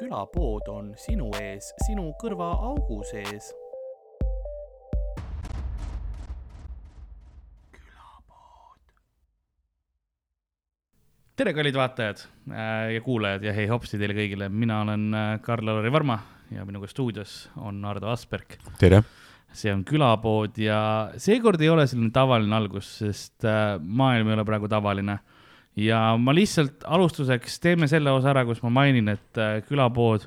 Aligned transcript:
külapood 0.00 0.68
on 0.72 0.92
sinu 0.96 1.28
ees, 1.40 1.74
sinu 1.86 2.10
kõrvaaugu 2.22 3.02
sees. 3.10 3.52
tere, 11.40 11.54
kallid 11.56 11.72
vaatajad 11.72 12.18
äh, 12.52 12.90
ja 12.92 13.00
kuulajad 13.00 13.46
ja 13.46 13.52
hei 13.56 13.64
hopsti 13.70 13.96
teile 13.96 14.12
kõigile, 14.12 14.50
mina 14.52 14.82
olen 14.84 15.06
äh, 15.16 15.28
Karl-Lari 15.40 15.88
Varma 15.92 16.18
ja 16.52 16.66
minuga 16.68 16.84
stuudios 16.90 17.46
on 17.56 17.78
Ardo 17.88 18.10
Asperg. 18.12 18.58
tere! 18.80 19.00
see 19.56 19.72
on 19.72 19.80
külapood 19.88 20.60
ja 20.60 20.80
seekord 21.16 21.60
ei 21.64 21.70
ole 21.72 21.86
selline 21.88 22.12
tavaline 22.12 22.52
algus, 22.58 22.90
sest 23.00 23.48
äh, 23.48 23.78
maailm 23.80 24.28
ei 24.28 24.36
ole 24.36 24.44
praegu 24.48 24.68
tavaline. 24.68 25.16
Ja 25.80 26.00
ma 26.20 26.34
lihtsalt 26.36 26.84
alustuseks 26.86 27.60
teeme 27.62 27.88
selle 27.90 28.12
osa 28.14 28.32
ära, 28.34 28.44
kus 28.48 28.62
ma 28.64 28.72
mainin, 28.80 29.08
et 29.12 29.40
külapood 29.68 30.26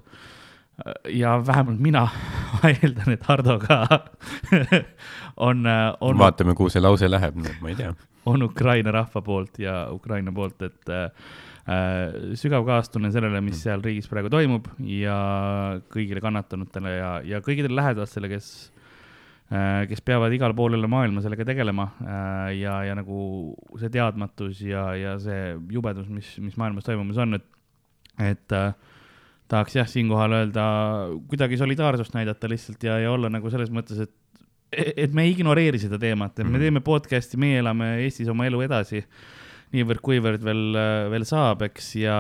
ja 1.13 1.35
vähemalt 1.45 1.81
mina, 1.83 2.07
eeldan, 2.71 3.13
et 3.13 3.27
Hardo 3.29 3.59
ka 3.61 3.83
on, 5.47 5.67
on. 6.01 6.17
vaatame, 6.17 6.57
kuhu 6.57 6.73
see 6.73 6.81
lause 6.81 7.09
läheb, 7.11 7.37
ma 7.61 7.71
ei 7.73 7.77
tea 7.79 7.93
on 8.25 8.43
Ukraina 8.43 8.91
rahva 8.91 9.21
poolt 9.21 9.59
ja 9.59 9.87
Ukraina 9.91 10.31
poolt, 10.31 10.61
et 10.63 10.91
äh, 10.93 11.09
sügav 12.39 12.65
kaastunne 12.67 13.11
sellele, 13.11 13.41
mis 13.43 13.61
seal 13.63 13.83
riigis 13.83 14.07
praegu 14.11 14.31
toimub 14.31 14.67
ja 14.87 15.17
kõigile 15.93 16.23
kannatanutele 16.23 16.95
ja, 16.97 17.11
ja 17.27 17.41
kõigile 17.43 17.71
lähedastele, 17.73 18.31
kes 18.31 18.49
äh,, 18.69 18.72
kes 19.89 20.01
peavad 20.05 20.33
igal 20.33 20.55
pool 20.57 20.77
üle 20.77 20.89
maailma 20.89 21.21
sellega 21.21 21.45
tegelema 21.45 21.89
äh, 22.01 22.55
ja, 22.61 22.79
ja 22.87 22.95
nagu 22.97 23.53
see 23.79 23.91
teadmatus 23.93 24.63
ja, 24.65 24.87
ja 24.97 25.13
see 25.21 25.53
jubedus, 25.73 26.09
mis, 26.09 26.31
mis 26.41 26.57
maailmas 26.57 26.87
toimumas 26.87 27.19
on, 27.21 27.37
et, 27.37 27.45
et 28.23 28.55
äh, 28.57 28.73
tahaks 29.51 29.77
jah, 29.77 29.89
siinkohal 29.89 30.39
öelda, 30.39 30.65
kuidagi 31.29 31.59
solidaarsust 31.61 32.15
näidata 32.17 32.49
lihtsalt 32.49 32.83
ja, 32.87 32.97
ja 33.03 33.13
olla 33.13 33.29
nagu 33.33 33.51
selles 33.53 33.73
mõttes, 33.73 34.05
et 34.07 34.19
et 34.73 35.11
me 35.13 35.27
ei 35.27 35.35
ignoreeri 35.35 35.77
seda 35.77 35.99
teemat, 36.01 36.39
et 36.39 36.47
me 36.47 36.55
mhm. 36.55 36.63
teeme 36.63 36.81
podcast'i, 36.81 37.37
meie 37.37 37.59
elame 37.61 37.91
Eestis 38.07 38.31
oma 38.31 38.47
elu 38.49 38.63
edasi 38.65 39.03
niivõrd-kuivõrd 39.73 40.41
veel, 40.45 40.77
veel 41.13 41.25
saab, 41.25 41.61
eks, 41.67 41.91
ja, 42.01 42.17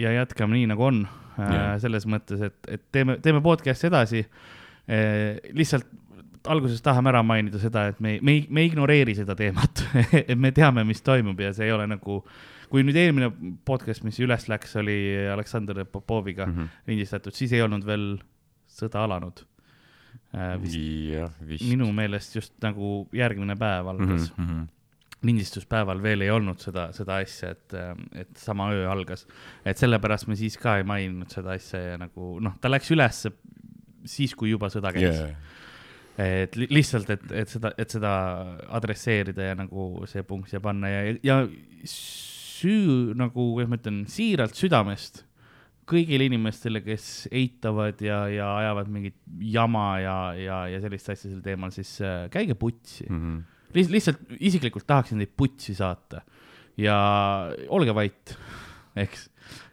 ja 0.00 0.12
jätkame 0.18 0.58
nii, 0.58 0.68
nagu 0.72 0.84
on 0.84 1.02
yeah.. 1.38 1.74
selles 1.80 2.06
mõttes, 2.08 2.40
et, 2.48 2.56
et 2.72 2.84
teeme, 2.92 3.18
teeme 3.24 3.42
podcast'i 3.44 3.90
edasi. 3.90 4.22
Lihtsalt 4.86 5.88
alguses 6.46 6.78
tahame 6.78 7.10
ära 7.10 7.24
mainida 7.26 7.58
seda, 7.58 7.88
et 7.90 7.98
me, 7.98 8.20
me 8.22 8.36
me 8.48 8.62
ei 8.62 8.68
ignoreeri 8.70 9.16
seda 9.18 9.34
teemat 9.34 9.82
et 10.20 10.38
me 10.38 10.52
teame, 10.54 10.84
mis 10.86 11.02
toimub 11.02 11.40
ja 11.42 11.50
see 11.56 11.66
ei 11.66 11.74
ole 11.74 11.88
nagu, 11.90 12.20
kui 12.70 12.84
nüüd 12.86 12.98
eelmine 13.00 13.32
podcast, 13.66 14.04
mis 14.06 14.20
üles 14.22 14.46
läks, 14.46 14.76
oli 14.78 14.94
Aleksandr 15.32 15.82
Popoviga 15.90 16.46
mm 16.46 16.54
-hmm. 16.54 16.80
lindistatud, 16.86 17.34
siis 17.34 17.52
ei 17.52 17.62
olnud 17.66 17.86
veel 17.86 18.14
sõda 18.70 19.02
alanud 19.02 19.42
Äh, 20.36 20.56
vist, 20.60 20.76
ja, 21.12 21.28
vist. 21.46 21.64
minu 21.64 21.86
meelest 21.96 22.34
just 22.36 22.56
nagu 22.60 23.06
järgmine 23.14 23.56
päev 23.56 23.92
algas 23.94 24.32
mm. 24.36 24.48
-hmm 24.48 24.72
lindistuspäeval 25.26 26.02
veel 26.02 26.20
ei 26.22 26.30
olnud 26.30 26.60
seda, 26.60 26.90
seda 26.92 27.16
asja, 27.24 27.48
et, 27.50 27.72
et 28.14 28.36
sama 28.36 28.68
öö 28.70 28.84
algas. 28.90 29.26
et 29.64 29.78
sellepärast 29.78 30.28
me 30.28 30.36
siis 30.36 30.58
ka 30.60 30.76
ei 30.76 30.84
maininud 30.84 31.32
seda 31.32 31.54
asja 31.56 31.80
ja 31.80 31.96
nagu 31.98 32.36
noh, 32.40 32.52
ta 32.60 32.70
läks 32.70 32.90
ülesse 32.92 33.32
siis, 34.10 34.34
kui 34.38 34.52
juba 34.54 34.70
sõda 34.72 34.92
käis 34.94 35.20
yeah. 35.20 35.36
et 36.44 36.56
li 36.56 36.68
lihtsalt, 36.70 37.10
et, 37.12 37.24
et 37.44 37.52
seda, 37.52 37.72
et 37.76 37.92
seda 37.92 38.12
adresseerida 38.78 39.50
ja 39.50 39.58
nagu 39.58 40.06
see 40.10 40.24
punkt 40.26 40.50
siia 40.50 40.62
panna 40.64 40.90
ja, 40.92 41.16
ja 41.26 41.38
süü 41.90 43.14
nagu, 43.18 43.52
kuidas 43.54 43.70
ma 43.70 43.80
ütlen, 43.80 44.04
siiralt 44.10 44.56
südamest 44.56 45.26
kõigile 45.86 46.26
inimestele, 46.26 46.80
kes 46.84 47.28
eitavad 47.34 48.00
ja, 48.02 48.24
ja 48.32 48.48
ajavad 48.62 48.88
mingit 48.90 49.16
jama 49.52 49.86
ja, 50.02 50.16
ja, 50.38 50.58
ja 50.72 50.80
sellist 50.82 51.12
asja 51.12 51.30
sel 51.30 51.42
teemal, 51.44 51.72
siis 51.74 51.92
äh, 52.02 52.26
käige 52.32 52.56
putsi 52.58 53.06
mm. 53.08 53.20
-hmm. 53.20 53.44
Liht, 53.76 53.90
lihtsalt 53.90 54.20
isiklikult 54.40 54.86
tahaksin 54.86 55.18
teid 55.20 55.32
putsi 55.36 55.74
saata 55.74 56.22
ja 56.80 56.96
olge 57.68 57.94
vait, 57.94 58.36
eks. 58.96 59.26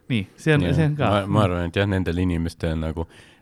nii, 0.08 0.26
see 0.36 0.56
on, 0.56 0.66
see 0.74 0.88
on 0.90 0.96
ka. 0.98 1.12
ma 1.26 1.44
arvan, 1.46 1.70
et 1.70 1.76
jah, 1.76 1.88
nendel 1.88 2.18
inimestel 2.18 2.76
nagu 2.78 3.06
eh, 3.06 3.33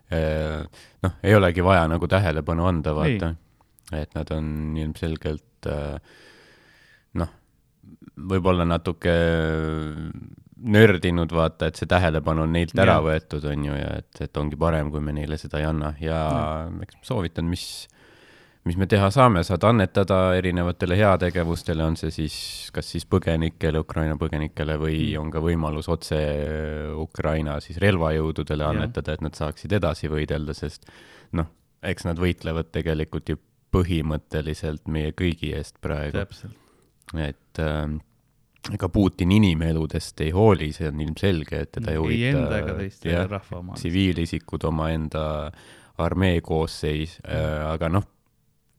noh, 1.06 1.14
ei 1.22 1.34
olegi 1.36 1.64
vaja 1.64 1.86
nagu 1.90 2.08
tähelepanu 2.10 2.66
anda, 2.68 2.94
vaata. 2.96 3.32
et 3.96 4.14
nad 4.16 4.30
on 4.34 4.46
ilmselgelt 4.80 5.68
eh, 5.70 5.96
noh, 7.20 7.32
võib-olla 8.16 8.66
natuke 8.68 9.14
nördinud, 10.62 11.32
vaata, 11.34 11.68
et 11.68 11.80
see 11.80 11.90
tähelepanu 11.90 12.44
on 12.46 12.52
neilt 12.54 12.74
ära 12.78 12.98
ja. 13.00 13.04
võetud, 13.04 13.46
on 13.50 13.64
ju, 13.66 13.78
ja 13.78 13.96
et, 14.02 14.20
et 14.22 14.38
ongi 14.38 14.58
parem, 14.58 14.92
kui 14.94 15.02
me 15.02 15.14
neile 15.16 15.38
seda 15.40 15.58
ei 15.58 15.66
anna 15.66 15.94
ja, 16.00 16.20
ja. 16.30 16.68
eks 16.84 17.00
ma 17.00 17.08
soovitan, 17.08 17.48
mis, 17.50 17.66
mis 18.68 18.76
me 18.78 18.86
teha 18.86 19.08
saame, 19.10 19.42
saad 19.46 19.64
annetada 19.66 20.18
erinevatele 20.38 20.96
heategevustele, 21.00 21.82
on 21.84 21.96
see 21.98 22.12
siis 22.14 22.36
kas 22.74 22.92
siis 22.94 23.06
põgenikele, 23.10 23.82
Ukraina 23.82 24.14
põgenikele 24.20 24.76
või 24.80 24.98
mm. 25.00 25.22
on 25.22 25.32
ka 25.34 25.42
võimalus 25.42 25.90
otse 25.92 26.20
Ukraina 27.02 27.58
siis 27.64 27.80
relvajõududele 27.82 28.68
annetada, 28.68 29.16
et 29.16 29.24
nad 29.24 29.38
saaksid 29.38 29.74
edasi 29.80 30.10
võidelda, 30.12 30.54
sest 30.54 30.86
noh, 31.38 31.50
eks 31.82 32.06
nad 32.06 32.22
võitlevad 32.22 32.70
tegelikult 32.74 33.34
ju 33.34 33.40
põhimõtteliselt 33.72 34.86
meie 34.92 35.14
kõigi 35.16 35.54
eest 35.56 35.80
praegu. 35.82 36.22
et 37.18 37.58
äh, 37.58 37.98
ega 38.70 38.88
Putin 38.92 39.32
inimeludest 39.34 40.20
ei 40.22 40.30
hooli, 40.30 40.70
see 40.76 40.90
on 40.92 41.00
ilmselge, 41.02 41.64
et 41.66 41.72
teda 41.80 41.96
ei 41.96 41.98
huvita. 41.98 42.46
tsiviilisikud, 43.74 44.70
omaenda 44.70 45.24
armee 46.02 46.40
koosseis 46.44 47.18
äh,, 47.26 47.72
aga 47.72 47.90
noh, 47.92 48.06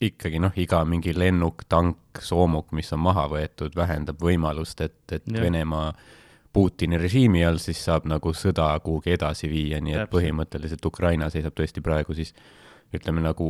ikkagi 0.09 0.41
noh, 0.41 0.53
iga 0.59 0.81
mingi 0.87 1.13
lennuk, 1.15 1.65
tank, 1.69 2.21
soomuk, 2.23 2.71
mis 2.75 2.91
on 2.95 3.01
maha 3.05 3.27
võetud, 3.31 3.75
vähendab 3.77 4.21
võimalust, 4.23 4.81
et, 4.85 4.99
et 5.11 5.29
ja. 5.29 5.41
Venemaa 5.43 5.93
Putini 6.53 6.99
režiimi 7.01 7.41
all 7.47 7.57
siis 7.57 7.79
saab 7.81 8.05
nagu 8.05 8.29
sõda 8.37 8.67
kuhugi 8.85 9.15
edasi 9.15 9.47
viia, 9.49 9.79
nii 9.81 9.95
et 9.95 10.03
Täpselt. 10.03 10.11
põhimõtteliselt 10.13 10.85
Ukraina 10.85 11.29
seisab 11.33 11.55
tõesti 11.57 11.81
praegu 11.81 12.13
siis 12.13 12.29
ütleme 12.93 13.23
nagu 13.25 13.47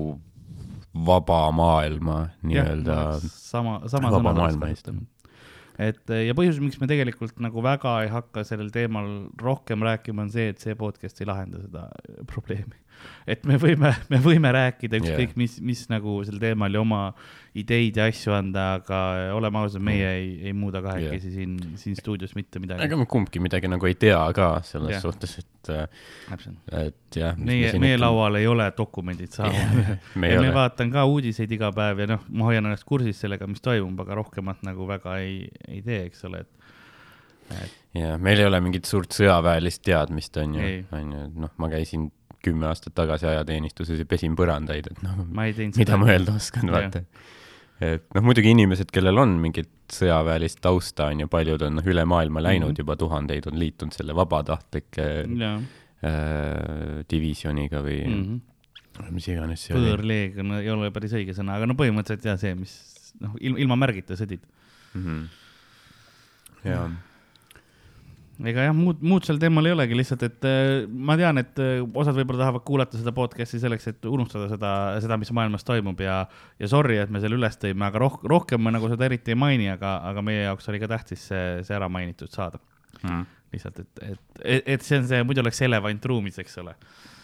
vaba 0.94 1.42
maailma 1.52 2.20
nii-öelda. 2.48 3.00
sama, 3.26 3.82
sama 3.92 4.14
sõna 4.14 4.34
tahaks 4.38 4.62
kasutada 4.62 5.02
et 5.82 6.14
ja 6.30 6.36
põhjus, 6.38 6.62
miks 6.64 6.80
me 6.80 6.88
tegelikult 6.88 7.40
nagu 7.44 7.64
väga 7.66 7.98
ei 8.06 8.12
hakka 8.14 8.46
sellel 8.48 8.70
teemal 8.72 9.10
rohkem 9.42 9.84
rääkima, 9.84 10.24
on 10.28 10.32
see, 10.32 10.52
et 10.54 10.64
see 10.64 10.78
podcast 10.80 11.20
ei 11.20 11.28
lahenda 11.28 11.60
seda 11.66 11.88
probleemi 12.32 12.83
et 13.28 13.46
me 13.48 13.58
võime, 13.62 13.94
me 14.12 14.20
võime 14.24 14.52
rääkida 14.54 15.00
ükskõik 15.00 15.32
yeah. 15.32 15.40
mis, 15.40 15.58
mis 15.64 15.84
nagu 15.92 16.20
sel 16.28 16.40
teemal 16.42 16.74
ja 16.74 16.82
oma 16.84 17.02
ideid 17.58 18.00
ja 18.00 18.08
asju 18.10 18.34
anda, 18.34 18.66
aga 18.80 19.00
oleme 19.38 19.62
ausad, 19.62 19.84
meie 19.86 20.06
mm. 20.08 20.16
ei, 20.18 20.32
ei 20.50 20.56
muuda 20.58 20.82
kahekesi 20.86 21.30
yeah. 21.30 21.36
siin, 21.38 21.78
siin 21.80 21.98
stuudios 22.00 22.34
mitte 22.38 22.62
midagi. 22.64 22.86
ega 22.88 22.98
me 22.98 23.06
kumbki 23.10 23.42
midagi 23.44 23.70
nagu 23.70 23.90
ei 23.90 23.98
tea 24.00 24.22
ka 24.36 24.50
selles 24.66 24.96
yeah. 24.96 25.04
suhtes, 25.04 25.38
et, 25.44 25.74
et 26.80 27.20
jah. 27.20 27.38
meie, 27.38 27.70
meie 27.82 28.00
laual 28.02 28.40
ei 28.42 28.50
ole 28.50 28.68
dokumendid 28.78 29.36
saabunud 29.38 29.84
yeah. 29.84 30.10
me, 30.16 30.34
me 30.48 30.52
vaatan 30.56 30.92
ka 30.94 31.06
uudiseid 31.10 31.54
iga 31.54 31.70
päev 31.76 32.04
ja 32.04 32.10
noh, 32.16 32.26
ma 32.34 32.50
hoian 32.50 32.66
ennast 32.66 32.88
kursis 32.90 33.22
sellega, 33.24 33.48
mis 33.50 33.64
toimub, 33.64 34.02
aga 34.06 34.20
rohkemat 34.24 34.66
nagu 34.66 34.90
väga 34.90 35.20
ei, 35.22 35.46
ei 35.70 35.84
tee, 35.86 36.06
eks 36.10 36.26
ole, 36.30 36.44
et 36.44 36.64
ja 37.94 38.18
meil 38.18 38.42
ei 38.42 38.48
ole 38.48 38.60
mingit 38.64 38.90
suurt 38.90 39.14
sõjaväelist 39.14 39.84
teadmist, 39.86 40.38
on 40.42 40.58
ju, 40.58 40.70
on 40.96 41.16
ju, 41.16 41.24
noh, 41.46 41.54
ma 41.62 41.70
käisin 41.72 42.10
kümme 42.44 42.68
aastat 42.70 42.96
tagasi 42.98 43.28
ajateenistuses 43.30 44.02
ja 44.02 44.08
pesin 44.10 44.36
põrandaid, 44.40 44.90
et 44.92 45.04
noh, 45.06 45.24
mida 45.34 46.00
ma 46.00 46.10
öelda 46.12 46.36
oskan, 46.38 46.72
vaata. 46.74 47.04
et 47.84 48.06
noh, 48.16 48.26
muidugi 48.26 48.54
inimesed, 48.54 48.92
kellel 48.94 49.22
on 49.24 49.38
mingit 49.44 49.72
sõjaväelist 49.94 50.62
tausta, 50.64 51.10
on 51.12 51.24
ju, 51.24 51.30
paljud 51.32 51.64
on 51.68 51.80
noh, 51.80 51.88
üle 51.90 52.06
maailma 52.10 52.44
läinud 52.44 52.70
mm 52.70 52.74
-hmm. 52.74 52.84
juba, 52.84 52.98
tuhandeid 53.00 53.48
on 53.52 53.60
liitunud 53.60 53.96
selle 53.96 54.16
vabatahtlike 54.18 55.08
äh, 55.44 55.62
divisjoniga 57.12 57.84
või 57.86 58.02
mm 58.08 58.24
-hmm. 58.24 59.14
mis 59.16 59.28
iganes 59.28 59.68
see 59.68 59.78
oli. 59.78 59.88
põõrleegion 59.92 60.60
ei 60.60 60.70
ole 60.70 60.92
päris 60.92 61.16
õige 61.16 61.38
sõna, 61.38 61.56
aga 61.58 61.70
no 61.70 61.80
põhimõtteliselt 61.80 62.28
jah, 62.32 62.40
see, 62.40 62.56
mis 62.56 62.76
noh, 63.22 63.40
ilma 63.40 63.76
märgita 63.76 64.20
sõdid 64.20 64.44
mm. 64.94 65.02
-hmm. 65.02 65.26
jaa 66.64 66.92
ega 68.42 68.66
jah, 68.66 68.74
muud, 68.74 69.02
muud 69.06 69.26
sel 69.28 69.38
teemal 69.42 69.68
ei 69.70 69.76
olegi, 69.76 69.98
lihtsalt 69.98 70.24
et 70.26 70.48
äh, 70.50 70.86
ma 70.90 71.16
tean, 71.20 71.38
et 71.42 71.60
äh, 71.62 71.84
osad 71.84 72.18
võib-olla 72.18 72.42
tahavad 72.46 72.66
kuulata 72.66 72.98
seda 72.98 73.14
podcast'i 73.16 73.62
selleks, 73.62 73.92
et 73.92 74.08
unustada 74.10 74.48
seda, 74.52 74.72
seda, 75.04 75.20
mis 75.22 75.32
maailmas 75.36 75.68
toimub 75.68 76.02
ja, 76.02 76.24
ja 76.60 76.72
sorry, 76.72 76.98
et 77.04 77.14
me 77.14 77.22
selle 77.24 77.38
üles 77.38 77.60
tõime, 77.62 77.86
aga 77.90 78.02
roh-, 78.02 78.20
rohkem 78.34 78.64
me 78.64 78.74
nagu 78.74 78.90
seda 78.92 79.06
eriti 79.10 79.36
ei 79.36 79.40
maini, 79.40 79.70
aga, 79.76 80.00
aga 80.10 80.26
meie 80.26 80.48
jaoks 80.48 80.72
oli 80.74 80.82
ka 80.82 80.90
tähtis 80.96 81.28
see, 81.30 81.46
see 81.68 81.78
ära 81.78 81.90
mainitud 81.94 82.34
saada 82.34 82.62
mm.. 83.04 83.26
lihtsalt, 83.54 83.84
et, 83.86 84.06
et, 84.10 84.44
et 84.78 84.88
see 84.88 85.02
on 85.02 85.10
see, 85.12 85.22
muidu 85.28 85.46
oleks 85.46 85.62
elevant 85.68 86.10
ruumis, 86.10 86.42
eks 86.42 86.58
ole 86.64 86.74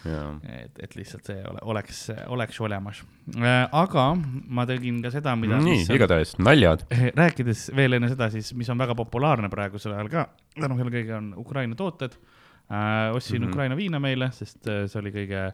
et, 0.06 0.78
et 0.80 0.94
lihtsalt 0.96 1.26
see 1.28 1.40
ole, 1.44 1.60
oleks, 1.72 2.02
oleks 2.32 2.60
olemas. 2.64 3.02
Äh, 3.36 3.64
aga 3.76 4.04
ma 4.48 4.66
tegin 4.68 5.00
ka 5.04 5.12
seda, 5.12 5.34
mida. 5.36 5.58
nii, 5.62 5.84
igatahes 5.96 6.36
naljad. 6.40 6.86
rääkides 7.20 7.68
veel 7.76 7.98
enne 7.98 8.10
seda 8.12 8.30
siis, 8.32 8.52
mis 8.56 8.70
on 8.72 8.80
väga 8.80 8.96
populaarne 8.98 9.50
praegusel 9.52 9.96
ajal 9.96 10.12
ka, 10.12 10.28
tänu 10.56 10.78
sellele 10.78 10.96
kõigele 10.96 11.18
on 11.18 11.34
Ukraina 11.42 11.76
tooted 11.78 12.16
äh,. 12.16 13.10
ostsin 13.14 13.40
mm. 13.40 13.44
-hmm. 13.44 13.50
Ukraina 13.50 13.76
viina 13.76 14.00
meile, 14.00 14.30
sest 14.32 14.66
äh, 14.68 14.86
see 14.88 15.02
oli 15.02 15.12
kõige 15.14 15.50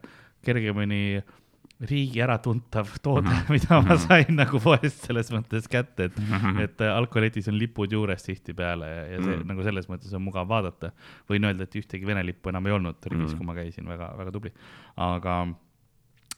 kergemini 0.47 1.23
riigi 1.81 2.20
äratuntav 2.25 2.88
toode 3.02 3.28
mm, 3.28 3.34
Mhm. 3.34 3.43
-hmm. 3.46 3.52
mida 3.52 3.81
ma 3.82 3.96
sain 4.00 4.37
nagu 4.37 4.61
poest 4.61 5.05
selles 5.05 5.31
mõttes 5.31 5.69
kätte, 5.69 6.05
et 6.05 6.17
Mhm. 6.19 6.58
et 6.61 6.81
äh, 6.81 6.96
alkoletis 6.96 7.49
on 7.49 7.58
lipud 7.58 7.93
juures 7.93 8.23
tihtipeale 8.25 8.87
ja, 8.87 9.02
ja 9.06 9.19
see 9.23 9.37
mm. 9.37 9.43
Mm. 9.43 9.46
nagu 9.49 9.62
selles 9.62 9.88
mõttes 9.88 10.14
on 10.14 10.23
mugav 10.23 10.49
vaadata. 10.49 10.90
võin 11.31 11.44
öelda, 11.44 11.62
et 11.62 11.75
ühtegi 11.76 12.06
Vene 12.06 12.23
lippu 12.26 12.49
enam 12.49 12.67
ei 12.67 12.73
olnud 12.73 12.96
riigis 13.06 13.31
mm., 13.31 13.34
Mm. 13.34 13.37
kui 13.38 13.46
ma 13.46 13.55
käisin, 13.55 13.84
väga, 13.88 14.14
väga 14.19 14.31
tubli. 14.32 14.52
aga, 14.96 15.46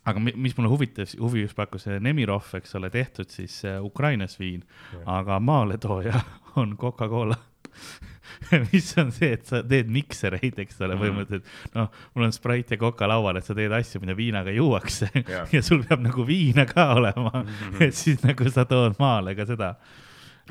aga 0.04 0.20
mi- 0.20 0.32
mis 0.36 0.56
mulle 0.58 0.70
huvitas, 0.70 1.16
huvi 1.20 1.42
just 1.42 1.54
pakkus, 1.56 1.82
see 1.84 2.00
Nemirov, 2.00 2.54
eks 2.54 2.74
ole, 2.74 2.90
tehtud 2.90 3.28
siis 3.30 3.64
äh, 3.64 3.78
Ukrainas 3.84 4.38
viin, 4.40 4.62
aga 5.06 5.38
maaletooja 5.40 6.20
on 6.56 6.76
Coca-Cola 6.76 7.36
mis 8.72 8.90
on 9.00 9.10
see, 9.12 9.32
et 9.34 9.46
sa 9.48 9.62
teed 9.66 9.88
miksereid, 9.92 10.58
eks 10.64 10.80
ole, 10.80 10.94
Mhm. 10.94 11.02
põhimõtteliselt 11.02 11.74
noh, 11.74 11.88
mul 12.14 12.24
on 12.28 12.32
Sprite 12.36 12.76
ja 12.76 12.80
Coca 12.82 13.08
laual, 13.10 13.36
et 13.40 13.44
sa 13.48 13.54
teed 13.58 13.72
asju, 13.72 14.00
mida 14.04 14.14
viinaga 14.18 14.52
juuakse 14.54 15.08
Jaa. 15.14 15.46
ja 15.56 15.62
sul 15.62 15.82
peab 15.88 16.00
nagu 16.04 16.26
viina 16.28 16.64
ka 16.68 16.92
olema 16.94 17.32
mm. 17.42 17.48
-hmm. 17.48 17.82
et 17.88 17.94
siis 17.94 18.22
nagu 18.24 18.50
sa 18.50 18.64
tood 18.64 18.94
maale 18.98 19.34
ka 19.34 19.46
seda 19.46 19.74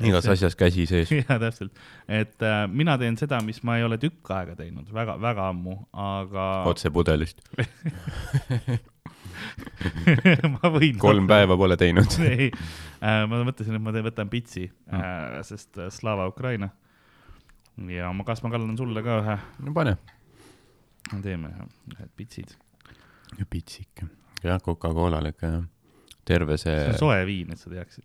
igas 0.04 0.28
asjas 0.30 0.54
käsi 0.54 0.84
sees. 0.86 1.10
ja 1.18 1.38
täpselt, 1.42 1.72
et 2.08 2.42
äh, 2.42 2.68
mina 2.70 2.94
teen 2.98 3.16
seda, 3.18 3.40
mis 3.42 3.62
ma 3.66 3.76
ei 3.78 3.84
ole 3.84 3.98
tükk 3.98 4.30
aega 4.30 4.54
teinud, 4.56 4.86
väga, 4.94 5.16
väga 5.20 5.48
ammu, 5.50 5.74
aga 5.92 6.44
otse 6.70 6.90
pudelist. 6.94 7.40
ma 10.54 10.70
võin. 10.74 10.98
kolm 11.00 11.26
päeva 11.30 11.56
pole 11.58 11.76
teinud. 11.80 12.14
ei, 12.26 12.50
ma 13.00 13.42
mõtlesin, 13.46 13.74
et 13.78 13.82
ma 13.82 13.92
teen- 13.94 14.06
võtan 14.06 14.30
pitsi 14.32 14.66
mm., 14.68 15.00
äh, 15.00 15.40
sest 15.46 15.78
äh, 15.78 15.90
Slava 15.94 16.28
Ukraina. 16.30 16.70
Ja 17.94 18.10
ma, 18.12 18.24
kas 18.26 18.42
ma 18.42 18.50
kaldan 18.50 18.76
sulle 18.78 19.02
ka 19.06 19.18
ühe, 19.22 19.36
no 19.66 19.72
pane. 19.76 19.96
teeme 21.22 21.48
ühe- 21.52 21.68
ühed 21.94 22.10
pitsid. 22.16 22.54
pitsik. 23.50 24.04
jah, 24.44 24.60
Coca-Colal 24.64 25.30
ikka 25.32 25.46
jah. 25.52 25.64
terve 26.24 26.56
see 26.58 26.74
see 26.74 26.88
on, 26.94 26.98
soe 26.98 27.20
viin, 27.26 27.52
et 27.52 27.58
sa 27.58 27.70
teaksid. 27.70 28.04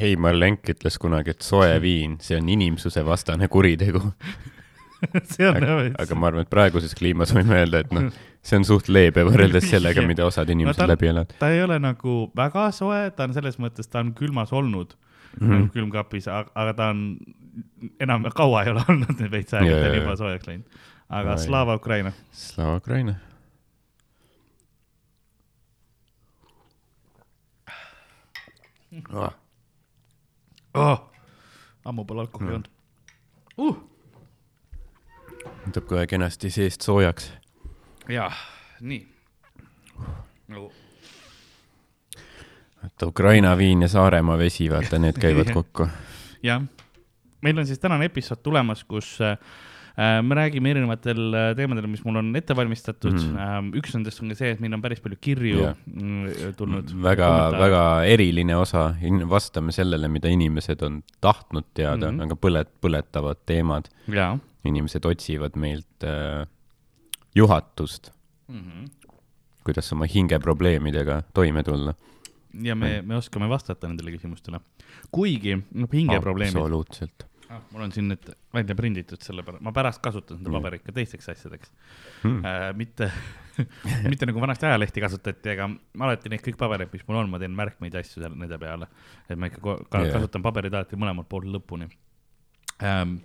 Heimar 0.00 0.34
Lenk 0.36 0.68
ütles 0.74 0.98
kunagi, 1.00 1.32
et 1.32 1.42
soe 1.46 1.70
viin, 1.84 2.18
see 2.20 2.36
on 2.40 2.48
inimsusevastane 2.52 3.48
kuritegu. 3.48 4.02
see 5.32 5.46
on 5.48 5.56
aga, 5.62 5.76
aga 6.02 6.16
ma 6.18 6.30
arvan, 6.30 6.44
et 6.46 6.50
praeguses 6.52 6.94
kliimas 6.96 7.32
võime 7.36 7.56
öelda, 7.56 7.82
et 7.84 7.90
noh, 7.94 8.10
see 8.44 8.56
on 8.60 8.64
suht 8.68 8.88
leebe 8.92 9.24
võrreldes 9.28 9.68
sellega, 9.70 10.00
Jah. 10.02 10.08
mida 10.08 10.26
osad 10.28 10.50
inimesed 10.52 10.80
ta 10.80 10.84
no, 10.84 10.88
on- 10.88 10.94
läbi 10.96 11.10
elavad 11.12 11.34
ta 11.40 11.50
ei 11.52 11.62
ole 11.64 11.76
nagu 11.84 12.14
väga 12.36 12.68
soe, 12.76 13.02
ta 13.16 13.26
on 13.28 13.34
selles 13.36 13.58
mõttes, 13.62 13.88
ta 13.92 14.00
on 14.04 14.12
külmas 14.16 14.52
olnud 14.56 14.94
mm. 15.40 15.48
-hmm. 15.48 15.70
külmkapis, 15.72 16.28
aga 16.28 16.74
ta 16.74 16.88
on 16.88 17.18
enam 18.00 18.24
kaua 18.34 18.62
ei 18.62 18.70
ole 18.70 18.84
olnud, 18.88 19.30
veits 19.30 19.54
aega, 19.54 19.80
ta 19.80 19.90
on 19.90 19.96
juba 19.96 20.16
soojaks 20.16 20.46
läinud. 20.46 20.78
aga 21.08 21.30
Oi. 21.30 21.38
Slava 21.38 21.74
Ukraina. 21.74 22.12
Slava 22.32 22.76
Ukraina. 22.76 23.14
Oh, 29.12 29.32
oh,. 30.74 31.10
ammu 31.84 32.04
pole 32.04 32.20
alkoholi 32.20 32.50
Mm. 32.50 32.54
olnud 32.54 32.68
uh.. 33.56 33.76
võtab 35.66 35.84
kohe 35.86 36.06
kenasti 36.06 36.50
seest 36.50 36.80
soojaks. 36.80 37.32
jaa, 38.08 38.32
nii 38.80 39.06
nagu 40.48 40.72
vaata 42.86 43.06
Ukraina 43.10 43.56
viin 43.58 43.82
ja 43.82 43.88
Saaremaa 43.88 44.38
vesi, 44.38 44.70
vaata 44.70 44.98
need 45.02 45.18
käivad 45.20 45.52
kokku. 45.58 45.88
jah, 46.42 46.62
meil 47.42 47.58
on 47.58 47.66
siis 47.66 47.80
tänane 47.82 48.06
episood 48.10 48.42
tulemas, 48.44 48.84
kus 48.84 49.16
äh, 49.20 49.36
äh, 49.98 50.22
me 50.22 50.38
räägime 50.38 50.70
erinevatel 50.70 51.34
äh, 51.34 51.50
teemadel, 51.58 51.88
mis 51.90 52.04
mul 52.06 52.20
on 52.22 52.30
ette 52.38 52.56
valmistatud 52.56 53.16
mm. 53.18 53.72
Üks 53.80 53.96
nendest 53.96 54.22
on 54.22 54.32
ka 54.32 54.38
see, 54.38 54.52
et 54.54 54.62
meil 54.62 54.76
on 54.76 54.84
päris 54.84 55.02
palju 55.04 55.18
kirju 55.20 55.62
Jah. 55.64 55.78
yeah. 55.90 56.54
tulnud. 56.58 56.92
väga, 57.02 57.30
väga 57.58 57.84
eriline 58.14 58.56
osa, 58.56 58.88
vastame 59.28 59.74
sellele, 59.74 60.10
mida 60.12 60.30
inimesed 60.32 60.82
on 60.86 61.02
tahtnud 61.20 61.72
teada 61.74 62.10
mm. 62.10 62.12
-hmm. 62.12 62.26
väga 62.26 62.40
põlet-, 62.46 62.74
põletavad 62.82 63.42
teemad. 63.46 63.90
inimesed 64.66 65.04
otsivad 65.06 65.54
meilt 65.54 66.04
äh, 66.04 66.46
juhatust, 67.34 68.10
mm. 68.48 68.60
-hmm. 68.60 69.10
kuidas 69.64 69.92
oma 69.92 70.06
hingeprobleemidega 70.14 71.22
toime 71.34 71.62
tulla. 71.62 71.94
Ja 72.62 72.74
me, 72.78 73.02
me 73.02 73.16
oskame 73.16 73.48
vastata 73.48 73.88
nendele 73.88 74.12
küsimustele. 74.16 74.60
kuigi, 75.10 75.56
noh, 75.74 75.88
hingeprobleemid, 75.92 76.56
absoluutselt 76.56 77.26
ah, 77.50 77.60
mul 77.70 77.82
on 77.86 77.92
siin 77.92 78.08
need 78.10 78.24
välja 78.54 78.74
prinditud, 78.74 79.20
sellepärast, 79.22 79.62
ma 79.62 79.72
pärast 79.72 80.02
kasutan 80.02 80.38
seda 80.38 80.50
Mm. 80.50 80.56
paberit 80.58 80.82
ka 80.86 80.92
teisteks 80.92 81.28
asjadeks 81.28 81.70
hmm.. 82.24 82.40
äh,. 82.44 82.72
mitte, 82.76 83.10
mitte 84.10 84.26
nagu 84.26 84.40
vanasti 84.42 84.66
ajalehti 84.66 85.00
kasutati, 85.04 85.52
aga 85.54 85.68
ma 85.68 86.08
alati 86.08 86.28
neid 86.32 86.42
kõik 86.42 86.56
pabereid, 86.58 86.90
mis 86.92 87.04
mul 87.08 87.20
on, 87.22 87.30
ma 87.30 87.38
teen 87.38 87.54
märkmeid 87.54 87.94
ja 87.94 88.00
asju 88.02 88.22
seal 88.22 88.34
nende 88.34 88.58
peale. 88.58 88.88
et 89.28 89.38
ma 89.38 89.46
ikka 89.46 89.60
ko- 89.62 89.78
ka, 89.90 90.02
Jaa. 90.04 90.16
kasutan 90.18 90.42
paberit 90.42 90.74
alati 90.74 90.96
mõlemalt 90.98 91.28
poolt 91.30 91.46
lõpuni 91.46 91.88
ähm,. 92.82 93.18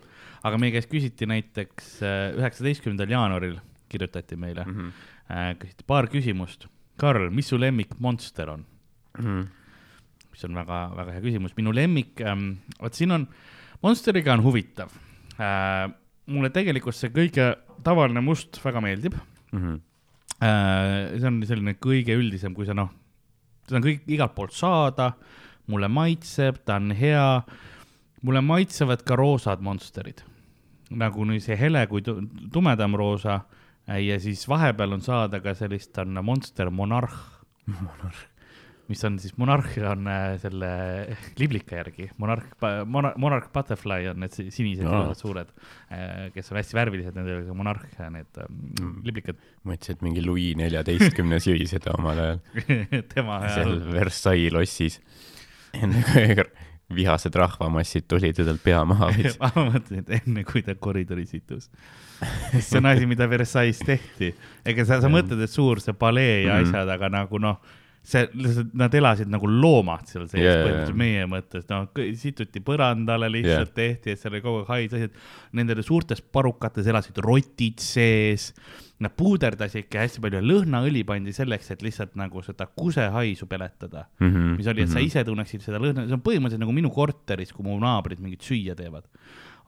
aga 0.44 0.58
meie 0.58 0.72
käest 0.76 0.90
küsiti 0.92 1.26
näiteks 1.30 1.90
äh, 2.06 2.36
üheksateistkümnendal 2.38 3.10
jaanuaril 3.18 3.58
kirjutati 3.90 4.36
meile 4.36 4.64
Mm 4.66 4.78
-hmm. 4.78 4.92
äh,, 5.32 5.58
küsiti 5.60 5.84
paar 5.88 6.08
küsimust. 6.08 6.68
Karl, 6.98 7.30
mis 7.34 7.48
su 7.50 7.58
lemmik 7.60 7.96
monster 8.00 8.50
on? 8.50 8.66
Mm 9.20 9.48
mis 10.32 10.46
on 10.48 10.58
väga, 10.58 10.80
väga 10.96 11.16
hea 11.16 11.24
küsimus. 11.24 11.56
minu 11.58 11.74
lemmik 11.76 12.22
ähm,, 12.22 12.56
vot 12.80 12.96
siin 12.98 13.12
on, 13.12 13.28
Monsteriga 13.82 14.34
on 14.34 14.44
huvitav 14.46 14.94
äh,. 15.38 15.92
mulle 16.32 16.52
tegelikult 16.54 16.96
see 16.96 17.12
kõige 17.14 17.54
tavaline 17.84 18.22
must 18.24 18.60
väga 18.64 18.82
meeldib 18.82 19.18
-hmm. 19.52 19.80
äh,. 20.40 21.20
see 21.20 21.28
on 21.28 21.42
selline 21.46 21.76
kõige 21.80 22.18
üldisem, 22.18 22.56
kui 22.56 22.66
sa 22.66 22.74
noh, 22.78 22.92
seda 23.68 23.82
on 23.82 23.88
kõik 23.88 24.08
igalt 24.08 24.36
poolt 24.36 24.56
saada, 24.56 25.14
mulle 25.68 25.88
maitseb, 25.88 26.64
ta 26.66 26.80
on 26.80 26.92
hea. 26.92 27.42
mulle 28.22 28.42
maitsevad 28.42 29.04
ka 29.04 29.16
roosad 29.16 29.62
monsterid, 29.62 30.22
nagu 30.90 31.26
nüüd 31.26 31.42
see 31.42 31.58
hele 31.58 31.88
kui 31.88 32.02
tu- 32.02 32.22
tumedam 32.54 32.96
roosa 32.96 33.42
äh, 33.90 34.04
ja 34.06 34.20
siis 34.20 34.48
vahepeal 34.48 34.94
on 34.94 35.02
saada 35.02 35.40
ka 35.40 35.54
sellist, 35.54 35.98
on 35.98 36.20
Monster 36.24 36.70
Monarh 36.70 37.18
mis 38.92 39.02
on 39.08 39.16
siis 39.24 39.34
monarh 39.40 39.70
on 39.90 40.08
äh, 40.12 40.36
selle 40.42 40.70
liblika 41.40 41.80
järgi, 41.80 42.10
monarh, 42.22 42.44
monarh 43.18 43.48
butterfly 43.56 44.10
on 44.12 44.20
need 44.26 44.36
si- 44.36 44.50
sinised 44.54 44.86
Aa. 44.86 44.92
ilusad 45.06 45.22
suured, 45.24 45.52
kes 46.36 46.52
on 46.52 46.60
hästi 46.62 46.78
värvilised, 46.78 47.16
nendel 47.18 47.46
on 47.52 47.58
monarh, 47.64 47.86
need 48.12 48.42
ähm, 48.44 48.60
Mm. 48.82 49.02
liblikad 49.06 49.38
mõtlesin, 49.68 49.98
et 49.98 50.02
mingi 50.06 50.22
Louis 50.26 50.56
neljateistkümnes 50.60 51.46
jõi 51.48 51.66
seda 51.70 51.94
omal 51.98 52.20
ajal 52.20 52.40
tema 53.14 53.42
seal 53.48 53.68
ajal. 53.78 53.80
Versailles 53.94 54.54
lossis. 54.56 55.00
enne 55.74 56.02
kui 56.04 56.46
vihased 56.92 57.36
rahvamassid 57.40 58.04
tulid 58.12 58.36
ja 58.36 58.44
tal 58.50 58.58
pea 58.60 58.82
maha 58.84 59.08
võtsid. 59.16 59.38
ma 59.42 59.52
mõtlesin, 59.70 60.02
et 60.04 60.10
enne 60.28 60.44
kui 60.44 60.60
ta 60.66 60.74
koridoris 60.76 61.32
itus. 61.38 61.70
see 62.60 62.78
on 62.82 62.90
asi, 62.90 63.06
mida 63.08 63.28
Versailles 63.32 63.80
tehti. 63.80 64.34
ega 64.68 64.84
sa, 64.86 64.98
sa 65.02 65.08
mõtled, 65.12 65.40
et 65.46 65.50
suur 65.54 65.80
see 65.80 65.94
palee 65.96 66.42
ja 66.48 66.58
Mhm. 66.60 66.68
asjad, 66.68 66.90
aga 66.98 67.10
nagu 67.10 67.40
noh, 67.40 67.62
see, 68.04 68.26
lihtsalt 68.34 68.72
nad 68.82 68.94
elasid 68.98 69.30
nagu 69.30 69.46
loomad 69.50 70.08
seal 70.10 70.28
sees 70.28 70.42
yeah, 70.42 70.62
põhimõtteliselt 70.66 70.98
meie 70.98 71.26
mõttes, 71.30 71.66
noh, 71.70 71.90
situti 72.18 72.62
põrandale 72.66 73.30
lihtsalt 73.30 73.70
yeah. 73.72 73.76
tehti, 73.78 74.16
et 74.16 74.22
seal 74.22 74.34
oli 74.34 74.42
kogu 74.46 74.64
aeg 74.64 74.72
hais 74.74 74.96
asjad. 74.98 75.20
Nendel 75.60 75.84
suurtes 75.86 76.22
parukates 76.22 76.90
elasid 76.90 77.20
rotid 77.22 77.84
sees, 77.84 78.52
nad 79.02 79.14
puuderdasidki 79.18 79.98
hästi 79.98 80.22
palju, 80.22 80.42
lõhnaõli 80.46 81.04
pandi 81.06 81.34
selleks, 81.34 81.72
et 81.74 81.86
lihtsalt 81.86 82.18
nagu 82.20 82.42
seda 82.46 82.68
kusehaisu 82.70 83.48
peletada 83.50 84.08
Mhm. 84.20 84.58
mis 84.58 84.68
oli, 84.68 84.84
et 84.86 84.90
sa 84.94 85.00
ise 85.02 85.24
tunneksid 85.26 85.62
seda 85.62 85.80
lõhna, 85.82 86.08
see 86.08 86.18
on 86.18 86.22
põhimõtteliselt 86.26 86.66
nagu 86.66 86.74
minu 86.74 86.92
korteris, 86.94 87.54
kui 87.54 87.66
mu 87.66 87.78
naabrid 87.82 88.20
mingit 88.22 88.42
süüa 88.46 88.76
teevad. 88.78 89.06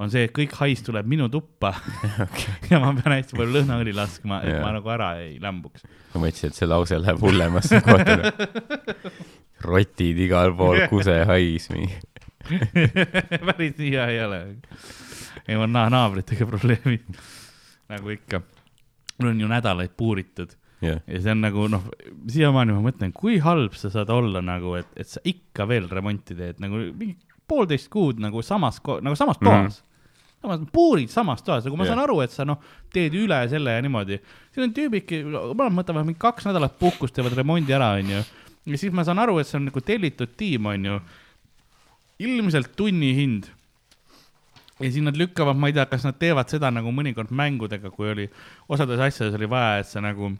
On 0.05 0.11
see, 0.13 0.23
et 0.27 0.33
kõik 0.35 0.53
hais 0.59 0.81
tuleb 0.85 1.07
minu 1.09 1.27
tuppa 1.33 1.71
okay. 2.25 2.53
ja 2.71 2.79
ma 2.83 2.93
pean 2.97 3.15
hästi 3.17 3.37
palju 3.37 3.55
lõhnaõli 3.57 3.93
laskma, 3.97 4.41
et 4.43 4.53
Jaa. 4.57 4.61
ma 4.65 4.71
nagu 4.77 4.91
ära 4.93 5.11
ei 5.23 5.37
lämbuks. 5.43 5.85
ma 6.13 6.23
mõtlesin, 6.25 6.51
et 6.53 6.59
see 6.59 6.69
lause 6.69 6.99
läheb 7.01 7.21
hullemasse 7.23 7.81
kohta. 7.85 8.17
rotid 9.67 10.17
igal 10.25 10.51
pool, 10.59 10.81
kusehais, 10.91 11.69
mingi. 11.71 11.95
päris 13.45 13.77
nii 13.79 13.91
hea 13.93 14.07
ei 14.11 14.19
ole. 14.25 14.39
ei, 15.47 15.55
mul 15.55 15.63
on 15.69 15.73
na- 15.77 15.89
naabritega 15.93 16.47
probleemid. 16.49 17.05
nagu 17.93 18.09
ikka. 18.15 18.41
mul 19.19 19.29
on 19.31 19.39
ju 19.43 19.47
nädalaid 19.47 19.93
puuritud 19.97 20.51
jah, 20.83 20.99
ja 21.07 21.21
see 21.23 21.31
on 21.31 21.41
nagu 21.45 21.67
noh, 21.71 21.83
siiamaani 22.27 22.73
ma 22.75 22.81
mõtlen, 22.89 23.13
kui 23.15 23.37
halb 23.43 23.75
sa 23.79 23.91
saad 23.93 24.09
olla 24.11 24.41
nagu, 24.43 24.73
et, 24.79 24.89
et 24.99 25.07
sa 25.07 25.21
ikka 25.23 25.67
veel 25.69 25.87
remonti 25.91 26.35
teed 26.35 26.59
nagu 26.63 26.81
mingi 26.91 27.15
poolteist 27.47 27.87
kuud 27.93 28.19
nagu 28.23 28.41
samas, 28.43 28.81
nagu 29.03 29.15
samas 29.19 29.39
Mhm. 29.39 29.45
toas 29.47 29.79
mm.. 29.79 29.89
samas, 30.43 30.67
puurid 30.73 31.11
samas 31.11 31.43
toas, 31.43 31.63
nagu 31.65 31.79
ma 31.79 31.87
Jah. 31.87 31.93
saan 31.93 32.03
aru, 32.03 32.19
et 32.23 32.33
sa 32.33 32.45
noh, 32.47 32.59
teed 32.93 33.15
üle 33.17 33.39
selle 33.51 33.77
ja 33.77 33.83
niimoodi. 33.83 34.19
siin 34.53 34.67
on 34.67 34.75
tüübid, 34.75 35.11
mõlemad 35.55 35.83
võtavad 35.83 36.07
mingi 36.07 36.19
kaks 36.21 36.47
nädalat 36.49 36.77
puhkust, 36.79 37.15
teevad 37.15 37.35
remondi 37.39 37.75
ära, 37.75 37.93
onju. 37.99 38.21
ja 38.67 38.79
siis 38.79 38.93
ma 38.95 39.05
saan 39.07 39.23
aru, 39.23 39.39
et 39.39 39.49
see 39.49 39.59
on 39.61 39.69
nagu 39.71 39.83
tellitud 39.83 40.35
tiim, 40.37 40.71
onju. 40.73 40.99
ilmselt 42.23 42.75
tunni 42.77 43.13
hind 43.17 43.51
ja 44.79 44.89
siis 44.89 45.03
nad 45.05 45.17
lükkavad, 45.17 45.57
ma 45.57 45.69
ei 45.69 45.75
tea, 45.77 45.85
kas 45.87 46.03
nad 46.07 46.17
teevad 46.19 46.49
seda 46.51 46.71
nagu 46.73 46.91
mõnikord 46.91 47.31
mängudega, 47.31 47.91
kui 47.93 48.09
oli, 48.11 48.25
osades 48.67 48.99
asjades 48.99 49.37
oli 49.37 49.47
vaja, 49.49 49.79
et 49.79 49.87
sa 49.87 50.01
nagu, 50.03 50.33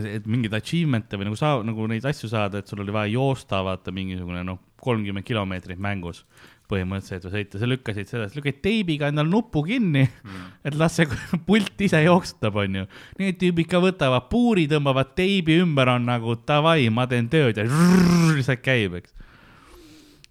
et 0.00 0.28
mingeid 0.28 0.54
achievement'e 0.56 1.18
või 1.18 1.28
nagu 1.28 1.38
saa-, 1.40 1.64
nagu 1.66 1.88
neid 1.90 2.06
asju 2.08 2.30
saada, 2.30 2.62
et 2.62 2.70
sul 2.70 2.80
oli 2.84 2.94
vaja 2.94 3.12
joosta, 3.12 3.60
vaata 3.66 3.92
mingisugune 3.94 4.44
noh, 4.46 4.62
kolmkümmend 4.80 5.26
kilomeetrit 5.26 5.80
mängus 5.82 6.22
põhimõtteliselt 6.68 7.24
või 7.26 7.34
sõita, 7.34 7.60
sa 7.60 7.68
lükkasid 7.68 8.10
seda, 8.10 8.26
sa 8.28 8.38
lükkasid 8.38 8.60
teibiga 8.64 9.08
endal 9.10 9.28
nupu 9.30 9.62
kinni 9.66 10.04
mm., 10.04 10.48
et 10.68 10.76
las 10.78 10.98
see 10.98 11.08
pult 11.48 11.84
ise 11.84 12.02
jooksutab, 12.04 12.58
onju. 12.64 12.84
Need 13.20 13.38
tüübid 13.40 13.70
ka 13.70 13.80
võtavad 13.82 14.28
puuri, 14.32 14.66
tõmbavad 14.70 15.14
teibi 15.18 15.58
ümber, 15.62 15.92
on 15.94 16.08
nagu 16.10 16.36
davai, 16.48 16.88
ma 16.92 17.08
teen 17.10 17.30
tööd 17.32 17.60
ja 17.60 17.66
lihtsalt 18.36 18.64
käib, 18.64 18.98
eks. 19.00 19.16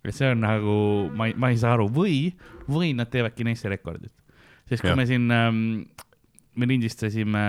ja 0.05 0.15
see 0.15 0.31
on 0.35 0.45
nagu, 0.45 0.77
ma 1.17 1.31
ei, 1.31 1.37
ma 1.37 1.51
ei 1.53 1.59
saa 1.61 1.75
aru, 1.77 1.89
või, 1.93 2.19
või 2.69 2.93
nad 2.97 3.11
teevad 3.13 3.35
Guinessi 3.37 3.71
rekordit. 3.71 4.13
sest 4.69 4.83
kui 4.83 4.93
Jah. 4.93 4.99
me 4.99 5.07
siin 5.09 5.31
ähm,, 5.33 5.63
me 6.57 6.67
lindistasime 6.69 7.41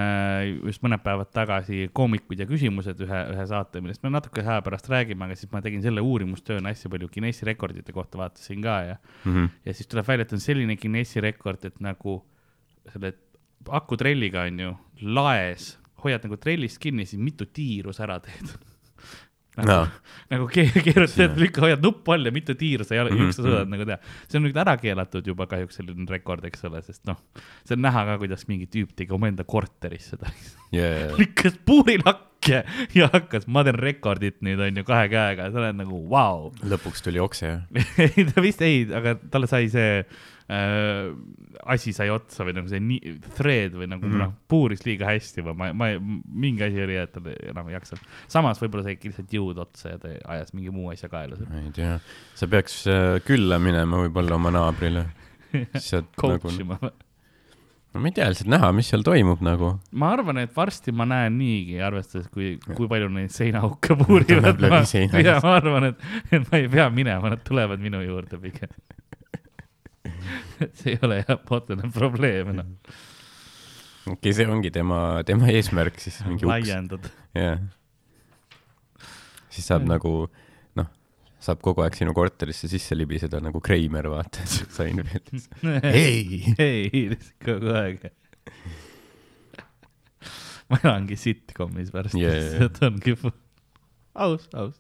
just 0.67 0.83
mõned 0.85 1.03
päevad 1.05 1.31
tagasi 1.35 1.88
koomikud 1.97 2.41
ja 2.41 2.47
küsimused 2.49 3.00
ühe, 3.05 3.21
ühe 3.33 3.47
saate, 3.49 3.81
millest 3.85 4.05
me 4.05 4.12
natuke 4.12 4.43
aja 4.45 4.61
pärast 4.65 4.91
räägime, 4.93 5.27
aga 5.27 5.38
siis 5.38 5.50
ma 5.53 5.62
tegin 5.65 5.83
selle 5.85 6.05
uurimustööna 6.05 6.73
hästi 6.73 6.93
palju 6.93 7.11
Guinessi 7.15 7.49
rekordite 7.49 7.95
kohta 7.97 8.21
vaatasin 8.21 8.62
ka 8.65 8.77
ja, 8.91 8.99
mm. 9.25 9.33
-hmm. 9.33 9.50
ja 9.65 9.75
siis 9.75 9.88
tuleb 9.88 10.09
välja, 10.09 10.29
et 10.29 10.37
on 10.37 10.45
selline 10.45 10.77
Guinessi 10.77 11.25
rekord, 11.25 11.65
et 11.65 11.81
nagu 11.81 12.21
selle 12.93 13.15
akutrelliga 13.81 14.47
on 14.49 14.61
ju 14.61 14.75
laes, 15.03 15.77
hoiad 16.05 16.25
nagu 16.25 16.37
trellist 16.37 16.79
kinni, 16.83 17.07
siis 17.07 17.23
mitu 17.23 17.47
tiiru 17.47 17.93
sa 17.93 18.05
ära 18.09 18.21
teed. 18.21 18.53
nagu, 19.59 19.69
Jaa. 19.75 20.15
nagu 20.33 20.47
ke- 20.53 20.67
keerutad, 20.87 21.35
lükka, 21.41 21.62
hoiad 21.67 21.83
nuppu 21.85 22.15
all 22.15 22.29
ja 22.31 22.33
mitu 22.35 22.55
tiiru 22.59 22.87
sa 22.87 22.95
jala- 22.99 23.12
Mhm, 23.15 23.29
üksa 23.33 23.43
suudad 23.45 23.69
nagu 23.73 23.87
teha. 23.88 23.99
see 24.29 24.38
on 24.41 24.47
nüüd 24.49 24.57
ära 24.62 24.77
keelatud 24.81 25.27
juba 25.27 25.47
kahjuks 25.50 25.81
selline 25.81 26.07
rekord, 26.11 26.45
eks 26.49 26.65
ole, 26.69 26.83
sest 26.87 27.05
noh, 27.09 27.19
see 27.67 27.77
on 27.79 27.83
näha 27.87 28.05
ka, 28.12 28.19
kuidas 28.23 28.47
mingi 28.50 28.67
tüüp 28.71 28.95
tegi 28.99 29.15
omaenda 29.17 29.45
korteris 29.49 30.11
seda. 30.15 30.31
yeah. 30.73 31.12
lükkas 31.19 31.59
puurilakke 31.67 32.62
ja 32.95 33.09
hakkas, 33.12 33.49
ma 33.50 33.65
teen 33.67 33.75
rekordit 33.81 34.38
nüüd 34.47 34.61
on 34.62 34.77
ju 34.79 34.85
kahe 34.87 35.09
käega, 35.12 35.50
sa 35.53 35.59
oled 35.62 35.79
nagu 35.81 35.99
vau 36.09 36.49
wow.. 36.49 36.53
lõpuks 36.75 37.03
tuli 37.05 37.19
okse, 37.23 37.47
jah? 37.50 37.62
ei, 38.07 38.25
ta 38.31 38.41
vist 38.45 38.62
ei, 38.62 38.85
aga 38.95 39.17
talle 39.33 39.49
sai 39.50 39.67
see 39.73 40.05
äh, 40.49 41.11
asi 41.69 41.93
sai 41.93 42.09
otsa 42.12 42.47
või 42.47 42.55
nagu 42.57 42.71
see 42.71 42.81
nii, 42.83 43.14
thread 43.37 43.75
või 43.76 43.88
nagu 43.90 44.07
mm 44.07 44.19
noh, 44.19 44.31
puuris 44.50 44.81
liiga 44.87 45.11
hästi 45.11 45.45
või 45.47 45.55
ma, 45.59 45.69
ma, 45.76 45.88
mingi 46.00 46.64
asi 46.64 46.81
oli, 46.83 46.97
et 46.99 47.19
enam 47.50 47.69
ei 47.69 47.76
jaksanud. 47.76 48.07
samas 48.33 48.61
võib-olla 48.62 48.87
saigi 48.88 49.11
lihtsalt 49.11 49.35
jõud 49.37 49.61
otsa 49.62 49.93
ja 49.93 49.99
ta 50.02 50.14
ajas 50.35 50.55
mingi 50.57 50.73
muu 50.75 50.88
asja 50.90 51.11
kaela 51.12 51.37
ma 51.45 51.61
ei 51.61 51.75
tea, 51.76 51.99
sa 52.38 52.49
peaks 52.50 52.81
äh, 52.90 53.19
külla 53.26 53.61
minema 53.62 54.00
võib-olla 54.07 54.38
oma 54.38 54.55
naabrile. 54.55 55.05
saad 55.76 56.09
coach 56.19 56.49
nagu, 56.49 56.64
ima. 56.64 56.78
no 57.93 58.02
ma 58.02 58.11
ei 58.11 58.17
tea, 58.17 58.28
lihtsalt 58.33 58.50
näha, 58.52 58.73
mis 58.76 58.90
seal 58.90 59.05
toimub 59.07 59.45
nagu. 59.45 59.75
ma 59.93 60.12
arvan, 60.17 60.43
et 60.43 60.55
varsti 60.57 60.95
ma 60.97 61.07
näen 61.09 61.38
niigi, 61.38 61.78
arvestades, 61.85 62.31
kui, 62.33 62.57
kui 62.73 62.90
palju 62.90 63.12
neid 63.12 63.35
seinaauke 63.35 63.99
puurivad 64.02 64.64
ja 65.28 65.38
ma 65.45 65.59
arvan, 65.61 65.93
et, 65.93 66.07
et 66.33 66.49
ma 66.49 66.62
ei 66.62 66.73
pea 66.73 66.88
minema, 66.95 67.37
nad 67.37 67.45
tulevad 67.47 67.85
minu 67.85 68.02
juurde 68.05 68.40
pigem. 68.43 68.73
see 70.79 70.95
ei 70.97 71.00
ole 71.07 71.21
jah, 71.23 71.38
otsene 71.59 71.91
probleem 71.95 72.53
enam. 72.55 72.75
okei 74.09 74.15
okay,, 74.17 74.33
see 74.38 74.47
ongi 74.50 74.71
tema, 74.75 75.00
tema 75.29 75.50
eesmärk 75.53 75.99
siis 76.03 76.21
mingi 76.29 76.45
uks. 76.47 76.53
laiendada. 76.53 77.11
jah. 77.37 77.59
siis 79.50 79.67
saab 79.69 79.85
Mm. 79.87 79.91
nagu 79.95 80.12
noh, 80.79 80.88
saab 81.43 81.61
kogu 81.65 81.83
aeg 81.85 81.97
sinu 81.99 82.12
korterisse 82.17 82.69
sisse 82.71 82.95
libiseda 82.99 83.41
nagu 83.43 83.61
Kreimer, 83.65 84.07
vaata, 84.12 84.45
Seinfeldis. 84.47 85.49
ei, 85.83 86.55
ei, 86.59 87.09
lihtsalt 87.12 87.45
kogu 87.45 87.75
aeg. 87.79 88.09
ma 90.69 90.77
elangi 90.85 91.17
sitcomis 91.17 91.88
pärast 91.95 92.19
jaa, 92.19 92.35
jaa. 92.35 92.67
et 92.69 92.83
ongi 92.85 93.15
fu- 93.17 93.33
aus, 94.19 94.49
aus 94.53 94.77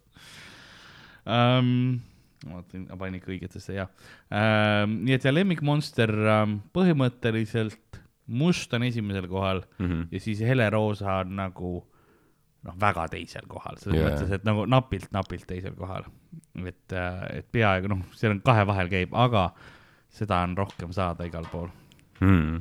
um,. 1.24 2.00
Ma 2.46 2.62
panin 2.98 3.18
ikka 3.18 3.32
õigetesse, 3.34 3.74
jah 3.74 3.88
um,. 4.30 4.98
nii 5.04 5.16
et 5.16 5.24
ja 5.26 5.32
lemmikmonster 5.34 6.12
um, 6.14 6.58
põhimõtteliselt 6.76 7.98
must 8.28 8.74
on 8.76 8.84
esimesel 8.86 9.26
kohal 9.28 9.64
Mhm. 9.78 10.08
ja 10.12 10.20
siis 10.20 10.40
heleroosa 10.44 11.22
on 11.24 11.34
nagu 11.36 11.72
noh, 12.64 12.74
väga 12.80 13.08
teisel 13.08 13.46
kohal, 13.48 13.78
selles 13.80 14.00
yeah. 14.00 14.10
mõttes, 14.10 14.32
et 14.34 14.44
nagu 14.44 14.66
napilt-napilt 14.66 15.46
teisel 15.48 15.74
kohal. 15.78 16.04
et, 16.66 16.92
et 17.32 17.46
peaaegu 17.54 17.88
noh, 17.88 18.00
seal 18.18 18.34
on 18.34 18.40
kahe 18.44 18.64
vahel 18.66 18.90
käib, 18.90 19.14
aga 19.14 19.52
seda 20.10 20.42
on 20.46 20.56
rohkem 20.58 20.92
saada 20.92 21.24
igal 21.28 21.46
pool. 21.52 21.68
Mhm. 22.20 22.58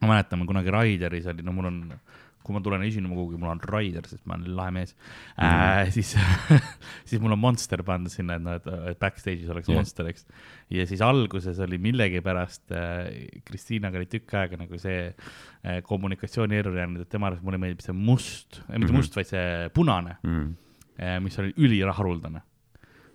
ma 0.00 0.08
mäletan, 0.14 0.40
ma 0.40 0.46
kunagi 0.48 0.72
Raideris 0.72 1.26
oli, 1.28 1.42
no 1.44 1.52
mul 1.52 1.68
on, 1.68 1.80
kui 2.44 2.54
ma 2.56 2.60
tulen 2.64 2.82
esinema 2.86 3.14
kuhugi, 3.14 3.36
mul 3.40 3.50
on 3.52 3.60
Raider, 3.68 4.06
sest 4.08 4.24
ma 4.28 4.36
olen 4.38 4.54
lahe 4.56 4.72
mees 4.74 4.94
mm., 4.94 5.44
äh, 5.44 5.90
siis 5.96 6.14
siis 7.08 7.20
mul 7.20 7.34
on 7.36 7.42
Monster 7.42 7.82
pandud 7.86 8.12
sinna, 8.12 8.38
et 8.40 8.44
noh, 8.46 8.56
et, 8.90 8.98
backstage'is 9.02 9.50
oleks 9.52 9.68
yeah. 9.68 9.78
Monster, 9.80 10.08
eks. 10.12 10.26
ja 10.72 10.86
siis 10.88 11.04
alguses 11.04 11.60
oli 11.66 11.78
millegipärast 11.82 12.72
äh, 12.72 13.10
Kristiinaga 13.44 14.00
oli 14.00 14.08
tükk 14.10 14.34
aega 14.40 14.60
nagu 14.60 14.80
see 14.80 15.08
äh, 15.10 15.80
kommunikatsiooni 15.86 16.56
error 16.60 16.76
jäänud, 16.80 17.04
et 17.04 17.12
tema 17.12 17.28
arvates 17.30 17.44
mulle 17.46 17.60
meeldib 17.60 17.84
see 17.84 17.96
must, 17.96 18.62
mitte 18.68 18.90
Mhm. 18.90 18.96
must, 19.00 19.16
vaid 19.20 19.30
see 19.30 19.46
punane, 19.76 20.16
Mhm. 20.24 20.50
mis 21.24 21.38
oli 21.40 21.54
üliharuldane 21.56 22.42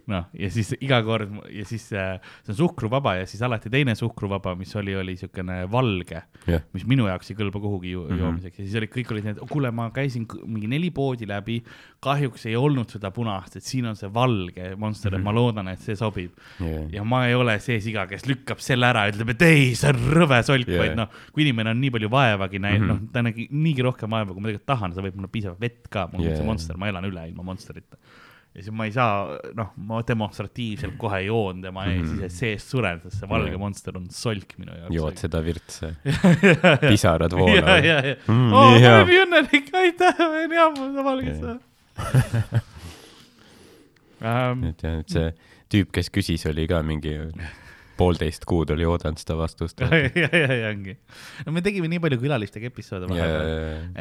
noh, 0.07 0.25
ja 0.37 0.49
siis 0.53 0.73
iga 0.81 0.99
kord 1.03 1.31
ja 1.49 1.63
siis 1.65 1.87
äh, 1.93 2.19
see 2.45 2.51
on 2.53 2.57
suhkruvaba 2.59 3.15
ja 3.19 3.25
siis 3.25 3.41
alati 3.41 3.69
teine 3.73 3.95
suhkruvaba, 3.95 4.55
mis 4.55 4.75
oli, 4.75 4.95
oli 4.95 5.15
siukene 5.17 5.63
valge 5.71 6.21
jah, 6.47 6.61
mis 6.73 6.85
minu 6.85 7.07
jaoks 7.07 7.31
ei 7.31 7.35
kõlba 7.39 7.61
kuhugi 7.63 7.91
ju, 7.95 8.01
mm 8.01 8.05
Mhm. 8.05 8.13
-hmm. 8.15 8.23
joomiseks 8.25 8.59
ja 8.59 8.65
siis 8.65 8.75
olid 8.75 8.89
kõik 8.93 9.11
olid 9.11 9.23
need, 9.25 9.39
kuule, 9.49 9.71
ma 9.71 9.89
käisin 9.91 10.27
mingi 10.45 10.67
neli 10.67 10.91
poodi 10.91 11.25
läbi, 11.27 11.63
kahjuks 11.99 12.45
ei 12.45 12.55
olnud 12.55 12.89
seda 12.89 13.11
punast, 13.11 13.55
et 13.55 13.63
siin 13.63 13.85
on 13.85 13.95
see 13.95 14.09
valge 14.13 14.75
Monster 14.75 15.11
mm, 15.11 15.17
-hmm. 15.17 15.23
ma 15.23 15.31
loodan, 15.33 15.67
et 15.67 15.79
see 15.79 15.95
sobib. 15.95 16.31
jah, 16.59 16.93
ja 16.93 17.03
ma 17.03 17.25
ei 17.27 17.33
ole 17.35 17.59
see 17.59 17.79
siga, 17.81 18.05
kes 18.07 18.25
lükkab 18.27 18.59
selle 18.59 18.85
ära 18.85 19.05
ja 19.05 19.11
ütleb, 19.11 19.29
et 19.29 19.41
ei, 19.41 19.75
see 19.75 19.89
on 19.89 19.95
rõve 20.13 20.43
solk 20.43 20.67
yeah., 20.67 20.79
vaid 20.85 20.95
noh, 20.95 21.07
kui 21.33 21.43
inimene 21.43 21.69
on 21.71 21.81
nii 21.81 21.91
palju 21.91 22.09
vaevagi 22.09 22.59
näinud 22.59 22.79
mm, 22.81 22.85
Mhm. 22.85 22.97
-hmm. 22.97 23.01
noh, 23.07 23.11
ta 23.13 23.21
nägi 23.21 23.47
niigi 23.51 23.81
rohkem 23.81 24.09
vaeva, 24.09 24.33
kui 24.33 24.41
ma 24.41 24.47
tegelikult 24.47 24.65
tahan, 24.65 24.93
sa 24.93 25.01
võid 25.01 25.15
mulle 25.15 25.27
piisavalt 25.31 25.59
vett 25.59 25.87
ka, 25.89 26.09
mul 26.13 26.21
on 26.21 26.27
Jaa. 26.27 26.37
see 26.37 26.45
Monster, 26.45 26.77
ma 26.77 26.87
elan 26.87 27.05
üle 27.05 27.27
ilma 27.29 27.43
Monsterita. 27.43 27.97
Ja 28.55 28.63
siis 28.63 28.71
ma 28.75 28.85
ei 28.87 28.93
saa, 28.95 29.37
noh, 29.57 29.73
ma 29.87 29.99
demonstratiivselt 30.07 30.95
kohe 31.03 31.19
joon 31.27 31.59
tema 31.65 31.87
ees 31.91 32.05
mm, 32.05 32.21
siis 32.21 32.39
seest 32.43 32.71
suren, 32.71 33.01
sest 33.03 33.19
see 33.21 33.29
valge 33.31 33.51
Jaa. 33.51 33.61
Monster 33.61 33.99
on 33.99 34.07
solk 34.13 34.55
minu 34.61 34.77
jaoks. 34.77 34.95
jood 34.95 35.19
seda 35.25 35.41
virtse, 35.45 35.91
pisarad 36.89 37.35
voolavad. 37.35 38.13
Mm, 38.29 38.53
oo, 38.53 38.69
nii 38.71 38.85
ma 38.85 38.93
olen 38.95 39.11
nii 39.11 39.19
õnnelik, 39.25 39.73
aitäh, 39.81 40.15
ma 40.21 40.29
olen 40.31 40.55
hea, 40.55 40.69
ma 40.71 40.87
saan 40.95 41.35
saada. 41.43 42.63
Ähm, 44.25 44.63
et 44.71 44.81
jah, 44.81 44.97
et 45.03 45.11
see 45.11 45.27
tüüp, 45.71 45.91
kes 45.95 46.09
küsis, 46.13 46.45
oli 46.49 46.65
ka 46.71 46.79
mingi 46.87 47.17
poolteist 47.97 48.45
kuud 48.49 48.71
oli 48.75 48.85
oodanud 48.87 49.19
seda 49.21 49.37
vastust. 49.39 49.81
ja, 49.83 50.01
ja, 50.15 50.29
ja, 50.29 50.57
ja 50.61 50.71
ongi. 50.71 50.97
no 51.45 51.53
me 51.55 51.63
tegime 51.65 51.89
nii 51.91 52.01
palju 52.03 52.19
külalistega 52.21 52.69
episoode 52.71 53.09
vahepeal, 53.11 53.51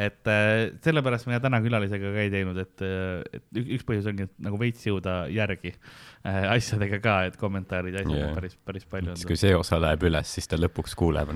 et 0.06 0.30
äh, 0.30 0.52
sellepärast 0.84 1.28
me 1.30 1.40
täna 1.42 1.60
külalisega 1.64 2.12
ka 2.14 2.24
ei 2.24 2.32
teinud, 2.32 2.58
et, 2.62 2.84
et 2.84 3.60
ük- 3.60 3.70
üks 3.78 3.86
põhjus 3.88 4.10
ongi, 4.10 4.28
et 4.28 4.34
nagu 4.46 4.58
veits 4.60 4.84
jõuda 4.86 5.16
järgi 5.32 5.74
äh, 5.74 6.40
asjadega 6.54 7.00
ka, 7.04 7.16
et 7.30 7.38
kommentaarid 7.40 7.98
ja 7.98 8.04
asjad 8.04 8.28
on 8.28 8.36
päris, 8.38 8.58
päris 8.66 8.88
palju 8.90 9.16
siis 9.18 9.28
kui 9.28 9.38
see 9.40 9.54
osa 9.56 9.78
läheb 9.82 10.06
üles, 10.08 10.34
siis 10.36 10.50
ta 10.50 10.58
lõpuks 10.60 10.96
kuuleb, 10.98 11.34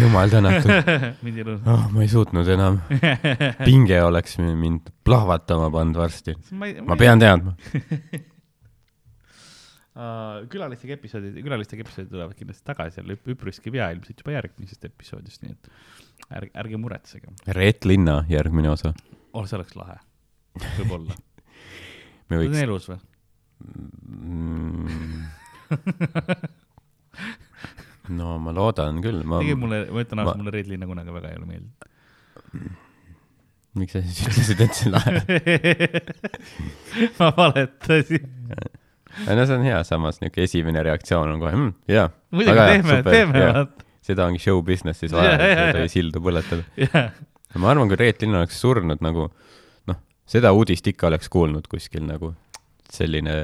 jumal 0.00 0.32
tänatud, 0.32 0.70
olnud. 0.70 1.22
mind 1.26 1.44
ilus. 1.44 1.62
oh, 1.66 1.86
ma 1.94 2.04
ei 2.06 2.12
suutnud 2.12 2.48
enam, 2.56 2.80
pinge 3.66 4.02
oleks 4.06 4.38
mind 4.40 4.92
plahvatama 5.06 5.70
pannud 5.74 6.00
varsti. 6.00 6.36
ma, 6.52 6.70
ei, 6.70 6.80
ma 6.86 6.98
pean 7.00 7.22
teadma. 7.22 7.56
uh, 10.00 10.48
külalistega 10.50 10.96
episoodid, 10.96 11.36
külalistega 11.44 11.84
episoodid 11.84 12.10
tulevad 12.12 12.36
kindlasti 12.38 12.66
tagasi 12.66 13.00
jälle 13.00 13.16
üp- 13.18 13.30
üpriski 13.34 13.72
pea 13.74 13.90
ilmselt 13.94 14.22
juba 14.22 14.34
järgmisest 14.36 14.86
episoodist, 14.88 15.44
nii 15.44 15.52
et 15.54 15.70
ärge, 16.40 16.52
ärge 16.64 16.80
muretsege. 16.80 17.34
Reet 17.58 17.88
Linna 17.88 18.16
järgmine 18.30 18.72
osa. 18.72 18.94
oh, 19.32 19.46
see 19.46 19.58
oleks 19.58 19.76
lahe, 19.78 19.96
võib-olla. 20.80 21.16
me 22.30 22.34
ta 22.34 22.40
on 22.40 22.44
võiks 22.44 22.64
elus 22.64 22.90
või? 22.92 23.00
mm,. 24.08 25.20
no 28.20 28.36
ma 28.42 28.50
loodan 28.56 29.02
küll, 29.04 29.20
ma, 29.22 29.40
tegelikult 29.42 29.64
mulle, 29.66 29.80
ma 29.90 30.04
ütlen 30.06 30.22
ausalt 30.22 30.38
ma-, 30.38 30.44
mulle 30.44 30.54
Red 30.56 30.70
Linna 30.72 30.86
kunagi 30.90 31.10
väga 31.16 31.32
ei 31.32 31.40
ole 31.40 31.46
meeldinud. 31.50 31.76
miks 33.80 33.92
sa 33.94 34.02
siis 34.02 34.20
ütlesid, 34.26 34.60
et 34.64 34.74
see 34.78 34.90
lahe? 34.90 35.12
ma 37.20 37.26
valetasin. 37.36 38.24
no 39.26 39.44
see 39.46 39.56
on 39.58 39.64
hea, 39.66 39.78
samas 39.88 40.20
niisugune 40.22 40.46
esimene 40.48 40.82
reaktsioon 40.86 41.32
on 41.34 41.40
kohe 41.42 41.52
mm,, 41.56 41.72
jaa. 41.90 42.08
muidugi 42.34 42.66
teeme, 42.72 42.98
teeme, 43.06 43.44
vaata. 43.46 43.86
seda 44.10 44.26
ongi 44.30 44.38
show 44.42 44.62
business'is 44.66 45.12
vaja, 45.14 45.36
jaa. 45.40 45.70
ei 45.82 45.88
sildu 45.92 46.22
põletada. 46.24 46.64
jah, 46.80 47.10
ma 47.60 47.70
arvan, 47.74 47.90
kui 47.90 47.98
Reet 48.00 48.22
Linna 48.22 48.42
oleks 48.44 48.60
surnud 48.62 49.02
nagu 49.04 49.28
noh, 49.90 49.98
seda 50.30 50.52
uudist 50.56 50.86
ikka 50.92 51.08
oleks 51.10 51.28
kuulnud 51.32 51.66
kuskil 51.70 52.06
nagu 52.06 52.34
selline 52.90 53.34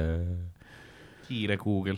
kiire 1.27 1.57
Google. 1.59 1.97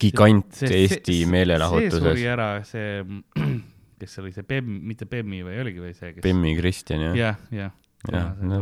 gigant 0.00 0.52
See- 0.54 0.68
see- 0.68 0.80
Eesti 0.86 1.00
see- 1.12 1.24
see 1.24 1.30
meelelahutuses 1.32 2.02
suri. 2.04 2.26
ära 2.30 2.48
see, 2.64 3.02
kes 3.98 4.12
see 4.14 4.22
oli, 4.22 4.32
see 4.36 4.44
Bemm, 4.46 4.76
mitte 4.86 5.06
Bemmi 5.10 5.42
või 5.46 5.58
oligi 5.62 5.82
või 5.82 5.94
see, 5.96 6.12
kes? 6.14 6.22
Bemmi 6.24 6.54
Kristjan 6.58 7.02
jah 7.08 7.16
ja., 7.18 7.32
jah, 7.50 7.72
jah. 7.72 7.78
Jah, 8.12 8.30
no. 8.42 8.60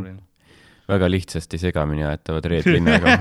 Väga 0.91 1.11
lihtsasti 1.11 1.61
segamini 1.63 2.05
aetavad 2.09 2.49
Reet 2.51 2.67
Linnaga. 2.71 3.19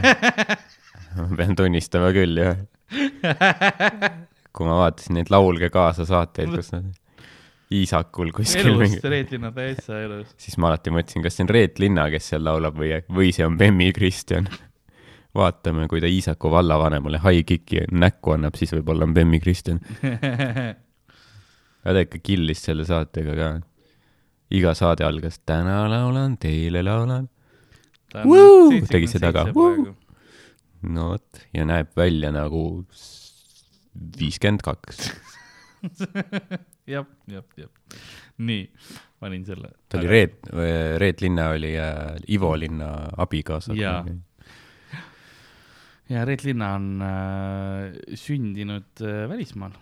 ma 1.17 1.27
pean 1.38 1.55
tunnistama 1.57 2.11
küll 2.15 2.41
jah. 2.41 2.57
kui 4.53 4.65
ma 4.65 4.79
vaatasin 4.81 5.19
neid 5.19 5.29
Laulge 5.33 5.69
kaasa 5.73 6.07
saateid, 6.09 6.51
kus 6.55 6.73
nad 6.73 6.89
Iisakul 7.69 8.31
kuskil 8.33 8.71
elus 8.71 8.79
mingi, 8.81 8.99
Reet 9.13 9.31
Linna 9.31 9.51
täitsa 9.53 9.99
elus. 10.01 10.31
siis 10.41 10.57
ma 10.57 10.71
alati 10.71 10.89
mõtlesin, 10.93 11.21
kas 11.21 11.35
see 11.38 11.45
on 11.45 11.51
Reet 11.53 11.77
Linna, 11.81 12.07
kes 12.09 12.31
seal 12.31 12.41
laulab 12.41 12.79
või, 12.81 12.95
või 13.13 13.29
see 13.35 13.45
on 13.45 13.59
Bemmi 13.59 13.91
Kristjan. 13.93 14.49
vaatame, 15.38 15.85
kui 15.91 16.01
ta 16.01 16.09
Iisaku 16.09 16.49
vallavanemale 16.49 17.21
high 17.21 17.45
kick'i 17.45 17.85
näkku 17.93 18.33
annab, 18.33 18.57
siis 18.57 18.73
võib-olla 18.73 19.05
on 19.05 19.13
Bemmi 19.13 19.38
Kristjan. 19.43 19.83
aga 21.83 21.93
ta 21.93 22.05
ikka 22.07 22.23
killis 22.25 22.65
selle 22.65 22.88
saatega 22.89 23.38
ka. 23.38 23.51
iga 24.57 24.73
saade 24.73 25.05
algas 25.05 25.38
täna 25.45 25.83
laulan, 25.91 26.39
teile 26.41 26.81
laulan. 26.81 27.29
Woo! 28.25 28.79
Tegi 28.89 29.07
seda 29.11 29.31
ka. 29.35 29.47
Woo! 29.55 29.95
no 30.89 31.09
vot, 31.11 31.41
ja 31.53 31.65
näeb 31.67 31.89
välja 31.99 32.29
nagu 32.31 32.61
viiskümmend 34.19 34.63
kaks. 34.63 35.09
jah, 36.87 37.05
jah, 37.27 37.43
jah. 37.59 37.69
nii, 38.39 38.63
panin 39.19 39.43
selle. 39.47 39.73
ta 39.91 39.99
oli 39.99 40.07
Reet, 40.07 40.39
Reet 41.03 41.21
Linna 41.21 41.49
oli 41.55 41.73
äh, 41.79 42.15
Ivo 42.31 42.53
Linna 42.55 42.93
abikaasa. 43.19 43.75
Jaa. 43.75 44.05
ja 46.09 46.23
Reet 46.25 46.43
Linna 46.47 46.73
on 46.79 46.89
äh, 47.03 48.15
sündinud 48.15 49.03
äh, 49.03 49.27
välismaal 49.29 49.75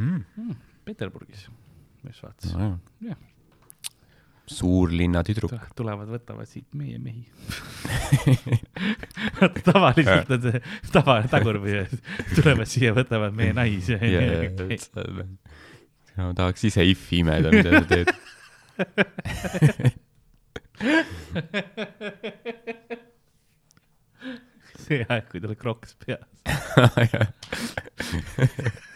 Mm. 0.00 0.22
mm,, 0.36 0.54
Peterburgis, 0.86 1.42
mis 2.06 2.22
vaatas. 2.22 2.54
No, 2.56 2.78
Jah. 3.04 3.16
suurlinna 3.20 3.29
tüdruk. 5.26 5.52
tulevad, 5.78 6.08
võtavad 6.10 6.48
siit 6.50 6.66
meie 6.76 6.98
mehi. 7.02 7.24
tavaliselt 9.70 10.30
on 10.34 10.42
see 10.46 10.60
tavaline 10.92 11.30
tagurpidi, 11.32 12.00
tulevad 12.34 12.68
siia, 12.70 12.90
võtavad 12.96 13.32
meie 13.36 13.52
naisi. 13.56 13.94
ma 16.20 16.32
tahaks 16.36 16.62
ise 16.70 16.82
if-i 16.90 17.16
imeda, 17.24 17.48
mida 17.54 17.70
sa 17.78 17.84
teed. 17.94 18.08
see 24.80 25.04
aeg, 25.06 25.24
kui 25.30 25.40
tal 25.44 25.54
kroks 25.58 25.90
peas. 26.02 26.26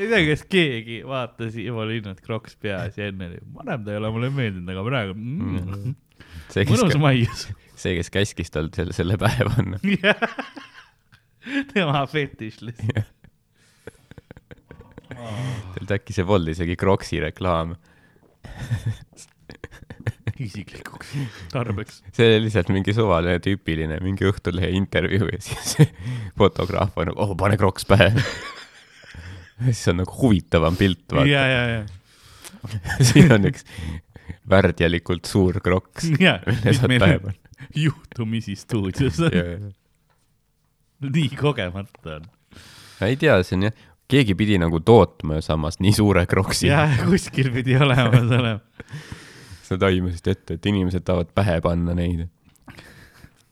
ei 0.00 0.08
tea, 0.08 0.20
kas 0.30 0.44
keegi 0.48 1.00
vaatas 1.06 1.56
Ivo 1.60 1.84
Linnut 1.88 2.20
kroks 2.24 2.56
peas 2.60 2.96
ja 2.98 3.10
enne 3.10 3.28
oli, 3.30 3.40
varem 3.56 3.84
ta 3.84 3.92
ei 3.92 4.00
ole 4.00 4.12
mulle 4.14 4.30
meeldinud, 4.34 4.72
aga 4.72 4.84
praegu 4.86 5.16
mm, 5.16 5.94
see, 6.48 6.64
kes 6.64 6.74
mõnus, 6.76 6.98
maius. 7.02 7.46
see, 7.74 7.96
kes 7.98 8.12
käskis 8.14 8.54
tal 8.54 8.70
selle, 8.76 8.96
selle 8.96 9.18
pähe 9.20 9.48
panna. 9.50 9.80
tema 11.74 12.04
fetiš 12.10 12.60
lihtsalt. 12.64 13.16
tead 15.76 15.96
äkki 15.98 16.16
see 16.16 16.26
polnud 16.28 16.54
isegi 16.54 16.78
Croksi 16.80 17.20
reklaam. 17.20 17.74
isiklikuks 20.40 21.12
tarbeks. 21.52 22.00
see 22.16 22.30
oli 22.30 22.46
lihtsalt 22.46 22.72
mingi 22.72 22.94
suvaline 22.96 23.42
tüüpiline 23.44 24.00
mingi 24.04 24.24
Õhtulehe 24.30 24.72
intervjuu 24.78 25.28
ja 25.28 25.42
siis 25.44 25.76
fotograaf 26.40 26.96
on 27.00 27.12
oh 27.16 27.36
pane 27.36 27.60
Crocs 27.60 27.84
pähe. 27.90 28.14
siis 29.66 29.88
on 29.92 30.00
nagu 30.02 30.16
huvitavam 30.22 30.78
pilt, 30.78 31.04
ja, 31.10 31.16
vaata. 31.16 31.28
ja, 31.30 31.66
ja, 31.68 31.82
siin 33.10 33.32
on 33.36 33.50
üks 33.50 33.66
värdjalikult 34.50 35.28
suur 35.28 35.60
ja, 36.26 36.38
mille 36.46 36.64
mis 36.64 36.80
saad 36.80 36.96
panna. 36.98 37.36
juhtumisi 37.76 38.56
stuudios 38.56 39.20
on, 39.20 39.70
nii 41.06 41.30
kogemata 41.36 42.18
on. 42.18 42.28
ei 43.06 43.16
tea, 43.20 43.38
see 43.46 43.58
on 43.58 43.68
jah, 43.68 43.86
keegi 44.10 44.34
pidi 44.34 44.58
nagu 44.60 44.80
tootma 44.82 45.38
ju 45.38 45.46
samas 45.46 45.80
nii 45.80 45.92
suure 45.96 46.26
Crocsi. 46.26 46.68
jah, 46.70 46.98
kuskil 47.06 47.52
pidi 47.54 47.78
olema 47.78 48.24
see 48.26 48.58
sa 49.70 49.78
taimasid 49.78 50.26
ette, 50.32 50.56
et 50.58 50.66
inimesed 50.66 51.04
tahavad 51.06 51.30
pähe 51.34 51.60
panna 51.62 51.94
neid. 51.94 52.26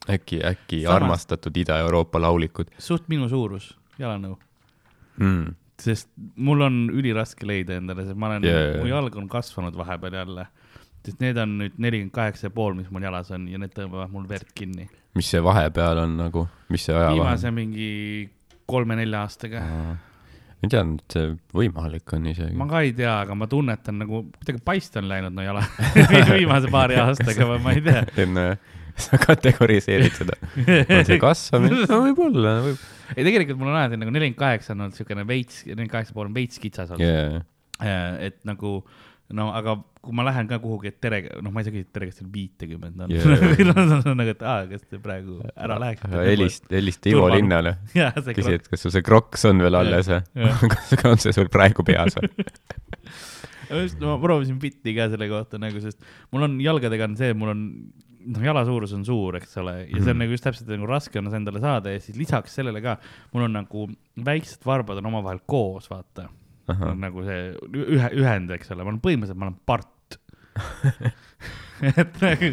äkki, 0.09 0.41
äkki 0.43 0.83
samas... 0.83 0.97
armastatud 0.97 1.57
Ida-Euroopa 1.63 2.21
laulikud 2.21 2.73
suht 2.83 3.07
minu 3.13 3.29
suurus, 3.29 3.71
jalanõu. 4.01 4.39
mm.. 5.21 5.55
Sest 5.83 6.11
mul 6.37 6.65
on 6.67 6.79
üliraske 6.91 7.47
leida 7.47 7.77
endale, 7.79 8.07
sest 8.07 8.19
ma 8.19 8.33
olen 8.33 8.47
yeah, 8.47 8.79
mu 8.81 8.91
jalg 8.91 9.15
on 9.21 9.29
kasvanud 9.31 9.77
vahepeal 9.79 10.19
jälle. 10.21 10.49
sest 11.07 11.23
need 11.23 11.39
on 11.41 11.55
nüüd 11.61 11.79
nelikümmend 11.79 12.15
kaheksa 12.15 12.49
ja 12.49 12.55
pool, 12.55 12.75
mis 12.77 12.91
mul 12.91 13.07
jalas 13.07 13.31
on 13.35 13.47
ja 13.49 13.61
need 13.61 13.73
tõmbavad 13.77 14.11
mul 14.13 14.27
verd 14.29 14.51
kinni. 14.59 14.89
mis 15.15 15.31
see 15.31 15.43
vahepeal 15.45 16.03
on 16.05 16.19
nagu, 16.19 16.49
mis 16.73 16.89
see 16.89 16.97
aja 16.97 17.13
vahe 17.13 17.21
viimase 17.21 17.55
mingi 17.55 17.89
kolme-nelja 18.69 19.25
aastaga. 19.25 19.63
on? 19.65 19.97
ma 20.59 20.67
ei 20.67 20.73
teadnud, 20.75 21.05
et 21.05 21.15
see 21.15 21.29
võimalik 21.55 22.17
on 22.17 22.27
isegi 22.33 22.59
ma. 22.59 22.67
ka 22.71 22.83
ei 22.83 22.93
tea, 22.99 23.15
aga 23.23 23.39
ma 23.39 23.47
tunnetan 23.51 24.03
nagu 24.03 24.25
kuidagi 24.41 24.65
paist 24.67 24.99
on 24.99 25.07
läinud 25.11 25.37
no 25.37 25.47
jala 25.47 25.63
viimase 26.35 26.73
paari 26.75 26.99
aastaga 26.99 27.47
või 27.55 27.63
ma 27.63 27.77
ei 27.79 27.85
tea. 27.87 28.03
enne 28.25 28.49
sa 29.07 29.21
kategoriseerid 29.23 30.17
seda, 30.17 30.39
on 30.59 31.05
see 31.09 31.21
kasvamine? 31.23 31.85
no 31.91 32.01
võib-olla, 32.07 32.55
võib. 32.67 32.87
ei, 33.15 33.21
tegelikult 33.23 33.61
mul 33.61 33.73
on 33.73 33.81
alati 33.81 34.01
nagu 34.01 34.15
nelikümmend 34.15 34.41
kaheksa 34.41 34.75
on 34.75 34.87
olnud 34.87 34.99
siukene 34.99 35.27
veits, 35.29 35.63
nelikümmend 35.67 35.95
kaheksa 35.95 36.17
pool 36.17 36.31
on 36.31 36.39
veits 36.39 36.63
kitsas 36.63 36.95
olnud 36.95 37.07
Yeah. 37.09 37.45
yeah.. 37.85 38.17
et 38.27 38.41
nagu 38.49 38.81
no 39.37 39.51
aga 39.55 39.77
kui 40.03 40.15
ma 40.17 40.25
lähen 40.25 40.49
ka 40.49 40.57
kuhugi, 40.63 40.93
et 40.93 40.99
tere, 41.05 41.21
noh, 41.45 41.53
ma 41.53 41.61
ei 41.61 41.67
saa 41.67 41.75
küsida, 41.75 41.91
tere, 41.93 42.09
kas 42.09 42.21
teil 42.21 42.29
viitekümmend 42.33 43.03
on 43.05 43.13
yeah. 43.13 44.13
nagu, 44.21 44.33
et 44.33 44.45
aa, 44.47 44.63
kas 44.71 44.87
te 44.87 45.01
praegu 45.05 45.39
ära 45.53 45.77
läheksite? 45.83 46.23
helist, 46.31 46.69
helista 46.73 47.13
Ivo 47.13 47.27
Linnale, 47.33 47.75
küsi, 47.93 48.55
et 48.57 48.69
kas 48.71 48.85
sul 48.85 48.95
see 48.95 49.05
kroks 49.05 49.45
on 49.51 49.61
veel 49.65 49.79
alles 49.79 50.09
või? 50.11 50.47
kas 51.03 51.11
on 51.13 51.21
see 51.23 51.37
sul 51.37 51.51
praegu 51.53 51.85
peas 51.87 52.17
või? 52.17 52.31
just, 53.83 54.01
ma 54.01 54.17
proovisin 54.23 54.57
bitti 54.63 54.97
ka 54.97 55.11
selle 55.13 55.29
kohta 55.31 55.61
nagu, 55.61 55.83
sest 55.85 56.01
mul 56.33 56.49
on 56.49 56.57
jalgadega 56.65 57.11
on 57.11 57.19
see, 57.21 57.35
mul 57.37 57.53
on 57.53 57.65
noh, 58.29 58.43
jala 58.45 58.65
suurus 58.69 58.93
on 58.97 59.05
suur, 59.09 59.39
eks 59.41 59.57
ole, 59.63 59.75
ja 59.87 59.99
see 59.99 60.03
on 60.03 60.17
Mhm. 60.17 60.23
nagu 60.25 60.37
just 60.37 60.45
täpselt 60.47 60.69
nagu 60.73 60.89
raske 60.91 61.21
on 61.21 61.31
see 61.31 61.41
endale 61.41 61.63
saada 61.63 61.95
ja 61.95 62.01
siis 62.03 62.19
lisaks 62.19 62.59
sellele 62.59 62.83
ka 62.85 62.99
mul 63.33 63.47
on 63.49 63.57
nagu 63.61 63.87
väiksed 64.25 64.67
varbad 64.69 65.01
on 65.01 65.09
omavahel 65.13 65.41
koos, 65.47 65.89
vaata. 65.91 66.29
nagu 67.01 67.23
see 67.25 67.55
ühe, 67.73 68.11
ühend, 68.21 68.51
eks 68.53 68.75
ole, 68.75 68.85
ma 68.85 68.93
olen 68.93 69.01
põhimõtteliselt, 69.01 69.39
ma 69.41 69.49
olen 69.49 69.61
part. 69.65 70.19
et 72.03 72.17
nagu, 72.21 72.49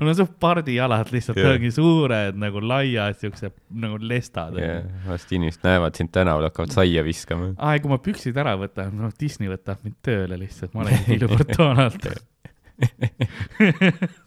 mul 0.00 0.10
on 0.10 0.16
suht 0.18 0.32
pardijalad 0.42 1.12
lihtsalt 1.14 1.38
yeah. 1.38 1.52
ongi 1.54 1.70
suured 1.72 2.38
nagu 2.42 2.60
laiad 2.64 3.16
siuksed 3.20 3.54
nagu 3.84 4.00
lestad 4.02 4.58
yeah. 4.58 4.82
vast 5.06 5.30
inimesed 5.32 5.62
näevad 5.64 5.94
sind 5.96 6.10
tänaval, 6.12 6.48
hakkavad 6.50 6.74
saia 6.74 7.04
viskama. 7.06 7.52
aa, 7.56 7.78
kui 7.78 7.92
ma 7.92 8.00
püksid 8.02 8.36
ära 8.42 8.56
võtan, 8.60 8.92
noh, 8.98 9.14
Disney 9.20 9.48
võtab 9.52 9.84
mind 9.86 10.00
tööle 10.04 10.40
lihtsalt, 10.42 10.74
ma 10.74 10.84
olen 10.84 11.04
Tiilu 11.06 11.30
Fortunalt. 11.30 12.10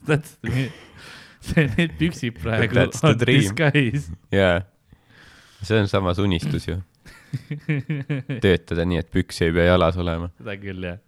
Täpselt 0.08 0.48
nii, 0.48 0.68
see, 1.44 1.66
need 1.78 1.96
püksid 2.00 2.38
praegu 2.44 2.78
That's 2.78 3.02
the 3.04 3.14
on 3.14 3.26
disguise. 3.28 4.14
jaa, 4.34 4.62
see 5.62 5.82
on 5.82 5.90
samas 5.92 6.22
unistus 6.24 6.68
ju, 6.70 6.78
töötada 8.44 8.86
nii, 8.88 9.02
et 9.04 9.12
püksi 9.14 9.50
ei 9.50 9.56
pea 9.58 9.68
jalas 9.72 10.00
olema. 10.00 10.32
seda 10.40 10.56
küll 10.62 10.88
jah, 10.88 11.02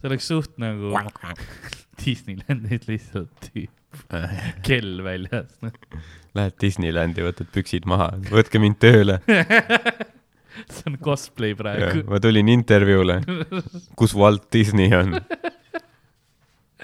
see 0.00 0.10
oleks 0.12 0.30
suht 0.32 0.56
nagu 0.62 0.94
Disneylandis 2.00 2.88
lihtsalt 2.88 3.50
kell 4.66 5.00
väljas. 5.04 5.56
Lähed 6.38 6.54
Disneylandi, 6.62 7.24
võtad 7.26 7.48
püksid 7.52 7.88
maha, 7.90 8.12
võtke 8.30 8.60
mind 8.62 8.78
tööle. 8.80 9.16
see 10.70 10.86
on 10.86 10.96
cosplay 11.02 11.56
praegu. 11.58 12.04
ma 12.08 12.20
tulin 12.22 12.48
intervjuule, 12.52 13.18
kus 13.98 14.14
Walt 14.16 14.46
Disney 14.54 14.94
on. 14.94 15.18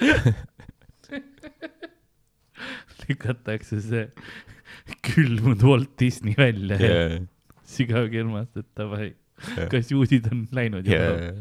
lükatakse 3.07 3.79
see 3.85 4.07
külmunud 5.07 5.63
Walt 5.67 5.93
Disney 6.01 6.35
välja 6.39 6.79
ja 6.81 6.87
Yeah, 6.87 7.27
sügavkülmast, 7.67 8.57
et 8.61 8.69
davai, 8.79 9.09
yeah, 9.57 9.69
kas 9.71 9.91
juudid 9.91 10.27
on 10.31 10.47
läinud 10.55 10.87
juba 10.87 11.03
yeah.? 11.03 11.21
yeah. 11.21 11.35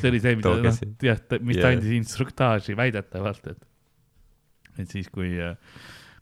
see 0.00 0.08
oli 0.10 0.20
see, 0.24 0.34
mida 0.40 0.54
noh 0.56 0.78
jah, 1.04 1.18
mis 1.44 1.56
ta 1.60 1.68
Jaa. 1.68 1.76
andis 1.76 1.92
instruktaaži 1.98 2.72
väidetavalt, 2.78 3.44
et, 3.52 3.60
et 4.84 4.88
siis, 4.96 5.06
kui, 5.12 5.30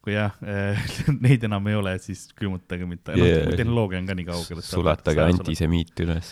kui 0.04 0.12
jah, 0.16 0.32
neid 1.26 1.40
enam 1.46 1.62
ei 1.70 1.76
ole, 1.78 1.92
siis 2.02 2.20
külmutage 2.36 2.84
mitte 2.88 3.10
yeah., 3.14 3.46
noh, 3.46 3.54
tehnoloogia 3.58 3.98
on 4.02 4.08
ka 4.10 4.14
nii 4.18 4.28
kaugel. 4.32 4.58
sulatage. 4.66 5.20
antisemiit 5.30 5.96
üles. 6.06 6.28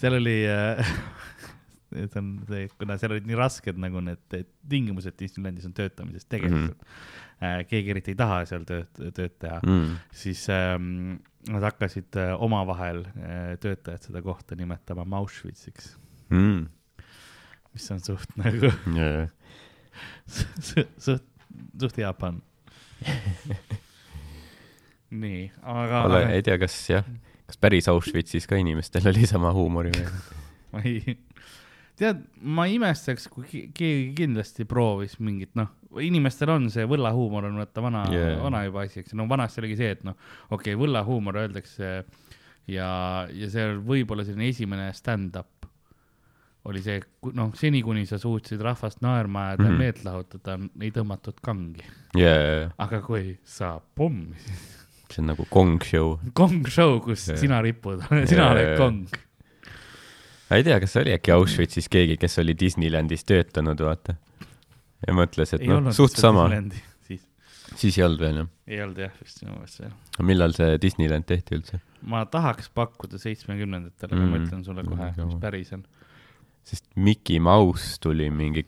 seal 0.00 0.14
oli 0.18 0.38
äh, 0.48 0.80
see 1.92 2.20
on 2.20 2.30
see, 2.48 2.68
kuna 2.80 2.96
seal 3.00 3.14
olid 3.16 3.26
nii 3.28 3.38
rasked 3.38 3.80
nagu 3.80 4.02
need 4.04 4.38
tingimused 4.68 5.16
Disneylandis 5.20 5.66
on 5.68 5.74
töötamiseks 5.76 6.28
tegelikult 6.32 6.82
mm, 6.82 7.02
-hmm. 7.40 7.66
keegi 7.70 7.94
eriti 7.94 8.14
ei 8.14 8.18
taha 8.20 8.42
seal 8.48 8.64
tööd, 8.68 8.90
tööd 9.02 9.36
teha 9.38 9.58
mm, 9.62 9.78
mm. 9.78 9.96
siis 10.22 10.44
ähm, 10.52 11.18
nad 11.50 11.66
hakkasid 11.66 12.16
äh, 12.20 12.32
omavahel 12.38 13.04
äh, 13.08 13.58
töötajad 13.60 14.08
seda 14.08 14.22
kohta 14.22 14.56
nimetama 14.58 15.06
Auschwitziks, 15.18 15.96
Mm. 16.32 16.66
mis 17.74 17.90
on 17.92 18.00
suht 18.00 18.36
nagu 18.40 18.70
Yeah. 18.96 19.28
suht, 20.26 20.88
suht, 20.98 21.24
suht 21.80 21.96
hea 22.00 22.12
pann. 22.16 22.40
nii, 25.10 25.50
aga 25.62 26.22
ei 26.32 26.42
tea, 26.46 26.56
kas 26.62 26.76
jah, 26.88 27.04
kas 27.48 27.60
päris 27.60 27.88
Auschwitzis 27.92 28.46
ka 28.48 28.56
inimestel 28.60 29.10
oli 29.10 29.26
sama 29.28 29.52
huumori 29.52 29.92
või? 29.92 30.06
ma 30.72 30.84
ei, 30.88 31.16
tead, 31.98 32.22
ma 32.42 32.64
imestaks, 32.70 33.28
kui 33.30 33.44
ke- 33.46 33.68
keegi 33.76 34.12
kindlasti 34.16 34.64
proovis 34.68 35.18
mingit, 35.20 35.50
noh, 35.58 35.68
inimestel 36.00 36.50
on 36.54 36.70
see 36.72 36.86
võllahuumor 36.88 37.44
on 37.50 37.58
vaata 37.60 37.82
vana 37.84 38.04
yeah., 38.12 38.38
vana 38.42 38.64
juba 38.64 38.86
asi, 38.86 39.00
eks, 39.02 39.12
no 39.18 39.26
vanasti 39.28 39.60
oligi 39.60 39.76
see, 39.82 39.90
et 39.98 40.04
noh, 40.08 40.16
okei 40.50 40.72
okay,, 40.74 40.80
võllahuumor 40.80 41.36
öeldakse 41.44 41.90
ja, 42.72 42.88
ja 43.28 43.50
see 43.52 43.66
on 43.68 43.82
võib-olla 43.86 44.24
selline 44.24 44.48
esimene 44.48 44.88
stand-up 44.96 45.66
oli 46.70 46.78
see, 46.84 47.00
noh, 47.34 47.50
seni 47.58 47.80
kuni 47.82 48.04
sa 48.06 48.18
suutsid 48.22 48.60
rahvast 48.62 49.00
naerma 49.02 49.48
ajada 49.50 49.64
mm 49.64 49.66
Mhm. 49.66 49.74
-hmm., 49.74 49.78
meelt 49.82 50.04
lahutada, 50.06 50.58
ei 50.80 50.90
tõmmatud 50.94 51.40
kangi. 51.42 51.82
jaa, 52.16 52.70
aga 52.78 53.00
kui 53.02 53.36
sa 53.44 53.80
pommi, 53.94 54.36
see 55.10 55.20
on 55.20 55.26
nagu 55.26 55.44
Gong 55.50 55.82
Show. 55.84 56.18
kong 56.32 56.66
show, 56.70 57.00
kus 57.00 57.28
yeah. 57.28 57.40
sina 57.40 57.60
ripud, 57.62 58.00
sina 58.30 58.42
Jaa, 58.46 58.52
oled 58.52 58.78
kong. 58.78 59.06
Ma 60.52 60.58
ei 60.60 60.64
tea, 60.66 60.76
kas 60.82 60.96
oli 61.00 61.14
äkki 61.16 61.32
Auschwitzis 61.32 61.86
keegi, 61.92 62.18
kes 62.20 62.36
oli 62.42 62.52
Disneylandis 62.60 63.24
töötanud, 63.24 63.80
vaata. 63.80 64.18
ja 65.06 65.14
mõtles, 65.16 65.54
et 65.56 65.64
noh, 65.66 65.88
suht 65.96 66.18
sama, 66.20 66.44
siis, 67.08 67.22
siis 67.80 67.96
ei 67.98 68.04
olnud 68.04 68.20
veel 68.20 68.42
jah. 68.42 68.50
ei 68.68 68.82
olnud 68.84 69.00
jah, 69.06 69.14
vist 69.24 69.40
minu 69.46 69.56
meelest 69.56 69.80
see 69.80 69.90
millal 70.28 70.52
see 70.56 70.76
Disneyland 70.82 71.24
tehti 71.30 71.56
üldse? 71.56 71.80
ma 72.04 72.24
tahaks 72.28 72.68
pakkuda 72.74 73.18
seitsmekümnendatel, 73.22 74.12
aga 74.12 74.20
ma 74.26 74.36
Mm. 74.36 74.44
ütlen 74.44 74.64
sulle 74.66 74.84
kohe 74.84 75.08
mis 75.24 75.40
päris 75.40 75.72
on. 75.72 75.86
sest 76.68 76.84
Mickey 76.96 77.40
Mouse 77.40 77.96
tuli 78.02 78.28
mingi, 78.30 78.66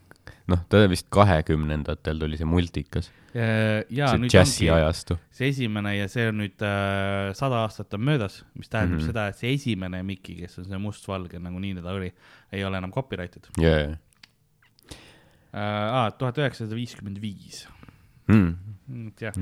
noh, 0.50 0.64
ta 0.68 0.82
vist 0.90 1.08
kahekümnendatel 1.14 2.20
tuli 2.20 2.38
see 2.40 2.48
multikas, 2.48 3.10
see 3.32 4.08
nüüd 4.20 4.32
džässi 4.32 4.68
ongi 4.68 4.72
ajastu. 4.76 5.16
see 5.34 5.50
esimene 5.52 5.94
ja 5.96 6.08
see 6.12 6.26
on 6.30 6.40
nüüd 6.42 6.64
äh, 6.64 7.32
sada 7.38 7.62
aastat 7.64 7.96
on 7.96 8.04
möödas, 8.04 8.42
mis 8.58 8.68
tähendab 8.68 8.98
mm. 8.98 9.02
-hmm. 9.02 9.12
seda, 9.12 9.28
et 9.32 9.40
see 9.40 9.54
esimene 9.56 10.02
Mickey, 10.06 10.36
kes 10.42 10.58
on 10.60 10.68
see 10.68 10.80
mustvalge 10.80 11.40
nagu 11.42 11.62
nii 11.62 11.80
ta 11.80 11.94
oli, 11.96 12.12
ei 12.52 12.64
ole 12.64 12.80
enam 12.82 12.92
copyrighted 12.92 13.48
jaa, 13.60 13.94
äh,. 15.54 16.12
tuhat 16.18 16.38
üheksasada 16.42 16.76
viiskümmend 16.76 17.20
viis, 17.22 17.66
Mm. 18.24 19.12
jah, 19.20 19.34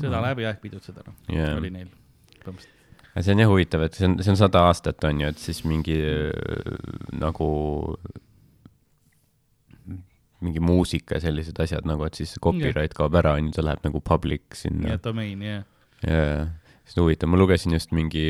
sõda 0.00 0.20
läbi 0.20 0.44
aeg 0.44 0.60
pidutseda, 0.60 1.04
noh, 1.06 1.14
jaa, 1.32 1.54
oli 1.56 1.70
neil 1.72 1.88
põhimõtteliselt. 2.44 3.22
see 3.24 3.32
on 3.32 3.40
jah 3.40 3.48
huvitav, 3.48 3.84
et 3.86 3.96
see 3.96 4.08
on, 4.08 4.18
see 4.20 4.32
on 4.32 4.36
sada 4.36 4.66
aastat 4.68 5.04
on 5.08 5.20
ju, 5.20 5.30
et 5.32 5.40
siis 5.40 5.62
mingi 5.64 5.96
äh, 5.96 6.76
nagu 7.16 7.48
mingi 10.44 10.60
muusika 10.62 11.18
ja 11.18 11.24
sellised 11.26 11.58
asjad 11.64 11.86
nagu, 11.88 12.04
et 12.06 12.18
siis 12.18 12.36
copyright 12.42 12.94
kaob 12.96 13.16
ära, 13.20 13.34
on 13.38 13.48
ju, 13.48 13.56
ta 13.56 13.64
läheb 13.66 13.86
nagu 13.86 14.02
public 14.04 14.58
sinna 14.58 14.94
ja. 14.94 15.00
domain, 15.02 15.42
jah. 15.44 15.64
jaa, 16.04 16.46
see 16.84 17.00
on 17.00 17.06
huvitav, 17.06 17.30
ma 17.32 17.40
lugesin 17.40 17.74
just 17.76 17.94
mingi 17.96 18.26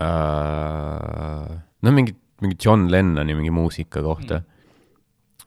äh,, 0.00 1.50
no 1.82 1.92
mingi, 1.96 2.14
mingi 2.44 2.56
John 2.60 2.88
Lennoni 2.92 3.36
mingi 3.36 3.52
muusika 3.54 4.02
kohta 4.04 4.40
mm.. 4.40 4.46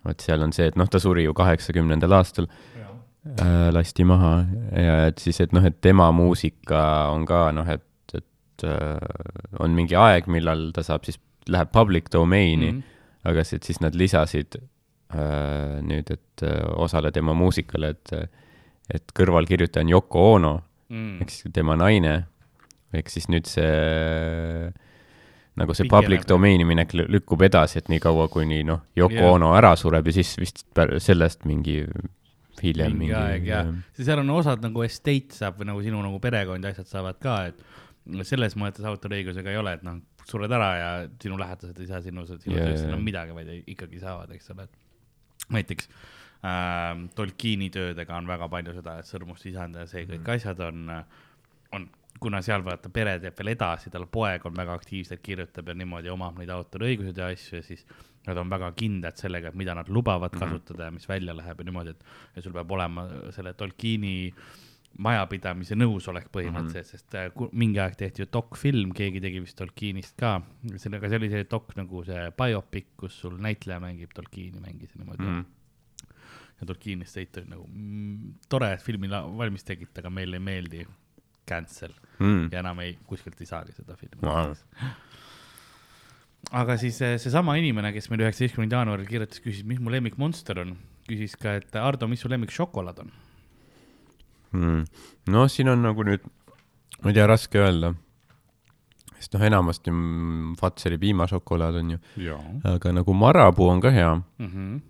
vot 0.08 0.26
seal 0.26 0.45
on 0.45 0.54
see, 0.56 0.67
et 0.71 0.80
noh, 0.80 0.89
ta 0.89 1.02
suri 1.02 1.28
ju 1.28 1.36
kaheksakümnendal 1.38 2.17
aastal 2.19 2.49
äh,, 2.49 3.69
lasti 3.76 4.06
maha 4.08 4.36
ja 4.78 4.97
et 5.12 5.21
siis, 5.23 5.41
et 5.45 5.54
noh, 5.56 5.65
et 5.65 5.80
tema 5.82 6.12
muusika 6.15 6.84
on 7.13 7.28
ka 7.30 7.45
noh, 7.56 7.69
et, 7.69 8.17
et 8.17 8.67
äh, 8.67 8.97
on 9.63 9.78
mingi 9.78 9.97
aeg, 9.99 10.30
millal 10.32 10.71
ta 10.76 10.86
saab 10.86 11.06
siis, 11.08 11.21
läheb 11.49 11.73
public 11.76 12.10
domain'i 12.13 12.71
mm, 12.71 12.78
-hmm. 12.78 13.30
aga 13.30 13.43
siis, 13.43 13.62
siis 13.67 13.82
nad 13.84 13.95
lisasid 13.95 14.58
nüüd, 15.86 16.10
et 16.12 16.43
äh, 16.47 16.60
osale 16.82 17.12
tema 17.12 17.34
muusikale, 17.38 17.89
et, 17.95 18.13
et 18.93 19.13
kõrvalkirjutaja 19.15 19.86
on 19.86 19.89
Yoko 19.97 20.28
Ono 20.36 20.54
Mm. 20.93 21.21
ehk 21.23 21.32
siis 21.32 21.54
tema 21.56 21.73
naine, 21.80 22.26
ehk 22.93 23.08
siis 23.10 23.26
nüüd 23.32 23.47
see 23.49 24.67
nagu 25.58 25.73
see 25.73 25.86
Pikeneb. 25.88 26.04
public 26.04 26.26
domain'i 26.30 26.65
minek 26.67 26.91
lü- 26.93 27.08
lükkub 27.15 27.41
edasi, 27.47 27.80
et 27.82 27.89
niikaua, 27.89 28.28
kuni 28.30 28.60
noh, 28.67 28.82
Yoko 28.97 29.15
yeah. 29.15 29.32
Ono 29.34 29.54
ära 29.58 29.71
sureb 29.80 30.06
ja 30.12 30.13
siis 30.19 30.36
vist 30.38 30.65
sellest 31.02 31.45
mingi 31.49 31.80
hiljem 32.62 32.93
mingi 32.93 33.10
mingi, 33.10 33.15
aeg 33.17 33.47
jah, 33.49 33.71
seal 33.97 34.21
on 34.21 34.30
osad 34.36 34.62
nagu 34.62 34.84
estate 34.86 35.34
saab 35.34 35.58
või 35.62 35.71
nagu 35.71 35.82
sinu 35.82 36.02
nagu 36.04 36.19
perekond 36.21 36.63
ja 36.63 36.71
asjad 36.76 36.91
saavad 36.91 37.17
ka, 37.23 37.38
et 37.49 38.28
selles 38.28 38.54
mõttes 38.60 38.86
autoriõigusega 38.86 39.49
ei 39.49 39.58
ole, 39.58 39.73
et 39.80 39.84
noh, 39.88 39.97
sured 40.30 40.52
ära 40.52 40.69
ja 40.78 40.91
sinu 41.23 41.39
lähedased 41.39 41.80
ei 41.80 41.89
saa 41.89 42.02
sinu, 42.06 42.28
sinu 42.28 42.58
Jaa, 42.58 42.69
tööst 42.69 42.86
enam 42.86 43.02
midagi, 43.04 43.34
vaid 43.36 43.49
ikkagi 43.65 43.99
saavad, 44.04 44.30
eks 44.36 44.52
ole. 44.54 44.67
Näiteks 45.51 45.89
ähm, 46.45 47.08
Tolkieni 47.15 47.69
töödega 47.73 48.17
on 48.17 48.27
väga 48.27 48.49
palju 48.49 48.77
seda, 48.77 48.99
et 48.99 49.10
sõrmusisand 49.10 49.82
ja 49.82 49.88
see 49.89 50.08
kõik 50.10 50.32
asjad 50.36 50.63
on, 50.67 50.88
on, 51.75 51.89
kuna 52.23 52.41
seal 52.45 52.63
vaata 52.65 52.91
pere 52.93 53.17
teeb 53.19 53.38
veel 53.39 53.53
edasi, 53.56 53.91
tal 53.93 54.08
poeg 54.12 54.45
on 54.47 54.56
väga 54.58 54.75
aktiivselt 54.79 55.23
kirjutab 55.23 55.71
ja 55.71 55.77
niimoodi 55.77 56.12
omab 56.13 56.39
neid 56.39 56.51
autoriõiguseid 56.53 57.19
ja 57.19 57.29
asju 57.34 57.60
ja 57.60 57.65
siis 57.65 57.86
nad 58.27 58.39
on 58.39 58.51
väga 58.51 58.69
kindlad 58.79 59.19
sellega, 59.19 59.51
et 59.51 59.60
mida 59.60 59.75
nad 59.75 59.89
lubavad 59.91 60.32
kasutada 60.39 60.88
ja 60.88 60.95
mis 60.95 61.08
välja 61.10 61.36
läheb 61.36 61.60
ja 61.60 61.67
niimoodi, 61.67 61.95
et 61.95 62.38
ja 62.38 62.43
sul 62.45 62.56
peab 62.56 62.71
olema 62.71 63.08
selle 63.36 63.53
Tolkieni 63.60 64.34
majapidamise 65.01 65.75
nõusolek 65.77 66.27
põhimõtteliselt 66.34 66.77
mm, 66.77 66.84
-hmm. 66.84 67.32
sest 67.32 67.49
äh, 67.49 67.56
mingi 67.58 67.82
aeg 67.82 67.95
tehti 67.97 68.23
ju 68.23 68.29
dokfilm, 68.34 68.93
keegi 68.93 69.21
tegi 69.23 69.41
vist 69.41 69.58
Tolkienist 69.58 70.15
ka, 70.19 70.36
sellega, 70.77 71.10
see 71.10 71.21
oli 71.21 71.29
see 71.32 71.47
dok 71.49 71.73
nagu 71.79 72.03
see 72.06 72.27
biopic, 72.38 72.91
kus 72.99 73.17
sul 73.23 73.39
näitleja 73.41 73.79
mängib 73.82 74.13
Tolkieni, 74.13 74.62
mängis 74.62 74.93
ja 74.93 75.01
niimoodi 75.01 75.25
mm.. 75.25 76.19
ja 76.60 76.69
Tolkien 76.69 77.01
Estate 77.01 77.41
oli 77.41 77.56
nagu 77.56 77.65
mm, 77.65 78.36
tore, 78.49 78.73
et 78.77 78.86
filmi 78.86 79.10
valmis 79.10 79.65
tegite, 79.65 80.03
aga 80.03 80.13
meile 80.13 80.38
ei 80.38 80.45
meeldi, 80.45 80.86
cancel 81.49 81.95
mm. 82.19 82.53
ja 82.53 82.62
enam 82.62 82.86
ei, 82.86 82.97
kuskilt 83.08 83.41
ei 83.41 83.49
saagi 83.49 83.75
seda 83.75 83.97
filmi 83.97 84.21
Wow. 84.21 84.53
aga 86.62 86.77
siis 86.77 87.01
eh, 87.01 87.17
seesama 87.17 87.58
inimene, 87.58 87.95
kes 87.95 88.12
meil 88.12 88.27
üheksateistkümnendal 88.27 88.84
jaanuaril 88.84 89.10
kirjutas, 89.10 89.41
küsis, 89.41 89.65
mis 89.65 89.82
mu 89.82 89.93
lemmikmonster 89.93 90.62
on, 90.67 90.77
küsis 91.10 91.34
ka, 91.39 91.58
et 91.60 91.82
Ardo, 91.82 92.06
mis 92.12 92.21
su 92.21 92.29
lemmikšokolaad 92.29 93.08
on? 93.08 93.13
Mm. 94.53 94.85
no 95.33 95.47
siin 95.49 95.69
on 95.73 95.81
nagu 95.81 96.03
nüüd, 96.05 96.23
ma 97.01 97.09
ei 97.11 97.15
tea, 97.17 97.27
raske 97.27 97.57
öelda. 97.59 97.93
sest 99.17 99.33
noh, 99.37 99.43
enamasti 99.47 99.91
Fatseri 100.59 100.97
piimašokolaad 101.01 101.75
on 101.81 101.93
ju, 101.95 101.99
jaa 102.27 102.41
aga 102.73 102.91
nagu 102.99 103.13
Marabou 103.17 103.69
on 103.71 103.81
ka 103.81 103.91
hea. 103.91 104.15
mm. 104.15 104.47
-hmm. 104.49 104.81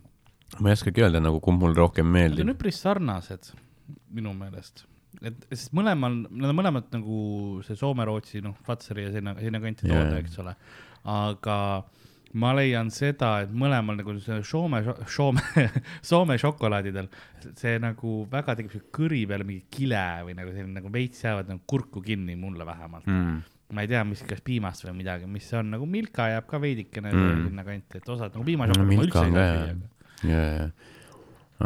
ma 0.60 0.70
ei 0.70 0.74
oskagi 0.80 1.02
öelda 1.06 1.20
nagu, 1.22 1.40
kumb 1.40 1.62
mulle 1.62 1.76
rohkem 1.76 2.06
Nad 2.06 2.16
on 2.16 2.20
meeldib. 2.20 2.50
üpris 2.56 2.82
sarnased 2.82 3.54
minu 4.14 4.34
meelest, 4.34 4.86
et 5.22 5.46
sest 5.52 5.74
mõlemal, 5.74 6.24
nad 6.30 6.50
on 6.50 6.56
mõlemad 6.56 6.84
nagu 6.92 7.62
see 7.66 7.76
Soome-Rootsi, 7.76 8.42
noh, 8.44 8.56
Fatseri 8.66 9.04
ja 9.04 9.12
sinna, 9.12 9.36
sinna 9.40 9.60
kanti 9.60 9.88
toode, 9.88 10.20
eks 10.20 10.40
ole. 10.40 10.56
aga 11.04 11.84
ma 12.42 12.52
leian 12.58 12.90
seda, 12.94 13.44
et 13.46 13.52
mõlemal 13.54 13.98
nagu 14.00 14.16
see 14.22 14.40
Soome, 14.48 14.82
Soome, 15.12 15.44
Soome 16.10 16.38
šokolaadidel 16.42 17.10
see 17.60 17.78
nagu 17.82 18.24
väga 18.32 18.56
tekib 18.58 18.74
siuke 18.74 18.92
kõri 18.98 19.24
peale 19.30 19.46
mingi 19.48 19.66
kile 19.74 20.04
või 20.26 20.38
nagu 20.38 20.54
selline 20.54 20.80
nagu 20.80 20.92
veits 20.94 21.22
jäävad 21.26 21.52
nagu 21.52 21.62
kurku 21.70 22.02
kinni, 22.06 22.38
mulle 22.40 22.66
vähemalt 22.66 23.10
mm.. 23.10 23.42
Ma 23.74 23.82
ei 23.82 23.90
tea, 23.90 24.04
mis, 24.06 24.20
kas 24.28 24.42
piimast 24.46 24.84
või 24.86 24.92
midagi, 25.00 25.26
mis 25.26 25.48
see 25.50 25.58
on 25.58 25.72
nagu 25.74 25.86
Milka 25.90 26.28
jääb 26.30 26.46
ka 26.50 26.60
veidikene 26.62 27.10
Mm. 27.10 27.24
mm. 27.24 27.48
sinna 27.48 27.64
kanti, 27.66 27.98
et 27.98 28.10
osad 28.10 28.34
nagu 28.34 28.44
no 28.44 28.46
piimašokolaad 28.46 28.86
ma 28.86 28.94
Milka 28.94 29.06
üldse 29.06 29.24
ei 29.26 29.34
hea 29.34 29.54
süüa., 29.58 30.30
ja, 30.30 30.44
ja, 30.58 30.68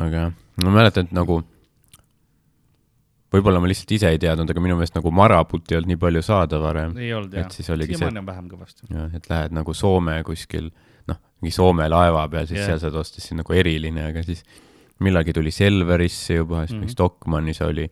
aga 0.06 0.22
ma 0.64 0.74
mäletan, 0.78 1.10
et 1.10 1.16
nagu 1.16 1.42
võib-olla 3.34 3.62
ma 3.62 3.70
lihtsalt 3.70 3.94
ise 3.98 4.12
ei 4.14 4.20
teadnud, 4.22 4.50
aga 4.52 4.64
minu 4.64 4.78
meelest 4.80 4.96
nagu 4.98 5.12
Marabut 5.16 5.72
ei 5.72 5.80
olnud 5.80 5.92
nii 5.92 6.00
palju 6.02 6.24
saada 6.26 6.60
varem. 6.64 6.96
ei 7.02 7.12
olnud 7.16 7.36
jah 7.36 7.50
siiamaani 7.52 8.22
on 8.22 8.30
vähem 8.30 8.50
kõvasti. 8.52 8.88
jah, 8.94 9.12
et 9.18 9.30
lähed 9.32 9.56
nagu 9.58 9.76
Soome 9.78 10.20
kuskil, 10.28 10.70
noh, 11.12 11.20
mingi 11.42 11.56
Soome 11.56 11.90
laeva 11.92 12.24
peal, 12.32 12.48
siis 12.50 12.62
yeah. 12.62 12.74
seal 12.74 12.86
saad 12.86 13.00
osta 13.04 13.24
siis 13.24 13.38
nagu 13.40 13.56
eriline, 13.56 14.08
aga 14.12 14.24
siis 14.28 14.44
millalgi 15.04 15.36
tuli 15.36 15.52
Selverisse 15.54 16.40
juba, 16.40 16.66
siis 16.66 16.78
mm 16.78 16.84
-hmm. 16.86 16.96
Stockmannis 16.96 17.62
oli 17.62 17.90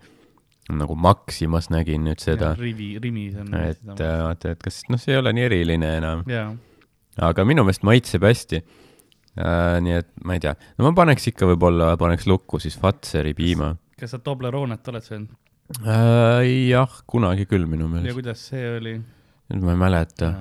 nagu 0.73 0.95
Maximas 0.95 1.69
nägin 1.69 2.07
nüüd 2.07 2.21
seda, 2.23 2.55
Rivi, 2.57 2.95
Rimis 2.99 3.35
on. 3.37 3.53
et 3.53 3.83
vaata, 3.99 4.55
et 4.55 4.63
kas 4.63 4.81
noh, 4.89 4.99
see 5.01 5.13
ei 5.13 5.19
ole 5.19 5.33
nii 5.35 5.45
eriline 5.51 5.97
enam, 5.99 6.23
jaa, 6.27 6.55
aga 7.27 7.45
minu 7.45 7.63
meelest 7.63 7.83
maitseb 7.83 8.23
hästi 8.23 8.63
äh,. 9.37 9.81
nii 9.81 9.99
et 9.99 10.09
ma 10.23 10.33
ei 10.33 10.39
tea, 10.39 10.55
no 10.77 10.87
ma 10.87 10.93
paneks 10.97 11.27
ikka 11.27 11.45
võib-olla, 11.51 11.97
paneks 11.97 12.25
lukku 12.25 12.59
siis 12.59 12.79
Fatseri 12.79 13.35
piima 13.37 13.75
kas 13.99 14.15
sa 14.15 14.19
Tobleronet 14.19 14.87
oled 14.91 15.05
söönud 15.05 15.31
äh,. 15.81 16.43
jah, 16.69 16.99
kunagi 17.07 17.47
küll 17.49 17.67
minu 17.69 17.87
ja 17.87 17.93
meelest, 17.95 18.17
kuidas 18.17 18.43
see 18.51 18.65
oli? 18.77 18.97
nüüd 19.51 19.65
ma 19.65 19.75
ei 19.75 19.81
mäleta. 19.85 20.33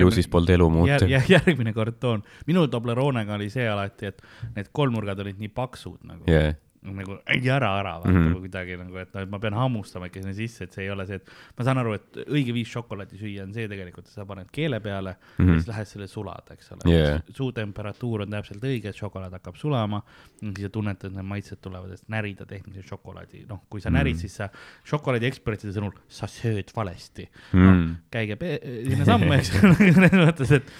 ju 0.00 0.10
siis 0.14 0.28
polnud 0.28 0.54
elu 0.56 0.70
muuta 0.70 1.06
jär,. 1.08 1.28
järgmine 1.28 1.72
kord 1.76 2.00
toon, 2.00 2.24
minul 2.46 2.68
Tobleronega 2.72 3.38
oli 3.38 3.50
see 3.52 3.68
alati, 3.68 4.12
et 4.12 4.22
need 4.56 4.72
kolmnurgad 4.72 5.22
olid 5.24 5.40
nii 5.40 5.52
paksud 5.54 6.02
nagu 6.08 6.28
jaa, 6.30 6.52
nagu 6.82 7.18
ei 7.28 7.48
ära 7.52 7.68
ära 7.80 7.92
vaata 8.00 8.08
mm 8.08 8.16
-hmm. 8.26 8.38
kuidagi 8.40 8.76
nagu, 8.80 8.96
et 8.96 9.14
noh, 9.14 9.22
et 9.22 9.30
ma 9.30 9.38
pean 9.38 9.52
hammustama 9.54 10.06
ikka 10.06 10.20
sinna 10.22 10.32
sisse, 10.34 10.64
et 10.64 10.72
see 10.72 10.84
ei 10.84 10.90
ole 10.90 11.06
see, 11.06 11.16
et 11.16 11.30
ma 11.58 11.64
saan 11.64 11.78
aru, 11.78 11.92
et 11.94 12.16
õige 12.26 12.52
viis 12.56 12.68
šokolaadi 12.72 13.18
süüa 13.20 13.42
on 13.42 13.52
see 13.54 13.68
tegelikult, 13.68 14.06
et 14.06 14.12
sa 14.12 14.24
paned 14.24 14.48
keele 14.52 14.80
peale 14.80 15.10
mm 15.10 15.44
-hmm. 15.44 15.48
ja 15.48 15.52
Mhm. 15.52 15.58
siis 15.58 15.68
lähed 15.68 15.86
selle 15.86 16.06
sulada, 16.06 16.52
eks 16.54 16.72
ole 16.72 16.80
Yeah. 16.92 17.20
suutemperatuur 17.34 18.22
on 18.22 18.30
täpselt 18.30 18.62
õige, 18.64 18.88
et 18.88 18.96
šokolaad 18.96 19.32
hakkab 19.32 19.56
sulama, 19.56 20.02
siis 20.40 20.62
sa 20.62 20.68
tunnetad, 20.68 21.10
et 21.10 21.16
need 21.16 21.24
maitsed 21.26 21.58
tulevad, 21.60 21.92
et 21.92 22.02
närida 22.08 22.46
tehnilise 22.46 22.82
šokolaadi, 22.88 23.44
noh, 23.48 23.60
kui 23.70 23.80
sa 23.80 23.90
närid 23.90 24.14
mm, 24.14 24.16
-hmm. 24.16 24.20
siis 24.20 24.36
sa 24.36 24.48
šokolaadi 24.84 25.26
ekspertide 25.26 25.72
sõnul, 25.72 25.92
sa 26.08 26.26
sööd 26.26 26.70
valesti 26.76 27.28
Mm. 27.52 27.96
käige 28.10 28.36
pe- 28.36 28.60
sinnasamma, 28.88 29.34
eks 29.36 29.52
ole, 29.64 29.74
selles 29.94 30.12
mõttes, 30.12 30.52
et, 30.52 30.72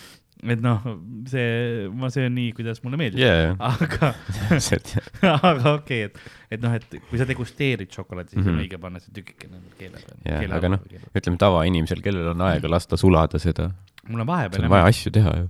et 0.42 0.61
noh, 0.64 0.81
see, 1.29 1.88
ma 1.92 2.09
söön 2.12 2.33
nii, 2.37 2.53
kuidas 2.57 2.79
mulle 2.85 2.96
meeldib 3.00 3.20
jaa, 3.20 3.57
aga 3.61 4.12
aga 5.50 5.74
okei 5.74 6.05
okay,, 6.07 6.07
et, 6.07 6.18
et 6.57 6.62
noh, 6.64 6.72
et 6.79 6.87
kui 7.11 7.20
sa 7.20 7.26
degusteerid 7.29 7.90
šokolaadi, 7.92 8.33
siis 8.35 8.40
mm 8.40 8.46
-hmm. 8.46 8.55
Mhm. 8.55 8.61
on 8.61 8.64
õige 8.64 8.79
panna 8.81 9.00
see 9.03 9.12
tükikene 9.18 9.61
keele 9.79 10.00
peale. 10.24 10.55
aga 10.57 10.68
noh, 10.76 10.81
ütleme 11.16 11.37
tavainimesel, 11.38 12.00
kellel 12.03 12.33
on 12.33 12.40
aega 12.48 12.68
lasta 12.70 12.96
sulada 12.96 13.38
seda, 13.38 13.70
mul 14.09 14.20
on 14.24 14.26
vahepeal 14.26 14.64
on 14.64 14.70
vaja 14.70 14.85
asju 14.90 15.12
teha 15.12 15.37
ju, 15.42 15.48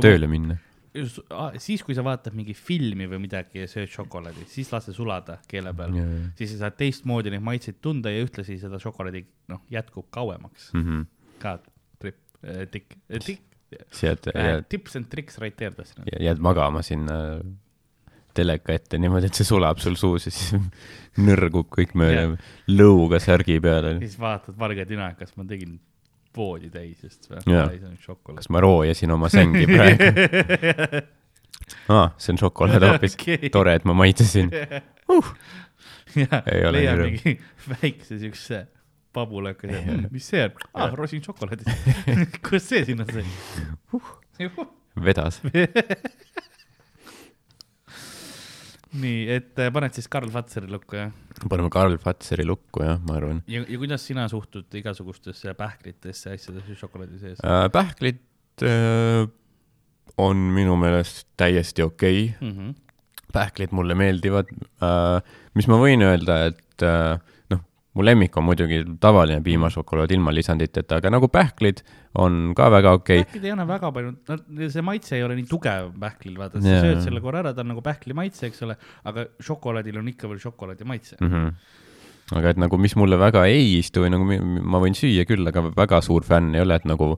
tööle 0.00 0.26
minna. 0.26 0.56
just- 0.94 1.20
siis, 1.58 1.82
kui 1.82 1.94
sa 1.94 2.02
vaatad 2.04 2.34
mingi 2.34 2.52
filmi 2.54 3.06
või 3.06 3.18
midagi 3.22 3.58
ja 3.62 3.66
sööd 3.70 3.88
šokolaadi, 3.88 4.44
siis 4.46 4.72
lase 4.72 4.92
sulada 4.92 5.38
keele 5.48 5.72
peal. 5.72 5.92
siis 6.36 6.50
sa 6.52 6.58
saad 6.66 6.76
teistmoodi 6.76 7.30
neid 7.30 7.42
maitseid 7.42 7.78
tunda 7.80 8.10
ja 8.10 8.24
ühtlasi 8.24 8.58
seda 8.58 8.76
šokolaadi, 8.78 9.24
noh, 9.48 9.60
jätkub 9.70 10.10
kauemaks 10.10 10.72
Mhm. 10.74 11.02
ka. 11.38 11.58
trip, 11.98 12.16
tikk, 12.70 12.88
tikk, 13.20 13.20
siis 13.22 13.38
jääd, 14.02 14.30
jääd, 14.34 14.66
tips 14.72 14.96
and 14.98 15.10
tricks 15.12 15.38
right 15.42 15.56
there 15.56 15.74
tahtsin 15.74 16.02
öelda. 16.02 16.24
jääd 16.24 16.42
magama 16.42 16.82
sinna 16.86 17.18
teleka 18.34 18.72
ette 18.72 18.98
niimoodi, 19.00 19.28
et 19.28 19.38
see 19.38 19.46
sulab 19.48 19.80
sul 19.82 19.96
suus 20.00 20.28
ja 20.28 20.34
siis 20.34 20.54
nõrgub 21.26 21.68
kõik 21.72 21.96
mööda 21.98 22.36
lõuga 22.72 23.20
särgi 23.22 23.58
peale. 23.64 23.96
siis 24.02 24.18
vaatad 24.20 24.58
valge 24.58 24.86
tina, 24.88 25.12
kas 25.18 25.34
ma 25.36 25.46
tegin 25.48 25.78
voodi 26.36 26.70
täis 26.72 27.02
just 27.04 27.28
või 27.30 27.42
Jaa., 27.52 27.68
kas 28.36 28.48
ma 28.52 28.62
roojasin 28.64 29.12
oma 29.12 29.28
sängi 29.32 29.66
praegu? 29.68 31.02
aa, 31.96 32.06
see 32.16 32.32
on 32.34 32.40
šokolaad 32.40 32.86
hoopis 32.88 33.16
Okei. 33.18 33.50
tore, 33.52 33.76
et 33.78 33.84
ma 33.88 33.94
maitsesin. 33.96 34.52
ja 36.22 36.42
Ei 36.52 36.64
ole 36.68 36.78
leiab 36.78 37.04
mingi 37.04 37.36
väikse 37.68 38.18
siukse 38.20 38.64
pabulaka, 39.12 39.68
mis 40.10 40.28
see 40.32 40.44
on 40.48 40.52
ah,? 40.74 40.94
rosin 40.98 41.22
šokolaadist. 41.24 41.88
kust 42.48 42.72
see 42.72 42.84
sinna 42.88 43.06
sai? 43.10 43.24
vedas. 45.00 45.40
nii, 49.02 49.20
et 49.32 49.60
äh, 49.60 49.70
paned 49.72 49.94
siis 49.96 50.08
Karl 50.12 50.30
Fatseri 50.32 50.68
lukku 50.70 50.98
jah? 50.98 51.12
paneme 51.48 51.70
Karl 51.72 51.96
Fatseri 52.00 52.44
lukku 52.44 52.84
jah, 52.84 52.98
ma 53.06 53.16
arvan 53.16 53.40
ja, 53.48 53.62
ja 53.64 53.78
kuidas 53.80 54.04
sina 54.04 54.26
suhtud 54.28 54.74
igasugustesse 54.76 55.54
pähklitesse, 55.56 56.36
asjadesse 56.36 56.76
šokolaadi 56.80 57.20
sees? 57.22 57.40
äh,. 57.40 57.66
pähklid 57.72 58.20
äh, 58.68 59.24
on 60.20 60.36
minu 60.56 60.76
meelest 60.80 61.26
täiesti 61.40 61.84
okei 61.86 62.26
okay.. 62.34 62.50
Mhm. 62.50 62.74
pähklid 63.32 63.72
mulle 63.72 63.96
meeldivad 63.96 64.52
äh,. 64.52 65.38
mis 65.56 65.68
ma 65.72 65.80
võin 65.80 66.04
öelda, 66.04 66.42
et 66.52 66.84
äh, 66.84 67.16
mu 67.92 68.04
lemmik 68.04 68.36
on 68.40 68.46
muidugi 68.46 68.80
tavaline 69.00 69.42
piimašokolaad 69.44 70.14
ilma 70.16 70.32
lisanditeta, 70.32 71.00
aga 71.00 71.12
nagu 71.12 71.28
pähklid 71.32 71.82
on 72.22 72.54
ka 72.56 72.70
väga 72.72 72.94
okei 72.96 73.20
okay.. 73.20 73.26
pähklid 73.26 73.46
ei 73.48 73.52
anna 73.54 73.66
väga 73.68 73.92
palju, 73.92 74.14
see 74.72 74.84
maitse 74.86 75.16
ei 75.18 75.26
ole 75.26 75.36
nii 75.36 75.48
tugev 75.50 75.92
pähklil, 76.00 76.38
vaata, 76.40 76.62
sa 76.62 76.72
Jaa. 76.72 76.82
sööd 76.86 77.04
selle 77.04 77.22
korra 77.24 77.42
ära, 77.44 77.54
ta 77.56 77.64
on 77.64 77.72
nagu 77.74 77.84
pähkli 77.84 78.16
maitse, 78.16 78.48
eks 78.48 78.64
ole, 78.66 78.78
aga 79.08 79.26
šokolaadil 79.44 80.00
on 80.00 80.10
ikka 80.12 80.30
veel 80.30 80.40
šokolaadi 80.42 80.88
maitse. 80.88 81.16
mm. 81.20 81.30
-hmm. 81.30 82.36
aga 82.40 82.54
et 82.54 82.60
nagu, 82.64 82.80
mis 82.80 82.96
mulle 82.96 83.18
väga 83.20 83.44
ei 83.50 83.78
istu 83.78 84.06
või 84.06 84.12
nagu 84.16 84.40
ma 84.72 84.80
võin 84.80 84.96
süüa 84.96 85.28
küll, 85.28 85.46
aga 85.48 85.68
väga 85.76 86.00
suur 86.00 86.24
fänn 86.24 86.54
ei 86.56 86.64
ole, 86.64 86.80
et 86.80 86.88
nagu 86.88 87.16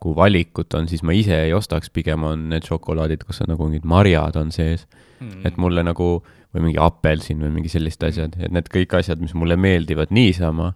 kui 0.00 0.16
valikut 0.16 0.74
on, 0.74 0.88
siis 0.88 1.02
ma 1.04 1.12
ise 1.12 1.36
ei 1.44 1.52
ostaks, 1.52 1.90
pigem 1.92 2.24
on 2.24 2.48
need 2.52 2.64
šokolaadid, 2.68 3.24
kus 3.24 3.42
on 3.44 3.52
nagu 3.52 3.68
mingid 3.68 3.84
marjad 3.84 4.36
on 4.40 4.52
sees 4.52 4.86
mm., 5.20 5.44
et 5.44 5.56
mulle 5.60 5.84
nagu 5.84 6.22
või 6.54 6.66
mingi 6.66 6.80
apelsin 6.82 7.42
või 7.44 7.52
mingi 7.54 7.70
sellised 7.70 8.04
asjad, 8.08 8.36
et 8.42 8.52
need 8.54 8.68
kõik 8.72 8.96
asjad, 8.98 9.20
mis 9.22 9.34
mulle 9.38 9.56
meeldivad 9.60 10.12
niisama, 10.14 10.72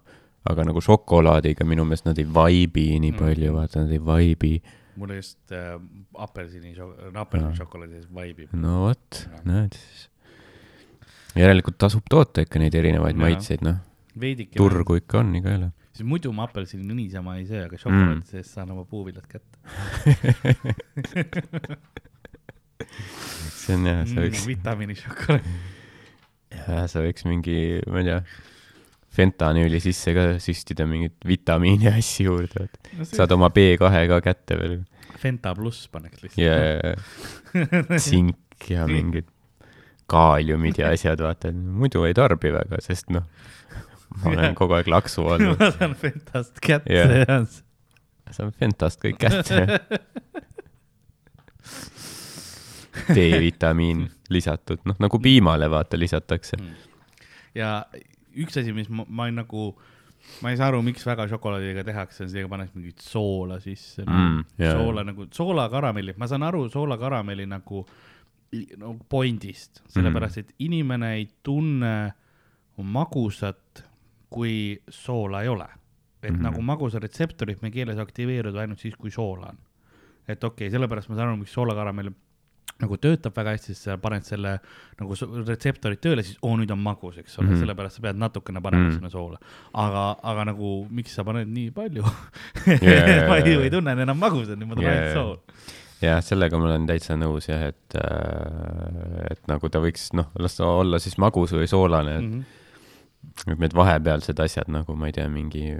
aga 0.47 0.65
nagu 0.67 0.81
šokolaadiga 0.83 1.67
minu 1.67 1.85
meelest 1.87 2.07
nad 2.07 2.19
ei 2.21 2.27
vaibi 2.37 2.87
nii 3.03 3.13
palju, 3.17 3.53
vaata 3.55 3.83
nad 3.83 3.93
ei 3.95 4.01
vaibi. 4.03 4.53
mulle 4.95 5.17
just 5.17 5.51
äh, 5.51 5.75
apelsini, 6.23 6.75
apelsinišokolaadi 7.13 7.97
sees 7.99 8.11
vaibib. 8.13 8.53
no 8.53 8.85
vot, 8.85 9.25
näed 9.43 9.75
siis. 9.75 10.05
järelikult 11.35 11.77
tasub 11.81 12.05
toota 12.09 12.45
ikka 12.45 12.61
neid 12.63 12.75
erinevaid 12.75 13.17
Jaa. 13.17 13.25
maitseid, 13.27 13.65
noh, 13.65 13.81
turgu 14.55 15.01
ikka 15.01 15.19
on 15.19 15.35
ikka 15.41 15.57
jälle. 15.57 15.71
siis 15.91 16.07
muidu 16.07 16.31
ma 16.31 16.47
apelsini 16.47 16.87
niisama 16.93 17.35
ei 17.41 17.47
söö, 17.49 17.65
aga 17.67 17.77
šokolaadi 17.77 18.15
mm. 18.15 18.27
sees 18.31 18.53
saan 18.55 18.71
oma 18.71 18.87
puuviljad 18.87 19.27
kätte 19.27 19.59
see 23.61 23.75
on 23.77 23.85
jah, 23.89 24.01
sa 24.09 24.19
võiks 24.23 24.41
mm,. 24.43 24.49
vitamiinišokolaad. 24.53 25.47
jaa, 26.55 26.83
sa 26.91 27.03
võiks 27.05 27.25
mingi, 27.27 27.57
ma 27.91 28.01
ei 28.03 28.09
tea, 28.09 28.19
fentanüüli 29.15 29.79
sisse 29.83 30.11
ka 30.15 30.25
süstida 30.43 30.85
mingit 30.89 31.15
vitamiini 31.27 31.87
asju 31.93 32.25
juurde, 32.31 32.65
et 32.67 32.91
No 32.99 33.05
see- 33.07 33.17
saad 33.21 33.31
oma 33.35 33.47
B2 33.55 33.79
ka 34.11 34.19
kätte 34.25 34.57
veel 34.59 34.81
Fenta 35.15 35.53
pluss 35.55 35.87
paneks 35.89 36.19
lihtsalt 36.25 36.43
ja 36.43 37.95
tsink 37.97 38.67
ja 38.75 38.83
mingid 38.89 39.27
kaaliumid 40.11 40.77
ja 40.77 40.91
asjad, 40.93 41.21
vaata, 41.23 41.49
muidu 41.55 42.03
ei 42.05 42.13
tarbi 42.13 42.51
väga, 42.53 42.77
sest 42.83 43.07
noh, 43.15 43.23
ma 44.21 44.33
olen 44.35 44.53
kogu 44.59 44.75
aeg 44.77 44.91
laksu 44.91 45.23
olnud, 45.33 45.57
ma 45.57 45.71
saan 45.73 45.95
Fentast 45.97 46.59
kätte 46.61 46.93
Jah. 46.93 47.15
ja 47.23 47.39
saan 48.35 48.51
Fentast 48.59 48.99
kõik 49.01 49.17
kätte. 49.23 49.79
D-vitamiin 53.13 54.05
lisatud, 54.35 54.81
noh 54.85 54.99
nagu 54.99 55.19
piimale 55.19 55.69
vaata 55.71 55.99
lisatakse. 55.99 56.57
ja 57.55 57.85
üks 58.35 58.57
asi, 58.59 58.73
mis 58.75 58.89
ma, 58.89 59.05
ma 59.07 59.27
nagu, 59.33 59.69
ma 60.43 60.51
ei 60.51 60.59
saa 60.59 60.69
aru, 60.71 60.81
miks 60.85 61.05
väga 61.07 61.27
šokolaadiga 61.31 61.85
tehakse, 61.87 62.25
on 62.25 62.33
see, 62.33 62.43
kui 62.43 62.51
pannakse 62.51 62.77
mingit 62.77 63.05
soola 63.05 63.59
sisse 63.63 64.05
Mm, 64.05 64.43
soola 64.59 65.05
nagu, 65.07 65.29
soolakaramelli, 65.33 66.15
ma 66.19 66.29
saan 66.31 66.45
aru 66.47 66.65
soolakaramelli 66.73 67.47
nagu, 67.49 67.85
nagu 68.81 68.97
pointist, 69.09 69.83
sellepärast 69.93 70.43
et 70.43 70.53
inimene 70.65 71.15
ei 71.19 71.27
tunne 71.43 71.95
magusat, 72.83 73.85
kui 74.29 74.75
soola 74.91 75.43
ei 75.45 75.49
ole. 75.49 75.67
et 76.25 76.31
mm. 76.31 76.37
-hmm. 76.37 76.43
nagu 76.43 76.61
magusaretseptorid 76.61 77.59
meie 77.61 77.71
keeles 77.71 77.99
aktiveeruvad 78.01 78.55
ainult 78.61 78.79
siis, 78.79 78.95
kui 78.95 79.11
soola 79.11 79.47
on. 79.53 79.57
et 80.27 80.43
okei 80.43 80.67
okay,, 80.67 80.71
sellepärast 80.71 81.09
ma 81.09 81.15
saan 81.15 81.27
aru, 81.27 81.37
miks 81.37 81.53
soolakaramell 81.53 82.09
nagu 82.81 82.97
töötab 82.99 83.31
väga 83.37 83.53
hästi, 83.55 83.71
sest 83.73 83.85
sa 83.87 83.95
paned 83.97 84.25
selle 84.27 84.57
nagu 84.99 85.15
retseptorid 85.47 86.01
tööle, 86.03 86.23
siis 86.27 86.37
oo, 86.43 86.57
nüüd 86.59 86.71
on 86.75 86.79
magus, 86.83 87.17
eks 87.21 87.37
ole 87.39 87.45
mm, 87.45 87.47
Mhm. 87.47 87.55
-hmm. 87.55 87.61
sellepärast 87.65 87.95
sa 87.95 88.01
pead 88.01 88.17
natukene 88.19 88.61
panema 88.61 88.81
mm 88.83 88.87
Mhm. 88.89 88.91
-hmm. 88.91 88.99
sinna 88.99 89.09
soola. 89.09 89.37
aga, 89.73 90.03
aga 90.23 90.43
nagu 90.51 90.87
miks 90.91 91.15
sa 91.15 91.23
paned 91.23 91.47
nii 91.47 91.71
palju 91.71 92.03
Jaa. 92.03 93.27
ma 93.29 93.37
ju 93.39 93.61
ei 93.61 93.69
tunne 93.69 93.91
enam 94.01 94.17
magusat, 94.19 94.59
nüüd 94.59 94.67
ma 94.67 94.75
tahan 94.75 94.91
ainult 94.91 95.13
sool. 95.13 95.37
jah, 96.01 96.19
sellega 96.23 96.57
ma 96.57 96.65
olen 96.65 96.87
täitsa 96.87 97.15
nõus 97.15 97.47
jah, 97.49 97.63
et, 97.69 97.95
et 99.31 99.47
nagu 99.47 99.69
ta 99.69 99.79
võiks 99.79 100.09
noh, 100.13 100.27
las 100.39 100.57
ta 100.57 100.65
olla 100.65 100.99
siis 100.99 101.17
magus 101.17 101.51
või 101.53 101.67
soolane, 101.67 102.19
Mhm. 102.21 102.39
et 102.39 103.49
et 103.51 103.59
need 103.59 103.73
vahepealsed 103.73 104.39
asjad 104.39 104.67
nagu 104.67 104.95
ma 104.95 105.05
ei 105.07 105.11
tea, 105.11 105.27
mingi 105.29 105.73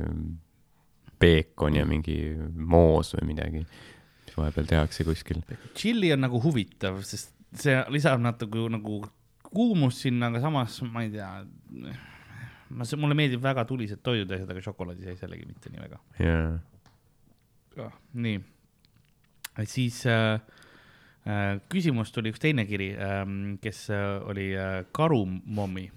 peekon 1.19 1.75
ja 1.75 1.86
mingi 1.86 2.17
moos 2.55 3.13
või 3.15 3.27
midagi, 3.34 3.65
mis 4.36 4.43
vahepeal 4.43 4.67
tehakse 4.67 5.04
kuskil. 5.08 5.41
tšilli 5.74 6.12
on 6.13 6.26
nagu 6.26 6.41
huvitav, 6.43 7.00
sest 7.08 7.32
see 7.56 7.78
lisab 7.93 8.19
natuke 8.19 8.67
nagu 8.71 9.06
kuumust 9.56 10.04
sinna, 10.04 10.28
aga 10.28 10.41
samas 10.43 10.82
ma 10.91 11.06
ei 11.06 11.12
tea, 11.13 11.30
ma, 12.69 12.88
mulle 13.00 13.15
meeldib 13.15 13.43
väga 13.43 13.65
tulised 13.65 14.02
toidud 14.04 14.30
ja 14.30 14.39
asjad, 14.39 14.52
aga 14.52 14.63
šokolaadi 14.65 15.08
sees 15.08 15.24
jällegi 15.24 15.48
mitte 15.48 15.71
nii 15.71 15.84
väga. 15.86 16.02
jaa, 16.19 17.89
nii, 18.13 18.41
siis 19.63 20.02
äh, 20.12 20.41
äh, 21.28 21.62
küsimus 21.71 22.12
tuli 22.12 22.34
üks 22.34 22.43
teine 22.43 22.67
kiri 22.67 22.91
ähm,, 23.00 23.56
kes 23.63 23.88
äh, 23.93 24.19
oli 24.28 24.52
äh, 24.58 24.84
karumommi. 24.91 25.89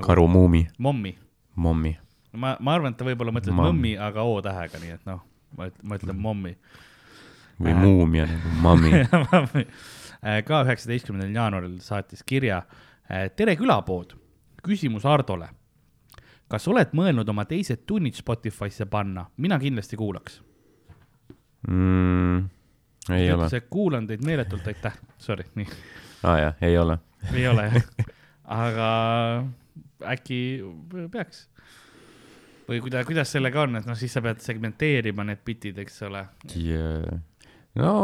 karumuumi, 0.00 0.66
mommi, 0.78 1.16
mommi. 1.56 1.96
ma, 2.32 2.56
ma 2.60 2.78
arvan, 2.78 2.94
et 2.94 3.02
ta 3.02 3.10
võib-olla 3.10 3.34
mõtles 3.34 3.58
mõmmi, 3.58 3.96
aga 3.98 4.22
O 4.22 4.40
tähega, 4.44 4.82
nii 4.82 4.98
et 5.00 5.06
noh, 5.10 5.22
ma 5.58 5.70
üt-, 5.70 5.82
ma 5.82 5.98
ütlen 5.98 6.20
mommi. 6.20 6.58
Või 7.60 7.72
Äh. 7.72 7.80
muumia 7.80 8.26
nagu 8.26 8.54
mammi. 8.62 9.66
ka 10.48 10.62
üheksateistkümnendal 10.64 11.34
jaanuaril 11.36 11.78
saatis 11.84 12.22
kirja. 12.26 12.62
tere 13.36 13.56
külapood, 13.56 14.14
küsimus 14.64 15.04
Hardole. 15.04 15.48
kas 16.48 16.68
oled 16.68 16.92
mõelnud 16.92 17.28
oma 17.28 17.44
teised 17.44 17.84
tunnid 17.86 18.14
Spotify'sse 18.14 18.86
panna, 18.86 19.26
mina 19.36 19.58
kindlasti 19.58 19.96
kuulaks. 19.96 20.42
mm,? 21.68 22.48
ei 23.10 23.32
ole. 23.32 23.44
ütles, 23.44 23.54
et 23.54 23.68
kuulan 23.70 24.06
teid 24.06 24.24
meeletult, 24.24 24.66
aitäh, 24.66 24.96
sorry, 25.18 25.44
nii, 25.54 25.66
aa 26.22 26.32
ah, 26.32 26.38
jah, 26.40 26.54
ei 26.62 26.78
ole 26.78 26.98
ei 27.32 27.48
ole 27.48 27.66
jah, 27.68 27.82
aga 28.64 28.88
äkki 30.14 30.38
peaks. 31.12 31.46
või 32.68 32.80
kuida-, 32.84 33.04
kuidas 33.08 33.32
sellega 33.32 33.64
on, 33.64 33.80
et 33.80 33.88
noh, 33.88 33.96
siis 33.98 34.12
sa 34.12 34.22
pead 34.24 34.42
segmenteerima 34.44 35.26
need 35.28 35.44
bitid, 35.44 35.78
eks 35.84 36.02
ole. 36.08 36.26
yeah.. 36.56 37.20
No 37.78 37.94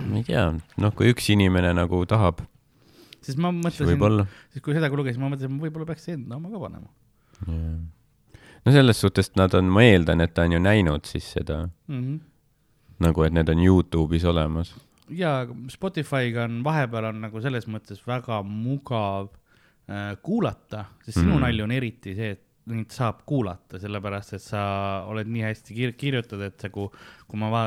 ma 0.00 0.20
ei 0.20 0.24
tea, 0.26 0.46
noh, 0.80 0.94
kui 0.96 1.10
üks 1.12 1.28
inimene 1.34 1.72
nagu 1.76 2.02
tahab, 2.08 2.42
siis 3.20 3.38
ma 3.40 3.52
mõtlesin, 3.54 4.26
siis 4.54 4.64
kui 4.64 4.76
seda 4.76 4.90
lugesin, 4.92 5.22
ma 5.22 5.30
mõtlesin, 5.32 5.58
võib-olla 5.62 5.88
peaks 5.88 6.08
enda 6.14 6.38
oma 6.38 6.52
ka 6.52 6.62
panema 6.62 6.88
yeah.. 7.46 7.80
no 8.64 8.74
selles 8.74 9.02
suhtes 9.02 9.32
nad 9.38 9.54
on, 9.58 9.70
ma 9.72 9.84
eeldan, 9.86 10.24
et 10.24 10.34
ta 10.36 10.46
on 10.48 10.56
ju 10.56 10.62
näinud 10.62 11.08
siis 11.08 11.32
seda 11.36 11.64
mm. 11.66 11.98
-hmm. 11.98 12.20
nagu, 13.06 13.26
et 13.26 13.36
need 13.36 13.52
on 13.52 13.64
Youtube'is 13.66 14.26
olemas. 14.28 14.74
ja 15.08 15.46
Spotify'ga 15.72 16.46
on 16.46 16.62
vahepeal 16.64 17.10
on 17.12 17.20
nagu 17.26 17.42
selles 17.42 17.68
mõttes 17.68 18.06
väga 18.06 18.42
mugav 18.46 19.28
äh, 19.90 20.14
kuulata, 20.22 20.86
sest 21.04 21.20
sinu 21.20 21.34
mm. 21.34 21.44
nalja 21.46 21.64
on 21.64 21.76
eriti 21.76 22.14
see, 22.14 22.30
et 22.38 22.46
neid 22.70 22.92
saab 22.94 23.24
kuulata, 23.26 23.80
sellepärast 23.80 24.34
et 24.36 24.44
sa 24.44 24.62
oled 25.10 25.28
nii 25.30 25.42
hästi 25.42 25.76
kir 25.76 25.94
kirjutatud, 25.98 26.44
et 26.44 26.60
see, 26.60 26.72
kui, 27.30 27.38
ma 27.40 27.50
va 27.52 27.62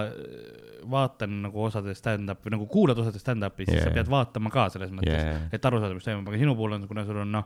vaatan 0.84 1.38
nagu 1.45 1.62
osade 1.63 1.93
stand-up'i, 1.95 2.52
nagu 2.52 2.65
kuulad 2.67 2.97
osade 2.99 3.21
stand-up'i, 3.21 3.63
siis 3.63 3.78
yeah. 3.78 3.88
sa 3.88 3.95
pead 3.95 4.10
vaatama 4.12 4.52
ka 4.52 4.65
selles 4.73 4.91
mõttes 4.91 5.15
yeah., 5.15 5.45
et 5.56 5.63
aru 5.69 5.80
saada, 5.80 5.95
mis 5.95 6.04
toimub, 6.04 6.28
aga 6.28 6.41
sinu 6.41 6.56
puhul 6.60 6.76
on, 6.76 6.84
kuna 6.89 7.06
sul 7.08 7.21
on 7.21 7.32
noh, 7.38 7.45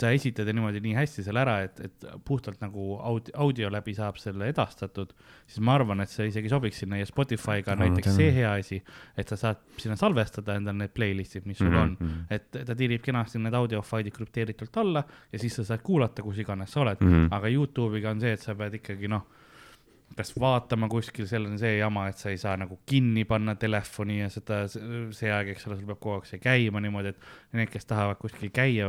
sa 0.00 0.10
esitad 0.10 0.50
ja 0.50 0.56
niimoodi 0.56 0.82
nii 0.82 0.96
hästi 0.96 1.22
selle 1.28 1.44
ära, 1.44 1.60
et, 1.68 1.78
et 1.86 2.08
puhtalt 2.26 2.58
nagu 2.64 2.96
audio, 2.98 3.36
audio 3.46 3.70
läbi 3.70 3.94
saab 3.94 4.18
selle 4.18 4.50
edastatud, 4.50 5.14
siis 5.46 5.62
ma 5.62 5.76
arvan, 5.78 6.02
et 6.02 6.10
see 6.10 6.26
isegi 6.32 6.50
sobiks 6.50 6.82
sinna 6.82 6.98
ja 6.98 7.06
Spotify'ga 7.06 7.76
on 7.76 7.84
Ma 7.84 7.86
näiteks 7.86 8.18
see 8.18 8.34
hea 8.34 8.50
asi, 8.58 8.80
et 9.16 9.30
sa 9.30 9.38
saad 9.38 9.62
sinna 9.78 9.94
salvestada 10.00 10.58
endale 10.58 10.82
need 10.82 10.96
playlist'id, 10.98 11.46
mis 11.46 11.62
sul 11.62 11.70
mm 11.70 11.78
-hmm. 11.78 12.02
on. 12.02 12.26
et 12.30 12.50
ta 12.66 12.74
tirib 12.74 13.06
kenasti 13.06 13.38
need 13.38 13.54
audiofailid 13.54 14.12
krüpteeritult 14.18 14.82
alla 14.82 15.04
ja 15.32 15.38
siis 15.38 15.54
sa 15.54 15.64
saad 15.64 15.86
kuulata, 15.86 16.22
kus 16.22 16.38
iganes 16.38 16.72
sa 16.72 16.80
oled 16.80 16.98
mm, 17.00 17.12
Mhm. 17.12 17.26
-hmm. 17.26 17.34
aga 17.36 17.48
Youtube'iga 17.48 18.10
on 18.10 18.20
see, 18.20 18.32
et 18.32 18.40
sa 18.40 18.54
pead 18.54 18.74
ikkagi 18.80 19.08
noh, 19.08 19.26
kas 20.16 20.32
vaatama 20.40 20.88
kuskil, 20.92 21.26
seal 21.30 21.46
on 21.48 21.58
see 21.60 21.76
jama, 21.78 22.06
et 22.10 22.20
sa 22.20 22.30
ei 22.32 22.38
saa 22.40 22.56
nagu 22.60 22.78
kinni 22.88 23.24
panna 23.28 23.54
telefoni 23.60 24.18
ja 24.20 24.28
seda, 24.32 24.62
see 24.68 25.30
aeg, 25.32 25.52
eks 25.54 25.66
ole, 25.68 25.78
sul 25.78 25.88
peab 25.88 26.00
kogu 26.02 26.16
aeg 26.18 26.28
see 26.30 26.42
käima 26.42 26.82
niimoodi, 26.84 27.14
et 27.14 27.56
need, 27.58 27.70
kes 27.72 27.88
tahavad 27.90 28.20
kuskil 28.22 28.52
käia 28.54 28.88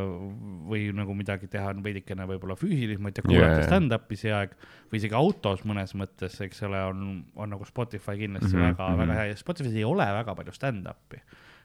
või 0.70 0.90
nagu 0.96 1.16
midagi 1.18 1.50
teha, 1.52 1.72
on 1.74 1.84
veidikene 1.86 2.28
võib-olla 2.30 2.58
füüsilisemalt 2.60 3.22
ja 3.22 3.26
kuulata 3.28 3.62
yeah. 3.62 3.68
stand-up'i 3.70 4.20
see 4.20 4.34
aeg 4.36 4.58
või 4.92 5.02
isegi 5.02 5.18
autos 5.18 5.64
mõnes 5.70 5.96
mõttes, 6.00 6.40
eks 6.46 6.64
ole, 6.68 6.84
on, 6.92 7.08
on 7.36 7.54
nagu 7.56 7.68
Spotify 7.70 8.18
kindlasti 8.20 8.54
mm 8.54 8.64
Mhm, 8.64 8.70
-hmm, 8.70 8.78
väga 8.78 8.88
mm, 8.88 8.94
mhm. 8.94 9.02
-hmm. 9.02 9.08
väga 9.08 9.20
hea 9.22 9.32
ja 9.32 9.36
Spotify's 9.36 9.76
ei 9.76 9.84
ole 9.84 10.06
väga 10.06 10.36
palju 10.36 10.54
stand-up'i 10.54 11.22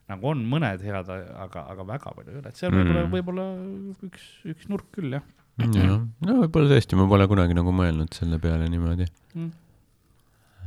nagu 0.09 0.29
on 0.31 0.45
mõned 0.49 0.83
head, 0.83 1.11
aga, 1.37 1.65
aga 1.69 1.85
väga 1.87 2.13
palju 2.17 2.33
ei 2.33 2.39
ole, 2.41 2.49
et 2.49 2.57
see 2.57 2.69
on 2.69 2.75
Mm. 2.75 2.85
võib-olla, 2.85 3.11
võib-olla 3.13 4.07
üks, 4.09 4.29
üks 4.49 4.69
nurk 4.69 4.89
küll 4.93 5.13
jah 5.13 5.23
jah, 5.59 6.03
no 6.27 6.35
võib-olla 6.45 6.71
tõesti, 6.75 6.97
ma 6.99 7.07
pole 7.11 7.27
kunagi 7.31 7.55
nagu 7.59 7.73
mõelnud 7.75 8.13
selle 8.15 8.39
peale 8.43 8.69
niimoodi, 8.71 9.07
mm.. 9.35 9.51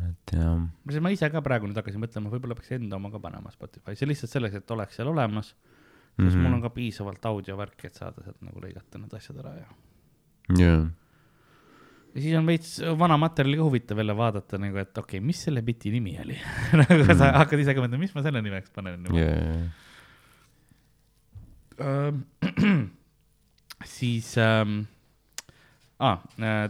et 0.09 0.33
jah. 0.35 0.57
ma 1.01 1.11
ise 1.13 1.29
ka 1.31 1.41
praegu 1.45 1.67
nüüd 1.69 1.77
hakkasin 1.79 2.01
mõtlema, 2.03 2.31
võib-olla 2.33 2.57
peaks 2.59 2.71
enda 2.75 2.97
oma 2.99 3.11
ka 3.13 3.19
panema 3.23 3.51
Spotify'sse 3.53 4.07
lihtsalt 4.09 4.31
selleks, 4.33 4.55
et 4.59 4.71
oleks 4.75 4.95
seal 4.99 5.07
olemas, 5.13 5.53
sest 6.19 6.35
Mhm. 6.35 6.41
mul 6.43 6.53
on 6.57 6.61
ka 6.65 6.69
piisavalt 6.75 7.23
audiovärki, 7.25 7.87
et 7.87 7.95
saada 7.95 8.21
sealt 8.25 8.41
nagu 8.43 8.59
lõigata 8.59 8.99
need 8.99 9.13
asjad 9.15 9.37
ära 9.39 9.53
ja. 9.61 9.69
jah, 10.59 10.81
ja 12.11 12.19
siis 12.25 12.35
on 12.35 12.45
veits 12.51 12.73
vana 12.99 13.15
materjali 13.17 13.55
ka 13.57 13.63
huvitav 13.69 13.97
jälle 14.03 14.15
vaadata 14.19 14.59
nagu, 14.59 14.75
et 14.77 14.91
okei 14.97 15.17
okay,, 15.21 15.25
mis 15.25 15.39
selle 15.47 15.61
biti 15.63 15.89
nimi 15.93 16.17
oli 16.19 16.35
nagu 16.81 17.05
sa 17.15 17.31
Mhm. 17.31 17.37
hakkad 17.39 17.59
ise 17.63 17.73
ka 17.77 17.81
mõtlema, 17.85 18.03
mis 18.03 18.15
ma 18.15 18.21
selle 18.27 18.41
nimeks 18.43 18.69
panen. 18.75 19.07
jah, 19.15 19.71
siis 23.87 24.33
ähm, 24.41 24.81
ah, 26.01 26.19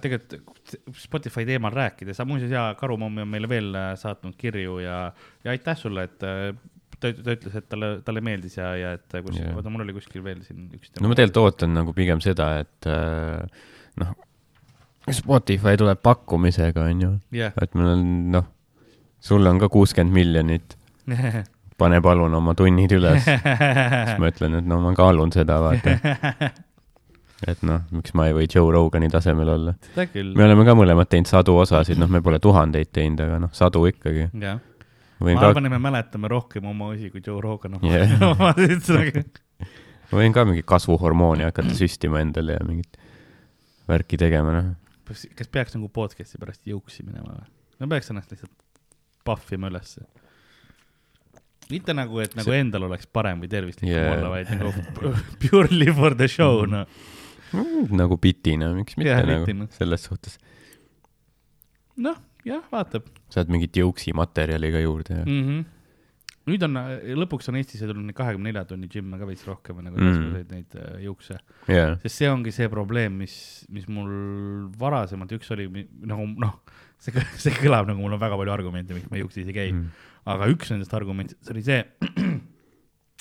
tegelikult 0.02 0.76
Spotify 0.97 1.45
teemal 1.47 1.74
rääkides, 1.76 2.19
muuseas 2.28 2.52
jaa, 2.52 2.74
Karu 2.80 2.97
Mommi 3.00 3.24
on 3.24 3.32
meile 3.32 3.50
veel 3.50 3.74
äh, 3.76 3.93
saatnud 4.00 4.36
kirju 4.39 4.80
ja, 4.84 4.97
ja 5.43 5.54
aitäh 5.54 5.78
sulle, 5.78 6.06
et 6.08 6.26
äh, 6.28 6.50
ta, 7.00 7.12
ta 7.12 7.36
ütles, 7.36 7.56
et 7.58 7.67
talle, 7.71 7.91
talle 8.06 8.24
meeldis 8.24 8.58
ja, 8.60 8.71
ja 8.80 8.95
et 8.97 9.19
kus 9.26 9.39
yeah., 9.39 9.56
oota, 9.56 9.71
mul 9.74 9.86
oli 9.86 9.95
kuskil 9.95 10.24
veel 10.26 10.43
siin 10.47 10.67
üks. 10.76 10.93
no 11.00 11.12
ma 11.12 11.17
tegelikult 11.17 11.41
ootan 11.45 11.74
nagu 11.78 11.95
pigem 11.97 12.24
seda, 12.24 12.54
et 12.63 12.89
äh, 12.91 13.63
noh, 14.02 14.17
Spotify 15.12 15.78
tuleb 15.82 16.02
pakkumisega, 16.04 16.86
onju, 16.93 17.13
jah, 17.36 17.56
et 17.62 17.78
meil 17.78 17.95
on 17.95 18.10
noh, 18.36 18.52
sul 19.24 19.47
on 19.50 19.62
ka 19.62 19.71
kuuskümmend 19.71 20.15
miljonit, 20.15 20.76
pane 21.82 22.02
palun 22.04 22.36
oma 22.38 22.54
tunnid 22.58 22.93
üles, 22.93 23.24
siis 23.26 24.19
ma 24.21 24.30
ütlen, 24.30 24.60
et 24.60 24.67
no 24.69 24.82
ma 24.84 24.93
kaalun 24.97 25.34
seda, 25.34 25.58
vaata. 25.63 25.95
et 27.48 27.62
noh, 27.66 27.86
miks 27.96 28.14
ma 28.18 28.28
ei 28.30 28.36
või 28.38 28.48
Joe 28.50 28.72
Rogani 28.74 29.10
tasemel 29.10 29.50
olla. 29.56 29.74
me. 29.96 30.44
oleme 30.46 30.66
ka 30.68 30.76
mõlemad 30.78 31.10
teinud 31.10 31.30
sadu 31.30 31.56
osasid, 31.62 32.00
noh, 32.02 32.10
me 32.12 32.22
pole 32.22 32.40
tuhandeid 32.40 32.92
teinud, 32.94 33.24
aga 33.26 33.40
noh, 33.46 33.54
sadu 33.56 33.86
ikkagi. 33.90 34.30
jah, 34.34 34.60
ma 35.22 35.36
ka, 35.38 35.52
arvan, 35.52 35.70
et 35.70 35.76
me 35.76 35.82
mäletame 35.82 36.32
rohkem 36.32 36.68
oma 36.72 36.92
osi 36.96 37.12
kui 37.14 37.24
Joe 37.26 37.42
Rogan 37.42 37.80
oma 37.80 37.94
Jah. 37.94 38.16
omasid 38.32 38.86
sellega. 38.88 39.24
võin 40.12 40.36
ka 40.36 40.46
mingit 40.48 40.68
kasvuhormooni 40.70 41.48
hakata 41.48 41.76
süstima 41.78 42.22
endale 42.24 42.58
ja 42.58 42.66
mingit 42.68 43.00
värki 43.90 44.20
tegema, 44.22 44.56
noh. 44.58 44.74
kas 45.10 45.52
peaks 45.52 45.76
nagu 45.78 45.90
podcast'i 45.94 46.40
pärast 46.42 46.66
jõuksi 46.68 47.06
minema 47.08 47.36
või? 47.36 47.48
no 47.82 47.90
peaks 47.92 48.12
ennast 48.14 48.34
lihtsalt 48.34 48.54
pahvima 49.26 49.70
ülesse. 49.72 50.04
mitte 51.72 51.96
nagu, 51.96 52.20
et 52.20 52.36
nagu 52.36 52.54
endal 52.56 52.90
oleks 52.90 53.08
parem 53.08 53.42
või 53.42 53.50
tervislikum 53.52 53.90
Yeah. 53.90 54.14
olla, 54.18 54.30
vaid 54.34 54.52
nagu 54.54 54.74
purely 55.44 55.92
for 55.96 56.16
the 56.18 56.28
show, 56.28 56.66
noh. 56.70 56.86
Nagu 58.02 58.18
bitina, 58.22 58.72
miks 58.78 58.98
mitte 59.00 59.12
Jah, 59.14 59.26
nagu 59.28 59.46
bitina. 59.46 59.68
selles 59.76 60.08
suhtes. 60.08 60.38
noh, 62.02 62.18
jah, 62.48 62.64
vaatab 62.72 63.08
saad 63.32 63.52
mingit 63.52 63.78
jõuksi 63.78 64.16
materjali 64.18 64.72
ka 64.74 64.82
juurde 64.84 65.18
ja 65.22 65.26
mm. 65.26 65.46
-hmm. 65.48 65.64
nüüd 66.52 66.66
on, 66.68 66.80
lõpuks 67.22 67.52
on 67.52 67.60
Eestisse 67.60 67.88
tulnud 67.90 68.08
neid 68.08 68.18
kahekümne 68.18 68.50
nelja 68.50 68.66
tunni 68.68 68.90
džimme 68.92 69.20
ka 69.22 69.28
veits 69.30 69.46
rohkem 69.48 69.82
nagu 69.84 69.98
Mm. 69.98 70.08
igasuguseid 70.08 70.54
neid 70.56 70.78
äh, 70.80 71.02
juukse. 71.06 71.38
jaa, 71.68 71.98
sest 72.04 72.16
see 72.22 72.30
ongi 72.32 72.52
see 72.56 72.70
probleem, 72.70 73.20
mis, 73.24 73.66
mis 73.70 73.88
mul 73.88 74.70
varasemalt 74.80 75.32
üks 75.38 75.52
oli 75.56 75.68
nagu 76.02 76.28
noh, 76.42 76.62
see, 76.98 77.14
see 77.44 77.54
kõlab 77.60 77.90
nagu 77.90 78.02
mul 78.02 78.18
on 78.18 78.24
väga 78.24 78.40
palju 78.40 78.56
argumente, 78.56 78.98
miks 78.98 79.12
ma 79.12 79.22
juuksis 79.22 79.48
ei 79.48 79.58
käi 79.58 79.70
mm.. 79.72 80.08
aga 80.26 80.50
üks 80.54 80.74
nendest 80.74 80.94
argumentidest 80.98 81.54
oli 81.54 81.64
see, 81.68 81.84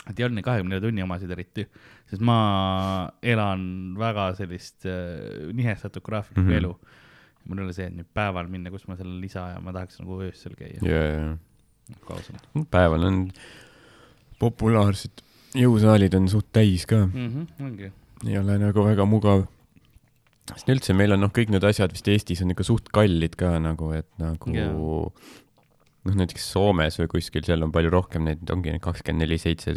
et 0.09 0.19
ei 0.19 0.27
olnud 0.27 0.39
neid 0.39 0.47
kahekümne 0.47 0.75
nelja 0.75 0.87
tunni 0.87 1.05
omasid 1.05 1.33
eriti, 1.35 1.67
sest 2.11 2.25
ma 2.25 2.39
elan 3.23 3.63
väga 4.01 4.31
sellist 4.39 4.89
äh, 4.89 5.51
nihestatud 5.57 6.05
graafikuga 6.07 6.47
mm. 6.47 6.53
-hmm. 6.53 6.61
elu. 6.63 6.75
mul 7.49 7.59
ei 7.59 7.65
ole 7.65 7.73
see, 7.75 7.87
et 7.89 7.97
nüüd 7.97 8.09
päeval 8.15 8.51
minna, 8.53 8.71
kus 8.71 8.87
ma 8.89 8.97
selle 8.99 9.17
lisa 9.21 9.47
ja 9.55 9.61
ma 9.65 9.73
tahaks 9.73 9.99
nagu 10.03 10.21
öösel 10.23 10.55
käia 10.59 10.81
jaa, 10.85 11.37
nagu 11.91 12.19
jaa. 12.21 12.65
päeval 12.71 13.07
on 13.09 13.23
populaarsed 14.39 15.25
jõusaalid 15.57 16.15
on 16.19 16.29
suht 16.31 16.51
täis 16.53 16.87
ka, 16.87 17.07
mm. 17.07 17.31
-hmm, 17.31 17.65
ongi, 17.67 17.93
ei 18.29 18.39
ole 18.39 18.59
nagu 18.61 18.85
väga 18.85 19.05
mugav. 19.05 19.47
sest 20.51 20.69
üldse 20.69 20.95
meil 20.97 21.13
on 21.15 21.21
noh, 21.23 21.31
kõik 21.31 21.51
need 21.51 21.65
asjad 21.65 21.93
vist 21.93 22.09
Eestis 22.09 22.43
on 22.43 22.51
ikka 22.51 22.65
suht 22.67 22.89
kallid 22.93 23.37
ka 23.39 23.59
nagu, 23.63 23.93
et 23.95 24.09
nagu 24.19 24.55
Jaa. 24.55 24.73
noh, 26.07 26.17
näiteks 26.23 26.47
Soomes 26.53 26.99
või 27.01 27.11
kuskil, 27.17 27.45
seal 27.47 27.67
on 27.67 27.73
palju 27.75 27.93
rohkem 27.93 28.27
neid, 28.29 28.45
ongi 28.53 28.73
neid 28.75 28.85
kakskümmend 28.85 29.27
neli 29.27 29.39
seitse 29.41 29.77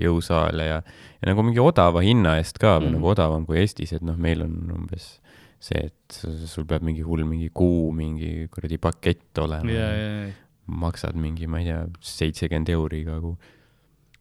jõusaale 0.00 0.64
ja, 0.64 0.78
ja 1.20 1.28
nagu 1.28 1.42
mingi 1.44 1.60
odava 1.60 2.00
hinna 2.04 2.38
eest 2.40 2.60
ka 2.60 2.78
või 2.78 2.88
mm. 2.88 2.96
nagu 2.96 3.10
odavam 3.12 3.44
kui 3.48 3.58
Eestis, 3.60 3.92
et 3.96 4.04
noh, 4.06 4.16
meil 4.16 4.40
on 4.46 4.54
umbes 4.72 5.18
see, 5.60 5.90
et 5.90 6.20
sul 6.48 6.64
peab 6.68 6.84
mingi 6.86 7.04
hull 7.04 7.26
mingi 7.28 7.50
kuu 7.52 7.90
mingi 7.92 8.46
kuradi 8.52 8.78
pakett 8.80 9.42
olema 9.42 9.68
ja, 9.74 9.90
ja, 9.92 10.14
ja 10.24 10.30
maksad 10.70 11.18
mingi, 11.18 11.48
ma 11.50 11.60
ei 11.60 11.68
tea, 11.68 11.82
seitsekümmend 12.04 12.70
euri 12.72 13.02
iga 13.04 13.18
kuu. 13.20 13.34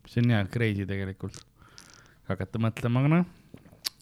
see 0.10 0.24
on 0.24 0.34
hea 0.34 0.44
crazy 0.52 0.88
tegelikult. 0.90 1.38
hakata 2.30 2.62
mõtlema, 2.62 3.04
aga 3.04 3.12
noh, 3.14 3.26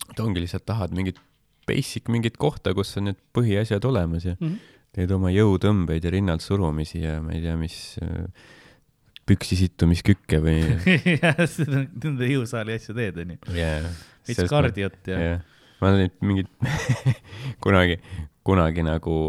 et 0.10 0.20
ongi 0.24 0.42
lihtsalt 0.44 0.66
tahad 0.68 0.96
mingit 0.96 1.20
basic 1.68 2.10
mingit 2.12 2.40
kohta, 2.40 2.74
kus 2.76 2.96
on 3.00 3.12
need 3.12 3.20
põhiasjad 3.36 3.86
olemas 3.86 4.26
ja 4.26 4.36
Mhm. 4.40 4.58
Teed 4.98 5.12
oma 5.14 5.30
jõutõmbeid 5.30 6.06
ja 6.08 6.14
rinnalt 6.14 6.42
surumisi 6.42 7.04
ja 7.04 7.20
ma 7.22 7.36
ei 7.36 7.44
tea, 7.44 7.58
mis 7.60 7.78
äh, 8.02 8.26
püksisittumiskükke 9.28 10.40
või 10.44 10.62
jah, 11.22 11.44
seda, 11.52 11.84
nende 11.86 12.30
jõusaali 12.32 12.78
asju 12.78 12.96
teed, 12.98 13.20
onju. 13.24 13.40
yeah. 13.54 13.90
veits 14.28 14.48
kardiot 14.50 15.12
ja 15.12 15.20
jah, 15.22 15.44
ma 15.82 15.92
olen 15.92 16.06
neid 16.06 16.16
mingid 16.26 16.50
kunagi, 17.64 18.00
kunagi 18.48 18.86
nagu 18.88 19.20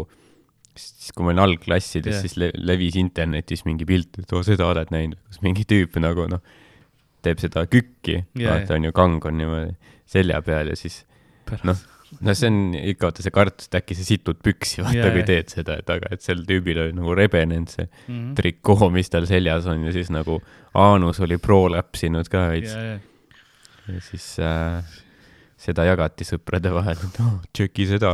siis 0.79 1.11
kui 1.13 1.25
ma 1.25 1.33
olin 1.33 1.43
algklassides 1.43 2.13
yeah., 2.15 2.23
siis 2.23 2.37
le 2.39 2.49
levis 2.55 2.97
internetis 2.99 3.65
mingi 3.67 3.87
pilt, 3.89 4.21
et 4.21 4.33
oo, 4.33 4.41
seda 4.47 4.69
oled 4.71 4.93
näinud, 4.95 5.19
kus 5.27 5.43
mingi 5.45 5.67
tüüp 5.69 5.99
nagu 6.01 6.25
noh, 6.31 6.41
teeb 7.25 7.41
seda 7.43 7.65
kükki 7.69 8.21
yeah,, 8.39 8.55
vaata 8.55 8.79
on 8.79 8.87
ju, 8.87 8.95
kang 8.95 9.29
on 9.29 9.39
niimoodi 9.41 9.75
selja 10.09 10.39
peal 10.45 10.71
ja 10.71 10.79
siis 10.79 11.03
noh, 11.67 11.77
no 12.21 12.35
see 12.37 12.49
on 12.49 12.59
ikka 12.77 13.09
vaata 13.09 13.25
see 13.25 13.33
kartus, 13.35 13.69
et 13.69 13.79
äkki 13.81 13.97
sa 13.97 14.05
situd 14.07 14.39
püksi, 14.45 14.81
vaata 14.85 15.01
Jaa, 15.01 15.11
kui 15.15 15.25
teed 15.27 15.51
seda, 15.53 15.77
et 15.81 15.91
aga 15.93 16.13
et 16.15 16.25
sel 16.25 16.41
tüübil 16.47 16.81
oli 16.85 16.95
nagu 16.97 17.17
rebenenud 17.17 17.69
see 17.73 17.85
mm 17.85 18.07
-hmm. 18.07 18.31
trikoo, 18.39 18.89
mis 18.93 19.09
tal 19.13 19.27
seljas 19.29 19.67
on 19.69 19.83
ja 19.85 19.93
siis 19.95 20.09
nagu 20.13 20.41
Aanus 20.73 21.19
oli 21.25 21.37
prolapsinud 21.37 22.29
ka 22.29 22.47
veits 22.53 22.73
ja, 22.73 22.81
ja, 22.81 22.99
ja 23.93 24.01
siis 24.05 24.25
äh, 24.39 24.83
seda 25.59 25.83
jagati 25.87 26.23
sõprade 26.27 26.71
vahel, 26.71 26.97
et 27.03 27.19
oh, 27.23 27.39
tšeki 27.51 27.87
seda, 27.89 28.13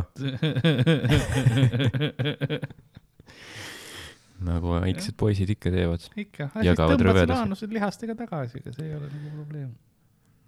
nagu 4.45 4.75
väiksed 4.81 5.15
poisid 5.19 5.49
ikka 5.53 5.71
teevad. 5.73 6.07
ikka, 6.25 6.49
Jagavad 6.65 7.29
aanused 7.37 7.71
lihastega 7.73 8.15
tagasi, 8.17 8.61
ega 8.61 8.73
see 8.75 8.87
ei 8.89 8.95
ole 8.97 9.07
nagu 9.09 9.29
probleem. 9.35 9.69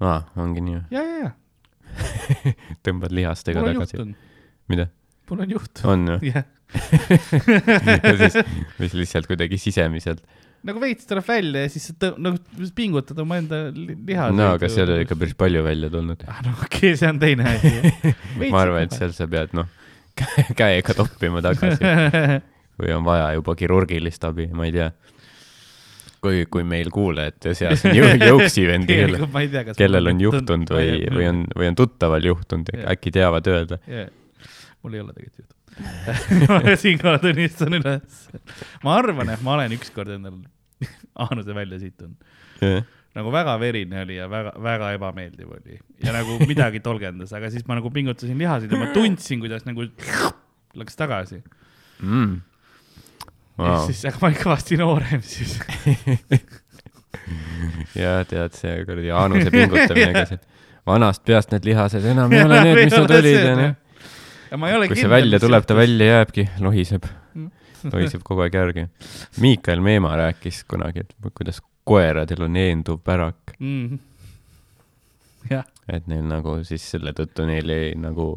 aa, 0.02 0.22
ongi 0.42 0.62
nii 0.66 0.78
või? 0.80 0.86
ja, 0.98 1.04
ja, 1.04 1.18
ja, 1.28 1.32
tõmbad 2.86 3.14
lihastega 3.16 3.64
on 3.64 3.72
tagasi. 3.72 4.08
mida? 4.72 4.90
mul 5.30 5.44
on 5.44 5.56
juhtunud, 5.58 5.88
on 5.94 6.12
või? 6.16 6.34
jah. 6.34 6.46
ja 8.08 8.14
siis, 8.20 8.36
mis 8.82 8.98
lihtsalt 8.98 9.30
kuidagi 9.30 9.60
sisemiselt. 9.62 10.24
nagu 10.68 10.82
veits 10.84 11.08
tuleb 11.08 11.28
välja 11.28 11.64
ja 11.64 11.72
siis 11.72 11.94
tõ-, 12.00 12.16
nagu 12.20 12.70
pingutad 12.76 13.20
oma 13.24 13.40
enda 13.40 13.68
li- 13.76 13.96
liha. 14.10 14.30
no 14.36 14.52
aga 14.58 14.70
seal 14.72 14.92
oli 14.92 15.08
ikka 15.08 15.20
päris 15.20 15.38
palju 15.40 15.64
välja 15.68 15.92
tulnud. 15.94 16.28
ah,. 16.28 16.44
no 16.46 16.58
okei 16.58 16.92
okay,, 16.92 17.00
see 17.00 17.12
on 17.12 17.22
teine 17.24 17.48
asi. 17.56 17.74
ma 18.54 18.64
arvan, 18.66 18.88
et 18.88 18.96
seal 18.98 19.16
sa 19.16 19.30
pead 19.32 19.56
noh, 19.58 19.70
käega 20.58 20.98
toppima 20.98 21.44
tagasi 21.46 21.80
või 22.78 22.94
on 22.94 23.06
vaja 23.06 23.32
juba 23.38 23.56
kirurgilist 23.58 24.26
abi, 24.28 24.50
ma 24.54 24.68
ei 24.68 24.76
tea. 24.76 24.92
kui, 26.24 26.46
kui 26.52 26.64
meil 26.68 26.90
kuulajate 26.94 27.54
seas 27.58 27.84
on 27.86 27.96
jõu- 27.98 28.16
jõuksivendi, 28.22 28.98
kellel, 29.02 29.28
ma 29.34 29.44
kellel 29.78 30.12
on 30.14 30.22
juhtunud 30.24 30.72
või, 30.74 30.98
või 31.14 31.28
on, 31.30 31.44
või 31.58 31.70
on 31.72 31.78
tuttaval 31.80 32.26
juhtunud, 32.32 32.72
Jah. 32.74 32.90
äkki 32.96 33.14
teavad 33.16 33.48
öelda. 33.52 33.80
yeah.. 33.88 34.10
mul 34.84 34.98
ei 34.98 35.04
ole 35.06 35.14
tegelikult 35.14 35.46
juhtunud. 35.78 36.78
siinkohal 36.84 37.20
tunnistan 37.22 37.78
üles. 37.78 38.22
ma 38.84 38.96
arvan, 38.98 39.30
et 39.36 39.44
ma 39.46 39.54
olen 39.60 39.76
ükskord 39.78 40.10
endal 40.16 40.40
aanuse 41.28 41.54
välja 41.56 41.80
situnud. 41.82 42.18
nagu 43.18 43.32
väga 43.34 43.54
verine 43.62 44.02
oli 44.06 44.18
ja 44.18 44.28
väga, 44.30 44.52
väga 44.62 44.92
ebameeldiv 44.98 45.54
oli 45.54 45.78
ja 46.06 46.14
nagu 46.14 46.38
midagi 46.50 46.82
tolgendas, 46.86 47.34
aga 47.34 47.50
siis 47.54 47.66
ma 47.70 47.78
nagu 47.78 47.90
pingutasin 47.94 48.38
lihaseid 48.38 48.74
ja 48.74 48.82
ma 48.82 48.90
tundsin, 48.94 49.40
kuidas 49.42 49.66
nagu 49.70 49.86
läks 50.82 50.98
tagasi 51.00 51.44
Mm. 51.98 52.42
wow.. 53.58 53.84
Siis, 53.88 54.06
aga 54.10 54.22
ma 54.22 54.30
olin 54.32 54.40
kõvasti 54.42 54.80
noorem 54.80 55.24
siis. 55.26 55.58
ja 58.04 58.20
tead, 58.30 58.56
see 58.58 58.80
kuradi 58.86 59.12
Jaanuse 59.12 59.54
pingutamine 59.54 60.14
ka 60.16 60.26
seal. 60.32 60.42
vanast 60.88 61.26
peast 61.28 61.54
need 61.54 61.68
lihased 61.68 62.06
enam 62.14 62.34
ei 62.34 62.44
ole 62.46 62.62
need, 62.68 62.84
mis 62.86 62.98
nad 62.98 63.16
olid 63.20 63.48
onju. 63.54 63.72
kui 64.88 65.00
see 65.00 65.12
välja 65.12 65.42
tuleb, 65.44 65.66
ta. 65.68 65.76
välja 65.78 66.12
jääbki, 66.18 66.50
lohiseb 66.64 67.10
Mm., 67.84 67.94
lohiseb 67.94 68.24
kogu 68.26 68.44
aeg 68.46 68.56
järgi. 68.58 68.86
Miikael 69.44 69.82
Meemaa 69.86 70.16
rääkis 70.18 70.64
kunagi, 70.70 71.06
et 71.06 71.34
kuidas 71.38 71.62
koeradel 71.88 72.48
on 72.48 72.58
eenduv 72.60 73.00
pärak, 73.06 73.54
mm.. 73.60 74.00
et 75.88 76.08
neil 76.10 76.26
nagu 76.28 76.58
siis 76.68 76.84
selle 76.96 77.14
tõttu 77.16 77.46
neil 77.48 77.70
ei 77.72 77.94
nagu 78.00 78.34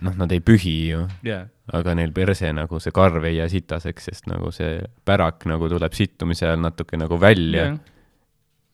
noh, 0.00 0.16
nad 0.20 0.32
ei 0.34 0.42
pühi 0.44 0.74
ju, 0.90 1.06
ja, 1.24 1.44
aga 1.76 1.94
neil 1.94 2.12
perse 2.14 2.50
nagu 2.56 2.80
see 2.82 2.94
karv 2.94 3.24
ei 3.28 3.36
jää 3.38 3.48
sitaseks, 3.52 4.10
sest 4.10 4.28
nagu 4.30 4.50
see 4.54 4.80
pärak 5.06 5.46
nagu 5.50 5.68
tuleb 5.70 5.94
sittumise 5.96 6.48
ajal 6.48 6.62
natuke 6.64 6.98
nagu 7.00 7.20
välja 7.20 7.66
ja, 7.66 7.74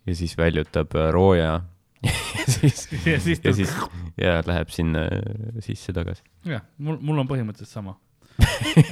ja 0.07 0.17
siis 0.17 0.37
väljutab 0.39 0.95
äh, 0.97 1.11
rooja 1.15 1.61
ja 2.07 2.13
siis, 2.47 2.89
ja 3.07 3.21
siis 3.21 3.41
ja 3.45 3.53
siis 3.57 3.73
ja 4.21 4.41
läheb 4.47 4.69
sinna 4.73 5.07
sisse 5.65 5.93
tagasi. 5.93 6.23
jah, 6.45 6.65
mul, 6.79 6.99
mul 7.01 7.25
on 7.25 7.29
põhimõtteliselt 7.29 7.73
sama. 7.73 7.97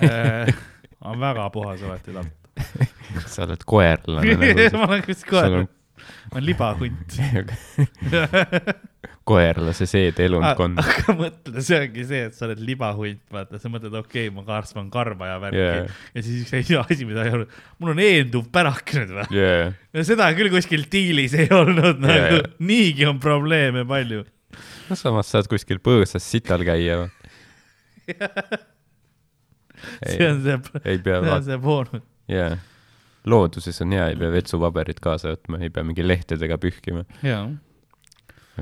on 1.08 1.20
väga 1.20 1.48
puhas 1.54 1.82
alati 1.84 2.14
lapp. 2.16 2.32
sa 3.34 3.44
oled 3.46 3.64
koerlane 3.66 4.36
nagu, 4.38 4.68
ma 4.80 4.88
olen 4.88 5.04
kohe 5.28 5.44
on, 5.60 5.68
ma 6.30 6.38
olen 6.38 6.46
libahunt. 6.46 7.18
Koerlase 9.28 9.86
seedelundkond. 9.88 10.80
aga 10.82 11.14
mõtle, 11.16 11.62
see 11.64 11.78
ongi 11.80 12.04
see, 12.08 12.26
et 12.28 12.36
sa 12.36 12.44
oled 12.48 12.60
libahunt, 12.64 13.22
vaata, 13.32 13.60
sa 13.60 13.70
mõtled, 13.72 13.96
okei 14.02 14.28
okay,, 14.28 14.34
ma 14.34 14.44
kasvan 14.46 14.90
karva 14.92 15.30
ja 15.30 15.38
värki 15.42 15.62
yeah. 15.62 16.02
ja 16.12 16.24
siis 16.26 16.52
üks 16.52 16.72
asi, 16.82 17.08
mida 17.08 17.24
ei 17.24 17.32
olnud, 17.32 17.56
mul 17.80 17.94
on 17.94 18.02
eenduv 18.04 18.46
pärak 18.54 18.94
nüüd 18.98 19.14
või? 19.16 19.26
jaa, 19.38 19.72
ja 19.96 20.06
seda 20.06 20.28
küll 20.36 20.52
kuskil 20.52 20.84
diilis 20.92 21.36
ei 21.38 21.48
olnud 21.54 22.04
nagu 22.04 22.20
yeah. 22.20 22.36
jaa., 22.36 22.52
niigi 22.68 23.08
on 23.08 23.20
probleeme 23.22 23.86
palju. 23.88 24.26
no 24.90 25.00
samas 25.00 25.32
saad 25.32 25.48
kuskil 25.50 25.80
põõsas 25.84 26.24
sital 26.28 26.64
käia. 26.66 27.06
see 30.04 30.28
on 30.28 30.44
see, 30.44 30.60
see 30.84 31.12
on 31.16 31.44
see 31.48 31.60
boonus. 31.64 32.04
jaa. 32.28 32.56
looduses 33.24 33.80
on 33.80 33.96
hea, 33.96 34.10
ei 34.12 34.20
pea 34.20 34.36
vetsupaberit 34.36 35.00
kaasa 35.00 35.32
võtma, 35.32 35.64
ei 35.64 35.72
pea 35.72 35.86
mingi 35.86 36.04
lehtedega 36.04 36.60
pühkima. 36.60 37.08
jaa. 37.24 37.46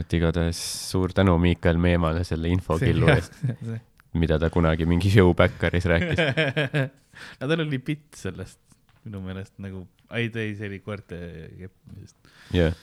Et 0.01 0.16
igatahes 0.16 0.59
suur 0.90 1.12
tänu 1.16 1.34
Miikael 1.43 1.80
Meemale 1.80 2.24
selle 2.24 2.53
infokillu 2.53 3.11
eest, 3.12 3.36
mida 4.18 4.38
ta 4.40 4.51
kunagi 4.53 4.86
mingi 4.88 5.12
Showbackeris 5.12 5.88
rääkis. 5.93 6.22
no 7.40 7.51
tal 7.51 7.64
oli 7.66 7.80
bitt 7.82 8.16
sellest 8.18 8.61
minu 9.07 9.20
meelest 9.24 9.57
nagu, 9.62 9.84
ei, 10.14 10.30
ei, 10.30 10.55
see 10.57 10.68
oli 10.70 10.78
koerte 10.84 11.18
keppimisest. 11.59 12.16
jah, 12.55 12.76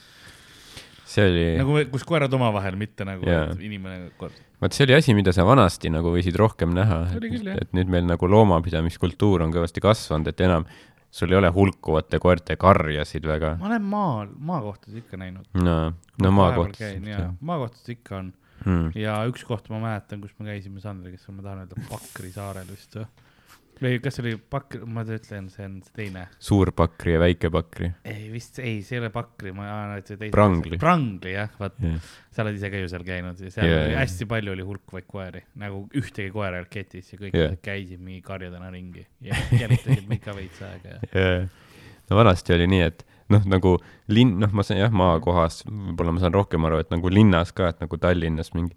see 1.08 1.26
oli 1.30 1.46
nagu, 1.58 1.78
kus 1.94 2.04
koerad 2.08 2.34
omavahel, 2.36 2.76
mitte 2.80 3.06
nagu 3.08 3.26
et 3.26 3.64
inimene 3.64 4.12
koer. 4.20 4.34
vot 4.60 4.76
see 4.76 4.86
oli 4.86 4.98
asi, 4.98 5.16
mida 5.16 5.32
sa 5.36 5.46
vanasti 5.48 5.92
nagu 5.92 6.12
võisid 6.14 6.36
rohkem 6.40 6.74
näha, 6.76 7.02
jah. 7.16 7.56
et 7.56 7.72
nüüd 7.76 7.90
meil 7.92 8.06
nagu 8.10 8.30
loomapidamiskultuur 8.30 9.46
on 9.46 9.54
kõvasti 9.54 9.82
kasvanud, 9.84 10.28
et 10.30 10.44
enam 10.44 10.68
sul 11.10 11.32
ei 11.32 11.38
ole 11.38 11.50
hulkuvate 11.54 12.18
koerte 12.22 12.56
karjasid 12.56 13.26
väga. 13.26 13.56
ma 13.60 13.66
olen 13.66 13.82
maal, 13.82 14.28
maakohtades 14.38 15.02
ikka 15.02 15.16
näinud. 15.16 15.48
no, 15.54 15.78
no 16.22 16.30
maakohtas. 16.30 16.94
jaa, 17.06 17.32
maakohtades 17.40 17.96
ikka 17.98 18.16
on 18.22 18.32
Hmm. 18.60 18.90
ja 18.92 19.14
üks 19.24 19.40
koht 19.48 19.70
ma 19.72 19.78
mäletan, 19.80 20.20
kus 20.20 20.34
me 20.38 20.50
käisime 20.50 20.82
Sandriga, 20.82 21.16
kes 21.16 21.30
on, 21.30 21.38
ma 21.38 21.46
tahan 21.46 21.62
öelda 21.62 21.78
Pakri 21.88 22.28
saarel 22.34 22.68
vist 22.68 22.98
või? 22.98 23.06
Või 23.80 24.00
kas 24.02 24.16
see 24.16 24.24
oli 24.24 24.34
Pakri, 24.54 24.80
ma 24.84 25.04
ütlen, 25.04 25.48
see 25.52 25.66
on 25.66 25.76
see 25.84 25.94
teine. 25.96 26.26
suur 26.42 26.72
pakri 26.76 27.14
ja 27.14 27.20
väike 27.22 27.50
pakri. 27.52 27.90
ei 28.04 28.28
vist, 28.32 28.58
ei, 28.62 28.80
see 28.86 28.98
ei 28.98 29.04
ole 29.04 29.10
Pakri, 29.14 29.52
ma, 29.56 29.68
see 30.04 30.16
teine. 30.16 30.32
Prangli. 30.34 30.80
Prangli 30.80 31.34
jah, 31.34 31.52
vaat 31.60 31.78
jah, 31.84 32.10
sa 32.34 32.44
oled 32.44 32.58
ise 32.58 32.72
ka 32.72 32.82
ju 32.82 32.90
seal 32.92 33.06
käinud 33.06 33.40
ja 33.40 33.52
seal 33.54 33.68
yeah, 33.68 33.84
oli 33.84 33.94
jaa. 33.94 34.02
hästi 34.04 34.28
palju 34.30 34.54
oli 34.56 34.66
hulkuvaid 34.66 35.08
koeri, 35.10 35.44
nagu 35.60 35.84
ühtegi 36.00 36.32
koera 36.34 36.58
ei 36.58 36.64
olnud 36.64 36.72
ketis 36.72 37.14
ja 37.14 37.20
kõik 37.20 37.38
yeah. 37.38 37.56
käisid 37.64 38.02
mingi 38.02 38.22
karjadena 38.26 38.70
ringi 38.72 39.06
ja 39.24 39.38
jälitasid 39.56 40.08
meid 40.10 40.24
ka 40.24 40.36
veits 40.36 40.60
aega 40.66 40.98
ja 40.98 41.24
ja, 41.24 41.46
no 42.10 42.20
vanasti 42.20 42.54
oli 42.56 42.68
nii, 42.70 42.84
et 42.90 43.04
noh, 43.30 43.44
nagu 43.48 43.76
linn, 44.10 44.38
noh, 44.42 44.52
ma 44.56 44.64
saan 44.66 44.82
jah, 44.82 44.94
maakohas, 44.94 45.62
võib-olla 45.68 46.14
ma 46.16 46.22
saan 46.22 46.34
rohkem 46.36 46.66
aru, 46.66 46.80
et 46.82 46.90
nagu 46.92 47.12
linnas 47.12 47.54
ka, 47.56 47.70
et 47.72 47.82
nagu 47.82 48.00
Tallinnas 48.00 48.52
mingi 48.56 48.76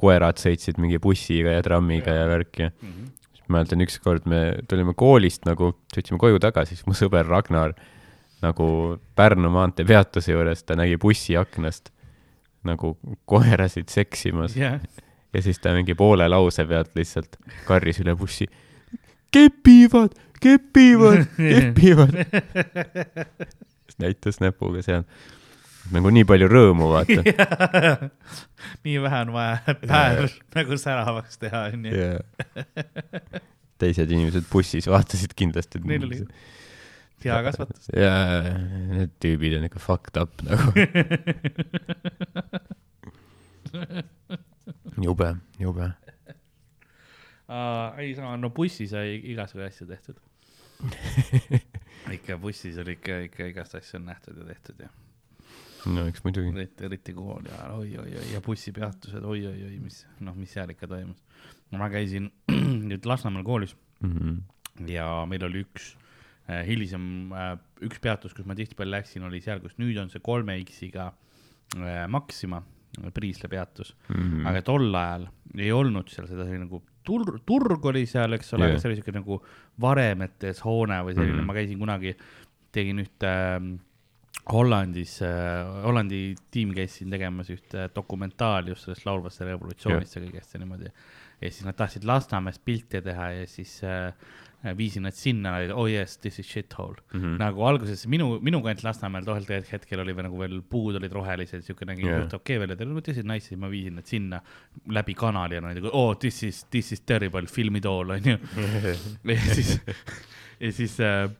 koerad 0.00 0.40
sõitsid 0.40 0.80
mingi 0.80 1.00
bussiga 1.02 1.54
ja 1.58 1.64
trammiga 1.64 2.14
ja 2.16 2.28
värki 2.30 2.66
ja 2.66 2.70
mm. 2.70 2.92
-hmm. 2.92 3.16
mäletan, 3.52 3.82
ükskord 3.84 4.26
me 4.30 4.40
tulime 4.68 4.94
koolist 4.98 5.46
nagu, 5.48 5.72
sõitsime 5.94 6.20
koju 6.20 6.40
tagasi, 6.42 6.76
siis 6.76 6.86
mu 6.88 6.96
sõber 6.96 7.28
Ragnar 7.28 7.74
nagu 8.40 8.66
Pärnu 9.16 9.50
maantee 9.52 9.86
peatuse 9.88 10.32
juures, 10.32 10.64
ta 10.64 10.76
nägi 10.78 10.96
bussi 11.00 11.36
aknast 11.36 11.92
nagu 12.66 12.94
koerasid 13.28 13.88
seksimas 13.92 14.56
jah, 14.58 14.80
ja 15.32 15.42
siis 15.42 15.60
ta 15.62 15.72
mingi 15.76 15.94
poole 15.96 16.26
lause 16.28 16.64
pealt 16.68 16.92
lihtsalt 16.96 17.38
karjus 17.68 18.00
üle 18.04 18.16
bussi. 18.18 18.48
kepivad, 19.32 20.16
kepivad, 20.40 21.26
kepivad. 21.52 22.16
näitas 24.00 24.40
näpuga 24.40 24.82
seal. 24.84 25.04
Nagu 25.94 26.12
nii 26.12 26.26
palju 26.28 26.48
rõõmu, 26.50 26.90
vaata. 26.92 27.20
nii 28.86 28.98
vähe 29.04 29.20
on 29.26 29.32
vaja 29.34 29.74
päev 29.80 30.28
nagu 30.56 30.78
säravaks 30.80 31.40
teha, 31.40 31.66
onju. 31.72 31.90
ja 31.94 32.10
teised 33.80 34.10
inimesed 34.12 34.44
bussis 34.52 34.88
vaatasid 34.90 35.32
kindlasti. 35.38 35.80
Neil 35.88 36.04
oli 36.06 36.20
hea 37.24 37.42
kasvatus. 37.44 37.90
ja 37.96 38.12
need 38.92 39.12
tüübid 39.22 39.56
on 39.58 39.66
ikka 39.68 39.82
fucked 39.82 40.20
up 40.20 40.42
nagu. 40.46 40.72
jube, 45.06 45.28
jube. 45.60 45.90
ei 48.00 48.14
saa, 48.16 48.36
no 48.40 48.50
bussis 48.54 48.90
sai 48.94 49.18
igasugu 49.32 49.64
asju 49.66 49.88
tehtud. 49.90 50.16
ikka 52.16 52.38
bussis 52.40 52.78
oli 52.80 52.96
ikka, 52.96 53.14
ikka 53.28 53.50
igast 53.52 53.76
asju 53.76 54.00
on 54.00 54.08
nähtud 54.08 54.36
ja 54.40 54.44
tehtud 54.48 54.76
ja 54.80 54.88
no 55.86 56.06
eks 56.10 56.24
muidugi. 56.24 56.52
eriti, 56.52 56.84
eriti 56.84 57.14
kool 57.16 57.46
ja 57.48 57.70
oi-oi-oi 57.76 58.32
ja 58.34 58.40
bussipeatused 58.44 59.24
oi-oi-oi, 59.24 59.78
mis 59.80 60.02
noh, 60.20 60.34
mis 60.36 60.52
seal 60.52 60.72
ikka 60.74 60.88
toimus. 60.90 61.22
ma 61.72 61.88
käisin 61.92 62.32
nüüd 62.90 63.06
Lasnamäel 63.08 63.46
koolis 63.46 63.76
Mhm. 64.00 64.88
ja 64.88 65.06
meil 65.28 65.44
oli 65.44 65.64
üks 65.66 65.92
äh, 66.48 66.62
hilisem 66.68 67.32
äh,, 67.36 67.54
üks 67.84 68.00
peatus, 68.02 68.32
kus 68.36 68.46
ma 68.48 68.56
tihtipeale 68.56 68.96
läksin, 68.96 69.24
oli 69.28 69.42
seal, 69.44 69.60
kus 69.60 69.76
nüüd 69.80 69.98
on 70.00 70.08
see 70.12 70.22
kolme 70.24 70.56
X-iga 70.64 71.10
äh, 71.76 72.06
Maxima 72.08 72.62
Priisla 73.14 73.48
peatus 73.48 73.92
mm. 74.08 74.16
-hmm. 74.16 74.46
aga 74.50 74.62
tol 74.66 74.88
ajal 74.88 75.28
ei 75.54 75.70
olnud 75.72 76.08
seal 76.10 76.26
seda, 76.30 76.48
nagu 76.58 76.80
tur-, 77.06 77.38
turg 77.46 77.84
oli 77.92 78.06
seal, 78.08 78.32
eks 78.38 78.54
ole 78.56 78.66
yeah., 78.66 78.74
aga 78.74 78.82
see 78.82 78.90
oli 78.90 78.98
siuke 78.98 79.14
nagu 79.14 79.38
varemetes 79.80 80.64
hoone 80.64 81.02
või 81.04 81.14
selline 81.14 81.36
mm. 81.36 81.42
-hmm. 81.42 81.52
ma 81.52 81.58
käisin 81.60 81.84
kunagi, 81.84 82.16
tegin 82.72 83.04
ühte 83.04 83.30
äh, 83.30 83.70
Hollandis 84.48 85.20
äh,, 85.22 85.84
Hollandi 85.84 86.34
tiim 86.50 86.74
käis 86.76 86.98
siin 86.98 87.12
tegemas 87.12 87.50
ühte 87.52 87.88
dokumentaali 87.94 88.72
just 88.72 88.86
sellest 88.86 89.06
laulvast 89.06 89.42
revolutsioonist 89.46 90.16
ja 90.16 90.22
kõigest 90.24 90.54
ja 90.54 90.60
niimoodi. 90.62 90.92
ja 91.40 91.50
siis 91.50 91.66
nad 91.66 91.76
tahtsid 91.76 92.06
Lasnamäest 92.08 92.64
pilte 92.64 93.02
teha 93.04 93.30
ja 93.36 93.48
siis 93.50 93.78
äh, 93.84 94.14
viisin 94.76 95.02
nad 95.02 95.16
sinna, 95.16 95.54
oh 95.74 95.86
yes, 95.88 96.18
this 96.18 96.38
is 96.38 96.48
shithole 96.48 96.96
mm. 97.12 97.20
-hmm. 97.20 97.38
nagu 97.38 97.64
alguses 97.64 98.06
minu, 98.06 98.38
minu 98.40 98.62
kant 98.62 98.82
Lasnamäel 98.84 99.24
hetk- 99.24 99.72
hetkel 99.72 100.00
oli 100.00 100.16
veel 100.16 100.28
nagu 100.28 100.38
veel 100.38 100.62
puud 100.62 100.96
olid 100.96 101.12
rohelised, 101.12 101.62
siuke 101.64 101.84
nägi 101.84 102.04
yeah. 102.04 102.28
okei 102.34 102.58
veel, 102.60 102.70
et 102.70 103.04
this 103.04 103.18
is 103.18 103.24
nice, 103.24 103.46
siis 103.48 103.60
ma 103.60 103.70
viisin 103.70 103.94
nad 103.94 104.06
sinna 104.06 104.40
läbi 104.88 105.14
kanali 105.14 105.54
ja 105.54 105.60
nad 105.60 105.76
olid, 105.76 105.90
oh 105.92 106.16
this 106.16 106.42
is, 106.42 106.64
this 106.70 106.92
is 106.92 107.00
terrible, 107.00 107.46
film 107.46 107.76
it 107.76 107.86
all 107.86 108.10
onju. 108.10 108.38
ja 109.24 109.54
siis, 109.54 109.80
ja 110.60 110.72
siis 110.72 111.00
äh, 111.00 111.30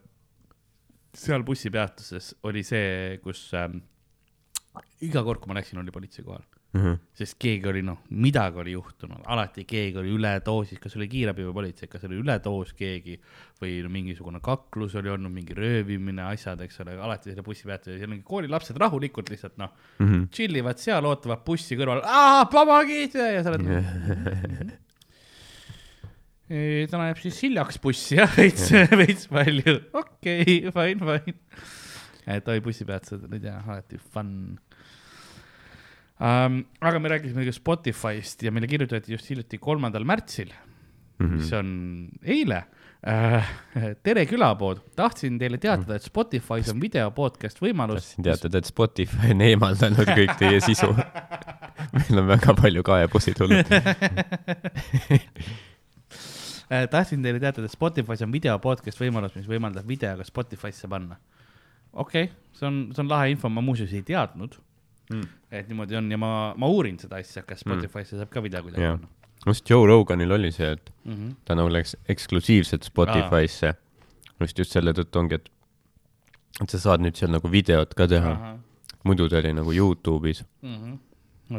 seal 1.13 1.43
bussipeatuses 1.43 2.35
oli 2.47 2.63
see, 2.63 3.17
kus 3.23 3.49
äh, 3.53 3.67
iga 5.03 5.23
kord, 5.27 5.41
kui 5.43 5.51
ma 5.51 5.59
läksin, 5.59 5.79
oli 5.81 5.91
politsei 5.91 6.23
kohal, 6.25 6.43
Mhm. 6.71 6.93
sest 7.19 7.35
keegi 7.35 7.67
oli 7.67 7.81
noh, 7.83 7.97
midagi 8.15 8.61
oli 8.61 8.71
juhtunud, 8.71 9.25
alati 9.27 9.65
keegi 9.67 9.97
oli 9.99 10.13
üledoosis, 10.15 10.79
kas 10.79 10.93
oli 10.95 11.09
kiirabi 11.11 11.43
või 11.43 11.53
politsei, 11.57 11.89
kas 11.91 12.05
oli 12.07 12.15
üledoos 12.21 12.71
keegi 12.79 13.17
või 13.59 13.81
no, 13.83 13.89
mingisugune 13.91 14.39
kaklus 14.39 14.95
oli 14.95 15.09
olnud, 15.11 15.33
mingi 15.35 15.51
röövimine, 15.57 16.23
asjad, 16.31 16.61
eks 16.63 16.79
ole, 16.85 16.95
alati 16.95 17.33
selle 17.33 17.43
bussipeatuses 17.43 17.99
ja 17.99 18.07
mingi 18.07 18.23
koolilapsed 18.23 18.79
rahulikult 18.79 19.29
lihtsalt 19.33 19.57
noh, 19.59 19.73
Mhm. 19.99 20.29
chill 20.31 20.55
ivad 20.55 20.79
seal, 20.79 21.03
ootavad 21.03 21.43
bussi 21.43 21.75
kõrval, 21.75 22.05
pabagid 22.49 23.15
ja 23.19 23.43
sa 23.43 23.51
oled. 23.51 23.67
ta 26.91 26.99
läheb 26.99 27.19
siis 27.21 27.37
hiljaks 27.45 27.79
bussi 27.83 28.17
jah, 28.19 28.31
veits, 28.39 28.67
veits 28.99 29.29
palju, 29.31 29.77
okei 29.95 30.67
okay,, 30.67 30.73
fine, 30.75 31.07
fine. 31.07 31.35
et 32.35 32.51
oi, 32.51 32.59
bussipeatused 32.65 33.23
olid 33.29 33.45
jah, 33.47 33.61
alati 33.71 33.97
fun 34.01 34.33
um,. 36.19 36.59
aga 36.81 36.99
me 37.01 37.09
rääkisime 37.15 37.45
ka 37.47 37.55
Spotify'st 37.55 38.43
ja 38.45 38.51
meile 38.53 38.67
kirjutati 38.69 39.15
just 39.15 39.29
hiljuti 39.31 39.57
kolmandal 39.63 40.03
märtsil, 40.07 40.51
Mhm. 41.21 41.35
mis 41.37 41.51
on 41.53 41.67
eile 42.25 42.63
uh,. 43.05 43.45
tere 44.03 44.23
külapood, 44.29 44.79
tahtsin 44.97 45.37
teile 45.41 45.57
teatada, 45.61 45.95
et 45.99 46.05
Spotify's 46.05 46.69
on 46.73 46.81
video 46.81 47.11
podcast 47.13 47.61
võimalus. 47.61 48.01
tahtsin 48.11 48.23
teatada, 48.25 48.57
et 48.57 48.65
Spotify 48.69 49.31
on 49.35 49.41
eemaldanud 49.47 50.07
kõik 50.17 50.33
teie 50.41 50.59
sisu. 50.65 50.89
meil 51.97 52.15
on 52.23 52.27
väga 52.35 52.51
palju 52.57 52.81
kaebusi 52.85 53.31
tulnud. 53.37 53.65
Äh, 56.71 56.87
tahtsin 56.87 57.23
teile 57.23 57.39
teatada, 57.39 57.67
et 57.67 57.73
Spotify's 57.73 58.21
on 58.23 58.31
video 58.31 58.57
podcast 58.63 58.99
võimalus, 59.01 59.35
mis 59.35 59.47
võimaldab 59.49 59.87
videoga 59.87 60.23
Spotify'sse 60.23 60.87
panna. 60.91 61.17
okei 61.91 62.29
okay,, 62.29 62.35
see 62.55 62.67
on, 62.67 62.83
see 62.95 63.03
on 63.03 63.09
lahe 63.11 63.31
info, 63.33 63.49
ma 63.51 63.63
muuseas 63.65 63.91
ei 63.91 64.05
teadnud 64.07 64.55
mm., 65.11 65.25
et 65.51 65.67
niimoodi 65.67 65.97
on 65.99 66.07
ja 66.11 66.19
ma, 66.21 66.29
ma 66.55 66.69
uurin 66.71 66.95
seda 67.01 67.19
asja, 67.19 67.43
kas 67.43 67.65
Spotify'sse 67.65 68.15
saab 68.15 68.31
ka 68.31 68.43
video 68.45 68.63
kuidagi 68.63 68.87
panna 68.87 69.11
just 69.45 69.69
Joe 69.69 69.87
Roganil 69.87 70.31
oli 70.31 70.51
see, 70.51 70.71
et 70.71 70.93
mm. 71.03 71.13
-hmm. 71.13 71.35
ta 71.45 71.55
nagu 71.55 71.69
läks 71.73 71.95
eksklusiivselt 72.09 72.83
Spotify'sse. 72.83 73.73
just, 74.39 74.57
just 74.57 74.71
selle 74.71 74.91
tõttu 74.91 75.19
ongi, 75.19 75.35
et, 75.35 75.51
et 76.61 76.69
sa 76.69 76.79
saad 76.79 77.01
nüüd 77.01 77.15
seal 77.15 77.31
nagu 77.31 77.51
videot 77.51 77.93
ka 77.93 78.07
teha. 78.07 78.57
muidu 79.03 79.29
ta 79.29 79.37
oli 79.37 79.53
nagu 79.53 79.71
Youtube'is. 79.73 80.43
Mm 80.61 80.75
-hmm. 80.75 80.97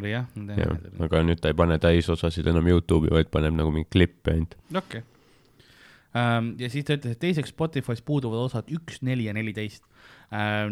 Oli 0.00 0.12
jah, 0.12 0.28
ma 0.36 0.56
tean,. 0.56 0.82
aga 1.06 1.22
nüüd 1.26 1.40
ta 1.42 1.52
ei 1.52 1.58
pane 1.58 1.78
täisosasid 1.82 2.48
enam 2.52 2.68
Youtube'i, 2.70 3.12
vaid 3.14 3.32
paneb 3.34 3.56
nagu 3.58 3.72
mingeid 3.74 3.92
klippe 3.92 4.34
ainult. 4.34 4.56
okei 4.70 5.02
okay.. 5.02 6.50
ja 6.62 6.70
siis 6.72 6.86
ta 6.88 6.96
ütles, 6.98 7.16
et 7.16 7.22
teiseks 7.22 7.54
Spotify's 7.54 8.04
puuduvad 8.06 8.46
osad 8.46 8.70
üks, 8.72 9.02
neli 9.06 9.28
ja 9.28 9.36
neliteist. 9.36 9.84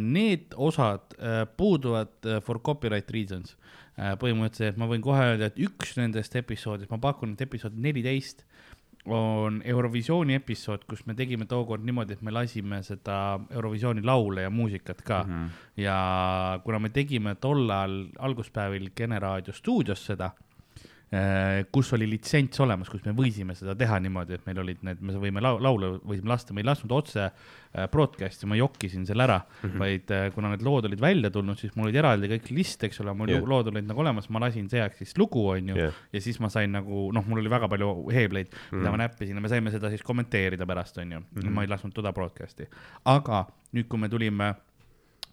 Need 0.00 0.54
osad 0.56 1.12
äh, 1.18 1.42
puuduvad 1.56 2.14
äh, 2.24 2.38
for 2.44 2.62
copyright 2.64 3.10
reasons. 3.12 3.56
põhimõtteliselt 4.00 4.78
ma 4.80 4.86
võin 4.88 5.02
kohe 5.04 5.20
öelda, 5.34 5.50
et 5.50 5.58
üks 5.60 5.90
nendest 5.98 6.32
episoodidest, 6.38 6.88
ma 6.88 6.96
pakun, 7.02 7.34
et 7.34 7.42
episood 7.44 7.74
neliteist 7.76 8.46
on 9.06 9.62
Eurovisiooni 9.64 10.34
episood, 10.36 10.84
kus 10.88 11.06
me 11.06 11.14
tegime 11.16 11.46
tookord 11.48 11.84
niimoodi, 11.84 12.18
et 12.18 12.22
me 12.22 12.34
lasime 12.34 12.82
seda 12.84 13.40
Eurovisiooni 13.50 14.02
laule 14.04 14.44
ja 14.44 14.50
muusikat 14.50 15.02
ka 15.02 15.22
mm. 15.24 15.32
-hmm. 15.32 15.80
ja 15.80 16.60
kuna 16.64 16.78
me 16.78 16.88
tegime 16.88 17.34
tollal 17.34 18.06
alguspäevil 18.18 18.90
Kene 18.94 19.18
raadio 19.18 19.52
stuudios 19.52 20.06
seda, 20.06 20.30
kus 21.74 21.88
oli 21.96 22.06
litsents 22.06 22.60
olemas, 22.62 22.86
kus 22.90 23.02
me 23.02 23.10
võisime 23.18 23.56
seda 23.58 23.74
teha 23.74 23.96
niimoodi, 23.98 24.36
et 24.36 24.44
meil 24.46 24.60
olid 24.62 24.84
need, 24.86 25.00
me 25.02 25.16
võime 25.18 25.42
lau- 25.42 25.58
laule 25.58 25.88
võisime 26.06 26.30
lasta, 26.30 26.54
me 26.54 26.62
ei 26.62 26.68
lasknud 26.68 26.94
otse 26.94 27.24
äh, 27.24 27.88
broadcast'i, 27.90 28.46
ma 28.46 28.54
jokkisin 28.54 29.08
selle 29.08 29.26
ära 29.26 29.40
mm, 29.40 29.64
-hmm. 29.64 29.82
vaid 29.82 30.14
äh, 30.14 30.28
kuna 30.36 30.52
need 30.52 30.62
lood 30.62 30.86
olid 30.86 31.02
välja 31.02 31.32
tulnud, 31.34 31.58
siis 31.58 31.74
mul 31.74 31.88
olid 31.88 31.98
eraldi 31.98 32.30
kõik 32.30 32.52
list, 32.54 32.86
eks 32.86 33.02
ole, 33.02 33.16
mul 33.18 33.34
yeah. 33.34 33.42
lood 33.42 33.72
olid 33.72 33.90
nagu 33.90 34.04
olemas, 34.04 34.30
ma 34.30 34.44
lasin 34.46 34.70
see 34.70 34.78
ajaks 34.78 35.02
siis 35.02 35.18
lugu, 35.18 35.48
onju 35.50 35.74
Jah. 35.82 36.00
ja 36.12 36.22
siis 36.22 36.38
ma 36.38 36.52
sain 36.52 36.70
nagu 36.78 37.10
noh, 37.12 37.26
mul 37.26 37.42
oli 37.42 37.50
väga 37.50 37.68
palju 37.68 37.92
heebleid 38.14 38.46
mm, 38.46 38.62
-hmm. 38.62 38.78
mida 38.78 38.94
ma 38.94 39.02
näppisin 39.02 39.34
ja 39.34 39.40
me 39.42 39.50
saime 39.50 39.74
seda 39.74 39.90
siis 39.90 40.06
kommenteerida 40.06 40.66
pärast, 40.66 40.98
onju 40.98 41.20
mm. 41.20 41.26
-hmm. 41.34 41.50
ma 41.50 41.66
ei 41.66 41.74
lasknud 41.74 41.92
toda 41.92 42.14
broadcast'i, 42.14 42.70
aga 43.04 43.48
nüüd, 43.74 43.90
kui 43.90 43.98
me 43.98 44.08
tulime 44.08 44.54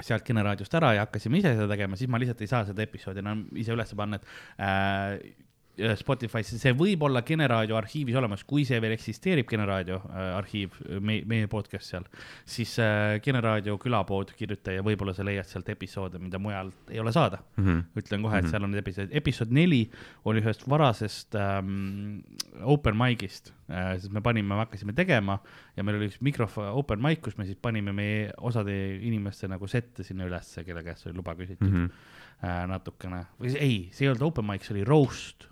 sealt 0.01 0.23
Kene 0.25 0.43
raadiost 0.45 0.73
ära 0.77 0.93
ja 0.93 1.05
hakkasime 1.05 1.37
ise 1.37 1.53
seda 1.53 1.67
tegema, 1.69 1.97
siis 1.97 2.09
ma 2.09 2.19
lihtsalt 2.21 2.41
ei 2.41 2.49
saa 2.49 2.65
seda 2.65 2.81
episoodi 2.81 3.21
enam 3.21 3.47
ise 3.57 3.73
üles 3.73 3.93
panna, 3.97 4.19
et 4.19 4.25
äh, 4.61 5.45
Spotify'sse, 5.77 6.57
see 6.57 6.73
võib 6.77 7.03
olla 7.05 7.21
Kene 7.25 7.45
raadio 7.49 7.77
arhiivis 7.77 8.15
olemas, 8.17 8.43
kui 8.47 8.63
see 8.65 8.79
veel 8.81 8.95
eksisteerib, 8.95 9.45
Kene 9.49 9.65
raadio 9.69 9.99
äh, 10.09 10.29
arhiiv, 10.37 10.77
meie, 11.05 11.21
meie 11.29 11.49
podcast 11.51 11.91
seal, 11.91 12.07
siis 12.49 12.73
äh, 12.81 13.17
Kene 13.23 13.41
raadio 13.43 13.77
külapood, 13.81 14.33
kirjuta 14.37 14.73
ja 14.73 14.85
võib-olla 14.85 15.13
sa 15.13 15.25
leiad 15.27 15.45
sealt 15.49 15.69
episoode, 15.69 16.21
mida 16.21 16.41
mujalt 16.41 16.89
ei 16.93 17.01
ole 17.03 17.13
saada 17.13 17.43
mm. 17.43 17.65
-hmm. 17.65 17.83
ütlen 18.01 18.25
kohe, 18.25 18.39
et 18.41 18.49
seal 18.49 18.65
on 18.65 18.73
need 18.73 18.81
episoodid, 18.81 19.13
episood 19.21 19.53
neli 19.53 19.83
oli 20.25 20.41
ühest 20.41 20.65
varasest 20.69 21.37
ähm, 21.37 22.23
open 22.63 22.97
mic'ist 22.97 23.53
äh,, 23.69 23.97
sest 23.99 24.13
me 24.13 24.23
panime, 24.25 24.55
me 24.55 24.63
hakkasime 24.63 24.95
tegema 24.97 25.37
ja 25.77 25.85
meil 25.85 25.99
oli 25.99 26.09
üks 26.09 26.21
mikrofon, 26.25 26.71
open 26.73 27.03
mic, 27.03 27.21
kus 27.21 27.37
me 27.37 27.45
siis 27.45 27.59
panime 27.61 27.93
meie 27.93 28.31
osade 28.37 28.73
inimeste 28.97 29.47
nagu 29.47 29.69
sette 29.69 30.03
sinna 30.03 30.25
ülesse, 30.25 30.65
kelle 30.65 30.81
käest 30.83 31.05
oli 31.05 31.17
luba 31.17 31.35
küsitud 31.37 31.69
mm. 31.69 31.85
-hmm. 31.85 32.49
äh, 32.49 32.65
natukene, 32.73 33.27
või 33.37 33.53
ei, 33.53 33.77
see 33.91 34.07
ei 34.07 34.15
olnud 34.15 34.31
open 34.31 34.49
mic, 34.49 34.65
see 34.65 34.73
oli 34.73 34.87
roast 34.87 35.49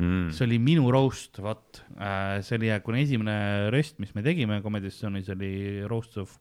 Mm. 0.00 0.30
see 0.32 0.46
oli 0.46 0.56
minu 0.58 0.86
roast, 0.90 1.36
vot, 1.44 1.82
see 2.40 2.56
oli, 2.56 2.70
kuna 2.82 3.00
esimene 3.02 3.34
röst, 3.70 3.98
mis 4.00 4.14
me 4.16 4.22
tegime 4.24 4.62
Comedy 4.64 4.88
Stone'is 4.90 5.28
oli 5.34 5.82
roast 5.86 6.16
of, 6.18 6.32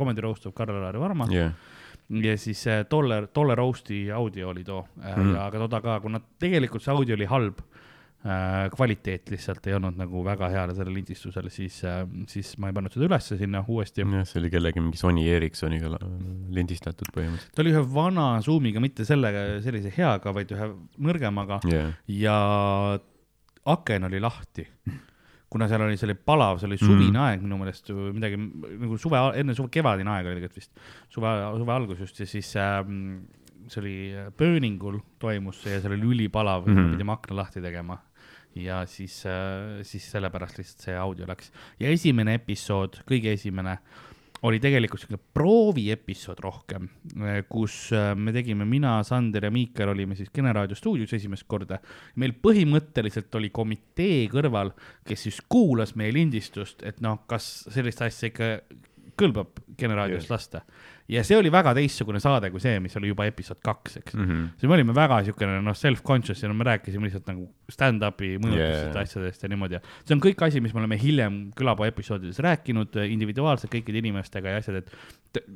comedy 0.00 0.24
roast 0.24 0.48
of 0.48 0.54
Karl-Lari 0.56 1.02
Varma 1.02 1.28
jah, 1.30 1.52
ja 2.08 2.36
siis 2.38 2.62
äh, 2.70 2.84
tolle, 2.88 3.26
tolle 3.34 3.54
roast'i 3.58 4.06
audio 4.14 4.48
oli 4.48 4.64
too 4.64 4.80
mm. 4.96 5.34
ja 5.34 5.46
aga 5.46 5.60
toda 5.66 5.82
ka, 5.84 5.98
kuna 6.00 6.20
tegelikult 6.40 6.82
see 6.82 6.94
audio 6.94 7.18
oli 7.18 7.28
halb, 7.30 7.60
kvaliteet 8.72 9.30
lihtsalt 9.30 9.66
ei 9.68 9.74
olnud 9.76 9.98
nagu 9.98 10.22
väga 10.26 10.48
hea 10.50 10.62
sellel 10.74 10.94
lindistusel, 10.98 11.48
siis, 11.52 11.78
siis 12.30 12.52
ma 12.62 12.70
ei 12.70 12.76
pannud 12.76 12.94
seda 12.94 13.06
ülesse 13.06 13.38
sinna 13.38 13.62
uuesti. 13.68 14.02
jah, 14.02 14.28
see 14.28 14.40
oli 14.40 14.50
kellegi 14.52 14.82
mingi 14.82 15.00
Sony 15.00 15.26
Ericssoniga 15.30 15.92
lindistatud 16.56 17.12
põhimõtteliselt. 17.14 17.54
ta 17.54 17.62
oli 17.64 17.74
ühe 17.74 17.82
vana 17.94 18.28
Zoomiga, 18.44 18.82
mitte 18.82 19.06
sellega, 19.08 19.44
sellise 19.64 19.92
heaga, 19.94 20.32
vaid 20.34 20.54
ühe 20.56 20.70
nõrgemaga 21.06 21.60
jah, 21.70 21.92
ja 22.10 22.38
aken 23.66 24.08
oli 24.10 24.22
lahti. 24.22 24.66
kuna 25.50 25.68
seal 25.70 25.84
oli, 25.86 25.96
see 25.96 26.08
oli 26.08 26.18
palav, 26.18 26.58
see 26.58 26.66
oli 26.66 26.76
suvine 26.80 27.14
mm. 27.14 27.22
aeg 27.22 27.42
minu 27.44 27.56
meelest 27.60 27.92
midagi 27.94 28.36
nagu 28.36 28.98
suve, 29.00 29.20
enne 29.38 29.54
suve, 29.54 29.70
kevadine 29.72 30.10
aeg 30.16 30.26
oli 30.26 30.40
tegelikult 30.40 30.58
vist, 30.58 30.72
suve, 31.14 31.32
suve 31.60 31.72
algus 31.72 32.02
just 32.02 32.18
ja 32.20 32.26
siis 32.28 32.50
ähm, 32.60 32.96
see 33.70 33.80
oli 33.82 33.96
Burningul 34.38 34.98
toimus 35.22 35.62
see 35.62 35.76
ja 35.76 35.80
seal 35.82 35.94
oli 35.96 36.10
ülipalav 36.16 36.66
mm. 36.66 36.74
-hmm. 36.76 36.92
pidime 36.96 37.14
akna 37.14 37.36
lahti 37.42 37.62
tegema. 37.62 37.98
Ja 38.56 38.82
siis 38.90 39.20
äh,, 39.28 39.82
siis 39.86 40.10
sellepärast 40.12 40.60
lihtsalt 40.60 40.88
see 40.88 40.98
audio 40.98 41.28
läks 41.28 41.52
ja 41.82 41.92
esimene 41.92 42.36
episood, 42.40 43.02
kõige 43.08 43.34
esimene 43.36 43.78
oli 44.46 44.58
tegelikult 44.60 45.00
siuke 45.00 45.18
prooviepisood 45.34 46.40
rohkem, 46.44 46.88
kus 47.50 47.76
äh, 47.96 48.10
me 48.18 48.34
tegime, 48.36 48.66
mina, 48.68 48.98
Sander 49.06 49.48
ja 49.48 49.52
Miikal 49.52 49.92
olime 49.94 50.16
siis 50.18 50.30
Kene 50.34 50.52
raadio 50.54 50.76
stuudios 50.76 51.14
esimest 51.16 51.46
korda. 51.48 51.78
meil 52.16 52.34
põhimõtteliselt 52.42 53.34
oli 53.38 53.50
komitee 53.54 54.26
kõrval, 54.32 54.74
kes 55.06 55.26
siis 55.28 55.40
kuulas 55.48 55.94
meie 55.96 56.12
lindistust, 56.14 56.84
et 56.86 57.00
noh, 57.04 57.22
kas 57.26 57.66
sellist 57.72 58.02
asja 58.04 58.30
ikka 58.30 58.52
kõlbab 59.18 59.64
Kene 59.76 59.92
raadiost 59.92 60.30
lasta. 60.32 60.62
ja 61.08 61.20
see 61.26 61.36
oli 61.36 61.50
väga 61.52 61.74
teistsugune 61.76 62.18
saade 62.22 62.48
kui 62.50 62.62
see, 62.62 62.78
mis 62.80 62.96
oli 62.96 63.10
juba 63.10 63.26
episood 63.28 63.58
kaks, 63.62 63.98
eks 64.00 64.14
mm. 64.14 64.24
-hmm. 64.24 64.46
siis 64.56 64.70
me 64.70 64.74
olime 64.74 64.94
väga 64.96 65.22
siukene 65.28 65.60
noh, 65.62 65.76
self-conscious 65.76 66.42
ja 66.42 66.48
no 66.48 66.54
me 66.54 66.64
rääkisime 66.64 67.06
lihtsalt 67.06 67.28
nagu 67.28 67.44
stand-up'i 67.72 68.36
mõjutustest 68.40 68.96
Yeah. 68.96 69.02
asjadest 69.02 69.42
ja 69.42 69.48
niimoodi 69.48 69.76
ja 69.76 69.80
see 70.04 70.16
on 70.16 70.22
kõik 70.24 70.42
asi, 70.46 70.60
mis 70.60 70.72
me 70.74 70.80
oleme 70.80 70.96
hiljem 70.98 71.36
külapoo 71.56 71.86
episoodides 71.86 72.38
rääkinud 72.42 72.96
äh, 72.96 73.10
individuaalselt 73.12 73.72
kõikide 73.72 74.00
inimestega 74.00 74.56
ja 74.56 74.62
asjad, 74.62 74.80
et 74.80 74.90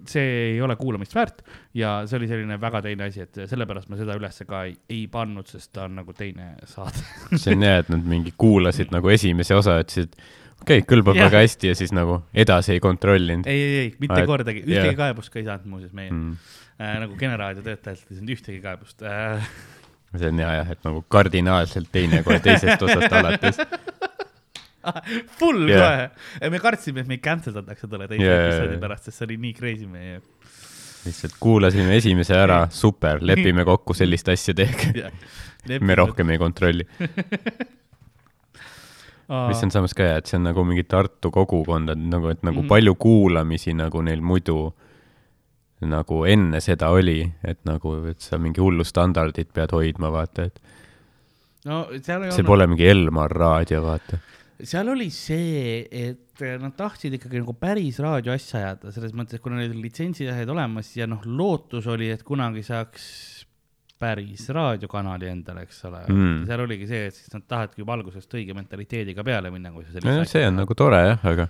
see 0.08 0.26
ei 0.54 0.60
ole 0.62 0.76
kuulamist 0.76 1.14
väärt 1.14 1.42
ja 1.74 2.00
see 2.06 2.18
oli 2.20 2.28
selline 2.30 2.60
väga 2.60 2.82
teine 2.84 3.08
asi, 3.08 3.24
et 3.24 3.40
sellepärast 3.50 3.90
ma 3.90 3.98
seda 4.00 4.16
ülesse 4.18 4.46
ka 4.48 4.64
ei, 4.68 4.76
ei 4.90 5.06
pannud, 5.12 5.48
sest 5.50 5.72
ta 5.76 5.86
on 5.88 5.96
nagu 6.00 6.14
teine 6.16 6.52
saade. 6.68 7.00
see 7.36 7.56
on 7.56 7.66
hea, 7.66 7.80
et 7.84 7.90
nad 7.92 8.06
mingi 8.06 8.34
kuulasid 8.36 8.92
nagu 8.94 9.12
esimese 9.12 9.56
osa, 9.56 9.78
ütlesid, 9.82 10.16
okei 10.60 10.80
okay,, 10.80 10.86
kõlbab 10.88 11.18
Jah. 11.18 11.28
väga 11.28 11.42
hästi 11.44 11.70
ja 11.72 11.76
siis 11.78 11.92
nagu 11.96 12.20
edasi 12.34 12.76
ei 12.76 12.82
kontrollinud. 12.84 13.48
ei, 13.50 13.60
ei, 13.60 13.76
ei, 13.84 13.92
mitte 14.02 14.20
et- 14.22 14.30
kordagi, 14.30 14.64
ühtegi 14.66 14.92
jah. 14.92 14.98
kaebust 15.04 15.32
ka 15.32 15.40
ei 15.40 15.46
saanud 15.48 15.68
muuseas 15.72 15.92
meie 15.96 16.10
mm., 16.12 16.56
äh, 16.80 16.96
nagu 17.04 17.18
Kene 17.20 17.36
raadio 17.40 17.64
töötajatelt 17.66 18.10
ei 18.10 18.18
saanud 18.18 18.34
ühtegi 18.36 18.60
kaebust 18.64 19.04
äh,. 19.06 19.50
see 20.16 20.32
on 20.32 20.42
hea 20.42 20.52
jah, 20.60 20.72
et 20.76 20.84
nagu 20.86 21.04
kardinaalselt 21.08 21.90
teine 21.92 22.22
kohe 22.26 22.40
teisest 22.44 22.82
osast 22.82 23.12
alates. 23.14 23.60
Full 25.38 25.68
Jah. 25.68 26.08
kohe, 26.40 26.50
me 26.54 26.58
kartsime, 26.62 27.02
et 27.04 27.10
meid 27.10 27.20
cancel 27.24 27.52
datakse 27.52 27.88
tolle 27.90 28.06
teise 28.08 28.24
yeah, 28.24 28.46
episoodi 28.46 28.78
jaa. 28.78 28.82
pärast, 28.86 29.10
sest 29.10 29.20
see 29.20 29.26
oli 29.28 29.36
nii 29.42 29.52
crazy 29.58 29.88
meie. 29.90 30.22
lihtsalt 31.04 31.36
kuulasime 31.40 31.96
esimese 31.96 32.36
ära, 32.36 32.62
super, 32.72 33.20
lepime 33.24 33.64
kokku, 33.68 33.96
sellist 33.96 34.28
asja 34.32 34.56
tehke. 34.56 35.10
me 35.84 35.98
rohkem 36.00 36.32
ei 36.32 36.40
kontrolli. 36.40 36.88
Mis 39.48 39.60
on 39.62 39.70
samas 39.70 39.92
ka 39.94 40.02
hea, 40.02 40.16
et 40.18 40.26
see 40.26 40.36
on 40.40 40.46
nagu 40.48 40.64
mingi 40.66 40.82
Tartu 40.90 41.30
kogukond, 41.30 41.90
et 41.92 41.98
nagu, 42.02 42.28
et 42.32 42.42
nagu 42.42 42.62
Mhm. 42.64 42.68
palju 42.68 42.94
kuulamisi 42.98 43.74
nagu 43.78 44.02
neil 44.02 44.20
muidu 44.20 44.72
nagu 45.82 46.24
enne 46.28 46.60
seda 46.60 46.90
oli, 46.92 47.22
et 47.44 47.58
nagu, 47.64 47.94
et 48.10 48.20
sa 48.20 48.36
mingi 48.38 48.60
hullu 48.60 48.84
standardit 48.84 49.48
pead 49.54 49.70
hoidma, 49.72 50.10
vaata, 50.12 50.44
et 50.50 50.58
no 51.64 51.86
see 52.02 52.16
olnud, 52.16 52.44
pole 52.44 52.66
mingi 52.66 52.84
Elmar 52.90 53.30
raadio, 53.32 53.80
vaata. 53.86 54.18
seal 54.62 54.88
oli 54.92 55.08
see, 55.08 55.86
et 55.90 56.42
nad 56.60 56.74
tahtsid 56.76 57.14
ikkagi 57.16 57.40
nagu 57.40 57.54
päris 57.56 57.98
raadioasja 58.02 58.58
ajada, 58.60 58.92
selles 58.92 59.12
mõttes, 59.16 59.34
et 59.38 59.42
kuna 59.44 59.56
neil 59.56 59.70
olid 59.70 59.84
litsentsiasjad 59.86 60.48
olemas 60.52 60.90
ja 60.96 61.06
noh, 61.08 61.22
lootus 61.24 61.86
oli, 61.86 62.10
et 62.10 62.22
kunagi 62.22 62.62
saaks 62.66 63.39
päris 64.00 64.46
raadiokanali 64.56 65.28
endale, 65.28 65.66
eks 65.68 65.82
ole 65.84 66.00
Mm. 66.08 66.46
seal 66.48 66.60
oligi 66.64 66.86
see, 66.88 67.06
et 67.10 67.14
siis 67.18 67.34
nad 67.34 67.42
tahadki 67.48 67.82
juba 67.84 67.92
algusest 67.98 68.32
õige 68.38 68.54
mentaliteediga 68.56 69.24
peale 69.24 69.50
minna, 69.52 69.70
kui 69.74 69.84
sa 69.84 69.92
no 70.00 70.00
sellist 70.00 70.32
see 70.32 70.46
on 70.48 70.56
nagu 70.62 70.74
tore 70.74 71.02
jah, 71.04 71.26
aga 71.34 71.48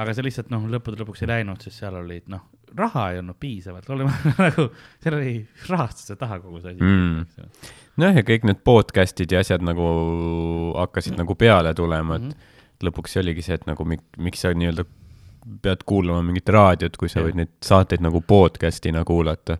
aga 0.00 0.12
see 0.14 0.22
lihtsalt 0.22 0.50
noh, 0.54 0.68
lõppude 0.70 1.00
lõpuks 1.02 1.24
ei 1.24 1.28
läinud, 1.32 1.58
sest 1.66 1.80
seal 1.82 1.96
olid 1.98 2.28
noh, 2.30 2.44
raha 2.78 3.08
ei 3.12 3.18
olnud 3.18 3.34
piisavalt, 3.42 3.88
oleme 3.90 4.12
nagu, 4.38 4.68
seal 5.02 5.16
oli 5.18 5.32
rahastuse 5.68 6.14
taha 6.20 6.38
kogu 6.44 6.60
see 6.62 6.76
asi 6.76 6.80
Mm. 6.86 7.26
nojah, 7.98 8.14
ja 8.20 8.22
kõik 8.22 8.44
need 8.46 8.62
podcast'id 8.64 9.32
ja 9.34 9.42
asjad 9.42 9.62
nagu 9.66 9.90
hakkasid 10.78 11.18
nagu 11.18 11.34
peale 11.34 11.74
tulema, 11.74 12.16
et 12.20 12.22
Mhm. 12.22 12.48
lõpuks 12.86 13.12
see 13.16 13.20
oligi 13.24 13.42
see, 13.42 13.54
et 13.58 13.66
nagu 13.66 13.84
mik, 13.84 14.00
miks 14.16 14.40
sa 14.46 14.54
nii-öelda 14.54 14.86
pead 15.64 15.82
kuulama 15.88 16.22
mingit 16.22 16.48
raadiot, 16.48 16.96
kui 16.96 17.08
sa 17.08 17.20
Jah. 17.20 17.26
võid 17.28 17.34
neid 17.42 17.48
saateid 17.60 18.00
nagu 18.04 18.20
podcast'ina 18.20 19.02
kuulata. 19.04 19.58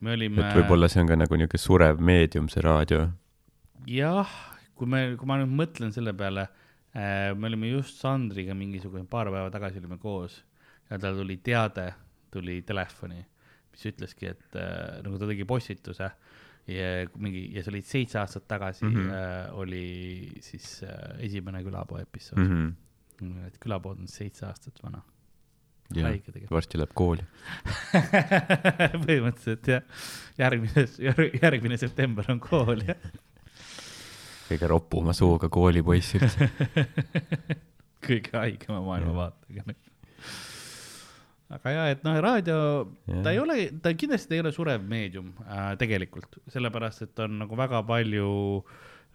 Me 0.00 0.14
olime 0.16 0.44
et 0.44 0.56
võib-olla 0.60 0.88
see 0.90 1.02
on 1.02 1.10
ka 1.10 1.18
nagu 1.18 1.36
niisugune 1.40 1.64
surev 1.64 2.00
meedium, 2.00 2.48
see 2.52 2.64
raadio. 2.64 3.08
jah, 3.90 4.32
kui 4.74 4.88
me, 4.90 5.04
kui 5.20 5.28
ma 5.28 5.40
nüüd 5.40 5.54
mõtlen 5.62 5.92
selle 5.96 6.14
peale 6.16 6.46
äh,, 6.94 7.32
me 7.36 7.50
olime 7.50 7.72
just 7.74 8.00
Sandriga 8.00 8.56
mingisugune 8.56 9.06
paar 9.10 9.32
päeva 9.32 9.50
tagasi 9.52 9.82
olime 9.82 9.98
koos 10.02 10.40
ja 10.90 10.98
tal 10.98 11.18
tuli 11.20 11.36
teade, 11.44 11.92
tuli 12.30 12.60
telefoni, 12.66 13.20
mis 13.70 13.86
ütleski, 13.92 14.32
et 14.34 14.58
äh, 14.58 15.00
nagu 15.04 15.18
ta 15.20 15.28
tegi 15.30 15.46
postituse 15.48 16.10
ja 16.70 16.88
mingi 17.18 17.46
ja 17.54 17.62
see 17.64 17.72
oli 17.72 17.80
seitse 17.86 18.18
aastat 18.20 18.46
tagasi 18.48 18.84
mm 18.84 18.90
Mhm. 18.90 19.08
-hmm. 19.08 19.14
äh, 19.14 19.58
oli 19.58 20.32
siis 20.40 20.82
äh, 20.82 21.18
esimene 21.18 21.62
külapoo 21.64 21.98
episood 21.98 22.38
mm. 22.38 22.52
mm. 22.52 22.74
-hmm. 23.22 23.46
et 23.46 23.58
külapood 23.60 23.98
on 23.98 24.08
seitse 24.08 24.46
aastat 24.46 24.82
vana. 24.82 25.02
Haige 25.98 26.30
tegelikult. 26.30 26.54
varsti 26.54 26.80
läheb 26.80 26.92
kooli. 26.94 27.24
põhimõtteliselt 29.04 29.70
jah, 29.72 30.06
järgmine, 30.38 30.86
järgmine 31.42 31.80
september 31.80 32.30
on 32.32 32.40
kool 32.42 32.84
jah. 32.86 33.10
kõige 34.50 34.70
ropuma 34.70 35.14
suuga 35.16 35.50
koolipoiss 35.52 36.16
üldse. 36.18 36.50
kõige 38.06 38.34
haigema 38.36 38.80
maailmavaatega. 38.84 39.74
aga 41.56 41.74
ja, 41.74 41.88
et 41.92 42.04
noh, 42.06 42.18
raadio, 42.22 42.60
ta 43.24 43.34
ei 43.34 43.40
ole, 43.42 43.58
ta 43.82 43.94
kindlasti 43.98 44.38
ei 44.38 44.44
ole 44.44 44.54
surev 44.54 44.86
meedium 44.86 45.32
äh, 45.46 45.72
tegelikult, 45.80 46.40
sellepärast 46.52 47.08
et 47.08 47.24
on 47.26 47.40
nagu 47.44 47.58
väga 47.58 47.82
palju 47.88 48.30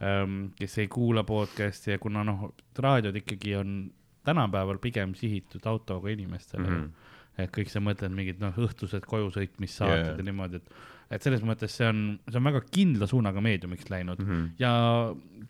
ähm,, 0.04 0.50
kes 0.60 0.80
ei 0.84 0.90
kuula 0.92 1.24
podcast'i 1.28 1.96
ja 1.96 2.02
kuna 2.02 2.26
noh, 2.28 2.50
raadiod 2.80 3.24
ikkagi 3.24 3.56
on 3.62 3.78
tänapäeval 4.26 4.82
pigem 4.84 5.16
sihitud 5.18 5.66
autoga 5.72 6.14
inimestele 6.14 6.70
mm. 6.70 6.82
-hmm 6.82 7.12
et 7.42 7.52
kõik 7.52 7.72
sa 7.72 7.82
mõtled 7.84 8.14
mingid 8.16 8.42
noh, 8.44 8.56
õhtused 8.66 9.08
koju 9.10 9.32
sõitmissaated 9.36 9.96
Yeah. 9.96 10.20
ja 10.20 10.26
niimoodi, 10.28 10.60
et, 10.60 10.70
et 11.18 11.26
selles 11.26 11.44
mõttes 11.46 11.74
see 11.78 11.88
on, 11.88 12.00
see 12.30 12.40
on 12.40 12.48
väga 12.48 12.62
kindla 12.68 13.08
suunaga 13.12 13.44
meediumiks 13.44 13.90
läinud 13.92 14.22
mm. 14.22 14.30
-hmm. 14.30 14.46
ja 14.60 14.72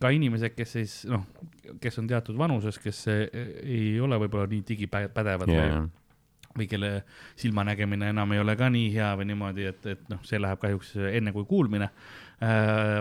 ka 0.01 0.11
inimesed, 0.13 0.55
kes 0.57 0.73
siis 0.77 0.95
noh, 1.09 1.25
kes 1.81 2.01
on 2.01 2.09
teatud 2.09 2.37
vanuses, 2.37 2.79
kes 2.81 3.05
ei 3.07 3.99
ole 4.01 4.19
võib-olla 4.25 4.49
nii 4.51 4.63
digipädevad 4.67 5.49
yeah. 5.51 5.77
või, 5.77 5.89
või 6.57 6.69
kelle 6.71 6.91
silmanägemine 7.35 8.09
enam 8.15 8.33
ei 8.33 8.41
ole 8.41 8.55
ka 8.59 8.69
nii 8.69 8.91
hea 8.95 9.13
või 9.19 9.29
niimoodi, 9.31 9.69
et, 9.71 9.85
et 9.85 10.09
noh, 10.09 10.23
see 10.25 10.41
läheb 10.41 10.61
kahjuks 10.61 10.95
enne 11.11 11.33
kui 11.35 11.45
kuulmine 11.45 11.89
äh, 11.89 12.24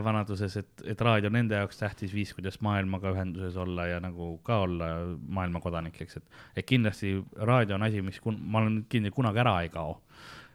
vanaduses, 0.05 0.57
et, 0.61 0.83
et 0.93 1.01
raadio 1.03 1.27
on 1.27 1.35
nende 1.35 1.59
jaoks 1.59 1.81
tähtis 1.81 2.13
viis, 2.15 2.31
kuidas 2.37 2.61
maailmaga 2.63 3.11
ühenduses 3.11 3.57
olla 3.59 3.89
ja 3.91 4.01
nagu 4.01 4.37
ka 4.47 4.61
olla 4.63 4.91
maailma 5.27 5.61
kodanik, 5.61 5.99
eks, 6.05 6.21
et, 6.21 6.41
et 6.57 6.69
kindlasti 6.69 7.17
raadio 7.43 7.75
on 7.75 7.83
asi, 7.89 8.03
mis 8.03 8.21
kun, 8.23 8.39
ma 8.39 8.63
olen 8.63 8.85
kindel, 8.89 9.15
kunagi 9.17 9.43
ära 9.43 9.57
ei 9.65 9.73
kao 9.75 9.97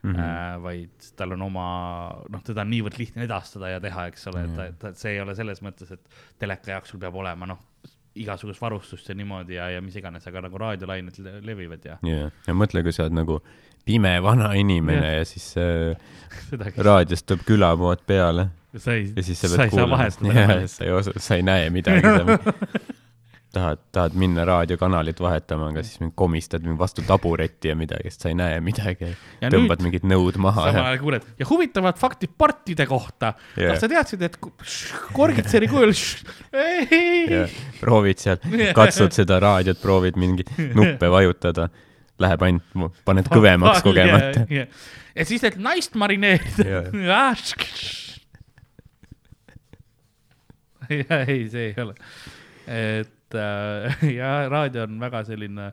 mm. 0.03 0.15
-hmm. 0.15 0.19
Äh, 0.19 0.63
vaid 0.63 1.11
tal 1.15 1.31
on 1.31 1.41
oma, 1.41 1.67
noh, 2.29 2.43
teda 2.43 2.61
on 2.61 2.71
niivõrd 2.71 2.97
lihtne 2.97 3.23
edastada 3.23 3.69
ja 3.69 3.79
teha, 3.79 4.07
eks 4.07 4.27
ole, 4.27 4.43
et 4.43 4.55
ta, 4.55 4.67
ta, 4.79 4.93
see 4.93 5.15
ei 5.15 5.21
ole 5.21 5.35
selles 5.35 5.61
mõttes, 5.61 5.91
et 5.91 6.21
teleka 6.39 6.71
jaoks 6.71 6.89
sul 6.89 6.99
peab 6.99 7.15
olema, 7.15 7.45
noh, 7.45 7.59
igasugust 8.15 8.61
varustust 8.61 9.09
ja 9.09 9.15
niimoodi 9.15 9.55
ja, 9.55 9.69
ja 9.69 9.81
mis 9.81 9.95
iganes, 9.95 10.27
aga 10.27 10.41
nagu 10.41 10.57
raadiolained 10.57 11.19
le- 11.23 11.41
levivad 11.45 11.85
ja 11.85 11.97
jaa. 12.03 12.29
ja 12.47 12.53
mõtle, 12.53 12.83
kui 12.83 12.93
sa 12.95 13.05
oled 13.05 13.15
nagu 13.15 13.41
pime 13.85 14.15
vana 14.23 14.53
inimene 14.53 15.13
ja, 15.13 15.19
ja 15.19 15.25
siis 15.25 15.53
äh, 15.57 15.95
raadiost 16.87 17.27
tuleb 17.29 17.45
külapood 17.47 18.03
peale 18.07 18.49
sa 18.77 18.93
ei, 18.93 19.07
sa 19.33 19.63
ei 19.63 19.69
saa 19.69 19.89
vahetada. 19.89 20.67
sa 20.67 20.85
ei 20.85 20.91
osa, 20.91 21.15
sa 21.17 21.35
ei 21.35 21.45
näe 21.45 21.69
midagi. 21.73 22.05
tahad, 23.53 23.77
tahad 23.91 24.13
minna 24.13 24.45
raadiokanalit 24.45 25.19
vahetama, 25.19 25.69
aga 25.73 25.83
siis 25.83 26.11
komistad 26.15 26.65
vastu 26.77 27.01
tabureti 27.07 27.71
ja 27.71 27.75
midagi, 27.77 28.11
sest 28.11 28.25
sa 28.25 28.31
ei 28.31 28.37
näe 28.37 28.59
midagi. 28.63 29.09
Tõmbad 29.41 29.81
mingid 29.85 30.05
nõud 30.09 30.37
maha 30.41 30.67
samal 30.67 30.77
ja 30.77 30.85
ajal 30.91 31.01
kuuled 31.03 31.27
ja 31.39 31.47
huvitavad 31.49 31.97
faktid 31.99 32.35
partide 32.37 32.85
kohta 32.89 33.33
Jah. 33.57 33.73
kas 33.73 33.83
sa 33.83 33.89
teadsid, 33.91 34.25
et 34.27 34.37
korgitseri 35.15 35.69
kujul, 35.71 35.95
ja 36.53 37.45
proovid 37.81 38.21
seal, 38.21 38.41
katsud 38.79 39.17
seda 39.17 39.41
raadiot, 39.41 39.81
proovid 39.81 40.19
mingeid 40.21 40.53
nuppe 40.77 41.09
vajutada, 41.11 41.69
läheb 42.21 42.45
ainult, 42.45 43.01
paned 43.07 43.31
kõvemaks 43.33 43.81
kogemata. 43.85 44.45
ja 44.53 45.25
siis, 45.25 45.43
et 45.47 45.57
naist 45.57 45.97
marineerida. 45.97 46.85
Ja 50.89 51.21
ei, 51.27 51.45
see 51.51 51.69
ei 51.71 51.77
ole. 51.83 51.95
et 52.67 53.37
äh, 53.37 54.03
ja 54.19 54.33
raadio 54.49 54.85
on 54.87 54.99
väga 55.01 55.23
selline, 55.27 55.69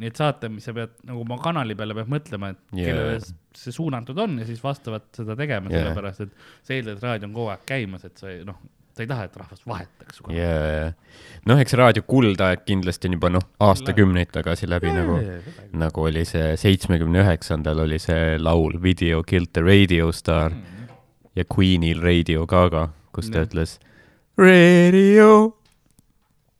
neid 0.00 0.18
saate, 0.18 0.50
mis 0.52 0.66
sa 0.68 0.74
pead 0.76 0.96
nagu 1.08 1.24
oma 1.24 1.38
kanali 1.42 1.76
peale 1.78 1.96
pead 1.98 2.10
mõtlema, 2.12 2.52
et 2.54 2.76
Jaa. 2.80 2.90
kellele 2.90 3.20
see 3.60 3.74
suunatud 3.74 4.18
on 4.22 4.38
ja 4.40 4.48
siis 4.48 4.62
vastavalt 4.62 5.10
seda 5.16 5.36
tegema 5.38 5.70
Jaa. 5.70 5.86
sellepärast 5.86 6.26
et 6.26 6.36
sa 6.60 6.76
eeldad, 6.76 6.98
et 6.98 7.08
raadio 7.08 7.30
on 7.30 7.40
kogu 7.40 7.54
aeg 7.54 7.66
käimas, 7.68 8.06
et 8.06 8.20
sa 8.20 8.30
ei 8.32 8.44
noh, 8.46 8.60
sa 8.94 9.04
ei 9.04 9.10
taha, 9.10 9.26
et 9.28 9.36
rahvas 9.40 9.62
vahetaks 9.66 10.18
su 10.18 10.32
ja, 10.34 10.48
ja, 10.74 10.88
noh, 11.48 11.60
eks 11.62 11.74
raadio 11.78 12.04
kuldaeg 12.08 12.64
kindlasti 12.66 13.10
on 13.10 13.16
juba 13.18 13.30
noh, 13.32 13.46
aastakümneid 13.66 14.32
tagasi 14.34 14.68
läbi 14.70 14.94
nagu, 14.94 15.18
nagu 15.78 16.06
oli 16.08 16.24
see 16.28 16.56
seitsmekümne 16.60 17.22
üheksandal 17.24 17.84
oli 17.86 18.00
see 18.02 18.36
laul 18.40 18.76
Video 18.82 19.22
killed 19.22 19.54
the 19.56 19.64
radio 19.64 20.10
star 20.12 20.54
ja 21.36 21.46
Queenil 21.46 22.02
Radio 22.02 22.46
Gaga, 22.46 22.88
kus 23.14 23.30
ta 23.30 23.42
Jah. 23.42 23.48
ütles 23.48 23.78
Radio, 24.40 25.54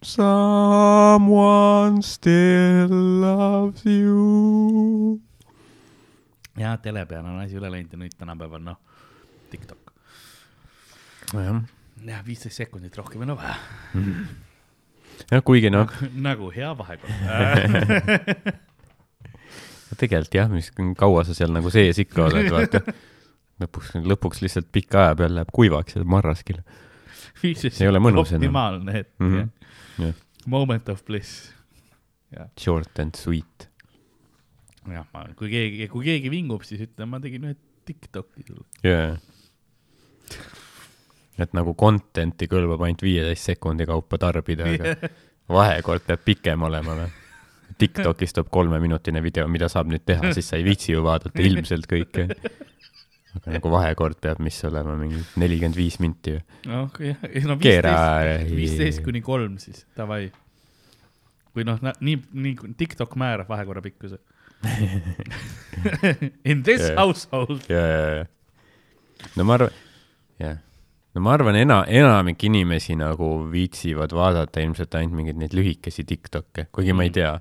someone 0.02 2.02
still 2.02 3.20
loves 3.20 3.86
you. 3.86 5.18
ja 6.60 6.76
tele 6.76 7.06
peal 7.08 7.24
on 7.24 7.38
asi 7.40 7.56
üle 7.56 7.70
läinud 7.72 7.94
ja 7.94 8.00
nüüd 8.02 8.12
tänapäeval 8.20 8.60
noh, 8.66 8.76
TikTok. 9.48 9.94
jah, 11.32 11.62
jah, 12.04 12.20
viisteist 12.26 12.60
sekundit 12.60 12.98
rohkem 13.00 13.24
ei 13.24 13.30
ole 13.30 13.38
vaja. 13.40 13.56
jah, 15.32 15.40
kuigi 15.40 15.72
noh, 15.72 15.88
nagu 16.20 16.52
hea 16.52 16.76
vahekord. 16.76 17.16
tegelikult 20.04 20.36
jah, 20.36 20.52
mis, 20.52 20.68
kaua 21.00 21.24
sa 21.24 21.32
seal 21.40 21.56
nagu 21.56 21.72
sees 21.72 22.04
ikka 22.04 22.28
oled, 22.28 22.52
vaata. 22.52 22.84
lõpuks, 23.64 23.96
lõpuks 24.04 24.44
lihtsalt 24.44 24.68
pika 24.68 25.06
aja 25.06 25.18
peal 25.24 25.32
läheb 25.40 25.56
kuivaks 25.62 25.96
ja 25.96 26.04
marraskil. 27.42 27.80
Ei 27.84 27.90
ole 27.90 28.02
mõnus 28.02 28.32
enam. 28.32 28.42
optimaalne 28.44 28.92
hetk 28.92 29.14
mm. 29.18 29.32
-hmm. 29.34 30.04
Jah. 30.06 30.14
moment 30.46 30.88
of 30.88 31.04
bliss. 31.04 31.52
Short 32.58 32.98
and 32.98 33.16
sweet. 33.18 33.68
jah, 34.88 35.06
ma, 35.12 35.26
kui 35.36 35.50
keegi, 35.50 35.88
kui 35.88 36.04
keegi 36.04 36.30
vingub, 36.30 36.62
siis 36.66 36.80
ütlen, 36.86 37.08
ma 37.10 37.20
tegin 37.20 37.48
ühe 37.48 37.56
Tiktoki 37.84 38.44
sulle. 38.46 38.66
jaa. 38.84 39.16
et 41.40 41.52
nagu 41.56 41.74
content'i 41.74 42.46
kõlbab 42.46 42.84
ainult 42.86 43.02
viieteist 43.02 43.48
sekundi 43.50 43.86
kaupa 43.88 44.18
tarbida, 44.20 44.68
aga 44.68 45.10
vahekord 45.58 46.04
peab 46.06 46.24
pikem 46.24 46.62
olema 46.68 46.96
või? 47.02 47.10
Tiktokis 47.80 48.34
tuleb 48.36 48.50
kolmeminutine 48.52 49.22
video, 49.24 49.46
mida 49.48 49.68
saab 49.72 49.88
nüüd 49.88 50.02
teha, 50.04 50.34
siis 50.36 50.50
sa 50.50 50.58
ei 50.58 50.64
viitsi 50.66 50.92
ju 50.92 51.04
vaadata 51.06 51.40
ilmselt 51.40 51.86
kõike. 51.88 52.26
Aga 53.38 53.52
nagu 53.54 53.70
vahekord 53.72 54.18
peab, 54.22 54.40
mis 54.42 54.58
olema 54.66 54.96
mingi 54.98 55.20
nelikümmend 55.40 55.76
viis 55.78 55.98
minti 56.02 56.34
või? 56.36 56.42
noh, 56.72 56.90
jah, 57.04 57.20
no 57.46 57.56
keera 57.62 57.92
viisteist, 57.94 58.56
viisteist 58.58 59.04
kuni 59.06 59.20
kolm 59.22 59.58
siis, 59.62 59.84
davai. 59.96 60.30
või 61.56 61.64
noh, 61.68 61.78
nii, 62.00 62.16
nii 62.32 62.74
TikTok 62.80 63.14
määrab 63.20 63.48
vahekorra 63.50 63.82
pikkuse. 63.84 64.18
In 66.44 66.62
this 66.62 66.80
Jah. 66.88 66.96
household. 66.98 67.62
ja, 67.68 67.80
ja, 67.86 68.02
ja. 68.20 68.24
no 69.36 69.44
ma 69.48 69.54
arvan, 69.56 69.70
jah. 70.40 70.58
no 71.14 71.22
ma 71.24 71.32
arvan, 71.36 71.56
ena-, 71.56 71.84
enamik 71.88 72.44
inimesi 72.48 72.96
nagu 72.98 73.30
viitsivad 73.52 74.12
vaadata 74.16 74.60
ilmselt 74.64 74.94
ainult 75.00 75.16
mingeid 75.16 75.40
neid 75.40 75.54
lühikesi 75.56 76.04
Tiktok'e, 76.08 76.66
kuigi 76.72 76.92
ma 76.96 77.06
ei 77.06 77.10
Mm. 77.10 77.16
tea. 77.20 77.32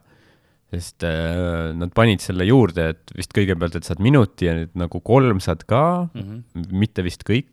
Sest 0.69 1.05
äh, 1.07 1.71
nad 1.77 1.93
panid 1.97 2.21
selle 2.21 2.45
juurde, 2.45 2.91
et 2.93 3.13
vist 3.17 3.33
kõigepealt, 3.33 3.79
et 3.79 3.87
saad 3.87 4.01
minuti 4.05 4.45
ja 4.49 4.53
nüüd 4.57 4.75
nagu 4.77 5.01
kolm 5.05 5.41
saad 5.43 5.65
ka, 5.69 6.09
mitte 6.69 7.05
vist 7.05 7.25
kõik 7.27 7.49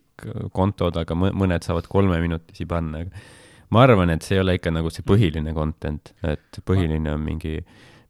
kontod, 0.53 0.97
aga 0.97 1.17
mõ- 1.17 1.33
mõned 1.37 1.65
saavad 1.65 1.87
kolmeminutisi 1.89 2.65
panna, 2.69 3.03
ma 3.73 3.83
arvan, 3.85 4.09
et 4.13 4.25
see 4.25 4.37
ei 4.37 4.41
ole 4.41 4.55
ikka 4.57 4.71
nagu 4.73 4.89
see 4.93 5.05
põhiline 5.05 5.53
content, 5.53 6.13
et 6.25 6.61
põhiline 6.65 7.11
on 7.13 7.21
mingi, 7.21 7.59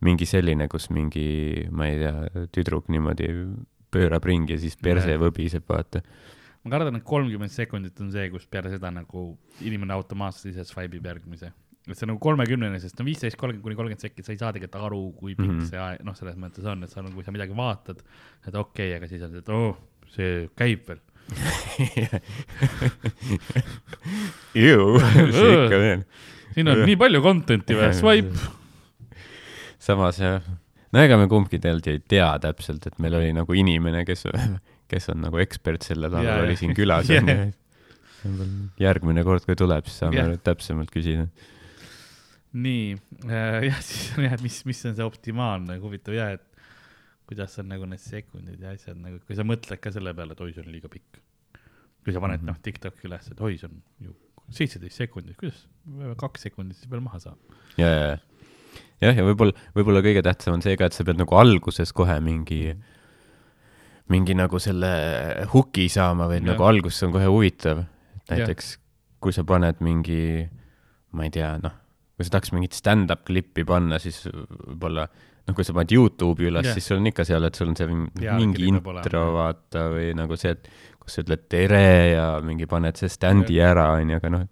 mingi 0.06 0.28
selline, 0.30 0.68
kus 0.72 0.90
mingi, 0.94 1.68
ma 1.72 1.90
ei 1.90 2.00
tea, 2.04 2.46
tüdruk 2.56 2.88
niimoodi 2.94 3.32
pöörab 3.92 4.28
ringi 4.28 4.56
ja 4.56 4.62
siis 4.62 4.76
perse 4.80 5.16
võbiseb, 5.20 5.64
vaata. 5.68 6.04
ma 6.64 6.74
kardan, 6.74 7.00
et 7.00 7.08
kolmkümmend 7.08 7.52
sekundit 7.52 8.00
on 8.04 8.12
see, 8.12 8.28
kus 8.34 8.48
peale 8.52 8.72
seda 8.74 8.92
nagu 8.92 9.30
inimene 9.64 9.96
automaatselt 9.96 10.54
ise 10.54 10.68
swipe 10.68 11.00
ib 11.00 11.08
järgmise. 11.08 11.54
Et 11.88 12.00
see 12.00 12.08
nagu 12.10 12.20
kolmekümnene, 12.22 12.80
sest 12.84 12.98
no 13.00 13.06
viisteist, 13.08 13.38
kolmkümmend 13.40 13.64
kuni 13.64 13.78
kolmkümmend 13.80 14.04
sekki, 14.04 14.26
sa 14.26 14.34
ei 14.34 14.40
saa 14.40 14.54
tegelikult 14.56 14.88
aru, 14.88 15.02
kui 15.18 15.36
pikk 15.36 15.46
mm. 15.46 15.60
-hmm. 15.60 15.70
see 15.70 15.82
aeg, 15.82 16.04
noh, 16.08 16.16
selles 16.18 16.38
mõttes 16.40 16.68
on, 16.68 16.84
et 16.84 16.94
sa 16.94 17.04
nagu, 17.04 17.16
kui 17.16 17.26
sa 17.26 17.34
midagi 17.36 17.56
vaatad, 17.58 18.02
et 18.48 18.56
okei 18.56 18.62
okay,, 18.62 18.96
aga 18.98 19.10
siis 19.12 19.24
on 19.28 19.38
et 19.40 19.52
oo 19.54 19.70
oh,, 19.70 19.78
see 20.12 20.48
käib 20.58 20.88
veel. 20.88 21.02
ju, 24.68 24.80
see 25.36 25.52
ikka 25.56 25.82
veel. 25.84 26.06
siin 26.56 26.72
on 26.72 26.84
nii 26.88 26.98
palju 27.04 27.22
content'i 27.26 27.78
või, 27.78 27.92
swipe. 27.96 28.36
samas 29.88 30.20
jah, 30.24 30.42
no 30.92 31.04
ega 31.04 31.20
me 31.20 31.28
kumbki 31.32 31.60
tegelikult 31.60 31.88
ju 31.88 32.00
ei 32.00 32.04
tea 32.16 32.32
täpselt, 32.44 32.90
et 32.90 33.00
meil 33.04 33.16
oli 33.20 33.32
nagu 33.36 33.60
inimene, 33.64 34.04
kes, 34.08 34.28
kes 34.92 35.10
on 35.16 35.24
nagu 35.28 35.40
ekspert 35.44 35.88
sellel 35.88 36.12
alal, 36.12 36.44
oli 36.44 36.56
jah. 36.56 36.62
siin 36.64 36.76
külas 36.78 37.12
onju. 37.12 37.40
järgmine 38.88 39.24
kord, 39.24 39.46
kui 39.46 39.56
tuleb, 39.58 39.86
siis 39.88 40.02
saame 40.02 40.20
Jah. 40.20 40.34
täpsemalt 40.44 40.92
küsida. 40.94 41.28
Nii 42.54 42.96
äh, 43.28 43.64
jah, 43.70 43.80
siis 43.84 44.14
on 44.18 44.24
jah, 44.28 44.34
et 44.38 44.44
mis, 44.46 44.60
mis 44.70 44.86
on 44.88 44.96
see 44.98 45.06
optimaalne, 45.08 45.80
huvitav 45.84 46.16
jah, 46.16 46.36
et 46.38 46.44
kuidas 47.28 47.58
on 47.60 47.68
nagu 47.68 47.86
need 47.90 48.00
sekundid 48.00 48.62
ja 48.64 48.72
asjad 48.72 48.96
nagu, 49.04 49.20
kui 49.28 49.36
sa 49.36 49.44
mõtled 49.44 49.82
ka 49.84 49.92
selle 49.92 50.14
peale, 50.16 50.32
et 50.38 50.42
oi, 50.46 50.54
see 50.56 50.64
on 50.64 50.72
liiga 50.72 50.88
pikk. 50.92 51.20
kui 52.08 52.14
sa 52.16 52.22
paned 52.24 52.40
Mhm. 52.40 52.48
noh 52.48 52.58
TikTok'i 52.64 53.04
üles, 53.10 53.26
et 53.32 53.42
oi, 53.44 53.58
see 53.60 53.68
on 53.68 53.82
ju 54.06 54.14
seitseteist 54.56 54.96
sekundit, 55.02 55.36
kuidas 55.36 55.66
kaks 56.18 56.46
sekundit 56.48 56.78
siis 56.80 56.88
veel 56.90 57.02
maha 57.04 57.20
saab? 57.20 57.38
ja, 57.76 57.88
ja, 57.92 58.06
ja, 58.14 58.18
jah, 59.10 59.18
ja 59.20 59.26
võib-olla, 59.28 59.52
võib-olla 59.76 60.00
kõige 60.06 60.24
tähtsam 60.24 60.56
on 60.56 60.64
see 60.64 60.78
ka, 60.80 60.88
et 60.88 60.96
sa 60.96 61.04
pead 61.04 61.20
nagu 61.20 61.36
alguses 61.36 61.92
kohe 61.92 62.16
mingi, 62.24 62.62
mingi 64.08 64.38
nagu 64.40 64.60
selle 64.64 64.92
huki 65.52 65.90
saama 65.92 66.30
või 66.32 66.40
et 66.40 66.46
Jah. 66.46 66.54
nagu 66.54 66.64
alguses 66.64 67.04
on 67.04 67.12
kohe 67.12 67.28
huvitav. 67.28 67.84
Jah. 68.28 68.40
näiteks 68.40 68.78
kui 69.20 69.32
sa 69.36 69.44
paned 69.48 69.80
mingi, 69.84 70.48
ma 71.12 71.24
ei 71.28 71.32
tea, 71.34 71.58
noh, 71.64 71.74
kui 72.18 72.26
sa 72.26 72.34
tahaks 72.34 72.52
mingit 72.56 72.74
stand-up 72.74 73.24
klippi 73.28 73.66
panna, 73.68 74.00
siis 74.02 74.24
võib-olla 74.26 75.06
noh, 75.08 75.56
kui 75.56 75.66
sa 75.66 75.76
paned 75.78 75.94
Youtube'i 75.94 76.50
üles 76.50 76.66
yeah., 76.66 76.76
siis 76.76 76.90
sul 76.90 77.00
on 77.02 77.10
ikka 77.12 77.26
seal, 77.28 77.46
et 77.48 77.58
sul 77.58 77.70
on 77.72 77.78
see 77.78 77.88
mingi, 77.90 78.12
Pealkiri 78.18 78.42
mingi 78.42 78.70
intro 78.74 79.24
vaata, 79.38 79.88
või 79.94 80.12
nagu 80.18 80.38
see, 80.40 80.56
et 80.58 80.70
kus 80.98 81.18
sa 81.18 81.24
ütled 81.24 81.46
tere 81.52 81.84
ja 82.16 82.28
mingi 82.44 82.68
paned 82.70 83.00
see 83.00 83.12
stand'i 83.12 83.62
ära, 83.64 83.92
onju, 84.00 84.20
aga 84.20 84.34
noh, 84.34 84.48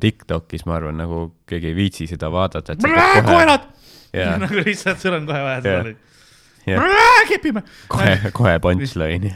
TikTokis 0.00 0.66
ma 0.68 0.76
arvan, 0.80 0.98
nagu 1.00 1.20
keegi 1.48 1.70
ei 1.70 1.76
viitsi 1.76 2.08
seda 2.10 2.28
vaadata, 2.32 2.74
et 2.74 2.84
pead 2.84 2.96
kohe, 2.96 3.22
koerad! 3.28 3.68
Jaa. 4.16 4.36
nagu 4.42 4.64
lihtsalt 4.64 5.02
sul 5.02 5.16
on 5.18 5.28
kohe 5.28 5.42
vaja 5.44 5.62
seda 5.64 5.94
Jah.. 6.66 7.22
kepime. 7.28 7.62
kohe, 7.92 8.16
kohe 8.34 8.56
punchline'i. 8.62 9.34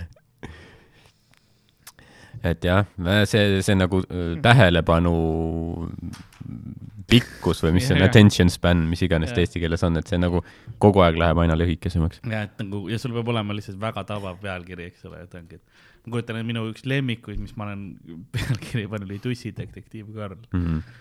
Et 2.46 2.64
jah, 2.64 2.86
see, 3.28 3.60
see 3.64 3.76
nagu 3.76 4.00
äh, 4.06 4.36
tähelepanu 4.44 5.14
pikkus 7.10 7.60
või 7.64 7.74
mis 7.76 7.88
see 7.88 7.96
on, 7.96 8.04
attention 8.06 8.50
span, 8.52 8.84
mis 8.88 9.02
iganes 9.04 9.34
ta 9.34 9.42
eesti 9.42 9.62
keeles 9.62 9.82
on, 9.86 9.98
et 10.00 10.10
see 10.10 10.18
nagu 10.20 10.42
kogu 10.82 11.02
aeg 11.04 11.18
läheb 11.20 11.40
aina 11.42 11.56
lühikesemaks. 11.58 12.22
ja 12.30 12.44
et 12.46 12.62
nagu 12.62 12.84
ja 12.90 13.00
sul 13.02 13.14
peab 13.16 13.32
olema 13.32 13.56
lihtsalt 13.56 13.80
väga 13.82 14.04
tabav 14.08 14.38
pealkiri, 14.42 14.88
eks 14.92 15.06
ole, 15.10 15.24
et 15.26 15.34
ongi, 15.38 15.58
et 15.58 16.06
ma 16.06 16.16
kujutan, 16.16 16.40
et 16.40 16.48
minu 16.48 16.64
üks 16.70 16.86
lemmikuid, 16.88 17.40
mis 17.42 17.56
ma 17.58 17.68
olen 17.68 17.86
pealkiri 18.36 18.86
pannud, 18.90 19.10
oli 19.10 19.20
Tussidetektiiv 19.22 20.12
Karl. 20.16 20.38
Mm 20.52 20.66
-hmm. 20.66 21.00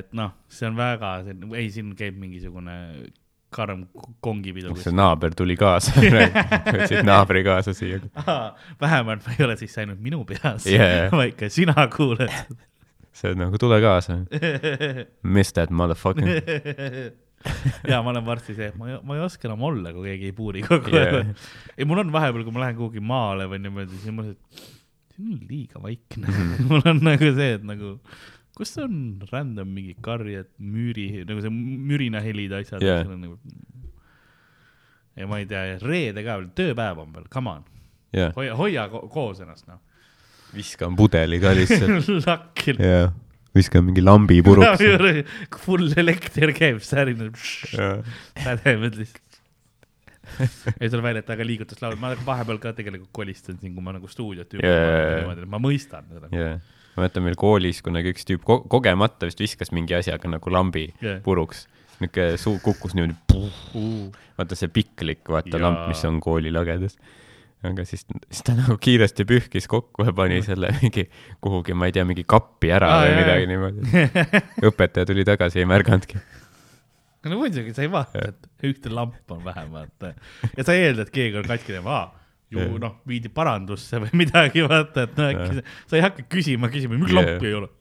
et 0.00 0.14
noh, 0.16 0.32
see 0.48 0.68
on 0.70 0.78
väga, 0.78 1.16
ei, 1.54 1.70
siin 1.70 1.94
käib 1.98 2.18
mingisugune 2.20 2.76
karm 3.50 3.84
kongipidu. 4.24 4.74
kas 4.74 4.84
see 4.88 4.94
naaber 4.94 5.34
tuli 5.34 5.56
kaasa 5.58 5.92
võtsid 6.74 7.02
naabri 7.08 7.42
kaasa 7.46 7.74
siia? 7.74 7.98
vähemalt 8.80 9.26
ma 9.26 9.34
ei 9.38 9.44
ole 9.48 9.56
siis 9.60 9.74
ainult 9.82 10.00
minu 10.00 10.24
peas 10.28 10.66
Yeah. 10.70 11.10
vaid 11.20 11.34
ka 11.40 11.48
sina 11.50 11.86
kuuled 11.92 12.30
see 13.20 13.32
on 13.34 13.40
nagu 13.42 13.58
tule 13.58 13.80
kaasa. 13.82 14.20
Miss 15.26 15.52
that 15.56 15.70
motherfucker. 15.74 16.30
ja 17.90 17.98
ma 18.04 18.10
olen 18.12 18.24
varsti 18.24 18.54
see, 18.56 18.68
et 18.70 18.76
ma 18.78 18.86
ei, 18.92 18.98
ma 19.04 19.16
ei 19.18 19.22
oska 19.24 19.48
enam 19.48 19.62
olla, 19.66 19.90
kui 19.96 20.06
keegi 20.12 20.28
ei 20.30 20.34
puuri 20.36 20.62
kogu 20.66 20.92
Yeah. 20.94 21.14
aeg. 21.18 21.32
ei, 21.76 21.84
mul 21.88 22.02
on 22.04 22.12
vahepeal, 22.14 22.44
kui 22.46 22.54
ma 22.54 22.62
lähen 22.66 22.76
kuhugi 22.78 23.00
maale 23.02 23.48
või 23.50 23.60
niimoodi, 23.64 23.98
siis 23.98 24.12
ma 24.14 24.22
mõtlen, 24.22 24.36
et 24.38 25.14
siin 25.16 25.32
on 25.34 25.40
liiga 25.50 25.82
vaikne 25.84 26.26
Mhm. 26.30 26.68
mul 26.70 26.84
on 26.92 27.00
nagu 27.10 27.30
see, 27.40 27.50
et 27.58 27.64
nagu, 27.66 27.94
kus 28.60 28.76
on 28.82 28.94
random 29.30 29.70
mingi 29.72 29.94
karjad, 30.04 30.50
müüri, 30.60 31.08
nagu 31.28 31.44
see 31.44 31.52
mürinahelid, 31.54 32.52
asjad 32.60 32.84
Yeah. 32.84 33.04
yeah.. 33.04 33.16
Nagu... 33.20 33.38
ja 35.16 35.28
ma 35.30 35.40
ei 35.40 35.48
tea, 35.48 35.78
reede 35.84 36.24
ka 36.26 36.38
veel, 36.40 36.50
tööpäev 36.56 37.00
on 37.02 37.14
veel, 37.16 37.26
come 37.32 37.54
on, 37.56 37.64
jah, 38.16 38.34
hoia, 38.36 38.54
hoia 38.58 38.86
ko 38.92 39.06
koos 39.12 39.40
ennast, 39.44 39.66
noh. 39.70 39.80
viskan 40.54 40.96
pudeli 40.98 41.40
ka 41.42 41.54
lihtsalt. 41.56 42.08
lakil. 42.28 42.80
jah, 42.84 43.12
viskan 43.56 43.86
mingi 43.86 44.04
lambi 44.04 44.40
puruks. 44.46 44.84
full 45.64 45.90
elekter 46.00 46.54
käib, 46.56 46.80
särineb, 46.86 47.36
pädevad 48.38 49.00
lihtsalt. 49.00 49.26
ei 50.78 50.90
tule 50.92 51.02
välja, 51.02 51.24
et 51.24 51.32
väga 51.32 51.46
liigutuslaul, 51.48 51.96
ma 52.00 52.12
vahepeal 52.26 52.60
ka 52.62 52.74
tegelikult 52.76 53.10
kolistan 53.16 53.56
siin, 53.58 53.72
kui 53.74 53.82
ma 53.84 53.96
nagu 53.96 54.08
stuudiot 54.10 54.52
ümber 54.58 54.68
yeah. 54.68 55.32
et 55.32 55.48
ma 55.50 55.58
mõistan 55.62 56.06
seda. 56.12 56.30
jah, 56.36 56.60
ma 56.96 57.04
mäletan 57.04 57.22
meil 57.26 57.36
koolis 57.38 57.82
kunagi 57.86 58.12
üks 58.14 58.26
tüüp 58.28 58.42
ko 58.46 58.60
kogemata 58.70 59.28
vist 59.30 59.40
viskas 59.40 59.70
mingi 59.76 59.94
asjaga 59.98 60.28
nagu 60.32 60.50
lambi 60.52 60.88
Jah. 61.02 61.20
puruks. 61.24 61.66
niuke 62.00 62.30
suu 62.40 62.58
kukkus 62.64 62.94
niimoodi, 62.96 63.16
Uh, 63.76 64.08
vaata 64.38 64.56
see 64.58 64.68
piklik, 64.72 65.20
vaata 65.28 65.52
Jaa. 65.56 65.60
lamp, 65.62 65.82
mis 65.88 66.00
on 66.08 66.18
kooli 66.20 66.50
lagedas. 66.52 66.96
aga 67.64 67.84
siis, 67.84 68.06
siis 68.30 68.42
ta 68.44 68.54
nagu 68.56 68.76
kiiresti 68.80 69.24
pühkis 69.28 69.66
kokku 69.68 70.04
ja 70.08 70.12
pani 70.16 70.38
selle 70.42 70.70
mingi 70.80 71.04
kuhugi, 71.44 71.74
ma 71.76 71.86
ei 71.90 71.92
tea, 71.92 72.04
mingi 72.08 72.24
kappi 72.24 72.70
ära 72.72 72.88
Aa, 72.88 73.02
või 73.04 73.16
midagi 73.20 73.48
niimoodi. 73.50 74.04
õpetaja 74.70 75.06
tuli 75.10 75.24
tagasi, 75.28 75.60
ei 75.60 75.68
märganudki. 75.68 76.20
no 77.28 77.36
muidugi, 77.42 77.74
sa 77.76 77.84
ei 77.84 77.90
vaata, 77.92 78.30
et 78.32 78.48
ühte 78.70 78.88
lamp 78.96 79.30
on 79.36 79.44
vähem, 79.44 79.68
vaata. 79.76 80.14
ja 80.56 80.64
sa 80.64 80.72
eeldad, 80.76 81.06
et 81.10 81.12
keegi 81.14 81.36
on 81.42 81.48
katki 81.52 81.76
teema, 81.76 81.98
aa, 82.00 82.19
ju 82.50 82.58
Jah. 82.58 82.76
noh, 82.82 82.98
viidi 83.08 83.30
parandusse 83.32 84.00
või 84.02 84.12
midagi, 84.24 84.64
vaata, 84.66 85.06
et 85.06 85.18
no 85.18 85.30
äkki 85.30 85.60
sa, 85.60 85.64
sa 85.92 85.98
ei 85.98 86.04
hakka 86.06 86.26
küsima, 86.30 86.70
küsima, 86.72 86.98
miks 86.98 87.14
Jah. 87.14 87.22
lampi 87.22 87.50
ei 87.50 87.56
ole. 87.60 87.72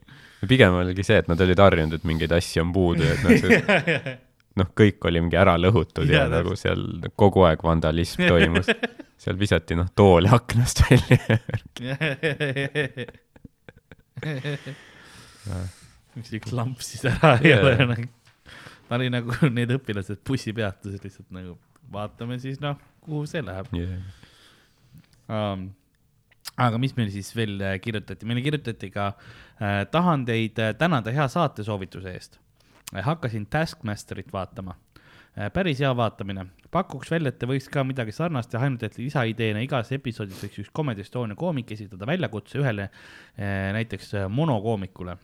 pigem 0.48 0.80
oligi 0.80 1.06
see, 1.06 1.20
et 1.24 1.30
nad 1.32 1.42
olid 1.46 1.60
harjunud, 1.66 2.00
et 2.00 2.08
mingeid 2.08 2.34
asju 2.38 2.64
on 2.64 2.74
puudu 2.76 3.08
et 3.10 3.24
noh, 3.26 3.38
see 3.42 4.18
noh, 4.60 4.72
kõik 4.78 5.06
oli 5.10 5.24
mingi 5.24 5.40
ära 5.40 5.56
lõhutud 5.60 6.10
ja, 6.10 6.26
ja 6.26 6.32
nagu 6.32 6.56
seal 6.60 6.82
kogu 7.20 7.46
aeg 7.48 7.64
vandalism 7.64 8.26
toimus. 8.28 8.70
seal 9.24 9.36
visati 9.40 9.76
noh, 9.76 9.90
tooli 10.00 10.30
aknast 10.32 10.80
välja. 10.86 11.40
miks 16.16 16.32
üks 16.40 16.54
lamp 16.56 16.80
siis 16.84 17.04
ära 17.10 17.36
ei 17.44 17.54
ole 17.56 17.74
nagu, 17.90 18.08
ta 18.88 19.00
oli 19.00 19.10
nagu 19.12 19.36
need 19.52 19.76
õpilased 19.76 20.24
bussipeatuses 20.28 21.04
lihtsalt 21.04 21.30
nagu 21.36 21.58
vaatame 21.92 22.40
siis 22.40 22.60
noh, 22.64 22.80
kuhu 23.04 23.26
see 23.30 23.44
läheb 23.44 23.68
yeah.. 23.76 24.00
um,. 25.30 25.70
aga 26.60 26.80
mis 26.82 26.96
meil 26.98 27.12
siis 27.14 27.30
veel 27.36 27.60
äh, 27.62 27.78
kirjutati, 27.84 28.28
meile 28.28 28.44
kirjutati 28.44 28.90
ka 28.92 29.12
äh,, 29.14 29.86
tahan 29.92 30.26
teid 30.28 30.60
äh, 30.60 30.74
tänada 30.80 31.14
hea 31.16 31.28
saatesoovituse 31.32 32.14
eest 32.14 32.40
äh,. 32.94 33.04
hakkasin 33.06 33.46
Taskmasterit 33.52 34.34
vaatama 34.34 34.76
äh,. 35.38 35.52
päris 35.54 35.80
hea 35.84 35.92
vaatamine, 35.96 36.48
pakuks 36.72 37.12
välja, 37.12 37.34
et 37.34 37.40
te 37.40 37.50
võiks 37.50 37.70
ka 37.72 37.84
midagi 37.88 38.16
sarnast 38.16 38.52
teha, 38.52 38.66
ainult 38.68 38.84
et 38.88 38.98
lisaideena 39.00 39.64
igas 39.66 39.92
episoodis 39.96 40.42
võiks 40.44 40.64
üks 40.64 40.74
Comedy 40.76 41.06
Estonia 41.06 41.38
koomik 41.40 41.72
esitada 41.76 42.10
väljakutse 42.10 42.60
ühele 42.64 42.90
äh, 42.90 43.70
näiteks 43.78 44.16
monokoomikule. 44.34 45.18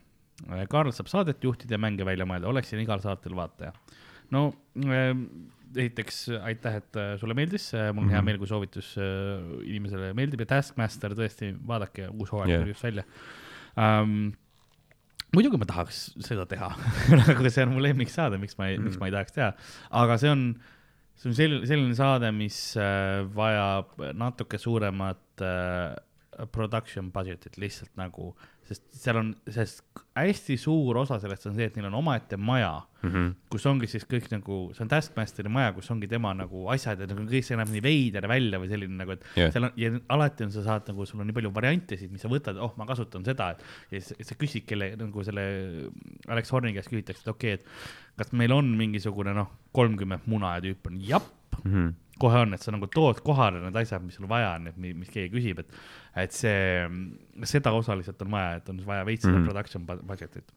Karl 0.68 0.91
saab 0.91 1.08
saadet 1.08 1.43
juhtida 1.43 1.78
ja 1.78 1.80
mänge 1.80 2.03
välja 2.03 2.26
mõelda, 2.28 2.49
oleksin 2.51 2.82
igal 2.84 2.99
saatel 2.99 3.36
vaataja. 3.38 3.72
no 4.36 4.49
äh, 4.84 5.14
esiteks 5.80 6.22
aitäh, 6.42 6.80
et 6.82 7.00
äh, 7.00 7.12
sulle 7.22 7.36
meeldis, 7.38 7.72
mul 7.74 7.82
on 7.82 7.96
mm 7.96 8.00
-hmm. 8.00 8.12
hea 8.14 8.22
Mhm. 8.22 8.26
meel, 8.26 8.38
kui 8.42 8.48
soovitus 8.48 8.96
äh, 8.98 9.44
inimesele 9.64 10.14
meeldib 10.14 10.46
ja 10.46 10.46
Taskmaster 10.56 11.16
tõesti, 11.18 11.54
vaadake, 11.68 12.10
uus 12.14 12.32
hooaeg 12.32 12.60
tuli 12.62 12.74
just 12.74 12.84
välja 12.84 13.04
um,. 13.78 14.34
muidugi 15.36 15.58
ma 15.60 15.66
tahaks 15.68 16.14
seda 16.24 16.46
teha 16.46 16.70
aga 17.32 17.50
see 17.50 17.64
on 17.64 17.74
mu 17.76 17.82
lemmiksaade, 17.84 18.38
miks 18.40 18.58
ma 18.58 18.70
ei 18.70 18.78
mm, 18.78 18.82
-hmm. 18.82 18.86
miks 18.86 19.00
ma 19.00 19.06
ei 19.10 19.12
tahaks 19.12 19.32
teha, 19.36 19.54
aga 19.92 20.18
see 20.18 20.32
on, 20.32 20.44
see 21.16 21.30
on 21.30 21.36
selline, 21.36 21.68
selline 21.68 21.96
saade, 21.96 22.32
mis 22.32 22.78
äh, 22.78 23.26
vajab 23.36 24.00
natuke 24.14 24.58
suuremat 24.58 25.42
äh, 25.42 25.96
production 26.52 27.12
budget'it 27.12 27.58
lihtsalt 27.58 27.92
nagu, 28.00 28.36
sest 28.66 28.84
seal 28.97 29.18
on, 29.20 29.28
sest 29.51 29.84
hästi 30.18 30.55
suur 30.57 30.97
osa 30.97 31.20
sellest 31.22 31.45
on 31.45 31.55
see, 31.57 31.68
et 31.70 31.76
neil 31.78 31.86
on 31.91 31.99
omaette 32.01 32.38
maja 32.38 32.82
Mm 33.05 33.11
-hmm. 33.11 33.34
kus 33.53 33.66
ongi 33.70 33.86
siis 33.88 34.05
kõik 34.09 34.32
nagu, 34.32 34.72
see 34.74 34.82
on 34.82 34.88
Taskmasteri 34.89 35.49
maja, 35.49 35.74
kus 35.74 35.91
ongi 35.91 36.07
tema 36.07 36.34
nagu 36.34 36.63
asjad 36.74 36.99
ja 36.99 37.05
nagu 37.05 37.22
kõik 37.30 37.43
see 37.45 37.57
näeb 37.57 37.70
nii 37.70 37.82
veider 37.84 38.28
välja 38.28 38.57
või 38.59 38.70
selline 38.72 38.97
nagu, 38.97 39.11
et 39.11 39.26
yeah. 39.38 39.51
seal 39.53 39.63
on 39.68 39.72
ja 39.78 39.91
alati 40.09 40.43
on, 40.43 40.51
sa 40.51 40.63
saad 40.63 40.88
nagu, 40.89 41.05
sul 41.05 41.20
on 41.22 41.28
nii 41.28 41.34
palju 41.38 41.51
variantesid, 41.53 42.11
mis 42.11 42.22
sa 42.22 42.28
võtad, 42.32 42.57
oh, 42.57 42.74
ma 42.78 42.86
kasutan 42.86 43.24
seda, 43.26 43.51
et 43.51 43.61
ja 43.91 44.01
siis 44.01 44.28
sa 44.28 44.36
küsid 44.36 44.66
kelle 44.66 44.95
nagu 44.95 45.24
selle 45.24 45.91
Alex 46.28 46.51
Horni 46.51 46.74
käest 46.74 46.89
küsitakse, 46.89 47.22
et 47.22 47.28
okei 47.28 47.53
okay,, 47.53 47.63
et 47.63 48.18
kas 48.18 48.34
meil 48.34 48.51
on 48.51 48.66
mingisugune 48.78 49.34
noh, 49.34 49.51
kolmkümmend 49.72 50.26
muna 50.26 50.55
ja 50.55 50.61
tüüp 50.66 50.88
on 50.89 50.97
japp, 51.01 51.30
Mm 51.63 51.72
-hmm. 51.72 51.93
kohe 52.20 52.38
on, 52.39 52.53
et 52.53 52.61
sa 52.61 52.72
nagu 52.72 52.88
tood 52.88 53.22
kohale 53.24 53.61
need 53.61 53.76
asjad, 53.76 54.01
mis 54.03 54.16
sul 54.16 54.28
vaja 54.28 54.51
on, 54.55 54.68
et 54.68 54.78
mi- 54.78 54.93
mis 54.93 55.09
keegi 55.09 55.36
küsib, 55.36 55.59
et, 55.59 55.72
et 56.16 56.32
see, 56.32 56.88
seda 57.43 57.74
osaliselt 57.76 58.22
on 58.22 58.32
vaja, 58.32 58.57
et 58.61 58.70
on 58.70 58.78
vaja 58.86 59.03
veits 59.05 59.24
seda 59.26 59.38
Mhm. 59.39 59.45
production 59.49 59.86
bu- 59.86 60.01
budget'it. 60.07 60.53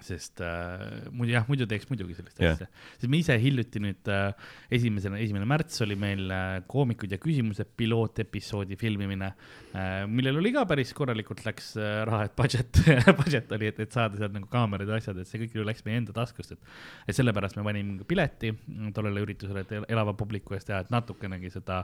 Sest 0.00 0.40
äh, 0.40 1.08
muidu 1.12 1.34
jah, 1.34 1.44
muidu 1.50 1.66
teeks 1.68 1.88
muidugi 1.90 2.14
sellist 2.16 2.38
Jah. 2.40 2.54
asja, 2.54 2.68
sest 2.94 3.10
me 3.10 3.18
ise 3.20 3.34
hiljuti 3.42 3.82
nüüd 3.82 4.08
äh, 4.08 4.30
esimesena, 4.72 5.18
esimene 5.20 5.44
märts 5.50 5.82
oli 5.84 5.96
meil 5.98 6.30
äh, 6.32 6.60
koomikud 6.70 7.10
ja 7.12 7.18
küsimused 7.20 7.72
pilootepisoodi 7.76 8.78
filmimine 8.80 9.32
äh,, 9.74 10.06
millel 10.08 10.38
oli 10.40 10.52
ka 10.54 10.62
päris 10.70 10.94
korralikult 10.96 11.42
läks 11.44 11.72
äh, 11.76 11.98
raha, 12.08 12.30
et 12.30 12.36
budget, 12.38 12.80
budget 13.20 13.52
oli, 13.58 13.68
et, 13.74 13.82
et 13.84 13.92
saada 13.98 14.16
sealt 14.22 14.32
nagu 14.38 14.48
kaamerad 14.52 14.88
ja 14.88 15.00
asjad, 15.02 15.20
et 15.20 15.28
see 15.28 15.42
kõik 15.42 15.58
ju 15.58 15.66
läks 15.68 15.84
meie 15.84 16.00
enda 16.00 16.14
taskust, 16.16 16.54
et 16.56 17.10
et 17.10 17.18
sellepärast 17.18 17.58
me 17.60 17.66
panime 17.66 17.98
ka 18.00 18.08
pileti 18.14 18.54
tollele 18.96 19.26
üritusele, 19.26 19.66
et 19.66 19.76
el- 19.80 19.88
elava 19.98 20.14
publiku 20.16 20.56
eest 20.56 20.70
teha, 20.70 20.80
et 20.86 20.94
natukenegi 20.94 21.50
seda 21.58 21.82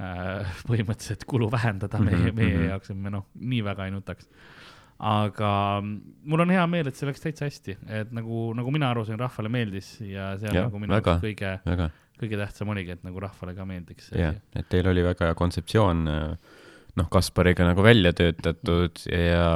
äh, 0.00 0.56
põhimõtteliselt 0.70 1.26
kulu 1.28 1.50
vähendada 1.52 2.00
meie, 2.00 2.16
Mhm, 2.30 2.36
meie 2.40 2.56
mhm. 2.56 2.68
jaoks, 2.72 2.90
et 2.94 2.96
me 2.96 3.10
noh, 3.12 3.26
nii 3.36 3.60
väga 3.66 3.90
ei 3.90 3.94
nutaks. 3.98 4.30
Aga 5.00 5.80
mul 5.80 6.44
on 6.44 6.52
hea 6.52 6.66
meel, 6.68 6.90
et 6.90 6.98
see 6.98 7.08
läks 7.08 7.24
täitsa 7.24 7.48
hästi, 7.48 7.76
et 8.00 8.14
nagu, 8.16 8.50
nagu 8.56 8.72
mina 8.74 8.90
aru 8.92 9.06
sain, 9.08 9.20
rahvale 9.20 9.52
meeldis 9.52 9.94
ja 10.04 10.34
see 10.40 10.50
on 10.52 10.66
nagu 10.66 10.82
minu 10.82 10.96
arust 10.98 11.24
kõige, 11.24 11.54
kõige 12.20 12.40
tähtsam 12.42 12.72
oligi, 12.74 12.98
et 12.98 13.06
nagu 13.06 13.22
rahvale 13.22 13.56
ka 13.56 13.64
meeldiks 13.68 14.10
jah 14.12 14.36
et 14.56 14.68
teil 14.72 14.90
oli 14.92 15.04
väga 15.06 15.30
hea 15.30 15.38
kontseptsioon, 15.38 16.04
noh, 16.98 17.08
Kaspariga 17.12 17.64
nagu 17.64 17.84
välja 17.84 18.12
töötatud 18.16 19.02
ja 19.08 19.48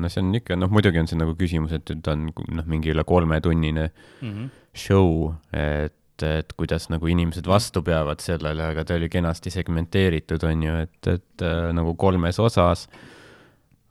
no 0.00 0.10
see 0.12 0.24
on 0.24 0.34
ikka, 0.40 0.58
noh, 0.58 0.72
muidugi 0.72 1.02
on 1.02 1.10
see 1.10 1.20
nagu 1.20 1.36
küsimus, 1.38 1.74
et 1.76 1.92
ta 2.04 2.16
on 2.16 2.28
noh, 2.30 2.66
mingi 2.70 2.94
üle 2.94 3.04
kolmetunnine 3.04 3.90
mm. 3.90 4.30
-hmm. 4.30 4.50
show, 4.72 5.32
et, 5.52 6.24
et 6.24 6.52
kuidas 6.56 6.88
nagu 6.92 7.10
inimesed 7.10 7.48
vastu 7.50 7.82
peavad 7.84 8.24
sellele, 8.24 8.72
aga 8.72 8.84
ta 8.84 8.96
oli 8.96 9.08
kenasti 9.12 9.52
segmenteeritud, 9.52 10.44
on 10.48 10.68
ju, 10.68 10.76
et, 10.86 11.00
et 11.06 11.44
äh, 11.44 11.72
nagu 11.76 11.94
kolmes 11.94 12.38
osas. 12.38 12.88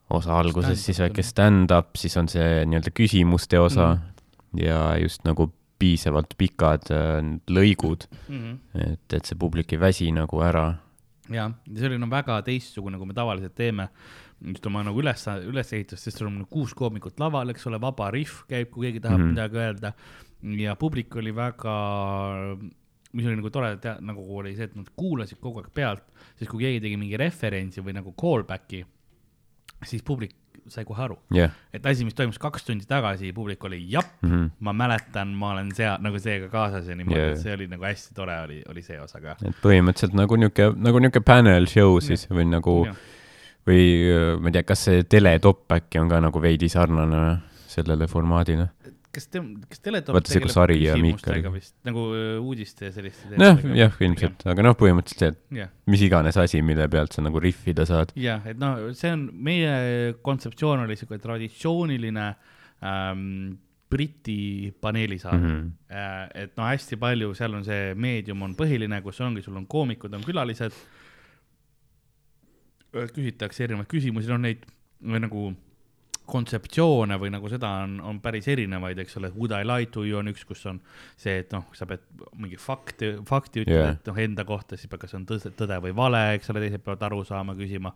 Osa 0.09 0.37
alguses 0.39 0.85
siis 0.85 0.99
väike 1.03 1.23
stand-up, 1.25 1.95
siis 1.99 2.17
on 2.17 2.29
see 2.31 2.65
nii-öelda 2.65 2.93
küsimuste 2.95 3.59
osa 3.61 3.93
mm. 3.95 4.61
ja 4.63 4.79
just 5.01 5.25
nagu 5.27 5.51
piisavalt 5.79 6.33
pikad 6.37 6.89
äh, 6.91 7.19
lõigud, 7.49 8.07
Mm 8.27 8.39
-hmm. 8.39 8.93
et, 8.93 9.13
et 9.13 9.25
see 9.25 9.37
publik 9.39 9.73
ei 9.73 9.79
väsi 9.79 10.11
nagu 10.11 10.41
ära. 10.41 10.75
jah, 11.29 11.51
see 11.75 11.87
oli 11.87 11.97
no 11.97 12.09
väga 12.09 12.41
teistsugune, 12.41 12.97
kui 12.97 13.07
me 13.07 13.13
tavaliselt 13.13 13.55
teeme 13.55 13.89
just 14.47 14.65
oma 14.65 14.83
nagu 14.83 15.01
üles, 15.01 15.25
ülesehitust, 15.27 16.03
sest 16.03 16.17
sul 16.17 16.27
on 16.27 16.45
kuus 16.49 16.73
koomikut 16.73 17.19
laval, 17.19 17.49
eks 17.49 17.67
ole, 17.67 17.81
vaba 17.81 18.11
rihv 18.11 18.45
käib, 18.49 18.69
kui 18.71 18.87
keegi 18.87 18.99
tahab 18.99 19.19
mm. 19.19 19.23
-hmm. 19.23 19.35
midagi 19.35 19.57
öelda 19.57 19.93
ja 20.59 20.75
publik 20.75 21.15
oli 21.15 21.35
väga, 21.35 21.75
mis 23.13 23.25
oli 23.25 23.35
nagu 23.35 23.49
tore, 23.49 23.73
nagu 23.99 24.37
oli 24.37 24.55
see, 24.55 24.69
et 24.69 24.75
nad 24.75 24.87
kuulasid 24.95 25.39
kogu 25.41 25.59
aeg 25.63 25.73
pealt, 25.73 26.05
siis 26.39 26.49
kui 26.49 26.63
keegi 26.63 26.81
tegi 26.85 26.97
mingi 26.97 27.19
referentsi 27.19 27.83
või 27.83 27.97
nagu 27.97 28.13
callback'i, 28.19 28.85
siis 29.85 30.03
publik 30.05 30.35
sai 30.69 30.83
kohe 30.85 31.01
aru, 31.01 31.15
jah, 31.33 31.53
et 31.73 31.85
asi, 31.89 32.05
mis 32.05 32.13
toimus 32.13 32.37
kaks 32.41 32.67
tundi 32.67 32.85
tagasi, 32.85 33.31
publik 33.33 33.63
oli 33.65 33.79
jah, 33.89 34.05
ma 34.59 34.73
mäletan, 34.75 35.31
ma 35.37 35.53
olen 35.55 35.71
seal 35.75 36.01
nagu 36.03 36.19
seega 36.21 36.49
kaasas 36.51 36.89
ja 36.89 36.97
niimoodi 36.97 37.19
yeah., 37.19 37.31
et 37.33 37.41
see 37.41 37.55
oli 37.55 37.65
nagu 37.71 37.87
hästi 37.87 38.13
tore 38.17 38.35
oli, 38.43 38.59
oli 38.69 38.83
see 38.85 38.99
osa 39.01 39.21
ka. 39.23 39.37
et 39.41 39.61
põhimõtteliselt 39.63 40.17
nagu 40.19 40.37
niisugune, 40.37 40.77
nagu 40.85 41.01
niisugune 41.01 41.25
panel 41.25 41.69
show 41.71 41.97
siis 42.03 42.27
või 42.29 42.45
nagu 42.51 42.75
Jah. 42.85 42.99
või 43.69 43.85
äh, 44.13 44.33
ma 44.37 44.51
ei 44.51 44.59
tea, 44.59 44.67
kas 44.67 44.85
see 44.89 45.05
teletopp 45.09 45.77
äkki 45.79 46.03
on 46.03 46.11
ka 46.11 46.21
nagu 46.27 46.43
veidi 46.43 46.69
sarnane 46.69 47.23
sellele 47.69 48.09
formaadile? 48.11 48.69
Kas 49.15 49.29
te, 49.31 49.41
kas 49.69 49.81
Teletop 49.83 50.17
Vaata 50.17 50.33
see, 50.33 50.41
kus 50.43 50.57
Harri 50.59 50.77
ja 50.83 50.95
Miikal- 50.99 51.17
küsimustega 51.17 51.51
vist 51.53 51.75
nagu 51.87 52.03
öö, 52.13 52.35
uudiste 52.43 52.89
ja 52.89 52.95
selliste 52.95 53.39
noh, 53.41 53.63
jah, 53.77 53.95
ilmselt, 54.05 54.45
aga 54.49 54.65
noh, 54.65 54.75
põhimõtteliselt 54.79 55.23
see, 55.23 55.31
et 55.33 55.61
jah, 55.63 55.71
mis 55.89 56.03
iganes 56.05 56.37
asi, 56.41 56.61
mille 56.65 56.85
pealt 56.91 57.15
sa 57.15 57.23
nagu 57.25 57.41
rihvida 57.43 57.87
saad. 57.89 58.13
jah, 58.19 58.45
et 58.49 58.59
noh, 58.61 58.91
see 58.97 59.13
on 59.15 59.25
meie 59.33 60.13
kontseptsioon 60.25 60.85
oli 60.85 60.99
siuke 60.99 61.19
traditsiooniline 61.23 62.27
ähm, 62.85 63.57
Briti 63.89 64.75
paneelisaade 64.81 65.37
mm. 65.37 65.53
-hmm. 65.89 66.29
et 66.43 66.57
no 66.57 66.63
hästi 66.63 66.97
palju, 67.01 67.33
seal 67.33 67.53
on 67.57 67.63
see 67.65 67.95
meedium 67.95 68.41
on 68.45 68.53
põhiline, 68.55 69.01
kus 69.01 69.21
ongi, 69.25 69.41
sul 69.41 69.57
on 69.57 69.65
koomikud, 69.67 70.13
on 70.13 70.23
külalised. 70.23 70.75
küsitakse 72.89 73.63
erinevaid 73.63 73.89
küsimusi, 73.89 74.29
noh 74.29 74.39
neid 74.41 74.65
või 75.01 75.19
nagu 75.21 75.41
kontseptsioone 76.29 77.17
või 77.21 77.31
nagu 77.33 77.49
seda 77.51 77.69
on, 77.83 77.97
on 78.05 78.19
päris 78.23 78.47
erinevaid, 78.51 78.99
eks 79.03 79.17
ole, 79.19 79.31
Would 79.35 79.53
I 79.55 79.65
lie 79.67 79.89
to 79.93 80.03
you 80.07 80.19
on 80.19 80.29
üks, 80.31 80.45
kus 80.47 80.65
on 80.69 80.81
see, 81.17 81.39
et 81.43 81.53
noh, 81.55 81.65
sa 81.77 81.87
pead 81.89 82.05
mingi 82.39 82.59
fakti, 82.61 83.11
fakti 83.29 83.63
ütlema 83.65 83.79
yeah., 83.85 83.97
et 83.97 84.09
noh, 84.09 84.19
enda 84.21 84.45
kohta, 84.47 84.77
siis 84.77 84.89
peab, 84.91 85.01
kas 85.03 85.15
on 85.17 85.25
tõde, 85.29 85.51
tõde 85.59 85.79
või 85.87 85.95
vale, 85.95 86.21
eks 86.37 86.51
ole, 86.53 86.63
teised 86.65 86.83
peavad 86.85 87.07
aru 87.09 87.23
saama, 87.27 87.55
küsima. 87.57 87.93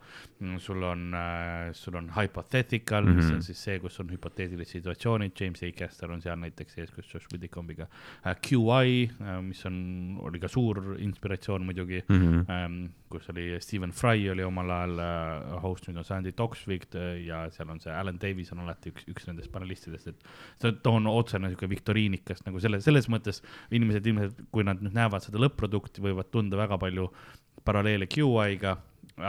sul 0.60 0.82
on 0.82 1.14
äh,, 1.14 1.72
sul 1.72 1.96
on 1.96 2.10
hypothetical 2.16 3.04
mm, 3.04 3.10
-hmm. 3.10 3.16
mis 3.16 3.24
Mhm. 3.24 3.34
on 3.34 3.42
siis 3.42 3.64
see, 3.64 3.78
kus 3.78 4.00
on 4.00 4.10
hüpoteetilised 4.10 4.72
situatsioonid, 4.78 5.32
James 5.40 5.62
A. 5.62 5.70
Caster 5.72 6.10
on 6.12 6.20
seal 6.22 6.36
näiteks 6.36 6.78
ees, 6.78 6.90
kus 6.90 7.14
Josh 7.14 7.26
Whitcombiga 7.32 7.86
äh,. 8.26 8.36
QI 8.40 9.10
äh,, 9.20 9.40
mis 9.42 9.64
on, 9.66 10.18
oli 10.22 10.38
ka 10.38 10.48
suur 10.48 10.96
inspiratsioon 10.98 11.64
muidugi 11.64 12.02
Mm 12.08 12.20
-hmm. 12.20 12.50
ähm, 12.50 12.86
kus 13.08 13.28
oli 13.30 13.56
Stephen 13.60 13.92
Fry 13.92 14.28
oli 14.30 14.42
omal 14.44 14.70
ajal 14.70 14.98
äh, 14.98 15.62
host, 15.62 15.88
nüüd 15.88 15.98
on 15.98 16.04
Sandy 16.04 16.32
Toksvig 16.32 16.86
äh, 16.94 17.26
ja 17.26 17.44
seal 17.50 17.70
on 17.70 17.80
see 17.80 17.92
Alan 17.92 18.18
Davis 18.24 18.52
on 18.54 18.64
alati 18.64 18.92
üks, 18.94 19.06
üks 19.12 19.28
nendest 19.28 19.52
panelistidest, 19.54 20.10
et 20.10 20.26
see 20.62 20.74
ta 20.82 20.94
on 20.96 21.06
otsene 21.10 21.48
niisugune 21.48 21.74
viktoriinikas 21.74 22.44
nagu 22.48 22.62
selle, 22.62 22.80
selles 22.84 23.08
mõttes 23.12 23.42
inimesed 23.74 24.10
ilmselt, 24.10 24.42
kui 24.54 24.66
nad 24.66 24.82
nüüd 24.84 24.96
näevad 24.96 25.24
seda 25.26 25.42
lõpp-produkti, 25.44 26.02
võivad 26.04 26.32
tunda 26.34 26.58
väga 26.60 26.80
palju 26.82 27.10
paralleele 27.64 28.08
QI-ga, 28.10 28.74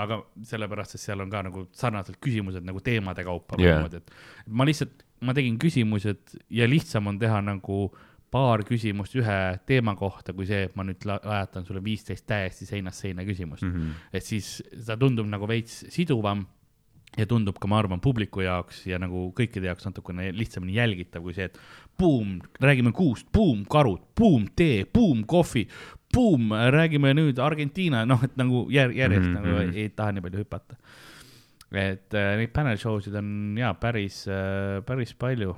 aga 0.01 0.19
sellepärast, 0.47 0.97
et 0.97 1.03
seal 1.03 1.21
on 1.21 1.29
ka 1.31 1.43
nagu 1.45 1.67
sarnased 1.75 2.17
küsimused 2.23 2.65
nagu 2.65 2.81
teemade 2.83 3.25
kaupa 3.27 3.59
Jah. 3.61 3.77
niimoodi, 3.77 4.01
et 4.01 4.49
ma 4.49 4.65
lihtsalt, 4.67 5.05
ma 5.25 5.35
tegin 5.37 5.59
küsimused 5.61 6.35
ja 6.53 6.67
lihtsam 6.69 7.11
on 7.11 7.19
teha 7.21 7.41
nagu 7.45 7.85
paar 8.33 8.65
küsimust 8.67 9.15
ühe 9.15 9.37
teema 9.69 9.93
kohta, 9.95 10.33
kui 10.35 10.47
see, 10.49 10.65
et 10.67 10.75
ma 10.75 10.83
nüüd 10.87 11.05
la- 11.07 11.21
lajatan 11.23 11.67
sulle 11.67 11.83
viisteist 11.85 12.25
täiesti 12.27 12.67
seinast 12.67 13.05
seina 13.05 13.23
küsimust 13.27 13.63
mm. 13.63 13.73
-hmm. 13.75 14.03
et 14.13 14.25
siis 14.25 14.57
ta 14.85 14.97
tundub 14.97 15.29
nagu 15.29 15.47
veits 15.47 15.85
siduvam 15.93 16.45
ja 17.17 17.25
tundub 17.29 17.59
ka, 17.61 17.69
ma 17.71 17.79
arvan, 17.79 18.01
publiku 18.03 18.43
jaoks 18.43 18.83
ja 18.89 18.99
nagu 19.01 19.29
kõikide 19.37 19.69
jaoks 19.69 19.87
natukene 19.87 20.31
lihtsamini 20.35 20.75
jälgitav 20.75 21.23
kui 21.25 21.35
see, 21.35 21.47
et 21.49 21.59
buum, 21.99 22.37
räägime 22.61 22.91
kuust, 22.95 23.27
buum, 23.33 23.63
karud, 23.71 24.03
buum, 24.17 24.47
tee, 24.55 24.83
buum, 24.93 25.23
kohvi, 25.27 25.65
buum, 26.13 26.51
räägime 26.75 27.13
nüüd 27.15 27.39
Argentiina, 27.43 28.03
noh, 28.07 28.23
et 28.25 28.35
nagu 28.39 28.65
jär-, 28.71 28.95
järjest 28.95 29.29
mm 29.29 29.35
-hmm. 29.35 29.45
nagu 29.45 29.55
mhm. 29.55 29.75
ei, 29.75 29.83
ei 29.83 29.89
taha 29.89 30.11
nii 30.11 30.25
palju 30.27 30.43
hüpata. 30.43 30.75
et 31.71 32.13
äh, 32.13 32.37
neid 32.37 32.51
panel 32.53 32.77
show 32.77 32.99
sid 33.01 33.15
on 33.15 33.55
jaa, 33.57 33.73
päris 33.73 34.27
äh,, 34.27 34.83
päris 34.85 35.13
palju 35.13 35.55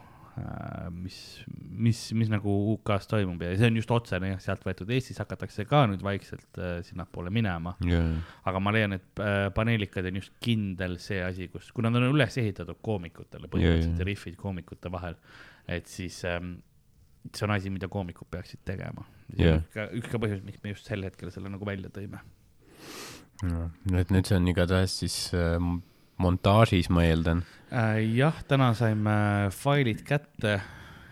mis, 0.93 1.17
mis, 1.55 1.99
mis 2.17 2.29
nagu 2.31 2.53
UK-s 2.73 3.09
toimub 3.09 3.41
ja 3.41 3.53
see 3.57 3.69
on 3.71 3.79
just 3.79 3.91
otsene 3.93 4.31
jah, 4.33 4.41
sealt 4.43 4.63
võetud, 4.65 4.89
Eestis 4.93 5.19
hakatakse 5.21 5.65
ka 5.69 5.83
nüüd 5.89 6.03
vaikselt 6.05 6.59
äh, 6.61 6.77
sinnapoole 6.85 7.31
minema. 7.33 7.75
Yeah.. 7.85 8.19
aga 8.49 8.61
ma 8.63 8.73
leian, 8.75 8.97
et 8.97 9.23
äh, 9.23 9.47
paneelikad 9.55 10.07
on 10.09 10.19
just 10.21 10.35
kindel 10.43 10.97
see 11.01 11.19
asi, 11.25 11.49
kus, 11.53 11.71
kui 11.75 11.85
nad 11.85 11.97
on 11.97 12.09
üles 12.09 12.39
ehitatud 12.41 12.81
koomikutele, 12.85 13.49
põhimõtteliselt 13.49 13.93
yeah, 13.93 14.01
yeah. 14.03 14.09
riffid 14.11 14.37
koomikute 14.39 14.91
vahel, 14.93 15.17
et 15.77 15.89
siis 15.91 16.19
ähm, 16.29 16.57
see 17.33 17.47
on 17.47 17.55
asi, 17.57 17.73
mida 17.73 17.89
koomikud 17.91 18.29
peaksid 18.31 18.63
tegema. 18.67 19.07
Yeah.. 19.33 19.61
üks 19.63 19.73
ka, 19.75 19.89
üks 19.99 20.13
ka 20.13 20.21
põhjus, 20.23 20.43
miks 20.47 20.63
me 20.63 20.75
just 20.75 20.89
sel 20.89 21.05
hetkel 21.07 21.33
selle 21.33 21.51
nagu 21.53 21.67
välja 21.67 21.91
tõime. 21.93 22.23
No,. 23.45 23.67
et 23.93 24.09
nüüd 24.13 24.25
see 24.25 24.37
on 24.39 24.47
igatahes 24.49 24.99
siis 25.03 25.17
äh, 25.37 25.57
montaažis, 26.17 26.89
ma 26.89 27.05
eeldan 27.05 27.43
äh,. 27.71 28.01
jah, 28.15 28.43
täna 28.47 28.73
saime 28.77 29.49
failid 29.53 30.03
kätte 30.07 30.59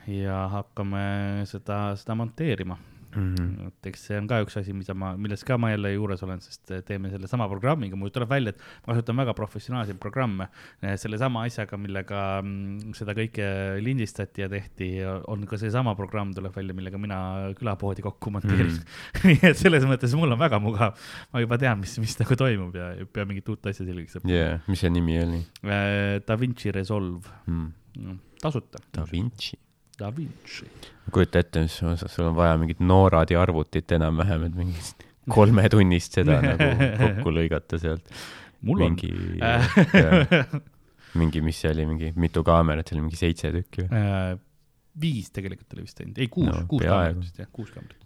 ja 0.08 0.48
hakkame 0.52 1.46
seda, 1.50 1.96
seda 2.00 2.16
monteerima 2.16 2.78
mm. 3.16 3.36
-hmm. 3.36 3.68
et 3.68 3.90
eks 3.92 4.06
see 4.10 4.18
on 4.20 4.28
ka 4.30 4.42
üks 4.44 4.58
asi, 4.60 4.74
mida 4.76 4.94
ma, 4.98 5.14
milles 5.18 5.44
ka 5.48 5.58
ma 5.62 5.72
jälle 5.72 5.94
juures 5.94 6.24
olen, 6.26 6.42
sest 6.44 6.74
teeme 6.88 7.10
sellesama 7.14 7.48
programmiga, 7.52 7.98
mul 8.00 8.14
tuleb 8.14 8.30
välja, 8.30 8.54
et 8.54 8.62
ma 8.86 8.94
kasutan 8.94 9.18
väga 9.22 9.34
professionaalseid 9.38 10.00
programme. 10.00 10.48
sellesama 10.82 11.46
asjaga, 11.48 11.78
millega 11.78 12.22
mm, 12.42 12.94
seda 12.98 13.16
kõike 13.18 13.48
lindistati 13.84 14.44
ja 14.44 14.50
tehti, 14.52 14.90
on 15.32 15.46
ka 15.50 15.58
seesama 15.62 15.96
programm 15.96 16.34
tuleb 16.36 16.56
välja, 16.56 16.76
millega 16.78 17.00
mina 17.02 17.20
külapoodi 17.60 18.06
kokku 18.06 18.32
monteerin 18.32 18.72
mm. 18.72 18.80
-hmm. 18.80 19.26
nii 19.32 19.52
et 19.52 19.58
selles 19.58 19.88
mõttes 19.88 20.16
mul 20.16 20.32
on 20.32 20.40
väga 20.40 20.60
mugav. 20.60 20.96
ma 21.34 21.44
juba 21.44 21.58
tean, 21.58 21.80
mis, 21.80 21.98
mis 22.00 22.20
nagu 22.20 22.36
toimub 22.36 22.76
ja 22.76 22.92
ei 22.94 23.06
pea 23.06 23.26
mingit 23.26 23.50
uut 23.50 23.66
asja 23.66 23.86
selgeks 23.86 24.20
õppima 24.20 24.34
yeah,. 24.34 24.62
mis 24.68 24.80
see 24.80 24.90
nimi 24.90 25.20
oli? 25.20 25.44
Äh, 25.64 26.22
Da 26.28 26.40
Vinci 26.40 26.72
Resolve 26.72 27.30
mm., 27.48 28.18
tasuta. 28.42 28.82
Da 28.94 29.06
Vinci 29.12 29.58
Da 30.00 30.12
Vinci. 30.12 30.68
kujuta 31.12 31.40
ette, 31.40 31.62
mis 31.64 31.76
sul 31.80 32.26
on 32.28 32.36
vaja 32.36 32.58
mingit 32.60 32.82
Noradi 32.84 33.38
arvutit 33.40 33.92
enam-vähem, 33.96 34.48
et 34.50 34.56
mingit 34.58 35.06
kolmetunnist 35.32 36.18
seda 36.20 36.42
nagu 36.44 36.70
kokku 37.00 37.34
lõigata 37.34 37.80
sealt. 37.82 38.10
mul 38.66 38.82
mingi, 38.84 39.12
on 39.40 41.22
mingi, 41.22 41.44
mis 41.46 41.62
see 41.62 41.72
oli, 41.72 41.86
mingi 41.88 42.12
mitu 42.20 42.44
kaamerat, 42.46 42.90
see 42.90 42.98
oli 42.98 43.06
mingi 43.08 43.20
seitse 43.20 43.54
tükki 43.56 43.86
või? 43.86 44.02
Äh, 44.02 44.34
viis 45.00 45.32
tegelikult 45.36 45.78
oli 45.78 45.86
vist 45.86 46.02
ainult, 46.02 46.20
ei 46.24 46.32
kuus 46.32 46.52
no,, 46.52 46.66
kuus 46.72 46.84
kaamerat 46.84 47.22
vist 47.22 47.40
jah, 47.40 47.52
kuus 47.56 47.72
kaamerat 47.72 48.05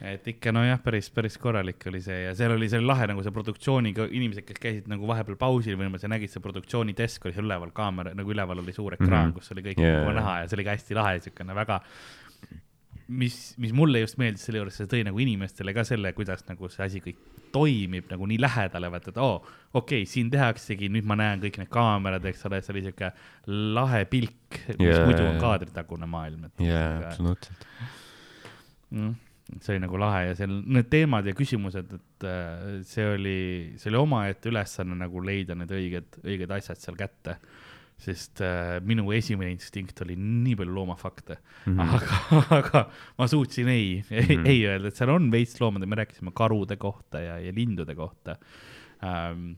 et 0.00 0.28
ikka 0.30 0.52
nojah, 0.54 0.78
päris, 0.82 1.08
päris 1.14 1.36
korralik 1.42 1.82
oli 1.90 2.00
see 2.02 2.20
ja 2.28 2.34
seal 2.38 2.54
oli, 2.54 2.68
see 2.70 2.78
oli 2.78 2.86
lahe 2.86 3.08
nagu 3.10 3.24
see 3.24 3.34
produktsiooniga, 3.34 4.06
inimesed, 4.14 4.46
kes 4.46 4.60
käisid 4.62 4.90
nagu 4.90 5.08
vahepeal 5.10 5.38
pausil 5.40 5.78
või 5.78 5.90
sa 5.98 6.10
nägid, 6.10 6.30
see 6.30 6.44
produktsioonidesk 6.44 7.26
oli 7.26 7.34
seal 7.34 7.48
üleval, 7.48 7.74
kaamera, 7.74 8.14
nagu 8.18 8.34
üleval 8.34 8.62
oli 8.62 8.74
suur 8.76 8.94
ekraan 8.94 9.10
mm, 9.10 9.32
-hmm. 9.32 9.34
kus 9.40 9.52
oli 9.56 9.66
kõik 9.66 9.82
yeah. 9.82 9.98
nagu 10.02 10.14
näha 10.20 10.38
ja 10.42 10.48
see 10.48 10.60
oli 10.60 10.68
ka 10.68 10.78
hästi 10.78 10.98
lahe, 11.00 11.18
siukene 11.26 11.58
väga, 11.58 11.80
mis, 13.08 13.40
mis 13.58 13.74
mulle 13.74 14.04
just 14.04 14.22
meeldis 14.22 14.46
selle 14.46 14.62
juures, 14.62 14.78
see 14.78 14.90
tõi 14.94 15.02
nagu 15.08 15.18
inimestele 15.26 15.74
ka 15.74 15.84
selle, 15.88 16.14
kuidas 16.14 16.46
nagu 16.46 16.70
see 16.70 16.86
asi 16.86 17.02
kõik 17.02 17.20
toimib 17.50 18.10
nagu 18.12 18.26
nii 18.28 18.38
lähedale, 18.44 18.90
vaata, 18.92 19.10
et 19.10 19.18
oo 19.18 19.34
oh,, 19.34 19.52
okei 19.72 20.04
okay,, 20.04 20.06
siin 20.06 20.30
tehaksegi, 20.30 20.92
nüüd 20.94 21.06
ma 21.08 21.16
näen 21.18 21.42
kõik 21.42 21.58
need 21.58 21.74
kaamerad, 21.74 22.26
eks 22.30 22.46
ole, 22.46 22.62
see 22.62 22.76
oli 22.76 22.86
siuke 22.86 23.10
lahe 23.48 24.04
pilk, 24.06 24.60
mis 24.76 24.92
yeah, 24.92 25.06
muidu 25.08 25.26
on 25.26 25.40
kaadritagune 25.42 26.06
maailm. 26.06 26.52
jaa, 26.62 27.00
absoluutselt 27.08 27.66
mm 28.90 29.16
see 29.56 29.74
oli 29.74 29.82
nagu 29.82 29.98
lahe 30.00 30.26
ja 30.28 30.34
seal 30.36 30.58
need 30.60 30.90
teemad 30.92 31.26
ja 31.28 31.34
küsimused, 31.36 31.94
et 31.96 32.26
äh, 32.28 32.82
see 32.86 33.06
oli, 33.14 33.38
see 33.80 33.90
oli 33.92 34.00
omaette 34.00 34.52
ülesanne 34.52 34.98
nagu 34.98 35.22
leida 35.24 35.56
need 35.58 35.72
õiged, 35.72 36.20
õiged 36.24 36.52
asjad 36.58 36.80
seal 36.82 36.98
kätte. 36.98 37.38
sest 37.98 38.38
äh, 38.46 38.76
minu 38.86 39.08
esimene 39.10 39.50
instinkt 39.50 40.04
oli 40.04 40.14
nii 40.14 40.54
palju 40.60 40.70
loomafakte 40.70 41.34
mm, 41.66 41.78
-hmm. 41.80 41.94
aga, 41.96 42.18
aga 42.60 42.82
ma 43.18 43.26
suutsin 43.26 43.68
ei, 43.68 44.04
ei 44.10 44.22
mm, 44.22 44.28
-hmm. 44.28 44.46
ei 44.46 44.60
öelda, 44.66 44.88
et 44.88 44.96
seal 44.96 45.10
on 45.10 45.30
veits 45.32 45.58
loomade, 45.60 45.86
me 45.86 45.98
rääkisime 45.98 46.30
karude 46.30 46.76
kohta 46.76 47.20
ja, 47.20 47.40
ja 47.42 47.52
lindude 47.52 47.94
kohta 47.98 48.36
ähm, 49.02 49.56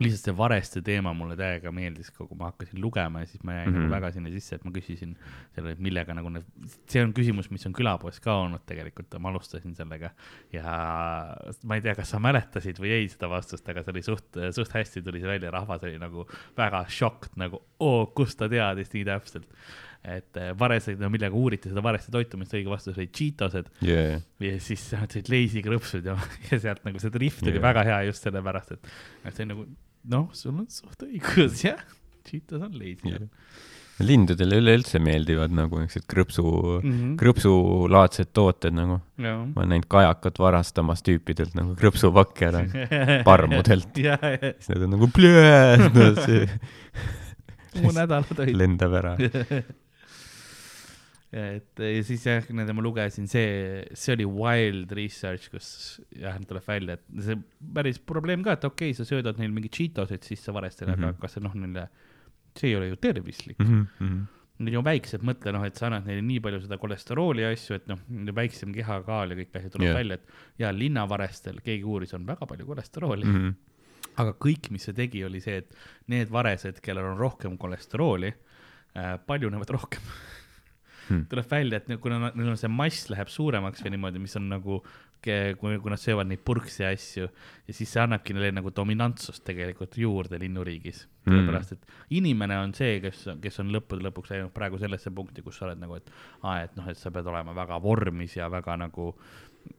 lihtsalt 0.00 0.30
see 0.30 0.36
vareste 0.36 0.82
teema 0.84 1.12
mulle 1.16 1.36
täiega 1.38 1.72
meeldis, 1.74 2.10
kui 2.16 2.28
ma 2.38 2.50
hakkasin 2.50 2.80
lugema 2.80 3.22
ja 3.22 3.28
siis 3.28 3.42
ma 3.44 3.58
jäin 3.58 3.68
mm 3.68 3.74
-hmm. 3.74 3.78
nagu 3.78 3.86
mhm. 3.86 3.94
väga 3.96 4.12
sinna 4.12 4.30
sisse, 4.30 4.56
et 4.56 4.64
ma 4.64 4.72
küsisin 4.72 5.16
selle, 5.54 5.74
et 5.74 5.78
millega 5.78 6.14
nagu 6.16 6.32
need, 6.32 6.46
see 6.88 7.04
on 7.04 7.12
küsimus, 7.16 7.50
mis 7.50 7.66
on 7.66 7.76
külapoes 7.76 8.20
ka 8.20 8.34
olnud 8.44 8.64
tegelikult, 8.66 9.18
ma 9.18 9.28
alustasin 9.28 9.74
sellega. 9.74 10.10
ja 10.52 10.64
ma 11.64 11.74
ei 11.74 11.84
tea, 11.84 11.94
kas 11.94 12.10
sa 12.10 12.18
mäletasid 12.18 12.80
või 12.80 12.94
ei 12.96 13.08
seda 13.08 13.28
vastust, 13.28 13.68
aga 13.68 13.82
see 13.82 13.92
oli 13.92 14.02
suht, 14.02 14.40
suht 14.56 14.72
hästi 14.72 15.02
tuli 15.02 15.20
see 15.20 15.28
välja, 15.28 15.50
rahvas 15.50 15.82
oli 15.82 15.98
nagu 15.98 16.26
väga 16.56 16.84
šokk, 16.88 17.30
nagu 17.36 17.62
oo, 17.80 18.06
kust 18.06 18.38
ta 18.38 18.48
teadis 18.48 18.92
nii 18.92 19.04
täpselt 19.04 19.46
et 20.00 20.36
eh, 20.40 20.52
varesed, 20.56 20.96
no 21.00 21.10
millega 21.12 21.36
uuriti 21.36 21.68
seda 21.68 21.82
vareste 21.84 22.12
toitumist, 22.14 22.54
õige 22.56 22.72
vastus 22.72 22.96
oli 22.96 23.10
Cheetosed 23.12 23.68
yeah.. 23.84 24.22
ja 24.40 24.56
siis 24.62 24.86
nad 24.96 25.12
olid 25.12 25.28
leisikrõpsud 25.28 26.08
ja, 26.08 26.16
ja 26.48 26.60
sealt 26.62 26.86
nagu 26.88 27.02
see 27.02 27.12
drift 27.12 27.42
yeah. 27.44 27.52
oli 27.52 27.62
väga 27.62 27.84
hea 27.90 28.00
just 28.08 28.24
sellepärast, 28.24 28.78
et, 28.78 28.92
et 29.28 29.36
see 29.36 29.44
on 29.44 29.52
nagu 29.54 29.66
noh, 30.08 30.30
sul 30.36 30.54
on 30.54 30.68
suht 30.72 31.04
õigus, 31.06 31.60
jah. 31.68 31.82
Cheetos 32.30 32.62
on 32.62 32.74
yeah.. 32.76 33.22
lindudele 34.04 34.58
üleüldse 34.60 35.00
meeldivad 35.02 35.52
nagu 35.56 35.80
niisugused 35.80 36.06
krõpsu 36.08 36.44
mm, 36.44 36.92
-hmm. 36.92 37.14
krõpsulaadsed 37.20 38.30
tooted 38.36 38.76
nagu. 38.76 39.00
ma 39.20 39.32
olen 39.56 39.72
näinud 39.74 39.88
kajakat 39.90 40.38
varastamas 40.38 41.02
tüüpidelt 41.06 41.56
nagu 41.58 41.74
krõpsupakke 41.80 42.48
ära 42.50 42.62
parmudelt 43.28 43.96
siis 43.96 44.70
nad 44.72 44.86
on 44.86 44.94
nagu 44.96 45.08
plöö 45.08 45.76
no, 45.80 46.06
mu 47.82 47.92
nädalad 47.96 48.44
olid. 48.44 48.56
lendab 48.60 48.96
ära 49.00 49.16
et 51.30 51.78
ja 51.78 52.02
siis 52.06 52.24
jah, 52.26 52.46
nende 52.50 52.74
ma 52.74 52.82
lugesin, 52.82 53.28
see, 53.30 53.84
see 53.94 54.16
oli 54.16 54.26
wild 54.26 54.90
research, 54.98 55.46
kus 55.52 55.68
jah, 56.18 56.34
tuleb 56.42 56.66
välja, 56.66 56.96
et 56.98 57.22
see 57.22 57.38
päris 57.76 58.00
probleem 58.02 58.42
ka, 58.46 58.56
et 58.58 58.66
okei 58.66 58.90
okay,, 58.90 58.98
sa 58.98 59.06
söödad 59.06 59.38
neil 59.38 59.54
mingi 59.54 59.70
Cheetosed 59.70 60.26
sisse 60.26 60.50
varestele 60.54 60.96
mm, 60.96 60.98
-hmm. 60.98 61.14
aga 61.14 61.22
kas 61.22 61.36
see 61.36 61.44
noh, 61.44 61.54
neile, 61.54 61.86
see 62.58 62.72
ei 62.72 62.76
ole 62.80 62.90
ju 62.90 63.00
tervislik 63.06 63.58
mm. 63.62 63.86
-hmm. 64.00 64.20
Need 64.60 64.76
on 64.76 64.84
väiksed, 64.84 65.22
mõtle 65.24 65.54
noh, 65.56 65.62
et 65.64 65.78
sa 65.78 65.86
annad 65.86 66.04
neile 66.04 66.20
nii 66.20 66.40
palju 66.44 66.58
seda 66.60 66.76
kolesterooli 66.76 67.40
ja 67.40 67.48
asju, 67.48 67.78
et 67.78 67.86
noh, 67.88 68.00
väiksem 68.36 68.74
kehakaal 68.76 69.30
ja 69.32 69.38
kõik 69.38 69.54
asjad 69.56 69.72
tuleb 69.72 69.88
yeah. 69.88 69.96
välja, 69.96 70.18
et 70.18 70.58
ja 70.58 70.72
linnavarestel, 70.72 71.62
keegi 71.64 71.84
uuris, 71.84 72.12
on 72.12 72.26
väga 72.26 72.46
palju 72.46 72.66
kolesterooli 72.66 73.24
mm. 73.24 73.38
-hmm. 73.38 73.54
aga 74.16 74.34
kõik, 74.34 74.68
mis 74.70 74.84
see 74.84 74.92
tegi, 74.98 75.24
oli 75.24 75.40
see, 75.40 75.62
et 75.62 75.72
need 76.08 76.28
varesed, 76.28 76.82
kellel 76.82 77.14
on 77.14 77.16
rohkem 77.16 77.56
kolesterooli 77.56 78.34
äh,, 78.34 79.16
paljunevad 79.26 79.70
rohkem 79.70 80.02
hmm. 81.10 81.28
tuleb 81.30 81.50
välja, 81.50 81.80
et 81.80 82.00
kuna 82.00 82.30
neil 82.30 82.52
on 82.52 82.58
see 82.60 82.70
mass 82.72 83.08
läheb 83.12 83.30
suuremaks 83.32 83.84
või 83.84 83.94
niimoodi, 83.96 84.22
mis 84.22 84.36
on 84.38 84.48
nagu, 84.52 84.80
kui, 85.20 85.76
kui 85.82 85.92
nad 85.92 86.00
söövad 86.00 86.30
neid 86.30 86.42
purksi 86.46 86.84
ja 86.84 86.92
asju 86.94 87.26
ja 87.26 87.74
siis 87.76 87.90
see 87.92 88.02
annabki 88.02 88.36
neile 88.36 88.54
nagu 88.56 88.72
dominantsust 88.76 89.44
tegelikult 89.46 89.98
juurde 90.00 90.40
linnuriigis. 90.40 91.04
Hmm.. 91.26 91.36
sellepärast, 91.36 91.76
et 91.76 92.16
inimene 92.16 92.56
on 92.62 92.72
see, 92.72 92.96
kes, 93.04 93.26
kes 93.42 93.60
on 93.60 93.74
lõppude 93.74 94.06
lõpuks 94.06 94.32
läinud 94.32 94.54
praegu 94.56 94.80
sellesse 94.80 95.12
punkti, 95.12 95.44
kus 95.44 95.60
sa 95.60 95.66
oled 95.68 95.82
nagu, 95.82 95.98
et 96.00 96.08
aa, 96.40 96.62
et 96.64 96.78
noh, 96.78 96.88
et 96.88 96.98
sa 96.98 97.12
pead 97.12 97.28
olema 97.28 97.52
väga 97.56 97.76
vormis 97.84 98.38
ja 98.38 98.48
väga 98.52 98.78
nagu 98.80 99.12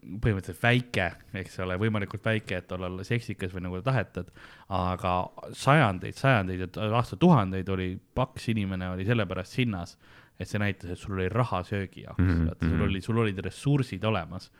põhimõtteliselt 0.01 0.61
väike, 0.61 1.07
eks 1.41 1.59
ole, 1.63 1.77
võimalikult 1.79 2.25
väike, 2.25 2.59
et 2.61 2.71
olla 2.75 3.05
seksikas 3.05 3.53
või 3.55 3.63
nagu 3.65 3.82
tahetad, 3.86 4.29
aga 4.77 5.13
sajandeid, 5.57 6.17
sajandeid, 6.17 6.77
aastatuhandeid 6.99 7.69
oli 7.73 7.93
paks 8.15 8.49
inimene 8.53 8.91
oli 8.95 9.07
sellepärast 9.07 9.57
sinnas 9.57 9.97
et 10.41 10.49
see 10.49 10.61
näitas, 10.61 10.93
et 10.93 10.99
sul 10.99 11.17
oli 11.17 11.29
raha 11.31 11.61
söögi 11.67 12.05
jaoks 12.05 12.23
mm, 12.23 12.47
-hmm. 12.47 12.69
sul 12.69 12.87
oli, 12.87 13.01
sul 13.01 13.21
olid 13.23 13.39
ressursid 13.45 14.03
olemas. 14.03 14.51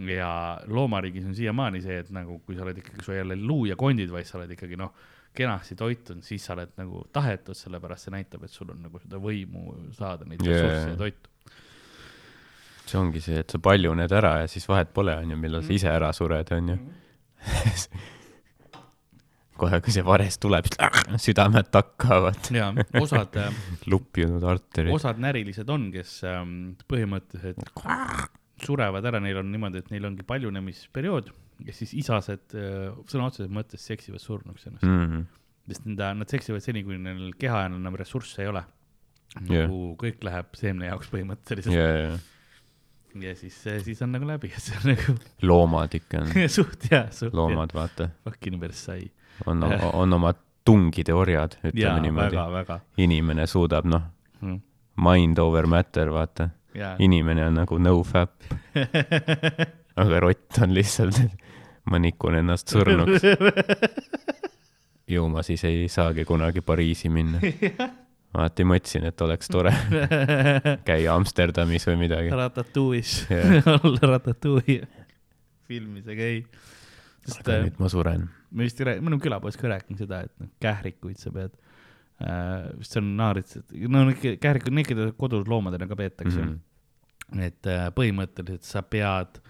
ja 0.00 0.60
loomariigis 0.66 1.26
on 1.28 1.34
siiamaani 1.34 1.82
see, 1.84 1.98
et 2.00 2.10
nagu 2.10 2.38
kui 2.46 2.56
sa 2.56 2.62
oled 2.64 2.78
ikkagi, 2.78 3.04
su 3.04 3.12
ei 3.12 3.20
ole 3.20 3.36
luu 3.36 3.66
ja 3.68 3.76
kondid, 3.76 4.08
vaid 4.10 4.24
sa 4.24 4.38
oled 4.38 4.50
ikkagi 4.50 4.78
noh, 4.80 4.94
kenasti 5.36 5.76
toitunud, 5.76 6.24
siis 6.24 6.44
sa 6.44 6.54
oled 6.54 6.72
nagu 6.80 7.02
tahetud, 7.12 7.54
sellepärast 7.54 8.08
see 8.08 8.14
näitab, 8.14 8.44
et 8.44 8.50
sul 8.50 8.70
on 8.72 8.80
nagu 8.82 8.98
seda 8.98 9.20
võimu 9.20 9.74
saada 9.92 10.24
neid 10.24 10.40
yeah. 10.40 10.56
ressursse 10.56 10.94
ja 10.94 10.96
toitu 10.96 11.30
see 12.90 12.98
ongi 12.98 13.20
see, 13.20 13.42
et 13.44 13.52
sa 13.52 13.60
paljuned 13.62 14.12
ära 14.12 14.38
ja 14.40 14.48
siis 14.50 14.66
vahet 14.68 14.88
pole, 14.94 15.14
on 15.20 15.30
ju, 15.30 15.36
millal 15.36 15.62
sa 15.66 15.76
ise 15.76 15.92
ära 15.92 16.12
sured, 16.16 16.48
on 16.56 16.72
ju 16.72 16.78
mhm. 16.80 18.16
kohe, 19.60 19.80
kui 19.84 19.94
see 19.94 20.04
vares 20.06 20.38
tuleb, 20.42 20.68
südamed 21.24 21.70
takkavad. 21.74 22.50
ja 22.54 22.70
osad 23.00 23.36
lupjunud 23.92 24.44
arterid. 24.52 24.92
osad 24.94 25.20
närilised 25.22 25.68
on, 25.72 25.90
kes 25.94 26.20
ähm, 26.28 26.56
põhimõtteliselt 26.90 27.84
surevad 28.66 29.06
ära, 29.08 29.22
neil 29.24 29.40
on 29.40 29.52
niimoodi, 29.52 29.84
et 29.84 29.92
neil 29.94 30.08
ongi 30.10 30.26
paljunemisperiood 30.28 31.30
ja 31.66 31.76
siis 31.76 31.94
isased 32.02 32.56
äh, 32.56 32.90
sõna 33.10 33.28
otseses 33.28 33.52
mõttes 33.52 33.84
seksivad 33.88 34.22
surnuks 34.22 34.66
ennast 34.68 34.86
mm. 34.86 35.06
-hmm. 35.06 35.24
sest 35.70 35.88
nende, 35.88 36.12
nad 36.22 36.36
seksivad 36.36 36.64
seni, 36.64 36.84
kuni 36.86 37.00
neil 37.04 37.32
keha 37.40 37.66
enam 37.70 37.96
ressursse 38.00 38.44
ei 38.44 38.52
ole. 38.52 38.64
nagu 39.40 39.54
yeah. 39.54 39.96
kõik 40.00 40.24
läheb 40.26 40.58
seemne 40.58 40.88
jaoks 40.90 41.12
põhimõtteliselt 41.12 41.76
yeah,. 41.76 41.96
Yeah 42.10 42.20
ja 43.18 43.34
siis, 43.34 43.56
siis 43.84 44.02
on 44.02 44.12
nagu 44.14 44.26
läbi, 44.28 44.50
et 44.54 44.62
see 44.62 44.76
on 44.78 44.92
nagu. 44.92 45.14
loomad 45.42 45.94
ikka 45.98 46.22
on 46.22 46.50
suht 46.52 46.86
jah, 46.90 47.08
suht. 47.14 47.34
loomad, 47.34 47.72
vaata. 47.74 48.10
Fucking 48.26 48.60
Versailles 48.60 49.10
on, 49.46 49.64
on 49.92 50.12
oma 50.12 50.32
tungide 50.64 51.14
orjad, 51.16 51.56
jaa 51.62 51.72
ütleme, 51.72 52.00
niimoodi 52.06 52.36
väga,. 52.36 52.46
väga 52.52 52.80
inimene 53.00 53.46
suudab, 53.50 53.88
noh, 53.88 54.02
mm.. 54.40 54.60
mind 55.00 55.38
over 55.38 55.66
matter, 55.66 56.12
vaata. 56.12 56.50
inimene 56.98 57.46
on 57.46 57.58
nagu 57.62 57.78
no 57.78 57.96
fap, 58.06 58.36
aga 60.02 60.20
rott 60.20 60.60
on 60.62 60.74
lihtsalt, 60.74 61.18
ma 61.90 61.98
nikun 61.98 62.38
ennast 62.42 62.68
surnuks. 62.68 63.24
ju 65.10 65.26
ma 65.28 65.42
siis 65.42 65.64
ei 65.66 65.88
saagi 65.90 66.24
kunagi 66.24 66.62
Pariisi 66.62 67.08
minna. 67.10 67.40
alati 68.30 68.62
mõtlesin, 68.62 69.08
et 69.10 69.20
oleks 69.26 69.50
tore 69.50 69.72
käia 70.86 71.16
Amsterdamis 71.16 71.88
või 71.88 71.96
midagi. 72.04 72.30
Ratatouille'is 72.30 73.14
Jah. 73.26 73.72
olla 73.80 74.12
Ratatouille 74.14 74.86
filmis, 75.70 76.06
aga 76.10 76.26
ei. 76.26 76.44
aga 77.38 77.58
nüüd 77.64 77.80
ma 77.82 77.90
suren. 77.90 78.28
Me 78.50 78.66
vist 78.66 78.80
ei 78.80 78.88
räägi, 78.88 79.04
oleme 79.04 79.22
külapoes 79.22 79.58
ka 79.60 79.70
rääkinud 79.70 80.02
seda, 80.02 80.24
et 80.26 80.32
noh, 80.42 80.50
kährikuid 80.62 81.20
sa 81.20 81.32
pead 81.34 81.54
äh,, 82.22 82.70
vist 82.78 82.94
see 82.94 83.02
on 83.02 83.12
naarits, 83.18 83.60
et 83.60 83.76
no 83.92 84.04
kährikud, 84.16 84.74
need, 84.76 84.88
keda 84.90 85.10
kodus 85.18 85.48
loomadena 85.50 85.88
ka 85.90 85.98
peetakse 85.98 86.42
mm. 86.42 86.58
-hmm. 87.30 87.46
et 87.46 87.70
äh, 87.70 87.86
põhimõtteliselt 87.96 88.66
sa 88.66 88.82
pead 88.82 89.40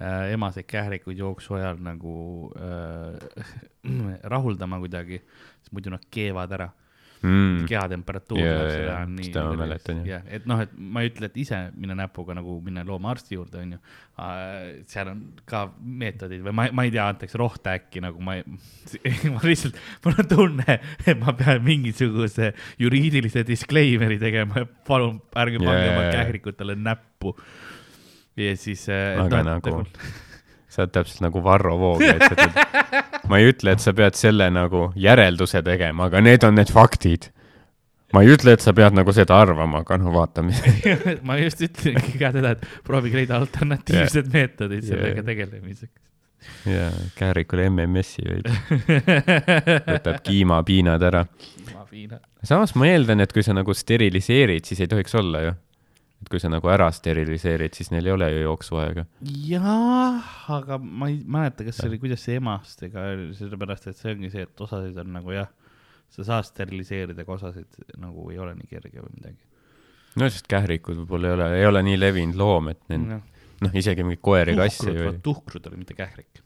äh, 0.00 0.32
emaseid 0.34 0.66
kährikuid 0.70 1.18
jooksu 1.18 1.58
ajal 1.60 1.80
nagu 1.82 2.16
äh, 2.58 4.18
rahuldama 4.34 4.80
kuidagi, 4.84 5.22
sest 5.62 5.72
muidu 5.72 5.94
nad 5.94 6.04
keevad 6.10 6.52
ära 6.58 6.70
Mm. 7.18 7.64
kehatemperatuur 7.66 8.38
Jaa, 8.38 8.50
läheb 8.54 8.68
seda 8.70 8.90
jaa, 8.92 9.06
nii. 9.10 9.24
seda 9.26 9.42
ma 9.48 9.54
mäletan, 9.58 10.02
jah. 10.06 10.26
et 10.30 10.44
noh, 10.46 10.60
et 10.62 10.74
ma 10.78 11.02
ei 11.02 11.10
ütle, 11.10 11.26
et 11.26 11.38
ise 11.42 11.58
minna 11.74 11.96
näpuga 11.98 12.36
nagu 12.38 12.58
minna 12.62 12.84
loomaarsti 12.86 13.34
juurde, 13.34 13.62
onju. 13.64 13.78
seal 14.92 15.10
on 15.10 15.24
ka 15.48 15.64
meetodid 15.78 16.44
või 16.46 16.54
ma, 16.60 16.68
ma 16.78 16.84
ei 16.86 16.92
tea, 16.94 17.08
antakse 17.10 17.40
rohte 17.40 17.74
äkki 17.74 18.02
nagu 18.04 18.22
ma 18.22 18.36
ei, 18.38 18.44
ma 19.34 19.42
lihtsalt, 19.42 19.80
mul 20.06 20.22
on 20.22 20.30
tunne, 20.30 20.78
et 21.02 21.18
ma 21.18 21.34
pean 21.38 21.64
mingisuguse 21.66 22.52
juriidilise 22.78 23.42
disclaimer'i 23.48 24.20
tegema, 24.22 24.62
et 24.62 24.78
palun 24.86 25.18
ärge 25.34 25.58
pange 25.64 25.82
Jaa, 25.82 25.96
oma 25.96 26.06
kährikutele 26.14 26.78
näppu. 26.78 27.34
ja 28.38 28.54
siis. 28.54 28.86
aga 28.94 29.42
nagu, 29.56 29.82
sa 30.68 30.84
oled 30.84 30.92
täpselt 30.94 31.24
nagu 31.24 31.42
Varro 31.44 31.74
Vooglaid, 31.80 32.22
sa 32.22 32.34
ütled, 32.36 33.18
ma 33.30 33.40
ei 33.40 33.50
ütle, 33.52 33.74
et 33.74 33.84
sa 33.84 33.94
pead 33.96 34.18
selle 34.18 34.48
nagu 34.52 34.88
järelduse 34.98 35.62
tegema, 35.64 36.08
aga 36.10 36.22
need 36.24 36.44
on 36.46 36.58
need 36.58 36.72
faktid. 36.72 37.30
ma 38.16 38.22
ei 38.24 38.32
ütle, 38.32 38.54
et 38.56 38.64
sa 38.64 38.72
pead 38.76 38.96
nagu 38.96 39.12
seda 39.16 39.36
arvama, 39.42 39.82
aga 39.84 39.98
no 40.00 40.12
vaatame. 40.14 40.56
ma 41.28 41.38
just 41.40 41.64
ütlengi 41.64 42.20
ka 42.20 42.32
seda, 42.36 42.54
et 42.56 42.84
proovige 42.86 43.20
leida 43.20 43.40
alternatiivsed 43.40 44.28
yeah. 44.28 44.34
meetodid 44.36 44.84
Jaa. 44.84 44.92
sellega 44.94 45.24
tegelemiseks. 45.26 45.94
ja 46.68 46.88
käärikule 47.18 47.68
MMS-i 47.68 48.28
veidi, 48.28 48.58
võtab 49.94 50.20
kiimapiinad 50.24 51.04
ära. 51.10 51.24
Samas 52.46 52.76
ma 52.78 52.86
eeldan, 52.86 53.24
et 53.24 53.32
kui 53.34 53.42
sa 53.42 53.56
nagu 53.56 53.74
steriliseerid, 53.74 54.68
siis 54.68 54.84
ei 54.84 54.90
tohiks 54.90 55.16
olla 55.18 55.48
ju. 55.48 55.56
Et 56.18 56.30
kui 56.32 56.40
sa 56.42 56.50
nagu 56.50 56.70
ära 56.72 56.88
steriliseerid, 56.94 57.76
siis 57.78 57.92
neil 57.94 58.08
ei 58.08 58.14
ole 58.14 58.28
ju 58.32 58.40
jooksuaega. 58.42 59.04
jah, 59.46 60.32
aga 60.54 60.78
ma 60.82 61.10
ei 61.12 61.20
mäleta, 61.22 61.66
kas 61.66 61.78
see 61.78 61.90
oli, 61.92 62.00
kuidas 62.02 62.24
see 62.26 62.38
emastega 62.40 63.04
oli, 63.12 63.28
sellepärast 63.38 63.90
et 63.92 64.00
see 64.00 64.14
ongi 64.16 64.32
see, 64.32 64.46
et 64.48 64.64
osasid 64.66 64.98
on 65.04 65.12
nagu 65.14 65.34
jah, 65.36 65.50
sa 66.14 66.26
saad 66.26 66.48
steriliseerida, 66.48 67.22
aga 67.22 67.36
osasid 67.36 67.78
nagu 68.02 68.26
ei 68.32 68.40
ole 68.42 68.56
nii 68.58 68.70
kerge 68.70 69.04
või 69.04 69.14
midagi. 69.14 69.40
no 70.18 70.30
sest 70.30 70.50
kährikud 70.50 71.04
võib-olla 71.04 71.30
ei 71.30 71.36
ole, 71.38 71.48
ei 71.60 71.70
ole 71.70 71.84
nii 71.86 72.00
levinud 72.00 72.42
loom, 72.42 72.72
et 72.74 72.82
need 72.90 73.06
noh, 73.14 73.24
noh, 73.64 73.78
isegi 73.78 74.06
mingeid 74.06 74.24
koeri, 74.24 74.58
kasse 74.58 74.94
või 74.94 75.18
tuhkrud 75.22 75.70
oli, 75.70 75.82
mitte 75.84 75.94
kährik. 75.98 76.42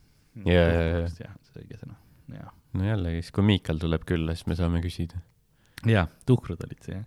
Jaa, 0.49 0.53
jaa, 0.53 0.85
jaa. 0.89 1.09
jah, 1.27 1.33
see 1.49 1.65
õige 1.65 1.81
sõna, 1.81 1.97
jah. 2.37 2.53
no 2.77 2.87
jällegi, 2.89 3.25
siis 3.25 3.35
kui 3.37 3.45
Miikal 3.45 3.81
tuleb 3.81 4.05
külla, 4.09 4.37
siis 4.37 4.49
me 4.49 4.57
saame 4.57 4.85
küsida. 4.85 5.21
jaa, 5.89 6.07
tuhkrud 6.29 6.61
olid 6.69 6.85
see 6.85 7.01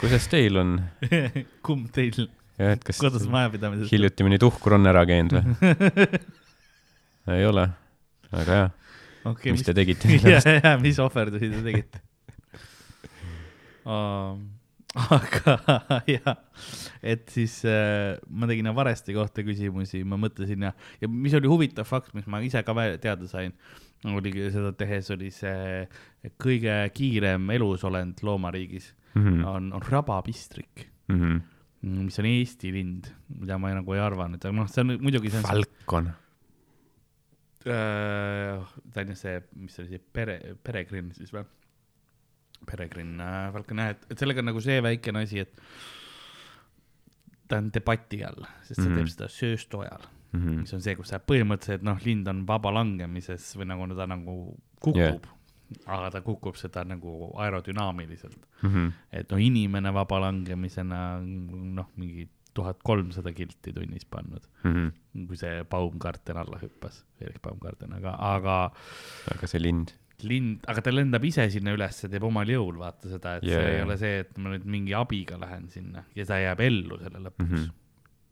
kuidas 0.00 0.28
teil 0.32 0.60
on? 0.60 0.78
jah. 1.10 1.38
kumb 1.66 1.88
teil 1.94 2.16
jah, 2.24 2.74
et 2.74 2.82
kas 2.84 3.00
kodus 3.00 3.26
majapidamises? 3.30 3.90
hiljuti 3.92 4.26
mõni 4.26 4.40
tuhkur 4.42 4.76
on 4.78 4.90
ära 4.90 5.04
käinud 5.08 5.36
või? 5.36 6.20
ei 7.36 7.46
ole, 7.48 7.68
väga 8.32 8.58
hea. 8.60 8.66
okay, 9.32 9.54
mis 9.56 9.64
te 9.66 9.76
tegite 9.76 10.20
ja, 10.20 10.42
ja 10.58 10.76
mis 10.82 11.00
ohverdusi 11.02 11.50
te 11.54 11.64
tegite 11.70 12.04
um,? 13.90 14.44
aga 14.96 15.56
jah, 16.14 16.36
et 17.04 17.26
siis 17.32 17.58
äh, 17.68 18.16
ma 18.32 18.48
tegin 18.48 18.70
Varesti 18.76 19.16
kohta 19.16 19.44
küsimusi, 19.44 20.00
ma 20.08 20.16
mõtlesin 20.20 20.68
ja, 20.68 20.72
ja 21.02 21.10
mis 21.10 21.34
oli 21.36 21.50
huvitav 21.50 21.88
fakt, 21.88 22.14
mis 22.16 22.28
ma 22.30 22.40
ise 22.44 22.62
ka 22.64 22.74
teada 23.02 23.28
sain, 23.28 23.52
oligi 24.08 24.48
seda 24.54 24.72
tehes 24.76 25.10
oli 25.12 25.28
see 25.34 25.84
kõige 26.40 26.78
kiirem 26.96 27.50
elusolend 27.56 28.22
loomariigis 28.24 28.92
Mhm. 29.16 29.44
on, 29.48 29.72
on 29.72 29.82
rabapistrik, 29.82 30.86
mis 31.86 32.18
on 32.18 32.26
Eesti 32.26 32.72
lind, 32.74 33.06
mida 33.28 33.56
ma 33.58 33.70
nagu 33.74 33.94
ei 33.94 34.00
arvanud, 34.02 34.42
aga 34.44 34.52
noh, 34.52 34.66
see 34.68 34.82
on 34.82 34.96
muidugi 35.00 35.30
Falcon. 35.30 36.08
Äh, 37.66 38.62
ta 38.94 39.00
on 39.02 39.08
ju 39.10 39.16
see, 39.18 39.40
mis 39.58 39.78
oli 39.82 39.88
see 39.90 39.98
pere, 40.12 40.36
peregrin 40.62 41.08
siis 41.16 41.32
või? 41.34 41.42
peregrin 42.66 43.16
äh, 43.20 43.52
Falcon 43.54 43.78
jah, 43.82 43.90
et, 43.94 44.04
et 44.10 44.18
sellega 44.18 44.40
on 44.42 44.46
nagu 44.50 44.60
see 44.64 44.78
väikene 44.82 45.22
asi, 45.26 45.42
et 45.42 45.60
ta 47.50 47.58
on 47.62 47.70
debati 47.74 48.22
all, 48.26 48.46
sest 48.66 48.80
ta 48.80 48.82
mm 48.82 48.86
Mhm. 48.86 48.92
-hmm. 48.92 48.96
teeb 48.96 49.08
seda 49.14 49.28
sööstu 49.30 49.80
ajal, 49.82 50.06
mis 50.36 50.72
on 50.74 50.82
see, 50.82 50.94
kus 50.96 51.08
sa 51.08 51.18
põhimõtteliselt 51.18 51.82
noh, 51.82 51.98
lind 52.04 52.28
on 52.28 52.44
vaba 52.46 52.70
langemises 52.74 53.54
või 53.56 53.66
nagu 53.66 53.86
ta 53.96 54.06
nagu 54.06 54.34
kukub 54.80 54.96
yeah., 54.96 55.35
aga 55.86 56.10
ta 56.14 56.20
kukub 56.22 56.56
seda 56.56 56.84
nagu 56.84 57.32
aerodünaamiliselt, 57.42 58.38
Mhm. 58.62 58.88
et 59.12 59.30
noh, 59.30 59.38
inimene 59.42 59.92
vaba 59.92 60.20
langemisena 60.20 61.20
noh, 61.22 61.88
mingi 61.96 62.28
tuhat 62.56 62.78
kolmsada 62.82 63.32
kilti 63.36 63.72
tunnis 63.76 64.04
pannud, 64.08 64.46
kui 65.26 65.36
see 65.36 65.64
Baumgarten 65.68 66.36
alla 66.40 66.56
hüppas, 66.62 67.02
Erik 67.20 67.42
Baumgarten, 67.42 67.92
aga, 67.92 68.14
aga 68.18 68.54
aga 69.34 69.46
see 69.46 69.60
lind. 69.60 69.92
lind, 70.22 70.62
aga 70.66 70.80
ta 70.80 70.90
lendab 70.90 71.24
ise 71.28 71.44
sinna 71.52 71.74
üles, 71.76 71.98
teeb 72.08 72.24
omal 72.24 72.48
jõul, 72.48 72.78
vaata 72.80 73.10
seda, 73.10 73.34
et 73.36 73.44
yeah. 73.44 73.60
See 73.60 73.72
ei 73.72 73.76
jaa. 73.78 73.84
ole 73.84 73.96
see, 74.00 74.14
et 74.22 74.38
ma 74.38 74.54
nüüd 74.54 74.64
mingi 74.64 74.94
abiga 74.96 75.36
lähen 75.36 75.68
sinna 75.68 76.04
ja 76.16 76.24
ta 76.24 76.38
jääb 76.40 76.60
ellu 76.64 76.96
selle 77.02 77.20
lõpuks 77.26 77.50
mm. 77.50 77.56
-hmm. 77.66 77.72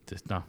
sest 0.09 0.31
noh, 0.31 0.47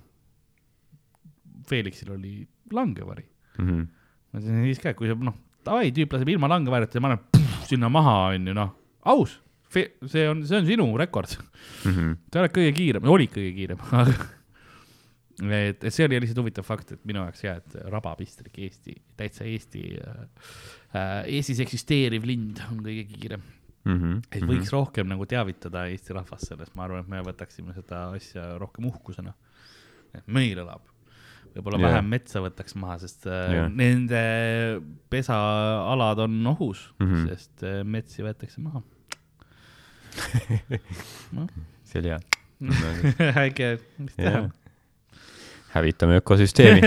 Felixil 1.67 2.11
oli 2.15 2.47
langevari. 2.71 3.25
Mhm. 3.59 3.83
ma 4.31 4.39
ütlesin 4.39 4.63
siis 4.67 4.79
ka, 4.83 4.89
et 4.91 4.97
kui 4.99 5.07
sa 5.07 5.15
noh, 5.15 5.36
davai, 5.66 5.91
tüüp 5.95 6.13
laseb 6.16 6.30
ilma 6.36 6.49
langevarjata 6.51 6.99
ja 6.99 7.03
ma 7.05 7.11
olen 7.13 7.43
sinna 7.66 7.89
maha, 7.91 8.16
onju 8.36 8.53
noh, 8.57 8.72
aus, 9.11 9.39
see 9.76 10.26
on, 10.30 10.43
see 10.47 10.57
on 10.61 10.66
sinu 10.70 10.86
rekord 11.01 11.34
Mhm. 11.86 12.13
sa 12.32 12.39
oled 12.43 12.53
kõige 12.55 12.72
kiirem, 12.78 13.05
olid 13.09 13.32
kõige 13.34 13.51
kiirem, 13.57 13.82
et, 15.51 15.84
et 15.84 15.91
see 15.93 16.05
oli 16.07 16.20
lihtsalt 16.24 16.39
huvitav 16.43 16.66
fakt, 16.68 16.93
et 16.95 17.01
minu 17.07 17.24
jaoks 17.26 17.43
jah, 17.43 17.57
et 17.59 17.76
rabapistrik 17.91 18.55
Eesti, 18.68 18.95
täitsa 19.20 19.43
Eesti 19.49 19.84
äh,, 19.99 21.26
Eestis 21.28 21.59
eksisteeriv 21.66 22.24
lind 22.30 22.61
on 22.72 22.80
kõige 22.86 23.05
kiirem. 23.11 23.43
Mhm. 23.86 24.22
et 24.34 24.41
võiks 24.49 24.72
rohkem 24.74 25.05
nagu 25.11 25.28
teavitada 25.30 25.84
Eesti 25.91 26.16
rahvast 26.18 26.47
sellest, 26.49 26.72
ma 26.74 26.88
arvan, 26.88 27.03
et 27.03 27.09
me 27.11 27.20
võtaksime 27.28 27.76
seda 27.76 28.07
asja 28.16 28.55
rohkem 28.57 28.88
uhkusena. 28.89 29.34
et 30.16 30.26
meil 30.32 30.57
elab, 30.57 30.82
võib-olla 31.56 31.80
yeah. 31.80 31.93
vähem 31.93 32.10
metsa 32.12 32.41
võtaks 32.43 32.76
maha, 32.80 32.97
sest 33.03 33.28
äh, 33.30 33.53
Jah. 33.56 33.70
nende 33.72 34.21
pesaalad 35.12 36.21
on 36.25 36.36
ohus 36.51 36.88
mm. 37.00 37.08
-hmm. 37.08 37.29
sest 37.32 37.66
äh, 37.66 37.79
metsi 37.84 38.25
võetakse 38.25 38.63
maha 38.63 38.84
no.. 41.36 41.47
see 41.84 42.00
oli 42.01 42.13
hea. 42.13 42.20
äge, 43.46 43.71
mis 44.00 44.16
teha. 44.16 44.46
hävitame 45.74 46.21
ökosüsteemi. 46.21 46.82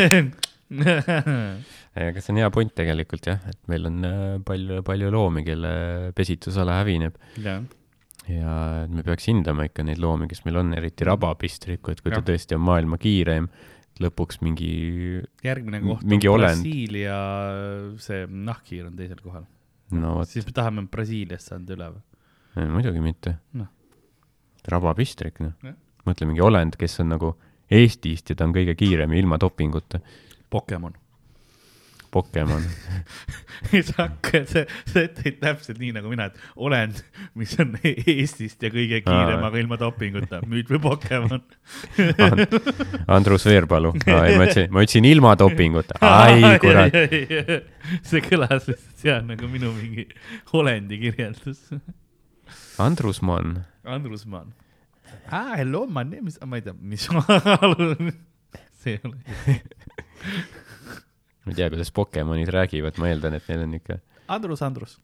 aga 1.98 2.22
see 2.22 2.32
on 2.32 2.40
hea 2.40 2.48
point 2.54 2.72
tegelikult 2.76 3.28
jah, 3.28 3.42
et 3.50 3.58
meil 3.68 3.88
on 3.88 4.04
äh, 4.04 4.36
palju, 4.44 4.80
palju 4.86 5.10
loomi, 5.12 5.44
kelle 5.44 5.72
pesitusala 6.16 6.80
hävineb 6.80 7.16
jah, 7.44 7.64
ja 8.28 8.54
me 8.88 9.04
peaks 9.06 9.28
hindama 9.30 9.66
ikka 9.68 9.84
neid 9.86 10.00
loomi, 10.02 10.28
kes 10.30 10.44
meil 10.46 10.60
on, 10.62 10.74
eriti 10.76 11.06
rabapistriku, 11.08 11.92
et 11.92 12.02
kui 12.02 12.12
ta 12.12 12.20
Jah. 12.20 12.28
tõesti 12.30 12.56
on 12.58 12.64
maailma 12.66 13.00
kiireim, 13.00 13.48
lõpuks 14.02 14.40
mingi, 14.44 14.70
järgmine 15.44 15.80
koht 15.84 16.04
on. 16.06 16.10
Brasiilia, 16.62 17.18
see 18.02 18.26
nahkhiir 18.28 18.86
on 18.88 18.96
teisel 18.98 19.20
kohal. 19.24 19.44
no 19.94 20.18
siis 20.28 20.46
me 20.46 20.54
tahame 20.56 20.86
Brasiiliast 20.92 21.52
saada 21.52 21.76
üle 21.76 21.90
või? 21.96 22.04
muidugi 22.74 23.02
mitte 23.02 23.36
Noh.. 23.58 23.68
rabapistrik, 24.68 25.40
noh 25.44 25.54
Jah.. 25.64 25.76
mõtle 26.08 26.28
mingi 26.28 26.42
olend, 26.44 26.76
kes 26.80 26.98
on 27.04 27.14
nagu 27.14 27.34
Eestist 27.68 28.30
ja 28.32 28.36
ta 28.38 28.46
on 28.48 28.54
kõige 28.56 28.72
kiirem 28.80 29.12
ilma 29.12 29.36
dopinguta. 29.36 30.00
Pokemon. 30.48 30.94
Pokemon. 32.10 32.64
sa 33.88 33.94
hakkad, 34.04 34.46
sa, 34.48 34.64
ütled 35.02 35.38
täpselt 35.42 35.80
nii 35.80 35.92
nagu 35.96 36.10
mina, 36.12 36.28
et 36.30 36.36
olend, 36.56 37.00
mis 37.38 37.54
on 37.60 37.74
Eestist 37.82 38.62
ja 38.62 38.70
kõige 38.72 39.00
kiirem, 39.06 39.42
aga 39.48 39.60
ilma 39.60 39.78
dopinguta, 39.80 40.40
müüd 40.48 40.70
või 40.72 40.82
Pokemon. 40.84 41.42
Andrus 43.18 43.48
Veerpalu. 43.48 43.94
ma 44.06 44.22
ütlesin, 44.30 44.70
ma 44.74 44.84
ütlesin 44.86 45.08
ilma 45.08 45.34
dopinguta. 45.38 45.98
ai 46.04 46.54
kurat.. 46.62 46.94
see 48.08 48.22
kõlas 48.24 48.68
lihtsalt 48.68 49.02
seal 49.02 49.26
nagu 49.26 49.50
minu 49.50 49.72
mingi 49.76 50.08
olendi 50.56 51.00
kirjeldus. 51.02 51.68
Andrusmann. 52.78 53.64
Andrusmann. 53.84 54.54
Ah, 55.30 55.56
hello, 55.56 55.86
my 55.86 56.04
name 56.04 56.28
is, 56.28 56.38
ma 56.46 56.56
ei 56.56 56.62
tea, 56.64 56.74
mis 56.80 57.08
see 58.80 58.94
ei 58.94 59.00
ole. 59.04 59.18
Ma 61.48 61.54
ei 61.54 61.58
tea, 61.58 61.70
kuidas 61.72 61.90
Pokemonid 61.96 62.52
räägivad, 62.52 63.00
ma 63.00 63.08
eeldan, 63.10 63.36
et 63.38 63.48
neil 63.48 63.64
on 63.64 63.74
ikka 63.78 63.98
Andrus, 64.28 64.62
Andrus. 64.62 64.98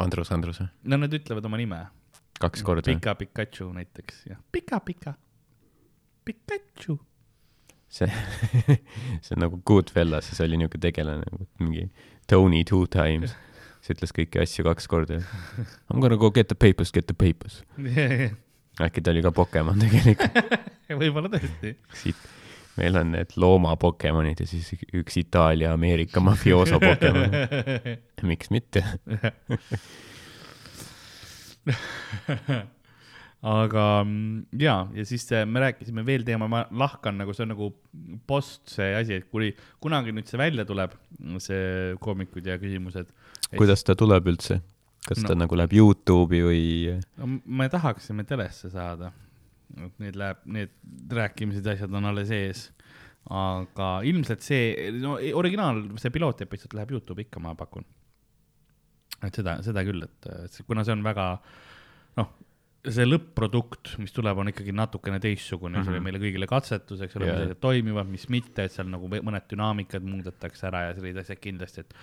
Andrus, 0.00 0.32
Andrus 0.32 0.62
või? 0.62 0.68
no 0.92 0.98
nad 1.04 1.12
ütlevad 1.14 1.44
oma 1.48 1.60
nime. 1.60 1.82
kaks 2.40 2.64
korda. 2.66 2.88
Pika 2.88 3.14
Pikachu 3.20 3.68
näiteks 3.76 4.24
ja 4.30 4.40
Pika 4.52 4.80
Pika. 4.80 5.14
Pikachu. 6.24 6.98
see, 7.88 8.08
see 9.22 9.36
on 9.36 9.44
nagu 9.44 9.60
Goodfellas, 9.66 10.30
siis 10.30 10.40
oli 10.44 10.58
niuke 10.60 10.80
tegelane 10.82 11.46
mingi 11.60 11.90
Tony 12.26 12.64
two 12.64 12.86
times. 12.90 13.36
siis 13.80 13.94
ütles 13.94 14.16
kõiki 14.16 14.42
asju 14.42 14.64
kaks 14.66 14.88
korda. 14.90 15.20
I 15.20 15.94
m 15.94 16.00
gonna 16.00 16.18
go 16.18 16.32
get 16.34 16.48
the 16.48 16.58
papers, 16.58 16.90
get 16.92 17.06
the 17.06 17.14
papers. 17.14 17.62
äkki 18.86 19.00
ta 19.00 19.12
oli 19.14 19.22
ka 19.24 19.32
Pokemon 19.32 19.78
tegelikult. 19.80 20.40
võib-olla 21.00 21.30
tõesti. 21.32 21.76
siit, 21.96 22.26
meil 22.76 22.96
on 23.00 23.12
need 23.16 23.34
looma 23.40 23.76
Pokemonid 23.80 24.40
ja 24.42 24.46
siis 24.48 24.72
üks 24.96 25.16
Itaalia, 25.20 25.72
Ameerika 25.76 26.20
mafiooso 26.24 26.80
Pokemon. 26.82 27.30
miks 28.30 28.50
mitte? 28.54 28.84
aga 33.46 34.04
mm, 34.04 34.46
ja, 34.60 34.76
ja 34.94 35.04
siis 35.06 35.26
me 35.46 35.60
rääkisime 35.62 36.04
veel 36.06 36.24
teema, 36.26 36.48
ma 36.50 36.64
lahkan 36.70 37.18
nagu 37.20 37.34
see 37.36 37.44
on 37.46 37.52
nagu 37.54 37.70
post 38.26 38.72
see 38.72 38.94
asi, 38.96 39.20
et 39.20 39.28
kui 39.30 39.52
kunagi 39.82 40.14
nüüd 40.14 40.30
see 40.30 40.40
välja 40.40 40.64
tuleb, 40.68 40.94
see 41.42 41.94
koomikud 42.02 42.46
ja 42.46 42.58
küsimused. 42.62 43.10
kuidas 43.56 43.84
ta 43.86 43.96
tuleb 43.98 44.32
üldse? 44.32 44.60
kas 45.06 45.22
no. 45.22 45.28
ta 45.30 45.36
nagu 45.38 45.58
läheb 45.58 45.76
Youtube'i 45.76 46.42
või? 46.42 46.64
no 47.20 47.36
me 47.44 47.68
tahaksime 47.70 48.26
telesse 48.26 48.72
saada. 48.72 49.12
Need 49.98 50.16
läheb, 50.16 50.42
need 50.46 50.70
rääkimised 51.10 51.66
ja 51.66 51.72
asjad 51.74 51.94
on 51.98 52.04
alles 52.04 52.30
ees. 52.30 52.70
aga 53.26 54.00
ilmselt 54.06 54.40
see, 54.46 54.90
no 55.02 55.16
originaal, 55.34 55.80
see 55.98 56.12
pilootepisood 56.14 56.76
läheb 56.78 56.92
Youtube'i 56.94 57.24
ikka, 57.26 57.40
ma 57.42 57.54
pakun. 57.58 57.84
et 59.26 59.34
seda, 59.34 59.56
seda 59.66 59.82
küll, 59.82 60.04
et 60.06 60.28
et 60.44 60.60
kuna 60.68 60.84
see 60.86 60.92
on 60.94 61.02
väga, 61.02 61.24
noh, 62.20 62.28
see 62.86 63.06
lõpp-produkt, 63.08 63.96
mis 63.98 64.12
tuleb, 64.14 64.38
on 64.38 64.52
ikkagi 64.52 64.70
natukene 64.76 65.18
teistsugune 65.18 65.74
mm, 65.74 65.80
-hmm. 65.80 65.84
see 65.84 65.90
oli 65.90 65.98
Mhm. 65.98 66.04
meile 66.04 66.18
kõigile 66.22 66.46
katsetus, 66.46 67.00
eks 67.02 67.16
ole 67.16 67.26
yeah., 67.26 67.38
mis 67.40 67.46
asjad 67.48 67.60
toimivad, 67.60 68.06
mis 68.06 68.28
mitte, 68.30 68.64
et 68.64 68.72
seal 68.72 68.86
nagu 68.86 69.08
mõned 69.10 69.48
dünaamikad 69.50 70.06
muudetakse 70.06 70.66
ära 70.70 70.84
ja 70.86 70.94
sellised 70.94 71.18
asjad 71.24 71.40
kindlasti, 71.42 71.80
et 71.80 71.94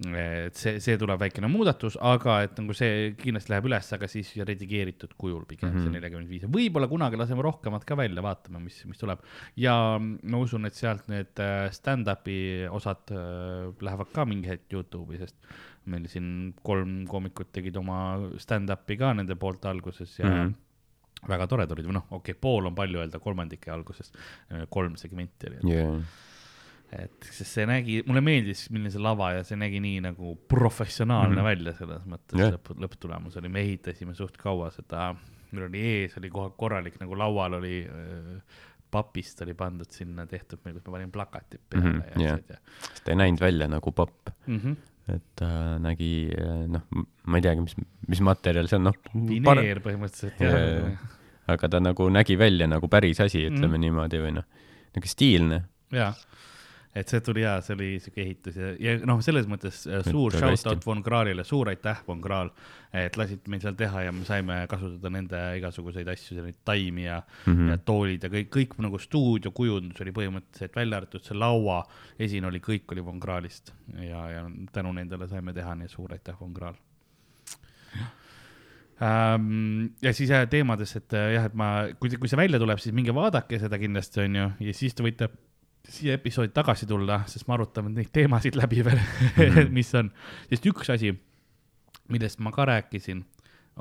et 0.00 0.56
see, 0.56 0.78
see 0.80 0.96
tuleb 1.00 1.20
väikene 1.20 1.48
muudatus, 1.52 1.98
aga 2.00 2.38
et 2.46 2.54
nagu 2.56 2.72
see 2.76 3.10
kindlasti 3.20 3.52
läheb 3.52 3.66
üles, 3.68 3.88
aga 3.92 4.08
siis 4.08 4.30
redigeeritud 4.48 5.12
kujul 5.20 5.42
pigem 5.48 5.68
mm 5.68 5.74
-hmm. 5.74 5.82
see 5.82 5.90
Mhm. 5.90 5.96
nelikümmend 5.98 6.30
viis, 6.30 6.46
võib-olla 6.48 6.88
kunagi 6.88 7.20
laseme 7.20 7.42
rohkemat 7.44 7.84
ka 7.84 7.96
välja, 7.96 8.22
vaatame, 8.22 8.62
mis, 8.64 8.84
mis 8.86 8.98
tuleb. 8.98 9.20
ja 9.56 9.98
ma 10.00 10.38
usun, 10.38 10.64
et 10.64 10.74
sealt 10.74 11.08
need 11.08 11.36
äh, 11.38 11.68
stand-up'i 11.70 12.66
osad 12.70 13.12
äh, 13.12 13.74
lähevad 13.80 14.12
ka 14.12 14.24
mingi 14.24 14.48
hetk 14.48 14.72
Youtube'i, 14.72 15.18
sest 15.18 15.36
meil 15.84 16.08
siin 16.08 16.54
kolm 16.62 17.06
koomikut 17.06 17.52
tegid 17.52 17.76
oma 17.76 18.30
stand-up'i 18.38 18.96
ka 18.96 19.12
nende 19.12 19.36
poolt 19.36 19.64
alguses 19.64 20.18
ja 20.18 20.26
mm. 20.26 20.32
-hmm. 20.32 21.28
väga 21.28 21.46
toredad 21.46 21.72
olid, 21.72 21.86
või 21.86 21.92
noh, 22.00 22.06
okei 22.10 22.32
okay,, 22.32 22.40
pool 22.40 22.66
on 22.66 22.74
palju 22.74 22.98
öelda, 22.98 23.18
kolmandik 23.18 23.66
jäi 23.66 23.74
alguses, 23.74 24.12
kolm 24.70 24.96
segmenti 24.96 25.46
oli, 25.46 25.74
jaa, 25.74 26.00
et 26.90 27.28
sest 27.30 27.58
see 27.58 27.66
nägi, 27.68 28.00
mulle 28.06 28.22
meeldis, 28.24 28.64
milline 28.72 28.90
see 28.92 29.02
lava 29.02 29.32
ja 29.36 29.44
see 29.46 29.58
nägi 29.60 29.78
nii 29.82 30.00
nagu 30.08 30.34
professionaalne 30.50 31.36
mm. 31.36 31.38
-hmm. 31.38 31.50
välja 31.50 31.74
selles 31.78 32.08
mõttes 32.08 32.38
Jah. 32.38 32.48
yeah. 32.48 32.56
lõpp, 32.56 32.72
lõpptulemus 32.86 33.38
oli, 33.38 33.52
me 33.52 33.62
ehitasime 33.66 34.14
suht 34.18 34.40
kaua 34.40 34.72
seda, 34.74 35.12
meil 35.52 35.68
oli 35.68 35.84
ees 35.92 36.18
oli 36.18 36.32
kohe 36.34 36.50
korralik 36.58 36.98
nagu 37.02 37.18
laual 37.18 37.58
oli 37.60 37.84
äh, 37.86 38.58
papist 38.90 39.42
oli 39.46 39.54
pandud 39.54 39.90
sinna 39.94 40.26
tehtud 40.26 40.64
meil, 40.64 40.76
kus 40.78 40.86
ma 40.88 40.96
panin 40.96 41.12
plakatid 41.14 41.62
peale 41.68 41.84
mm 41.84 42.00
-hmm, 42.00 42.20
ja 42.20 42.26
jah. 42.26 42.40
asjad 42.40 42.50
ja 42.56 42.88
sest 42.88 43.04
ta 43.04 43.14
ei 43.14 43.22
näinud 43.22 43.40
välja 43.40 43.68
nagu 43.68 43.92
papp, 43.92 44.34
mm. 44.46 44.58
-hmm. 44.58 44.76
et 45.14 45.24
ta 45.36 45.78
nägi, 45.78 46.12
noh, 46.66 47.06
ma 47.26 47.38
ei 47.38 47.42
teagi, 47.42 47.60
mis, 47.60 47.78
mis 48.08 48.20
materjal 48.20 48.66
see 48.66 48.82
on, 48.82 48.90
noh. 48.90 49.00
vineer 49.14 49.78
põhimõtteliselt 49.86 50.42
Jaa, 50.42 50.58
jah 50.58 51.08
aga 51.54 51.68
ta 51.68 51.80
nagu 51.82 52.08
nägi 52.12 52.36
välja 52.38 52.68
nagu 52.70 52.88
päris 52.88 53.20
asi, 53.20 53.44
ütleme 53.48 53.76
mm. 53.76 53.84
niimoodi 53.84 54.22
või 54.22 54.34
noh, 54.38 54.46
niisugune 54.90 55.12
stiilne. 55.12 55.60
jaa, 55.94 56.12
et 56.90 57.10
see 57.10 57.20
tuli 57.22 57.44
hea, 57.44 57.52
see 57.62 57.74
oli 57.76 57.88
siuke 58.02 58.22
ehitus 58.24 58.56
ja, 58.58 58.70
ja 58.82 58.96
noh, 59.06 59.20
selles 59.22 59.46
mõttes 59.50 59.84
äh, 59.86 60.02
suur 60.02 60.34
väga 60.34 60.48
shout 60.50 60.66
out 60.66 60.80
hästi. 60.80 60.86
Von 60.88 61.02
Kraalile, 61.06 61.44
suur 61.46 61.70
aitäh, 61.70 62.00
Von 62.06 62.22
Kraal, 62.22 62.50
et 62.96 63.14
lasid 63.18 63.46
meil 63.52 63.62
seal 63.62 63.76
teha 63.78 64.02
ja 64.08 64.14
me 64.14 64.24
saime 64.26 64.56
kasutada 64.70 65.12
nende 65.14 65.42
igasuguseid 65.60 66.08
asju, 66.10 66.40
neid 66.42 66.58
taimi 66.66 67.04
ja 67.06 67.20
mm. 67.22 67.52
-hmm. 67.52 67.68
ja 67.70 67.78
toolid 67.86 68.26
ja 68.26 68.30
kõik, 68.32 68.50
kõik 68.56 68.78
nagu 68.82 68.98
stuudiokujundus 68.98 70.02
oli 70.02 70.14
põhimõtteliselt 70.16 70.74
välja 70.76 70.98
arvatud 70.98 71.26
see 71.26 71.38
laua 71.38 71.84
esin 72.18 72.48
oli, 72.50 72.58
kõik 72.64 72.90
oli 72.90 73.04
Von 73.06 73.20
Kraalist 73.22 73.70
ja, 73.94 74.24
ja 74.30 74.46
tänu 74.72 74.92
nendele 74.92 75.28
saime 75.28 75.54
teha, 75.54 75.74
nii 75.74 75.86
et 75.86 75.94
suur 75.94 76.10
aitäh, 76.12 76.34
Von 76.40 76.54
Kraal 76.54 76.74
ähm,. 78.98 79.94
ja 80.02 80.12
siis 80.12 80.30
jah, 80.30 80.42
teemades, 80.50 80.96
et 80.96 81.14
äh, 81.14 81.34
jah, 81.36 81.46
et 81.46 81.54
ma, 81.54 81.86
kui, 82.00 82.10
kui 82.18 82.28
see 82.28 82.40
välja 82.40 82.58
tuleb, 82.58 82.82
siis 82.82 82.94
minge 82.98 83.14
vaadake 83.14 83.62
seda 83.62 83.78
kindlasti 83.78 84.24
onju 84.26 84.48
ja 84.58 84.74
siis 84.74 84.98
te 84.98 85.06
võite 85.06 85.30
siia 85.90 86.16
episoodi 86.18 86.52
tagasi 86.54 86.88
tulla, 86.88 87.22
sest 87.30 87.48
me 87.48 87.56
arutame 87.56 87.92
neid 87.94 88.12
teemasid 88.14 88.56
läbi 88.58 88.84
veel 88.86 89.00
mm, 89.00 89.42
-hmm. 89.42 89.74
mis 89.74 89.92
on, 89.98 90.10
sest 90.50 90.66
üks 90.70 90.92
asi, 90.94 91.12
millest 92.10 92.40
ma 92.42 92.52
ka 92.54 92.66
rääkisin, 92.70 93.24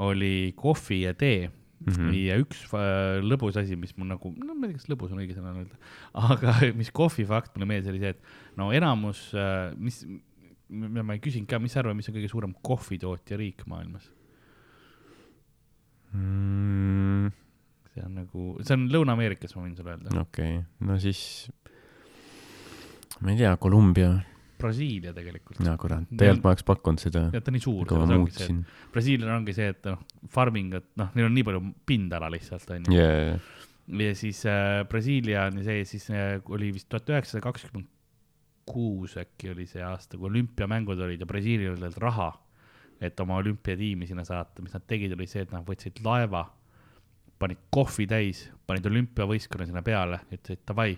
oli 0.06 0.54
kohvi 0.58 1.02
ja 1.04 1.14
tee 1.14 1.50
mm. 1.50 1.94
-hmm. 1.94 2.14
ja 2.26 2.38
üks 2.42 2.64
äh, 2.74 3.20
lõbus 3.24 3.60
asi, 3.62 3.78
mis 3.80 3.96
mul 3.98 4.10
nagu, 4.14 4.34
no 4.38 4.56
ma 4.56 4.68
ei 4.68 4.74
tea, 4.74 4.82
kas 4.82 4.90
lõbus 4.92 5.14
on 5.14 5.24
õige 5.24 5.38
sõna 5.38 5.54
öelda, 5.56 5.80
aga 6.14 6.56
mis 6.80 6.92
kohvi 6.92 7.26
fakt 7.30 7.56
mulle 7.56 7.70
meeldis, 7.70 7.92
oli 7.94 8.04
see, 8.04 8.16
et 8.16 8.58
no 8.60 8.72
enamus, 8.76 9.30
mis, 9.78 10.04
ma 10.70 11.14
ei 11.16 11.24
küsinud 11.24 11.50
ka, 11.50 11.60
mis 11.62 11.76
sa 11.76 11.84
arvad, 11.84 11.98
mis 11.98 12.10
on 12.10 12.18
kõige 12.18 12.32
suurem 12.32 12.56
kohvitootja 12.66 13.38
riik 13.40 13.66
maailmas? 13.70 14.10
Mm, 16.14 17.30
see 17.94 18.06
on 18.06 18.16
nagu, 18.18 18.46
see 18.66 18.76
on 18.76 18.88
Lõuna-Ameerikas, 18.90 19.54
ma 19.56 19.66
võin 19.66 19.76
sulle 19.78 19.94
öelda. 19.94 20.14
okei, 20.24 20.62
no 20.86 20.98
siis, 21.02 21.22
ma 23.20 23.34
ei 23.34 23.40
tea, 23.40 23.54
Kolumbia, 23.62 24.12
Brasiilia 24.60 25.14
tegelikult. 25.16 25.62
no 25.64 25.76
kurat, 25.80 26.10
tegelikult 26.12 26.44
ma 26.44 26.54
oleks 26.54 26.68
pakkunud 26.68 27.04
seda, 27.04 27.28
ja 27.34 27.42
ta 27.44 27.52
on 27.52 27.58
nii 27.58 27.64
suur, 27.64 27.86
aga 27.88 28.02
ma 28.04 28.20
muutsin. 28.24 28.60
et 28.66 28.92
Brasiilial 28.96 29.32
ongi 29.38 29.56
see, 29.56 29.70
et 29.76 29.88
noh, 29.88 30.02
farming, 30.32 30.76
et 30.82 30.90
noh, 31.00 31.14
neil 31.16 31.30
on 31.30 31.36
nii 31.38 31.48
palju 31.48 31.64
pindala 31.88 32.32
lihtsalt 32.34 32.76
onju 32.76 32.98
jaa, 32.98 33.38
ja 34.04 34.18
siis 34.18 34.44
äh, 34.50 34.82
Brasiilia 34.90 35.48
on 35.50 35.64
see, 35.66 35.86
siis 35.88 36.10
äh, 36.12 36.36
oli 36.52 36.74
vist 36.76 36.90
tuhat 36.92 37.10
üheksasada 37.10 37.46
kakskümmend 37.48 37.88
kuus 38.70 39.16
äkki 39.18 39.50
oli 39.54 39.66
see 39.70 39.82
aasta, 39.84 40.18
kui 40.18 40.30
olümpiamängud 40.30 41.00
olid 41.02 41.24
ja 41.24 41.28
Brasiilial 41.30 41.78
oli 41.80 41.90
raha, 41.98 42.30
et 43.02 43.20
oma 43.20 43.40
olümpiatiimi 43.42 44.08
sinna 44.08 44.26
saata, 44.28 44.62
mis 44.62 44.76
nad 44.76 44.86
tegid, 44.88 45.16
oli 45.16 45.28
see, 45.30 45.46
et 45.46 45.54
nad 45.56 45.66
võtsid 45.66 46.02
laeva, 46.06 46.44
panid 47.40 47.62
kohvi 47.74 48.06
täis, 48.10 48.44
panid 48.68 48.86
olümpiavõistkonna 48.86 49.70
sinna 49.70 49.82
peale, 49.86 50.20
ütlesid 50.30 50.62
davai, 50.68 50.98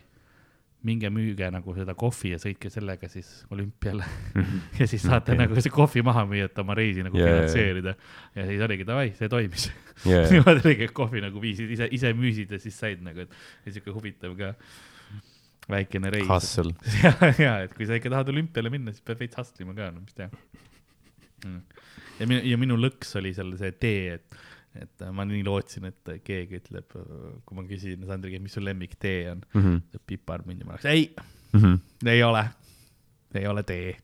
minge 0.87 1.09
müüge 1.13 1.47
nagu 1.53 1.73
seda 1.77 1.93
kohvi 1.97 2.33
ja 2.33 2.39
sõitke 2.41 2.71
sellega 2.73 3.09
siis 3.11 3.29
olümpiale 3.53 4.05
ja 4.79 4.87
siis 4.89 5.03
saate 5.03 5.35
okay. 5.35 5.41
nagu 5.43 5.57
see 5.61 5.73
kohvi 5.73 6.03
maha 6.05 6.23
müüa, 6.29 6.47
et 6.49 6.61
oma 6.63 6.75
reisi 6.77 7.05
nagu 7.05 7.19
jaa. 7.19 7.27
finantseerida. 7.29 7.95
ja 8.37 8.45
siis 8.49 8.63
oligi 8.67 8.87
davai, 8.87 9.11
see 9.17 9.29
toimis 9.31 9.67
jaa, 10.05 10.23
niimoodi 10.31 10.65
oligi, 10.65 10.87
et 10.89 10.95
kohvi 10.97 11.21
nagu 11.23 11.43
viisid 11.43 11.73
ise, 11.77 11.89
ise 11.97 12.13
müüsid 12.17 12.55
ja 12.55 12.61
siis 12.61 12.79
said 12.81 13.03
nagu, 13.05 13.27
et 13.27 13.67
ja 13.67 13.75
siuke 13.77 13.93
huvitav 13.93 14.33
ka 14.39 14.55
väikene 15.71 16.11
reis. 16.13 16.27
hustle, 16.29 16.73
ja, 17.05 17.13
ja 17.37 17.55
et 17.67 17.75
kui 17.77 17.87
sa 17.89 17.97
ikka 17.99 18.11
tahad 18.13 18.33
olümpiale 18.33 18.73
minna, 18.73 18.93
siis 18.95 19.05
pead 19.05 19.21
veits 19.21 19.37
hustle 19.39 19.67
ima 19.67 19.77
ka, 19.77 19.91
no 19.93 20.01
mis 20.03 20.17
teha 20.17 20.31
mm.. 21.45 21.59
ja 22.19 22.29
minu, 22.29 22.41
ja 22.53 22.61
minu 22.61 22.79
lõks 22.79 23.13
oli 23.21 23.35
seal 23.37 23.53
see 23.59 23.75
tee, 23.77 24.17
et, 24.17 24.41
et 24.79 25.03
ma 25.11 25.25
nii 25.27 25.43
lootsin, 25.45 25.87
et 25.89 26.11
keegi 26.23 26.61
ütleb, 26.61 26.95
kui 27.45 27.57
ma 27.57 27.65
küsin 27.67 28.05
Sandri 28.07 28.33
käest, 28.33 28.45
mis 28.45 28.55
su 28.55 28.63
lemmiktee 28.63 29.31
on, 29.33 29.41
piparmünd 30.07 30.63
ja 30.63 30.67
ma 30.67 30.77
oleks 30.77 30.87
ei, 30.91 31.09
ei 32.07 32.23
ole, 32.23 32.43
ei 33.35 33.47
ole 33.51 33.63
tee, 33.67 33.95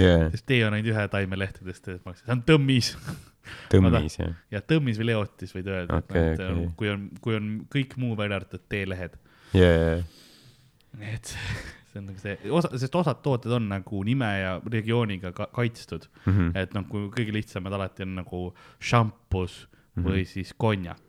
jaa, 0.00 0.26
sest 0.34 0.46
tee 0.50 0.64
on 0.66 0.76
ainult 0.76 0.92
ühe 0.92 1.06
taimelehtedest, 1.12 1.88
et 1.94 2.02
ma 2.04 2.12
oleks, 2.12 2.24
see 2.24 2.36
on 2.36 2.42
tõmmis. 2.50 2.90
Tõmmis 3.68 4.14
jah, 4.16 4.30
ja 4.48 4.62
tõmmis 4.64 4.96
või 4.96 5.10
leotis 5.10 5.50
võid 5.52 5.66
öelda 5.68 5.98
Okei, 6.00 6.20
et, 6.30 6.38
et 6.40 6.46
okei. 6.48 6.68
kui 6.80 6.88
on, 6.88 7.02
kui 7.20 7.34
on 7.36 7.50
kõik 7.68 7.92
muu 8.00 8.14
välja 8.16 8.38
arvatud 8.40 8.62
teelehed, 8.72 9.18
jaa, 9.52 9.98
et 11.12 11.34
see 11.94 12.00
on 12.00 12.08
nagu 12.08 12.22
see 12.22 12.54
osa, 12.56 12.70
sest 12.80 12.96
osad 12.98 13.20
tooted 13.24 13.52
on 13.54 13.68
nagu 13.70 14.00
nime 14.06 14.30
ja 14.40 14.56
regiooniga 14.72 15.34
ka 15.36 15.46
kaitstud. 15.54 16.08
Mm. 16.24 16.32
-hmm. 16.32 16.50
et 16.58 16.74
noh, 16.74 16.88
kui 16.88 17.10
kõige 17.14 17.36
lihtsamad 17.36 17.76
alati 17.76 18.02
on 18.02 18.16
nagu 18.22 18.40
šampus 18.80 19.66
Või 19.94 20.24
siis 20.26 20.52
konjak. 20.58 21.02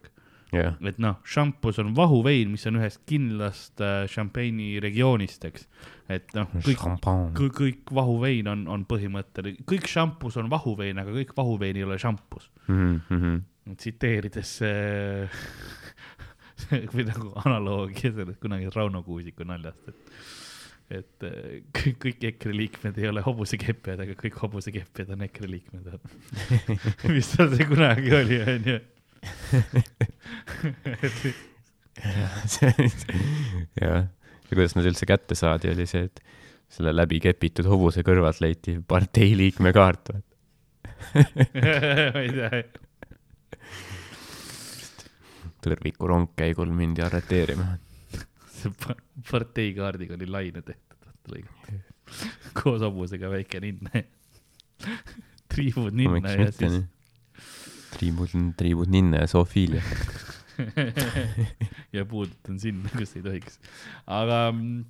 jah, 0.53 0.75
et 0.87 0.99
noh, 1.01 1.17
šampus 1.27 1.79
on 1.81 1.89
vahuvein, 1.97 2.51
mis 2.53 2.63
on 2.69 2.77
ühest 2.79 3.01
kindlast 3.09 3.81
äh, 3.83 4.05
šampeeni 4.11 4.77
regioonist, 4.83 5.43
eks. 5.49 5.65
et 6.07 6.31
noh, 6.37 6.47
kõik, 6.63 6.83
kõik, 7.35 7.57
kõik 7.57 7.95
vahuvein 7.97 8.47
on, 8.53 8.67
on 8.71 8.85
põhimõtteliselt, 8.87 9.65
kõik 9.67 9.89
šampus 9.91 10.37
on 10.39 10.51
vahuvein, 10.53 11.01
aga 11.01 11.11
kõik 11.17 11.33
vahuvein 11.35 11.81
ei 11.81 11.83
ole 11.87 11.97
šampus. 11.99 12.47
Mhm, 12.69 13.41
tsiteerides 13.75 14.55
äh, 14.69 15.43
või 16.93 17.09
nagu 17.09 17.33
analoogia 17.43 18.13
sellest 18.13 18.39
kunagi 18.43 18.71
Rauno 18.73 19.03
Kuusiku 19.03 19.47
naljast, 19.47 19.91
et 19.91 20.19
et 20.93 21.23
äh, 21.25 21.63
kõik, 21.73 21.95
kõik 22.03 22.19
EKRE 22.29 22.53
liikmed 22.55 22.97
ei 23.01 23.07
ole 23.09 23.21
hobusekepjad, 23.25 23.99
aga 24.05 24.13
kõik 24.19 24.35
hobusekepjad 24.43 25.09
on 25.15 25.23
EKRE 25.25 25.47
liikmed. 25.49 25.85
mis 27.15 27.27
seal 27.31 27.49
see 27.55 27.65
kunagi 27.69 28.09
oli, 28.19 28.37
onju. 28.53 28.77
jah, 33.81 34.05
ja 34.05 34.51
kuidas 34.51 34.75
nad 34.77 34.85
üldse 34.85 35.05
kätte 35.09 35.33
saadi, 35.37 35.71
oli 35.73 35.85
see, 35.89 36.03
et 36.05 36.17
selle 36.75 36.91
läbi 36.93 37.17
kepitud 37.23 37.65
hobuse 37.69 38.01
kõrvalt 38.05 38.39
leiti 38.43 38.71
partei 38.85 39.33
liikme 39.37 39.71
kaart. 39.75 40.05
ma 41.15 42.21
ei 42.21 42.31
tea, 42.35 42.49
tõrviku 45.65 46.03
rongkäigul 46.09 46.69
mindi 46.69 47.01
arreteerima. 47.05 47.65
See 48.65 48.73
pa- 48.85 48.97
parteikaardiga 49.29 50.17
oli 50.17 50.29
laine 50.29 50.65
tehtud, 50.65 50.99
vaata 51.05 51.35
lõigatud. 51.35 51.81
koos 52.59 52.83
hobusega 52.85 53.31
väike 53.31 53.61
ninna. 53.63 54.05
triibud 55.51 55.95
ninna 55.95 56.35
ja 56.35 56.51
siis. 56.51 56.81
triibud, 57.95 58.33
triibud 58.59 58.91
ninna 58.91 59.23
ja 59.23 59.31
zoofiilia. 59.31 59.83
ja 61.95 62.05
puudutan 62.05 62.59
sinna, 62.59 62.91
kus 62.95 63.15
ei 63.17 63.23
tohiks. 63.25 63.59
aga 64.07 64.51
mm, 64.51 64.83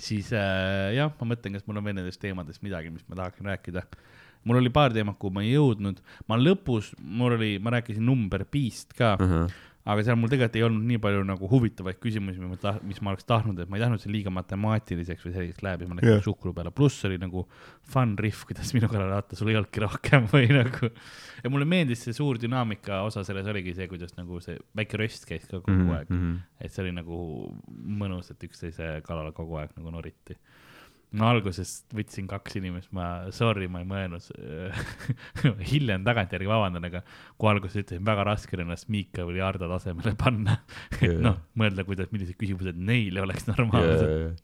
siis 0.00 0.32
äh, 0.36 0.94
jah, 0.96 1.12
ma 1.20 1.30
mõtlen, 1.32 1.56
kas 1.56 1.66
mul 1.68 1.80
on 1.80 1.88
veel 1.88 1.98
nendest 1.98 2.20
teemadest 2.22 2.64
midagi, 2.66 2.92
mis 2.94 3.06
ma 3.10 3.20
tahaksin 3.22 3.48
rääkida. 3.50 3.84
mul 4.46 4.60
oli 4.60 4.70
paar 4.70 4.94
teemat, 4.94 5.18
kuhu 5.18 5.34
ma 5.34 5.44
ei 5.44 5.54
jõudnud, 5.54 6.02
ma 6.30 6.38
lõpus, 6.40 6.92
mul 7.00 7.36
oli, 7.38 7.56
ma 7.62 7.76
rääkisin 7.76 8.04
number 8.06 8.46
piist 8.50 8.94
ka 8.96 9.16
uh, 9.18 9.32
-huh. 9.32 9.56
Aga 9.86 10.02
seal 10.02 10.16
mul 10.18 10.30
tegelikult 10.32 10.56
ei 10.58 10.64
olnud 10.66 10.86
nii 10.90 10.98
palju 10.98 11.20
nagu 11.28 11.48
huvitavaid 11.50 11.98
küsimusi, 12.02 12.40
mis 12.42 12.50
ma 12.50 12.56
taht-, 12.58 12.82
mis 12.88 12.98
ma 13.04 13.12
oleks 13.12 13.24
tahtnud, 13.28 13.60
et 13.62 13.70
ma 13.70 13.78
ei 13.78 13.84
tahtnud 13.84 14.02
see 14.02 14.10
liiga 14.10 14.32
matemaatiliseks 14.34 15.22
või 15.28 15.34
selliseks 15.36 15.62
läheb 15.62 15.84
ja 15.84 15.88
ma 15.90 15.98
läksin 16.00 16.10
yeah. 16.16 16.24
suhkru 16.26 16.52
peale, 16.56 16.72
pluss 16.74 17.04
oli 17.06 17.18
nagu 17.22 17.44
fun 17.92 18.16
riff, 18.18 18.42
kuidas 18.48 18.72
minu 18.74 18.90
kallal 18.90 19.12
vaata, 19.14 19.38
sul 19.38 19.52
ei 19.52 19.58
olnudki 19.60 19.84
rohkem 19.84 20.26
või 20.34 20.50
nagu. 20.50 20.90
ja 21.44 21.52
mulle 21.54 21.68
meeldis 21.70 22.02
see 22.06 22.16
suur 22.18 22.40
dünaamika 22.42 23.02
osa 23.06 23.22
selles 23.28 23.46
oligi 23.52 23.76
see, 23.78 23.86
kuidas 23.92 24.16
nagu 24.18 24.40
see 24.42 24.58
väike 24.76 24.98
röst 24.98 25.24
käis 25.30 25.46
ka 25.46 25.60
kogu 25.60 25.70
mm 25.70 25.86
Mhm, 25.86 25.90
-hmm. 26.10 26.34
aeg. 26.34 26.66
et 26.66 26.72
see 26.72 26.82
oli 26.82 26.92
nagu 26.98 27.16
mõnus, 28.02 28.30
et 28.34 28.42
üksteise 28.42 29.00
kallal 29.06 29.30
kogu 29.32 29.56
aeg 29.62 29.70
nagu 29.76 29.90
noriti. 29.94 30.34
Ma 31.14 31.30
alguses 31.30 31.72
võtsin 31.94 32.26
kaks 32.28 32.58
inimest, 32.58 32.90
ma, 32.96 33.06
sorry, 33.34 33.68
ma 33.70 33.82
ei 33.82 33.88
mõelnud, 33.88 34.26
hiljem 35.72 36.04
tagantjärgi 36.06 36.50
vabandan, 36.50 36.88
aga 36.88 37.02
kui 37.38 37.50
alguses 37.50 37.84
ütlesin, 37.84 38.04
väga 38.06 38.26
raske 38.26 38.56
on 38.58 38.64
ennast 38.66 38.90
Miika 38.92 39.26
või 39.28 39.42
Ardo 39.44 39.68
tasemele 39.70 40.16
panna. 40.18 40.58
et 41.00 41.20
noh, 41.22 41.38
mõelda, 41.58 41.86
kuidas, 41.88 42.10
millised 42.14 42.38
küsimused 42.40 42.78
neile 42.78 43.22
oleks 43.24 43.46
normaalsed. 43.52 44.34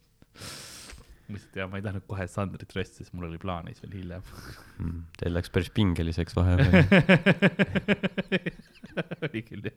lihtsalt 1.32 1.58
jah, 1.58 1.68
ma 1.72 1.80
ei 1.80 1.84
tahtnud 1.84 2.06
kohe 2.08 2.28
Sandrit 2.30 2.76
rösta, 2.76 3.00
sest 3.00 3.16
mul 3.16 3.30
oli 3.30 3.40
plaanis 3.42 3.82
veel 3.82 3.98
hiljem. 3.98 4.24
Mm, 4.78 5.02
Teil 5.18 5.36
läks 5.36 5.52
päris 5.52 5.72
pingeliseks 5.74 6.36
vahepeal. 6.38 6.86
oli 9.26 9.44
küll 9.48 9.66
jah, 9.66 9.76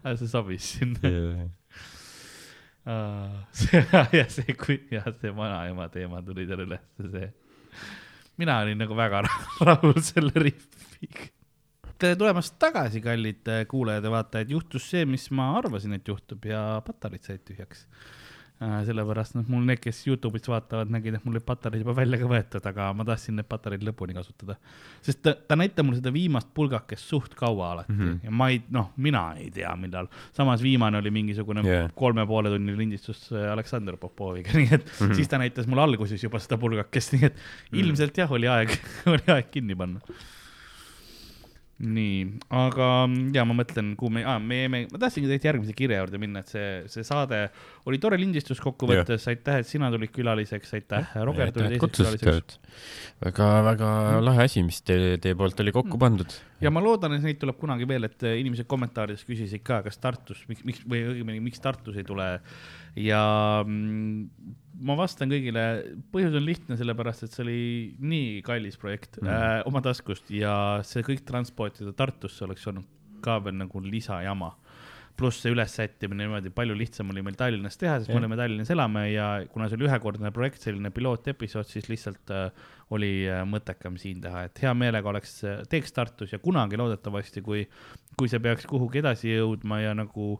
aga 0.00 0.16
see 0.16 0.30
sobis 0.30 0.72
sinna. 0.76 1.12
See 2.86 3.82
ja 4.18 4.26
see, 4.30 4.54
kui 4.58 4.76
ja 4.94 5.02
see 5.20 5.32
vanaema 5.34 5.88
teema 5.92 6.20
tuli 6.26 6.46
seal 6.46 6.62
ülesse, 6.66 7.08
see. 7.12 7.30
mina 8.38 8.60
olin 8.62 8.78
nagu 8.78 8.94
väga 8.98 9.24
ra- 9.26 9.46
rahul 9.70 9.96
selle 10.06 10.32
riffiga. 10.38 11.30
tere 11.98 12.18
tulemast 12.20 12.58
tagasi, 12.62 13.00
kallid 13.02 13.48
äh, 13.50 13.64
kuulajad 13.70 14.04
ja 14.06 14.12
vaatajad, 14.12 14.52
juhtus 14.54 14.86
see, 14.92 15.06
mis 15.08 15.26
ma 15.34 15.48
arvasin, 15.58 15.96
et 15.98 16.06
juhtub 16.08 16.44
ja 16.46 16.62
patareid 16.86 17.24
said 17.26 17.42
tühjaks. 17.48 17.86
Sellepärast 18.58 19.34
noh, 19.36 19.44
mul 19.52 19.64
need, 19.68 19.80
kes 19.84 19.98
Youtube'is 20.06 20.46
vaatavad, 20.48 20.88
nägid, 20.88 21.14
et 21.18 21.24
mul 21.26 21.34
olid 21.36 21.44
patareid 21.44 21.82
juba 21.82 21.92
välja 21.98 22.16
ka 22.22 22.28
võetud, 22.30 22.68
aga 22.70 22.86
ma 22.96 23.04
tahtsin 23.04 23.36
need 23.36 23.44
patareid 23.50 23.82
lõpuni 23.84 24.14
kasutada. 24.16 24.56
sest 25.02 25.20
ta, 25.22 25.34
ta 25.34 25.56
näitab 25.60 25.84
mulle 25.84 25.98
seda 26.00 26.12
viimast 26.14 26.48
pulgakest 26.54 27.04
suht 27.04 27.34
kaua 27.34 27.72
alati 27.72 27.92
mm 27.92 27.98
Mhm. 27.98 28.08
-hmm. 28.12 28.24
ja 28.24 28.30
ma 28.30 28.48
ei, 28.48 28.62
noh, 28.70 28.92
mina 28.96 29.34
ei 29.36 29.50
tea, 29.50 29.76
millal. 29.76 30.08
samas 30.32 30.62
viimane 30.62 30.98
oli 30.98 31.10
mingisugune 31.10 31.60
yeah. 31.64 31.90
kolme 31.94 32.26
poole 32.26 32.48
tunni 32.48 32.76
lindistus 32.76 33.30
äh, 33.32 33.52
Aleksandr 33.52 33.96
Popoviga, 33.96 34.50
nii 34.58 34.68
et 34.72 34.84
mm 34.84 34.92
Mhm. 35.00 35.10
-hmm. 35.10 35.14
siis 35.14 35.28
ta 35.28 35.38
näitas 35.38 35.66
mulle 35.66 35.82
alguses 35.82 36.22
juba 36.24 36.38
seda 36.38 36.56
pulgakest, 36.58 37.12
nii 37.12 37.24
et 37.26 37.36
ilmselt 37.72 38.16
jah, 38.18 38.32
oli 38.32 38.48
aeg, 38.48 38.70
oli 39.14 39.22
aeg 39.28 39.50
kinni 39.50 39.74
panna. 39.76 40.00
nii, 41.76 42.20
aga 42.56 42.86
ja 43.36 43.42
ma 43.44 43.54
mõtlen, 43.58 43.90
kuhu 44.00 44.14
me 44.16 44.22
ah,, 44.24 44.38
me 44.40 44.62
jäime, 44.62 44.78
ma 44.88 45.00
tahtsingi 45.00 45.28
tegelikult 45.28 45.50
järgmise 45.50 45.74
kirja 45.76 45.98
juurde 46.00 46.20
minna, 46.22 46.40
et 46.40 46.52
see, 46.52 46.68
see 46.88 47.04
saade 47.04 47.42
oli 47.90 48.00
tore 48.00 48.16
lindistus 48.20 48.62
kokkuvõttes, 48.64 49.26
aitäh, 49.28 49.60
et 49.60 49.68
sina 49.68 49.90
tulid 49.92 50.12
külaliseks, 50.14 50.72
aitäh, 50.78 51.12
Roger 51.28 51.52
tuli 51.52 51.74
teiseks 51.74 51.98
külaliseks. 51.98 52.56
väga, 53.26 53.50
väga 53.68 53.90
lahe 54.24 54.48
asi, 54.48 54.64
mis 54.64 54.80
te, 54.88 54.96
teie 55.20 55.36
poolt 55.36 55.60
oli 55.60 55.74
kokku 55.76 56.00
pandud. 56.00 56.38
ja 56.64 56.72
ma 56.72 56.80
loodan, 56.80 57.18
et 57.18 57.28
neid 57.28 57.42
tuleb 57.42 57.60
kunagi 57.60 57.88
veel, 57.88 58.08
et 58.08 58.24
äh, 58.24 58.38
inimesed 58.40 58.68
kommentaarides 58.70 59.26
küsisid 59.28 59.64
ka, 59.66 59.82
kas 59.84 60.00
Tartus, 60.00 60.46
miks, 60.48 60.64
miks 60.64 60.80
või 60.88 61.04
õigemini, 61.12 61.44
miks 61.50 61.60
Tartus 61.60 62.00
ei 62.00 62.08
tule. 62.08 62.30
Ja 62.96 63.22
mm, 63.66 64.28
ma 64.84 64.96
vastan 64.98 65.30
kõigile, 65.32 65.62
põhjus 66.12 66.36
on 66.36 66.44
lihtne, 66.44 66.76
sellepärast 66.80 67.26
et 67.26 67.34
see 67.34 67.44
oli 67.44 67.62
nii 68.00 68.42
kallis 68.46 68.78
projekt 68.80 69.20
mm. 69.22 69.32
äh, 69.32 69.56
oma 69.68 69.82
taskust. 69.84 70.30
Ja 70.34 70.82
see 70.86 71.04
kõik 71.06 71.24
transportida 71.28 71.94
Tartusse 71.96 72.46
oleks 72.46 72.66
olnud 72.70 72.88
ka 73.24 73.38
veel 73.44 73.58
nagu 73.60 73.82
lisajama. 73.84 74.52
Pluss 75.16 75.40
see 75.40 75.54
ülessättimine 75.54 76.26
niimoodi 76.26 76.50
palju 76.52 76.74
lihtsam 76.76 77.08
oli 77.08 77.22
meil 77.24 77.38
Tallinnas 77.40 77.78
teha, 77.80 77.94
sest 77.96 78.10
me 78.12 78.18
oleme 78.18 78.36
Tallinnas 78.36 78.68
elame 78.74 79.06
ja 79.14 79.28
kuna 79.48 79.70
see 79.70 79.78
oli 79.78 79.86
ühekordne 79.88 80.28
projekt, 80.36 80.60
selline 80.60 80.90
pilootepisood, 80.92 81.70
siis 81.70 81.88
lihtsalt 81.88 82.32
äh, 82.36 82.66
oli 82.92 83.12
äh, 83.24 83.40
mõttekam 83.48 83.96
siin 84.00 84.20
teha, 84.24 84.44
et 84.50 84.60
hea 84.60 84.74
meelega 84.76 85.08
oleks, 85.08 85.38
teeks 85.72 85.96
Tartus 85.96 86.36
ja 86.36 86.40
kunagi 86.42 86.76
loodetavasti, 86.76 87.40
kui, 87.46 87.64
kui 88.12 88.28
see 88.28 88.44
peaks 88.44 88.68
kuhugi 88.68 89.00
edasi 89.00 89.32
jõudma 89.32 89.80
ja 89.86 89.96
nagu 89.96 90.34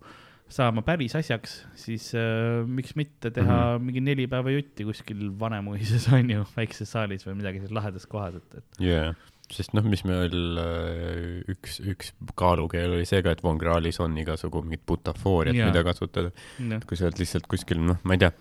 saama 0.53 0.83
päris 0.87 1.15
asjaks, 1.19 1.57
siis 1.79 2.11
äh, 2.15 2.63
miks 2.67 2.95
mitte 2.99 3.33
teha 3.35 3.47
mm 3.47 3.79
-hmm. 3.79 3.87
mingi 3.87 4.01
neli 4.01 4.27
päeva 4.31 4.53
jutti 4.55 4.85
kuskil 4.87 5.31
Vanemuises 5.41 6.09
on 6.17 6.31
ju, 6.31 6.45
väikses 6.57 6.93
saalis 6.93 7.27
või 7.27 7.41
midagi 7.41 7.63
selles 7.63 7.75
lahedas 7.75 8.07
kohas, 8.07 8.39
et, 8.39 8.55
et 8.61 8.87
jaa, 8.87 9.11
sest 9.53 9.75
noh, 9.75 9.87
mis 9.87 10.05
meil 10.07 10.59
äh, 10.63 11.51
üks, 11.51 11.81
üks 11.83 12.13
kaalukeel 12.39 12.99
oli 12.99 13.07
see 13.09 13.23
ka, 13.23 13.35
et 13.35 13.43
Von 13.43 13.59
Krahlis 13.59 14.01
on 14.01 14.17
igasugu 14.19 14.63
mingit 14.63 14.87
butafooriat, 14.87 15.57
Jaa. 15.57 15.71
mida 15.71 15.85
kasutada. 15.87 16.33
noh, 16.59 16.83
kui 16.87 16.99
sa 16.99 17.09
oled 17.11 17.19
lihtsalt 17.23 17.47
kuskil, 17.51 17.83
noh, 17.83 18.03
ma 18.05 18.19
ei 18.19 18.27
tea, 18.27 18.33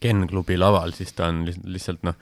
Ken 0.00 0.22
klubi 0.30 0.54
laval, 0.56 0.92
siis 0.94 1.12
ta 1.12 1.26
on 1.28 1.42
lihtsalt, 1.44 1.66
lihtsalt 1.74 2.04
noh, 2.06 2.14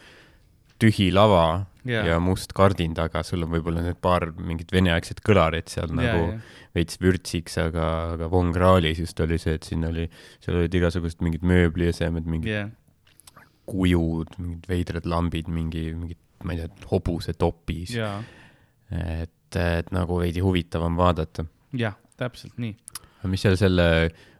tühi 0.78 1.10
lava 1.14 1.66
Jaa. 1.88 2.04
ja 2.06 2.18
must 2.22 2.52
kardin 2.56 2.94
taga, 2.96 3.22
sul 3.26 3.44
on 3.46 3.52
võib-olla 3.52 3.82
need 3.84 3.98
paar 4.04 4.28
mingit 4.36 4.72
veneaegset 4.74 5.22
kõlarit 5.26 5.72
seal 5.72 5.90
ja, 5.90 5.96
nagu 6.00 6.24
ja, 6.34 6.40
veits 6.76 7.00
vürtsiks, 7.02 7.56
aga, 7.62 7.86
aga 8.16 8.28
Von 8.32 8.52
Krahlis 8.54 9.00
just 9.02 9.20
oli 9.24 9.38
see, 9.40 9.56
et 9.58 9.66
siin 9.66 9.86
oli, 9.88 10.06
seal 10.44 10.60
olid 10.60 10.76
igasugused 10.78 11.24
mingid 11.24 11.46
mööbliesemed, 11.48 12.28
mingid 12.28 12.52
ja, 12.52 12.66
kujud, 13.68 14.36
mingid 14.40 14.68
veidrad 14.70 15.08
lambid, 15.08 15.48
mingi, 15.52 15.88
mingid, 15.96 16.20
ma 16.46 16.54
ei 16.54 16.62
tea, 16.62 16.88
hobuse 16.92 17.34
topis. 17.38 17.94
ja, 17.96 18.14
et, 18.92 19.58
et 19.58 19.92
nagu 19.94 20.20
veidi 20.20 20.44
huvitavam 20.44 20.96
vaadata. 20.98 21.46
jah, 21.76 21.96
täpselt 22.20 22.56
nii. 22.60 22.76
mis 23.28 23.44
seal 23.44 23.58
selle, 23.60 23.88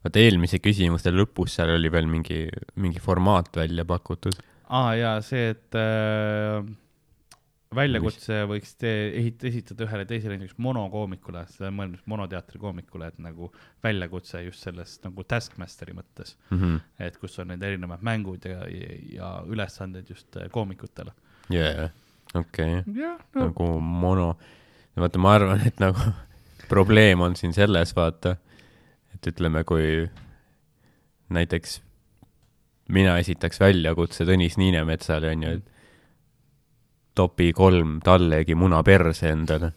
vaata 0.04 0.22
eelmise 0.22 0.60
küsimuste 0.62 1.12
lõpus 1.14 1.58
seal 1.58 1.74
oli 1.74 1.90
veel 1.92 2.08
mingi, 2.10 2.46
mingi 2.80 3.02
formaat 3.02 3.56
välja 3.58 3.84
pakutud. 3.88 4.38
Aa 4.68 4.92
jaa, 4.98 5.16
see, 5.24 5.50
et 5.54 5.76
äh, 5.78 6.64
väljakutse 7.74 8.42
võiks 8.48 8.74
te 8.80 8.90
ehit-, 9.18 9.44
esitada 9.48 9.84
ühele 9.86 10.04
teisele 10.08 10.36
näiteks 10.36 10.58
monokoomikule, 10.64 11.44
seda 11.52 11.70
mõelnud 11.74 12.04
monoteatri 12.10 12.60
koomikule, 12.60 13.10
et 13.12 13.18
nagu 13.22 13.50
väljakutse 13.84 14.42
just 14.46 14.64
sellest 14.64 15.04
nagu 15.04 15.24
Taskmasteri 15.28 15.96
mõttes, 15.96 16.36
et 16.98 17.16
kus 17.20 17.38
on 17.42 17.52
need 17.52 17.64
erinevad 17.64 18.04
mängud 18.04 18.44
ja, 18.48 18.62
ja, 18.72 19.00
ja 19.14 19.32
ülesanded 19.46 20.08
just 20.08 20.36
äh, 20.36 20.48
koomikutele. 20.52 21.12
jaa, 21.52 21.90
okei, 22.34 22.82
nagu 23.36 23.68
mono, 23.80 24.30
vaata, 24.96 25.18
ma 25.18 25.34
arvan, 25.38 25.66
et 25.66 25.80
nagu 25.80 26.12
probleem 26.72 27.20
on 27.24 27.36
siin 27.36 27.52
selles, 27.56 27.94
vaata, 27.96 28.36
et 29.14 29.32
ütleme, 29.32 29.64
kui 29.68 30.08
näiteks 31.28 31.82
mina 32.94 33.18
esitaks 33.20 33.60
väljakutse 33.60 34.26
Tõnis 34.28 34.56
Niinemetsale 34.60 35.32
onju, 35.34 35.58
et 35.58 35.74
topi 37.18 37.50
kolm 37.56 37.98
tallegi 38.04 38.56
muna 38.58 38.80
perse 38.86 39.32
endale. 39.32 39.72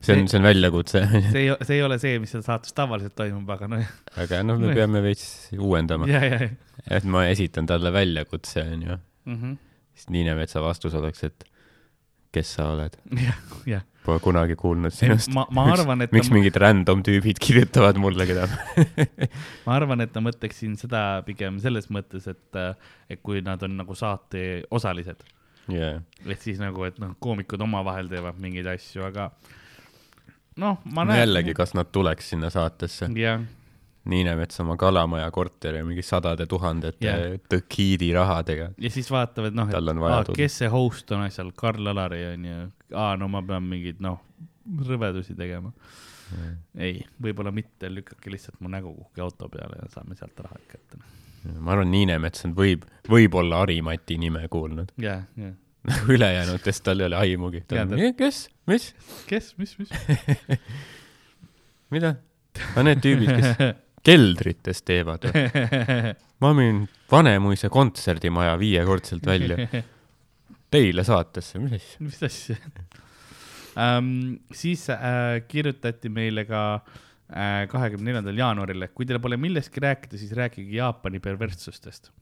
see 0.00 0.14
on, 0.14 0.28
see 0.30 0.38
on 0.38 0.46
väljakutse, 0.46 1.02
see 1.32 1.46
ei, 1.46 1.52
see 1.66 1.78
ei 1.78 1.82
ole 1.82 1.98
see, 1.98 2.18
mis 2.22 2.30
seal 2.34 2.44
saates 2.46 2.76
tavaliselt 2.76 3.16
toimub, 3.18 3.48
aga 3.56 3.68
noh, 3.72 3.92
aga 4.22 4.42
noh, 4.46 4.60
me 4.60 4.74
peame 4.76 5.02
veits 5.04 5.26
uuendama, 5.56 6.06
et 6.06 7.08
ma 7.10 7.26
esitan 7.32 7.68
talle 7.68 7.92
väljakutse 7.94 8.62
onju, 8.62 8.92
ja, 8.92 9.00
siis 9.96 10.10
Niinemetsa 10.14 10.62
vastus 10.64 10.94
oleks, 10.98 11.24
et 11.26 11.48
kes 12.36 12.56
sa 12.58 12.70
oled, 12.74 12.98
jah, 13.26 13.42
jah. 13.68 13.86
Pole 14.06 14.22
kunagi 14.22 14.56
kuulnud 14.58 14.94
sinust. 14.94 15.30
ma, 15.34 15.46
ma 15.54 15.66
arvan, 15.74 16.04
et 16.06 16.14
miks 16.14 16.30
ta, 16.30 16.36
mingid 16.36 16.58
random 16.62 17.02
tüübid 17.06 17.40
kirjutavad 17.42 17.98
mulle, 18.00 18.26
keda 18.28 18.46
ma 19.66 19.76
arvan, 19.76 20.04
et 20.04 20.12
ta 20.14 20.22
mõtleks 20.24 20.62
siin 20.62 20.76
seda 20.80 21.02
pigem 21.26 21.60
selles 21.62 21.90
mõttes, 21.92 22.28
et, 22.30 22.60
et 23.10 23.22
kui 23.26 23.42
nad 23.44 23.62
on 23.66 23.76
nagu 23.82 23.98
saate 23.98 24.46
osalised, 24.74 25.26
yeah.. 25.72 26.00
et 26.26 26.42
siis 26.42 26.62
nagu, 26.62 26.86
et 26.88 26.98
noh, 27.02 27.16
koomikud 27.22 27.62
omavahel 27.66 28.10
teevad 28.12 28.40
mingeid 28.42 28.70
asju, 28.76 29.04
aga 29.10 29.30
noh, 30.62 30.80
ma 30.84 31.06
näen. 31.06 31.24
jällegi, 31.24 31.56
kas 31.58 31.76
nad 31.78 31.90
tuleks 31.92 32.32
sinna 32.34 32.52
saatesse? 32.54 33.10
jah, 33.18 33.42
Niinemets 34.06 34.60
oma 34.62 34.76
kalamaja 34.78 35.26
korteri 35.34 35.82
mingi 35.86 36.02
sadade 36.06 36.46
tuhandete 36.46 37.06
Jah. 37.06 37.22
yeah. 37.24 37.40
tõkiidi 37.50 38.12
rahadega. 38.14 38.70
ja 38.78 38.90
siis 38.94 39.08
vaatavad, 39.10 39.56
noh, 39.56 39.70
et 39.70 39.90
aa, 40.06 40.22
kes 40.36 40.60
see 40.62 40.70
host 40.70 41.10
on 41.16 41.24
seal, 41.34 41.50
Karl 41.58 41.90
Alari 41.92 42.22
on 42.32 42.44
ju, 42.46 42.58
aa, 42.94 43.16
no 43.18 43.28
ma 43.32 43.42
pean 43.46 43.66
mingeid, 43.66 43.98
noh, 44.04 44.20
rõvedusi 44.86 45.36
tegema. 45.38 45.72
ei, 46.78 47.00
võib-olla 47.22 47.52
mitte, 47.54 47.90
lükake 47.90 48.30
lihtsalt 48.32 48.58
mu 48.60 48.70
nägu 48.70 48.90
kuhugi 48.94 49.22
auto 49.22 49.48
peale 49.50 49.78
ja 49.82 49.86
saame 49.92 50.16
sealt 50.18 50.38
raha 50.42 50.58
kätte. 50.70 50.98
ma 51.58 51.74
arvan, 51.76 51.90
Niinemets 51.90 52.46
on, 52.48 52.54
võib, 52.58 52.86
võib-olla 53.10 53.62
Harimati 53.62 54.18
nime 54.18 54.46
kuulnud. 54.50 54.92
ja, 55.02 55.20
ja, 55.38 55.52
nagu 55.86 56.14
ülejäänutest 56.14 56.82
tal 56.86 57.00
ei 57.02 57.06
ole 57.10 57.18
aimugi. 57.22 57.62
Ta- 57.66 57.86
kes, 58.18 58.46
mis, 58.66 58.92
kes, 59.30 59.52
mis, 59.58 59.76
mis? 59.78 59.90
mida? 61.94 62.16
aa, 62.74 62.86
need 62.86 63.02
tüübid, 63.04 63.34
kes 63.34 63.50
keldrites 64.06 64.82
teevad. 64.86 65.26
ma 66.42 66.52
müün 66.54 66.84
Vanemuise 67.10 67.68
kontserdimaja 67.72 68.56
viiekordselt 68.58 69.26
välja 69.26 69.68
teile 70.70 71.04
saatesse, 71.06 71.58
mis 71.62 71.76
asja? 71.78 72.04
mis 72.06 72.22
asja 72.26 72.56
um,? 73.76 74.38
siis 74.54 74.86
äh, 74.90 75.42
kirjutati 75.48 76.10
meile 76.12 76.46
ka 76.48 76.62
kahekümne 77.26 78.12
neljandal 78.12 78.38
jaanuaril, 78.38 78.86
et 78.86 78.92
kui 78.94 79.06
teil 79.06 79.18
pole 79.18 79.34
millestki 79.40 79.82
rääkida, 79.82 80.18
siis 80.18 80.30
rääkige 80.38 80.76
Jaapani 80.76 81.18
perverssustest. 81.20 82.12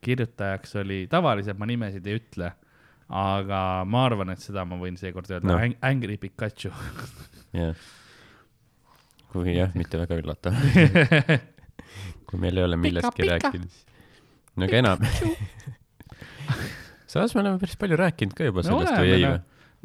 kirjutajaks 0.00 0.76
oli, 0.80 1.06
tavaliselt 1.12 1.58
ma 1.60 1.68
nimesid 1.68 2.06
ei 2.08 2.16
ütle, 2.16 2.48
aga 3.20 3.60
ma 3.84 4.06
arvan, 4.08 4.32
et 4.32 4.40
seda 4.40 4.64
ma 4.64 4.78
võin 4.80 4.96
seekord 4.96 5.28
öelda 5.28 5.50
no., 5.52 5.58
Angry 5.84 6.16
Pikachu. 6.16 6.72
jah. 7.52 7.76
Kui 9.30 9.54
jah, 9.54 9.70
mitte 9.78 10.00
väga 10.00 10.18
üllatav. 10.20 10.58
kui 12.30 12.42
meil 12.42 12.60
ei 12.60 12.66
ole 12.66 12.78
millestki 12.80 13.28
rääkida, 13.28 13.66
siis 13.66 13.86
no 14.56 14.66
aga 14.66 14.82
enam. 14.82 15.06
samas 17.10 17.34
me 17.34 17.42
oleme 17.42 17.62
päris 17.62 17.78
palju 17.80 17.98
rääkinud 17.98 18.36
ka 18.38 18.50
juba 18.50 18.62
Me 18.62 18.68
sellest 18.68 18.92
oleme, 18.92 19.02
või 19.02 19.16
ei 19.16 19.24
või? 19.26 19.38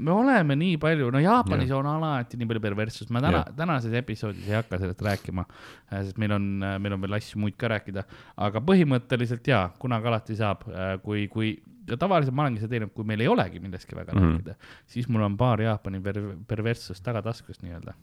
me 0.06 0.12
oleme 0.12 0.54
nii 0.60 0.80
palju, 0.82 1.06
no 1.14 1.20
Jaapanis 1.24 1.72
on 1.74 1.88
alati 1.88 2.38
nii 2.40 2.50
palju 2.50 2.64
perverssust, 2.66 3.12
ma 3.16 3.22
täna 3.24 3.44
tänases 3.56 3.94
episoodis 3.96 4.50
ei 4.50 4.58
hakka 4.58 4.80
sellest 4.82 5.04
rääkima, 5.08 5.46
sest 5.94 6.20
meil 6.22 6.36
on, 6.36 6.50
meil 6.84 6.98
on 6.98 7.06
veel 7.06 7.16
asju 7.18 7.40
muid 7.42 7.56
ka 7.60 7.66
rääkida, 7.72 8.02
aga 8.48 8.58
põhimõtteliselt 8.68 9.46
jaa, 9.48 9.70
kunagi 9.80 10.06
alati 10.12 10.34
saab, 10.42 10.60
kui, 11.06 11.20
kui 11.32 11.48
ja 11.88 11.96
tavaliselt 12.02 12.36
ma 12.36 12.42
olengi 12.46 12.62
seda 12.64 12.76
teinud, 12.76 12.92
kui 12.98 13.06
meil 13.08 13.24
ei 13.24 13.32
olegi 13.32 13.58
millestki 13.64 13.94
väga 13.96 14.12
mm. 14.12 14.20
-hmm. 14.20 14.36
rääkida, 14.36 14.54
siis 14.92 15.06
mul 15.08 15.24
on 15.30 15.36
paar 15.40 15.58
Jaapani 15.62 16.00
per-, 16.04 16.36
perverssust 16.48 17.04
tagataskus 17.06 17.64
nii-öelda 17.64 17.96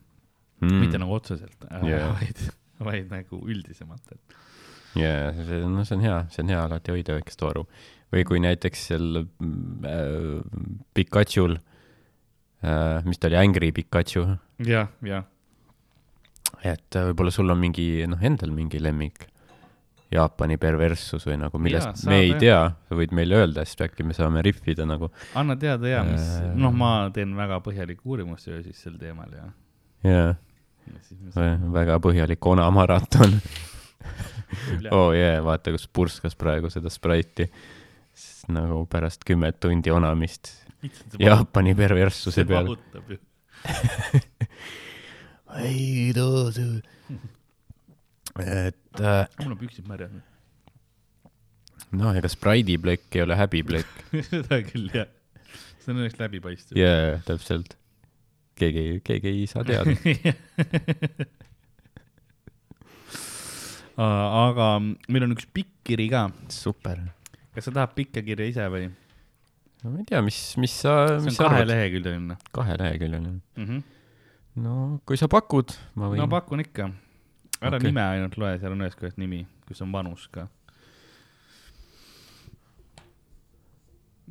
mm., 0.62 0.78
mitte 0.82 1.00
nagu 1.02 1.16
otseselt 1.18 1.66
yeah. 1.82 2.12
vaid, 2.18 2.44
vaid 2.82 3.10
nagu 3.12 3.42
üldisemalt, 3.42 4.14
et 4.14 4.38
jaa, 5.00 5.32
see, 5.40 5.64
no 5.66 5.84
see 5.88 5.98
on 5.98 6.06
hea, 6.06 6.20
see 6.32 6.44
on 6.44 6.52
hea 6.52 6.62
alati 6.66 6.94
hoida 6.94 7.18
väikest 7.18 7.44
varu. 7.44 7.66
või 8.12 8.24
kui 8.28 8.40
näiteks 8.44 8.86
seal 8.90 9.22
äh, 9.22 10.40
Pikachul 10.94 11.56
äh,, 11.56 13.02
mis 13.08 13.20
ta 13.20 13.30
oli, 13.30 13.40
Angry 13.40 13.72
Pikachu, 13.76 14.26
jah, 14.68 14.90
jah, 15.06 15.26
et 16.62 16.98
äh, 16.98 17.10
võib-olla 17.10 17.34
sul 17.34 17.52
on 17.52 17.60
mingi, 17.62 18.06
noh, 18.08 18.20
endal 18.22 18.52
mingi 18.54 18.82
lemmik 18.82 19.28
Jaapani 20.12 20.58
perverssus 20.60 21.24
või 21.24 21.38
nagu, 21.40 21.56
millest 21.62 22.02
ja, 22.04 22.10
me 22.10 22.18
ei 22.20 22.34
tea, 22.36 22.58
sa 22.88 22.96
võid 22.98 23.14
meile 23.16 23.38
öelda, 23.40 23.64
siis 23.64 23.80
äkki 23.86 24.04
me 24.04 24.12
saame 24.16 24.42
rihvida 24.44 24.84
nagu. 24.88 25.08
anna 25.38 25.56
teada 25.56 25.88
ja 25.88 26.02
mis 26.04 26.20
Äh., 26.20 26.50
noh, 26.58 26.74
ma 26.76 27.08
teen 27.14 27.32
väga 27.36 27.62
põhjaliku 27.64 28.12
uurimustöö 28.12 28.60
siis 28.66 28.82
sel 28.84 28.98
teemal 29.00 29.32
ja, 29.32 29.48
jaa, 30.04 30.34
väga 31.72 31.98
põhjalik 32.02 32.46
onamaraton. 32.46 33.38
oo 34.90 35.08
oh, 35.08 35.12
jee, 35.16 35.38
vaata, 35.44 35.72
kus 35.74 35.88
purskas 35.88 36.36
praegu 36.36 36.70
seda 36.70 36.90
Sprite'i. 36.92 37.48
nagu 38.52 38.84
pärast 38.90 39.22
kümmet 39.24 39.60
tundi 39.62 39.90
onamist 39.94 40.50
see 40.82 41.26
Jaapani 41.26 41.74
perverssuse 41.78 42.40
see 42.40 42.48
peal. 42.48 42.66
vahutab 42.66 43.10
ju. 43.12 43.18
et 48.42 49.00
äh, 49.00 49.26
mul 49.42 49.52
on 49.52 49.58
püksid 49.60 49.86
märjad. 49.88 50.10
noh, 51.92 52.16
ega 52.16 52.28
Sprite'i 52.32 52.78
plekk 52.82 53.18
ei 53.18 53.22
ole 53.26 53.34
häbiplekk. 53.38 53.92
seda 54.30 54.56
küll 54.66 54.88
jah. 54.94 55.08
see 55.78 55.92
on 55.92 55.98
õnneks 56.00 56.18
läbipaistev. 56.18 56.74
jaa, 56.80 57.20
täpselt. 57.28 57.70
keegi, 58.62 59.00
keegi 59.04 59.28
ei 59.32 59.46
saa 59.50 59.64
teada. 59.66 59.90
aga 63.96 64.68
meil 64.82 65.26
on 65.26 65.34
üks 65.34 65.46
pikk 65.52 65.70
kiri 65.86 66.08
ka. 66.12 66.30
super. 66.48 66.98
kas 67.52 67.68
sa 67.68 67.74
tahad 67.74 67.92
pikka 67.96 68.22
kirja 68.24 68.46
ise 68.48 68.68
või? 68.72 68.88
no 69.82 69.92
ma 69.92 70.00
ei 70.00 70.06
tea, 70.08 70.22
mis, 70.24 70.38
mis 70.62 70.74
sa, 70.84 71.18
see 71.20 71.34
on 71.34 71.38
kaheleheküljeline 71.50 72.38
kaheleheküljeline. 72.54 73.40
mm. 73.56 73.66
-hmm. 73.66 73.82
no 74.64 75.00
kui 75.08 75.16
sa 75.20 75.28
pakud, 75.28 75.74
ma 75.94 76.08
võin 76.12 76.22
no 76.22 76.28
pakun 76.30 76.64
ikka. 76.64 76.90
ära 77.60 77.76
okay. 77.76 77.90
nime 77.90 78.02
ainult 78.02 78.38
loe, 78.40 78.56
seal 78.58 78.72
on 78.76 78.84
ühest 78.86 78.98
küljest 79.00 79.20
nimi, 79.20 79.44
kus 79.68 79.82
on 79.84 79.92
vanus 79.92 80.28
ka. 80.32 80.48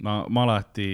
ma, 0.05 0.21
ma 0.29 0.45
alati, 0.47 0.87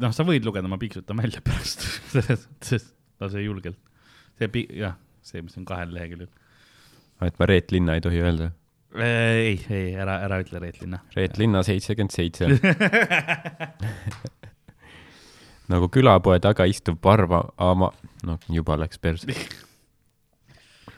noh, 0.00 0.12
sa 0.14 0.26
võid 0.26 0.46
lugeda, 0.46 0.70
ma 0.70 0.78
piiksutan 0.80 1.18
välja 1.20 1.42
pärast, 1.46 1.86
selles 2.12 2.46
mõttes, 2.48 2.88
lase 3.22 3.44
julgelt. 3.44 3.80
see 4.38 4.50
pi-, 4.52 4.68
jah, 4.80 4.98
see, 5.24 5.42
mis 5.44 5.56
on 5.60 5.66
kahel 5.68 5.94
leheküljel. 5.94 6.30
et 7.26 7.40
ma 7.40 7.50
Reet 7.50 7.74
Linna 7.74 7.98
ei 7.98 8.04
tohi 8.04 8.22
öelda. 8.22 8.50
ei, 8.94 9.58
ei, 9.68 9.92
ära, 9.98 10.20
ära 10.26 10.40
ütle 10.44 10.62
Reet 10.62 10.80
Linna. 10.82 11.02
Reet 11.16 11.38
Linna 11.40 11.64
seitsekümmend 11.66 12.14
seitse. 12.14 12.48
nagu 15.72 15.88
külapoe 15.92 16.40
taga 16.44 16.66
istuv 16.70 16.98
parva, 17.02 17.44
ama, 17.58 17.90
noh, 18.26 18.50
juba 18.52 18.78
läks 18.78 19.00
perse. 19.02 19.34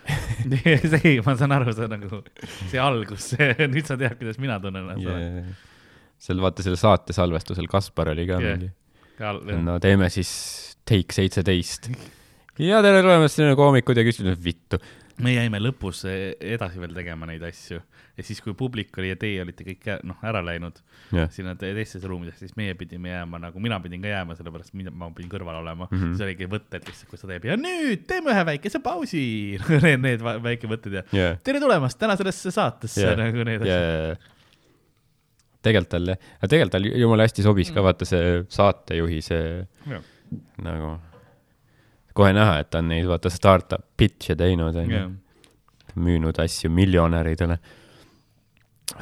see, 0.92 1.16
ma 1.26 1.34
saan 1.38 1.54
aru, 1.56 1.72
see 1.74 1.86
on 1.86 1.96
nagu 1.96 2.20
see 2.70 2.82
algus, 2.82 3.32
nüüd 3.38 3.88
sa 3.88 3.96
tead, 3.98 4.14
kuidas 4.20 4.38
mina 4.42 4.60
tunnen 4.62 4.84
ennast 4.84 5.02
yeah.. 5.02 5.64
Seal 6.18 6.40
vaata 6.42 6.64
selle 6.64 6.78
saate 6.80 7.12
salvestusel 7.16 7.68
Kaspar 7.70 8.12
oli 8.14 8.26
ka 8.28 8.40
Jah. 8.40 8.56
mingi, 8.58 8.72
Yeah. 9.16 9.62
no 9.64 9.78
teeme 9.80 10.10
siis 10.12 10.30
take 10.84 11.14
seitseteist. 11.16 11.88
ja 12.60 12.82
tere 12.84 13.00
tulemast, 13.04 13.36
siin 13.38 13.48
on 13.48 13.56
koomikud 13.56 13.96
ja 13.96 14.04
küsimused, 14.04 14.42
vittu. 14.44 14.76
me 15.24 15.32
jäime 15.32 15.56
lõpus 15.64 16.02
eh, 16.10 16.34
edasi 16.54 16.80
veel 16.82 16.92
tegema 16.96 17.24
neid 17.28 17.40
asju 17.48 17.78
ja 18.16 18.24
siis, 18.24 18.42
kui 18.44 18.52
publik 18.56 18.96
oli 19.00 19.08
ja 19.10 19.16
teie 19.20 19.40
olite 19.44 19.64
kõik 19.64 19.88
noh, 20.08 20.18
ära 20.24 20.42
läinud 20.44 20.76
jah, 21.16 21.30
sinna 21.32 21.54
te- 21.56 21.72
teistesse 21.76 22.08
ruumidesse, 22.08 22.44
siis 22.44 22.56
meie 22.60 22.74
pidime 22.76 23.08
jääma 23.14 23.40
nagu, 23.46 23.60
mina 23.60 23.80
pidin 23.84 24.04
ka 24.04 24.12
jääma, 24.12 24.36
sellepärast 24.36 24.76
mida 24.76 24.92
ma 24.92 25.08
pidin 25.16 25.32
kõrval 25.32 25.60
olema 25.62 25.88
mm. 25.90 25.96
-hmm. 25.96 26.12
siis 26.14 26.24
oligi 26.28 26.48
võtted 26.52 26.84
lihtsalt, 26.88 27.08
kus 27.10 27.24
ta 27.24 27.32
teeb 27.32 27.44
ja 27.48 27.56
nüüd 27.60 28.04
teeme 28.08 28.32
ühe 28.36 28.44
väikese 28.52 28.80
pausi 28.84 29.24
Need, 29.86 30.00
need 30.04 30.20
va- 30.24 30.36
väikevõtted 30.44 30.92
ja 31.00 31.04
jah, 31.12 31.36
tere 31.44 31.60
tulemast 31.64 31.98
täna 32.00 32.16
sellesse 32.20 32.52
saatesse 32.52 33.00
yeah. 33.04 33.16
nagu 33.20 33.44
need 33.48 33.64
asjad 33.64 33.88
ja, 33.88 34.16
tegelikult 35.66 35.92
tal 35.96 36.14
tegelikult 36.46 36.76
tal 36.78 36.88
jumala 37.02 37.26
hästi 37.26 37.44
sobis 37.46 37.74
ka 37.74 37.84
vaata 37.84 38.08
see 38.08 38.40
saatejuhi 38.56 39.20
see 39.24 39.44
Jah. 39.90 40.02
nagu, 40.64 40.96
kohe 42.16 42.32
näha, 42.36 42.60
et 42.62 42.70
ta 42.72 42.82
on 42.82 42.90
neid 42.94 43.06
vaata 43.10 43.30
startup 43.32 43.84
pitch'e 43.98 44.38
teinud, 44.38 44.76
onju 44.82 45.04
müünud 45.96 46.38
asju 46.42 46.70
miljonäridele. 46.70 47.58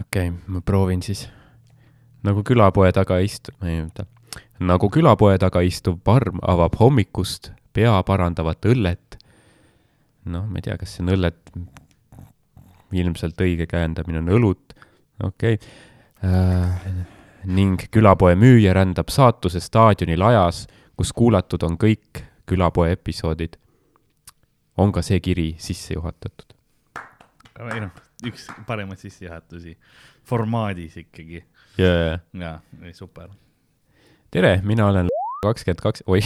okei 0.01 0.29
okay,, 0.29 0.39
ma 0.47 0.61
proovin 0.61 1.03
siis. 1.03 1.29
nagu 2.23 2.43
külapoe 2.43 2.93
taga 2.93 3.19
istuv, 3.19 3.57
ei 3.67 3.81
oota, 3.83 4.07
nagu 4.61 4.91
külapoe 4.91 5.39
taga 5.39 5.61
istuv 5.67 5.99
parm 6.05 6.41
avab 6.43 6.79
hommikust 6.81 7.51
pea 7.73 7.97
parandavat 8.03 8.67
õllet. 8.71 9.19
noh, 10.25 10.47
ma 10.47 10.59
ei 10.59 10.69
tea, 10.69 10.79
kas 10.81 10.97
see 10.97 11.05
on 11.05 11.15
õllet, 11.17 11.57
ilmselt 12.95 13.41
õige 13.41 13.67
käendamine 13.67 14.23
on 14.23 14.31
õlut, 14.39 14.79
okei 15.23 15.59
okay.. 15.59 15.75
Ning 17.45 17.77
külapoe 17.93 18.35
müüja 18.39 18.73
rändab 18.77 19.11
saatuse 19.13 19.61
staadionil 19.61 20.23
ajas, 20.25 20.65
kus 20.97 21.13
kuulatud 21.13 21.63
on 21.67 21.77
kõik 21.81 22.23
külapoe 22.49 22.93
episoodid. 22.95 23.57
on 24.77 24.91
ka 24.93 25.03
see 25.07 25.21
kiri 25.21 25.55
sisse 25.59 25.95
juhatatud? 25.95 26.55
ei 27.73 27.81
noh, 27.85 27.93
üks 28.27 28.49
paremaid 28.67 28.99
sissejuhatusi 28.99 29.77
formaadis 30.27 30.97
ikkagi. 31.05 31.45
jaa, 31.79 32.19
jaa, 32.33 32.57
super. 32.93 33.29
tere, 34.31 34.61
mina 34.65 34.87
olen 34.89 35.09
kakskümmend 35.45 35.81
kaks, 35.85 36.03
oi, 36.09 36.21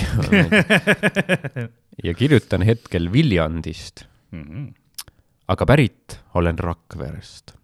ja 2.04 2.14
kirjutan 2.14 2.62
hetkel 2.62 3.10
Viljandist, 3.12 4.04
Mhm. 4.32 4.68
aga 5.48 5.66
pärit 5.66 6.20
olen 6.34 6.58
Rakverest. 6.58 7.57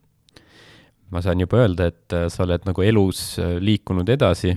Ma 1.11 1.21
saan 1.23 1.41
juba 1.41 1.61
öelda, 1.65 1.87
et 1.93 2.13
äh, 2.17 2.29
sa 2.33 2.45
oled 2.47 2.65
nagu 2.67 2.83
elus 2.83 3.39
äh, 3.39 3.57
liikunud 3.63 4.09
edasi, 4.09 4.55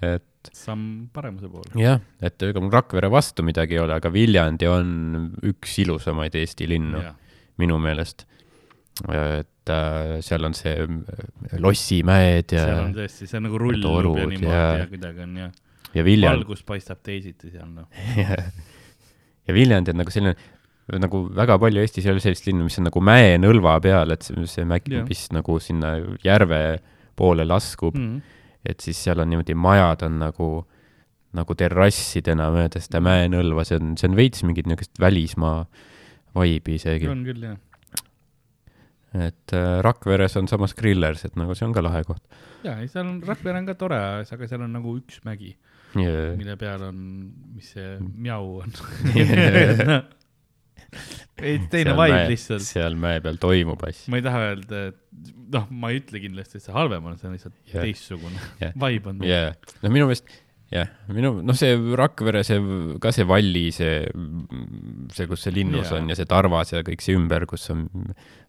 et 0.00 0.50
samm 0.56 1.08
paremuse 1.12 1.48
poole. 1.52 1.72
jah, 1.76 2.00
et 2.24 2.42
ega 2.42 2.60
mul 2.62 2.70
Rakvere 2.72 3.10
vastu 3.12 3.42
midagi 3.44 3.74
ei 3.76 3.82
ole, 3.82 3.92
aga 3.98 4.08
Viljandi 4.12 4.66
on 4.70 4.92
üks 5.50 5.74
ilusamaid 5.82 6.34
Eesti 6.40 6.68
linnu 6.70 7.02
minu 7.60 7.76
meelest. 7.78 8.24
et 9.08 9.68
äh, 9.72 10.20
seal 10.24 10.44
on 10.44 10.54
see 10.56 10.72
äh, 10.76 11.58
lossimäed 11.60 12.52
ja 12.52 12.64
seal, 12.66 12.84
on 12.86 12.94
tõesti, 12.96 13.26
see 13.28 13.36
on 13.38 13.46
nagu 13.48 13.58
rullub 13.60 14.16
ja 14.18 14.26
niimoodi 14.26 14.46
ja- 14.46 14.78
ja 14.82 14.86
kuidagi 14.90 15.22
on 15.26 15.36
jah, 15.42 15.52
ja 15.94 16.04
Viljandi, 16.04 16.38
valgus 16.42 16.62
paistab 16.68 17.00
teisiti 17.04 17.50
seal 17.52 17.68
noh. 17.68 17.86
ja 19.46 19.54
Viljandi 19.56 19.92
on 19.94 20.00
nagu 20.02 20.12
selline, 20.14 20.34
nagu 20.98 21.20
väga 21.36 21.58
palju 21.62 21.80
Eestis 21.84 22.06
ei 22.06 22.12
ole 22.12 22.20
sellist 22.24 22.46
linna, 22.48 22.64
mis 22.66 22.78
on 22.80 22.88
nagu 22.88 23.00
mäenõlva 23.04 23.76
peal, 23.84 24.10
et 24.10 24.22
see, 24.26 24.46
see 24.50 24.64
mägi 24.66 25.02
mis 25.06 25.26
nagu 25.36 25.58
sinna 25.62 25.94
järve 26.24 26.80
poole 27.16 27.44
laskub 27.46 27.94
mm, 27.94 28.10
Mhm. 28.10 28.20
et 28.64 28.80
siis 28.80 28.98
seal 29.04 29.20
on 29.20 29.28
niimoodi 29.30 29.54
majad 29.54 30.02
on 30.08 30.18
nagu, 30.18 30.50
nagu 31.36 31.54
terrassidena 31.54 32.50
mööda 32.50 32.80
seda 32.82 33.00
mäenõlva, 33.04 33.64
see 33.64 33.76
on, 33.78 33.94
see 34.00 34.08
on 34.10 34.16
veits 34.16 34.42
mingit 34.42 34.66
niisugust 34.66 34.98
välismaa 35.00 35.66
vibe'i 36.34 36.74
isegi. 36.80 37.08
on 37.08 37.24
küll 37.24 37.42
jah. 37.44 37.56
et 39.14 39.52
äh, 39.56 39.80
Rakveres 39.82 40.36
on 40.38 40.46
samas 40.48 40.74
Grillers, 40.78 41.24
et 41.26 41.36
nagu 41.36 41.54
see 41.58 41.66
on 41.66 41.72
ka 41.74 41.82
lahe 41.82 42.02
koht 42.06 42.22
jaa, 42.64 42.76
ei 42.82 42.88
seal 42.88 43.06
on, 43.06 43.18
Rakvere 43.26 43.58
on 43.62 43.66
ka 43.66 43.74
tore, 43.80 43.98
aga 44.22 44.46
seal 44.48 44.62
on 44.66 44.72
nagu 44.76 44.92
üks 45.00 45.20
mägi, 45.26 45.54
yeah.. 45.96 46.36
mille 46.38 46.56
peal 46.60 46.82
on, 46.90 47.00
mis 47.56 47.72
see 47.74 47.96
Mm. 47.98 48.12
mjau 48.22 48.60
on. 48.62 48.72
ei, 51.46 51.58
teine 51.72 51.94
vibe 51.98 52.20
lihtsalt. 52.32 52.64
seal 52.66 52.96
mäe 53.00 53.22
peal 53.24 53.38
toimub 53.42 53.82
asju. 53.88 54.10
ma 54.12 54.20
ei 54.20 54.26
taha 54.26 54.44
öelda, 54.50 54.84
et 54.90 55.32
noh, 55.56 55.66
ma 55.70 55.90
ei 55.92 56.02
ütle 56.02 56.20
kindlasti, 56.22 56.60
et 56.60 56.66
see 56.66 56.74
halvem 56.76 57.10
on, 57.10 57.18
see 57.20 57.30
on 57.30 57.34
lihtsalt 57.38 57.56
Jah. 57.72 57.82
teistsugune 57.86 58.38
Jah. 58.62 58.76
vibe 58.86 59.12
on. 59.14 59.24
jaa, 59.26 59.52
no 59.82 59.92
minu 59.94 60.08
meelest 60.10 60.30
jah, 60.70 60.86
minu, 61.10 61.32
noh, 61.42 61.56
see 61.58 61.74
Rakvere, 61.98 62.44
see 62.46 62.58
ka 63.02 63.10
see 63.14 63.24
Valli, 63.26 63.64
see, 63.74 64.04
see, 65.14 65.26
kus 65.30 65.42
see 65.46 65.54
linnus 65.56 65.88
Jaa. 65.90 65.98
on 65.98 66.12
ja 66.12 66.18
see 66.18 66.28
Tarvas 66.30 66.70
ja 66.76 66.82
kõik 66.86 67.02
see 67.02 67.16
ümber, 67.18 67.46
kus 67.50 67.64
on 67.74 67.88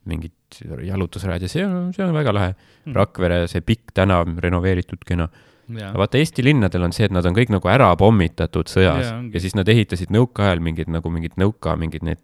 mingid 0.09 0.59
jalutusrajad 0.85 1.45
ja 1.47 1.49
see 1.49 1.65
on, 1.65 1.89
see 1.95 2.05
on 2.05 2.13
väga 2.17 2.33
lahe 2.37 2.51
Mm.. 2.81 2.95
Rakvere, 2.97 3.35
see 3.45 3.61
pikk 3.61 3.91
tänav, 3.93 4.25
renoveeritud 4.41 5.03
kena. 5.05 5.27
vaata 5.69 6.17
Eesti 6.17 6.41
linnadel 6.43 6.81
on 6.87 6.91
see, 6.97 7.05
et 7.05 7.13
nad 7.13 7.25
on 7.29 7.35
kõik 7.37 7.51
nagu 7.53 7.69
ära 7.69 7.91
pommitatud 7.95 8.65
sõjas 8.71 9.05
Jaa, 9.05 9.19
ongi. 9.19 9.35
ja 9.37 9.41
siis 9.43 9.53
nad 9.53 9.69
ehitasid 9.69 10.09
nõukaajal 10.11 10.59
mingid 10.65 10.89
nagu 10.89 11.11
mingid 11.13 11.37
nõuka, 11.37 11.75
mingid 11.77 12.01
need 12.07 12.17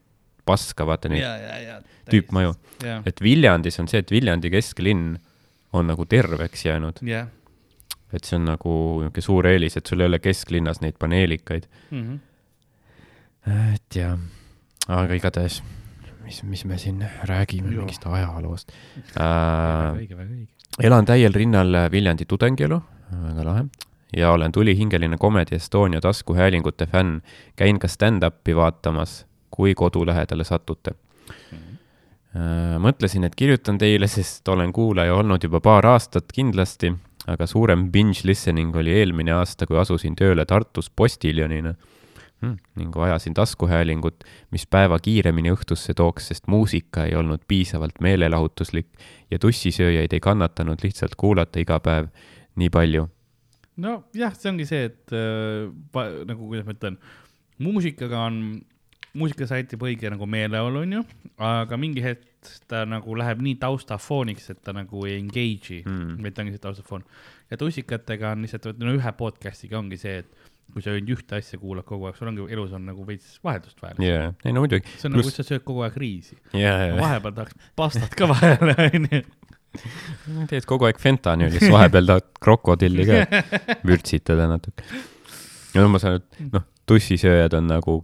paska, 0.48 0.86
vaata 0.88 1.12
neid 1.12 1.26
tüüpmaju.. 2.12 2.54
et 3.06 3.22
Viljandis 3.24 3.80
on 3.82 3.90
see, 3.92 4.02
et 4.04 4.14
Viljandi 4.14 4.52
kesklinn 4.54 5.18
on 5.76 5.90
nagu 5.92 6.06
terveks 6.10 6.66
jäänud, 6.66 7.02
jah. 7.08 7.28
et 8.14 8.28
see 8.28 8.38
on 8.40 8.48
nagu 8.48 8.74
niisugune 9.04 9.26
suur 9.26 9.50
eelis, 9.50 9.78
et 9.80 9.90
sul 9.90 10.04
ei 10.04 10.10
ole 10.12 10.20
kesklinnas 10.24 10.82
neid 10.84 11.00
paneelikaid. 11.00 11.68
Mhm. 11.92 12.20
et 13.76 13.96
jah, 14.00 14.18
aga 14.88 15.18
igatahes, 15.20 15.62
mis, 16.26 16.44
mis 16.44 16.66
me 16.66 16.78
siin 16.82 17.04
räägime 17.30 17.72
Joo. 17.72 17.86
mingist 17.86 18.08
ajaloost 18.08 18.72
äh,. 19.24 20.48
elan 20.84 21.06
täiel 21.06 21.36
rinnal 21.36 21.86
Viljandi 21.92 22.26
tudengielu, 22.28 22.82
väga 23.12 23.46
lahe, 23.48 23.68
ja 24.16 24.32
olen 24.32 24.52
tulihingeline 24.52 25.18
Comedy 25.18 25.56
Estonia 25.56 26.02
taskuhäälingute 26.02 26.86
fänn. 26.86 27.22
käin 27.56 27.80
ka 27.80 27.88
stand-up'i 27.88 28.56
vaatamas, 28.56 29.26
kui 29.52 29.76
kodu 29.76 30.06
lähedale 30.06 30.44
satute. 30.48 30.96
Äh, 32.38 32.78
mõtlesin, 32.84 33.26
et 33.26 33.36
kirjutan 33.36 33.80
teile, 33.82 34.08
sest 34.12 34.48
olen 34.52 34.74
kuulaja 34.76 35.16
olnud 35.16 35.44
juba 35.44 35.62
paar 35.64 35.88
aastat 35.90 36.32
kindlasti, 36.36 36.92
aga 37.28 37.48
suurem 37.50 37.88
binge 37.92 38.28
listening 38.28 38.76
oli 38.76 38.94
eelmine 39.00 39.34
aasta, 39.38 39.68
kui 39.68 39.80
asusin 39.80 40.16
tööle 40.16 40.46
Tartus 40.46 40.90
postiljonina 40.90 41.74
hmm, 42.42 42.58
ning 42.80 42.96
vajasin 42.96 43.34
taskuhäälingut, 43.38 44.24
mis 44.54 44.68
päeva 44.70 45.00
kiiremini 45.04 45.52
õhtusse 45.56 45.96
tooks, 45.98 46.30
sest 46.32 46.48
muusika 46.52 47.08
ei 47.08 47.16
olnud 47.18 47.44
piisavalt 47.48 48.02
meelelahutuslik 48.04 48.90
ja 49.32 49.40
tussisööjaid 49.40 50.14
ei 50.14 50.24
kannatanud 50.24 50.84
lihtsalt 50.84 51.18
kuulata 51.18 51.64
iga 51.64 51.80
päev 51.84 52.12
nii 52.58 52.70
palju. 52.74 53.08
nojah, 53.78 54.34
see 54.38 54.52
ongi 54.52 54.66
see, 54.70 54.88
et 54.92 55.16
äh, 55.16 55.68
nagu, 56.28 56.48
kuidas 56.48 56.66
ma 56.68 56.78
ütlen, 56.78 56.98
muusikaga 57.62 58.26
on, 58.30 58.42
muusika 59.18 59.48
sätib 59.50 59.84
õige 59.86 60.12
nagu 60.14 60.28
meeleolu, 60.30 60.84
onju, 60.86 61.04
aga 61.44 61.80
mingi 61.80 62.04
hetk 62.06 62.52
ta 62.70 62.84
nagu 62.88 63.16
läheb 63.18 63.42
nii 63.44 63.58
taustafooniks, 63.62 64.52
et 64.54 64.62
ta 64.64 64.74
nagu 64.76 65.06
ei 65.08 65.18
engage'i 65.20 65.82
mm., 65.84 66.20
vaid 66.24 66.36
ta 66.36 66.44
ongi 66.44 66.56
see 66.56 66.64
taustafoon. 66.64 67.04
ja 67.52 67.58
tussikatega 67.60 68.34
on 68.36 68.46
lihtsalt, 68.46 68.78
no 68.80 68.94
ühe 68.96 69.14
podcast'iga 69.20 69.80
ongi 69.80 70.00
see, 70.00 70.22
et 70.24 70.54
kui 70.74 70.84
sa 70.84 70.94
ainult 70.94 71.14
ühte 71.16 71.40
asja 71.40 71.60
kuulad 71.60 71.88
kogu 71.88 72.10
aeg, 72.10 72.18
sul 72.20 72.30
ongi 72.32 72.48
elus 72.54 72.74
on 72.76 72.88
nagu 72.90 73.06
veits 73.08 73.38
vaheldust 73.44 73.82
vaja. 73.84 73.98
jaa, 74.04 74.32
ei 74.46 74.56
no 74.56 74.64
muidugi. 74.64 74.96
see 74.96 75.10
on 75.10 75.18
nagu, 75.18 75.34
sa 75.34 75.46
sööd 75.48 75.64
kogu 75.68 75.86
aeg 75.88 75.98
riisi. 76.00 76.38
jaa, 76.54 76.78
jaa, 76.90 76.98
vahepeal 77.00 77.38
tahaks 77.40 77.70
pastat 77.80 78.18
ka 78.18 78.30
vahele, 78.32 78.76
onju. 78.88 79.22
teed 80.52 80.68
kogu 80.70 80.90
aeg 80.90 81.00
fentanüüli, 81.02 81.58
siis 81.58 81.74
vahepeal 81.74 82.12
tahad 82.12 82.30
krokodilli 82.44 83.08
ka 83.08 83.44
vürtsitada 83.88 84.50
natuke. 84.52 84.86
no 85.76 85.88
ma 85.94 86.04
saan, 86.04 86.22
noh, 86.52 86.68
tussisööjad 86.88 87.58
on 87.60 87.72
nagu 87.72 88.02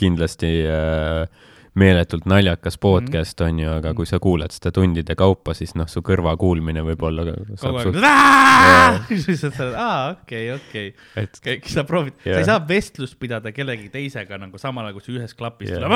kindlasti 0.00 0.52
äh, 0.68 1.26
meeletult 1.74 2.26
naljakas 2.28 2.76
podcast 2.78 3.40
on 3.40 3.60
ju, 3.62 3.68
aga 3.72 3.94
kui 3.96 4.06
sa 4.08 4.18
kuulad 4.22 4.52
seda 4.52 4.72
tundide 4.76 5.14
kaupa, 5.16 5.54
siis 5.56 5.72
noh, 5.78 5.88
su 5.88 6.02
kõrvakuulmine 6.04 6.84
võib 6.84 7.04
olla. 7.08 7.24
kogu 7.60 8.02
aeg, 8.04 9.12
siis 9.24 9.40
sa 9.40 9.48
oled, 9.48 9.76
aa, 9.80 10.10
okei, 10.12 10.50
okei. 10.52 10.90
kõik 11.16 11.70
sa 11.72 11.86
proovid 11.88 12.18
yeah., 12.26 12.36
sa 12.36 12.42
ei 12.42 12.50
saa 12.50 12.60
vestlust 12.68 13.16
pidada 13.20 13.54
kellegi 13.56 13.88
teisega 13.92 14.40
nagu 14.40 14.60
samal 14.60 14.90
ajal, 14.90 14.98
kui 14.98 15.06
sa 15.06 15.14
ühes 15.16 15.36
klapis 15.38 15.72
Jah. 15.72 15.80
tuleb. 15.80 15.92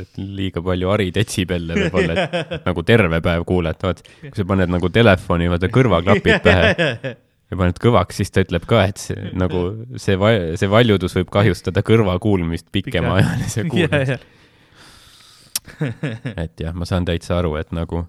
et 0.00 0.22
liiga 0.22 0.64
palju 0.64 0.88
haridetsibelle 0.94 1.76
võib-olla, 1.76 2.24
et 2.24 2.64
nagu 2.70 2.86
terve 2.88 3.20
päev 3.24 3.44
kuuled, 3.48 3.84
vaat 3.84 4.00
kui 4.22 4.32
sa 4.32 4.48
paned 4.48 4.72
nagu 4.72 4.88
telefoni, 4.92 5.52
vaata 5.52 5.68
kõrvaklapid 5.72 6.40
pähe 6.46 7.12
ja 7.52 7.58
paned 7.60 7.76
kõvaks, 7.82 8.16
siis 8.22 8.32
ta 8.32 8.42
ütleb 8.46 8.64
ka, 8.68 8.86
et 8.88 9.00
see 9.00 9.32
nagu 9.36 9.62
see, 10.00 10.16
see 10.56 10.70
valjudus 10.72 11.16
võib 11.18 11.32
kahjustada 11.34 11.84
kõrva 11.84 12.16
kuulmist. 12.24 12.70
pikemaajalise 12.72 13.66
kuulmise. 13.72 14.18
et 16.32 16.64
jah, 16.64 16.74
ma 16.74 16.88
saan 16.88 17.06
täitsa 17.08 17.36
aru, 17.42 17.54
et 17.60 17.70
nagu 17.76 18.06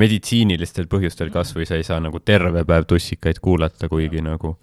meditsiinilistel 0.00 0.88
põhjustel 0.90 1.32
kasvõi 1.34 1.66
sa 1.68 1.76
ei 1.76 1.84
saa 1.84 2.00
nagu 2.00 2.22
terve 2.24 2.64
päev 2.64 2.86
tussikaid 2.88 3.42
kuulata, 3.44 3.90
kuigi 3.92 4.22
nagu 4.24 4.54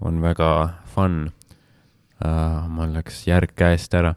on 0.00 0.22
väga 0.22 0.52
fun. 0.94 1.28
Uh,. 2.18 2.64
mul 2.66 2.96
läks 2.96 3.20
järg 3.28 3.52
käest 3.54 3.92
ära 3.94 4.16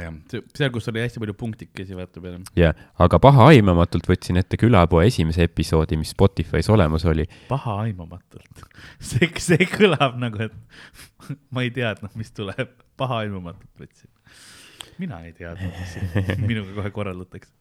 jah, 0.00 0.14
seal, 0.56 0.70
kus 0.72 0.88
oli 0.88 1.02
hästi 1.02 1.20
palju 1.22 1.34
punktikesi, 1.38 1.96
vaata 1.96 2.22
peale. 2.22 2.40
jah, 2.56 2.78
aga 3.02 3.18
pahaaimamatult 3.22 4.08
võtsin 4.08 4.40
ette 4.40 4.58
külapoe 4.60 5.04
esimese 5.08 5.44
episoodi, 5.48 5.98
mis 6.00 6.14
Spotify's 6.14 6.70
olemas 6.72 7.04
oli. 7.08 7.26
pahaaimamatult. 7.50 8.64
see, 9.10 9.28
see 9.42 9.68
kõlab 9.68 10.16
nagu, 10.22 10.48
et 10.48 10.56
ma 11.54 11.66
ei 11.66 11.72
teadnud, 11.74 12.14
mis 12.18 12.32
tuleb. 12.36 12.78
pahaaimamatult 13.00 13.84
võtsin. 13.84 14.10
mina 15.02 15.22
ei 15.26 15.32
teadnud, 15.36 15.72
mis 15.78 15.96
siin 15.96 16.46
minuga 16.50 16.76
kohe 16.78 16.94
korraldatakse. 16.94 17.52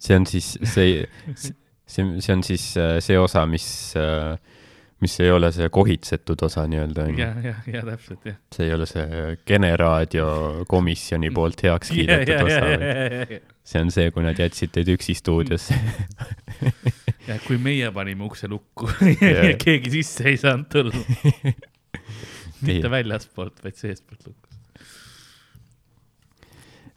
see 0.00 0.18
on 0.20 0.28
siis 0.28 0.54
see, 0.62 1.04
see, 1.34 2.10
see 2.20 2.36
on 2.36 2.44
siis 2.44 2.72
äh, 2.80 2.98
see 3.04 3.18
osa, 3.20 3.46
mis, 3.48 3.66
mis 5.04 5.16
ei 5.20 5.32
ole 5.34 5.50
see 5.52 5.68
kohitsetud 5.72 6.42
osa 6.46 6.64
nii-öelda, 6.70 7.08
ja, 7.18 7.32
ja, 7.44 7.54
ja 7.68 7.82
täpselt 7.84 8.24
jah. 8.28 8.38
see 8.54 8.68
ei 8.68 8.76
ole 8.76 8.86
see 8.88 9.24
Kene 9.44 9.74
raadio 9.76 10.28
komisjoni 10.68 11.32
poolt 11.34 11.64
heaks 11.66 11.92
kiidetud 11.92 12.46
osa, 12.46 12.62
vaid 12.64 13.52
see 13.64 13.80
on 13.80 13.90
see, 13.92 14.10
kui 14.12 14.24
nad 14.24 14.38
jätsid 14.38 14.72
teid 14.74 14.90
üksi 14.92 15.16
stuudiosse. 15.16 15.76
ja 17.28 17.38
kui 17.46 17.56
meie 17.60 17.88
panime 17.96 18.26
ukse 18.26 18.48
lukku 18.50 18.90
Jah. 19.24 19.44
ja 19.48 19.54
keegi 19.60 19.92
sisse 19.98 20.28
ei 20.28 20.40
saanud 20.40 20.68
tulla. 20.72 21.54
Mitte 22.64 22.90
väljaspoolt, 22.92 23.60
vaid 23.64 23.76
seestpoolt 23.80 24.28
lukku. 24.28 24.40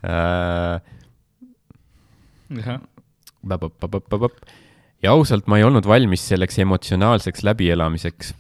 Äh, 0.08 0.80
jah, 2.62 2.80
ja 5.04 5.12
ausalt, 5.12 5.48
ma 5.48 5.58
ei 5.58 5.64
olnud 5.64 5.88
valmis 5.88 6.28
selleks 6.30 6.60
emotsionaalseks 6.60 7.44
läbielamiseks. 7.44 8.34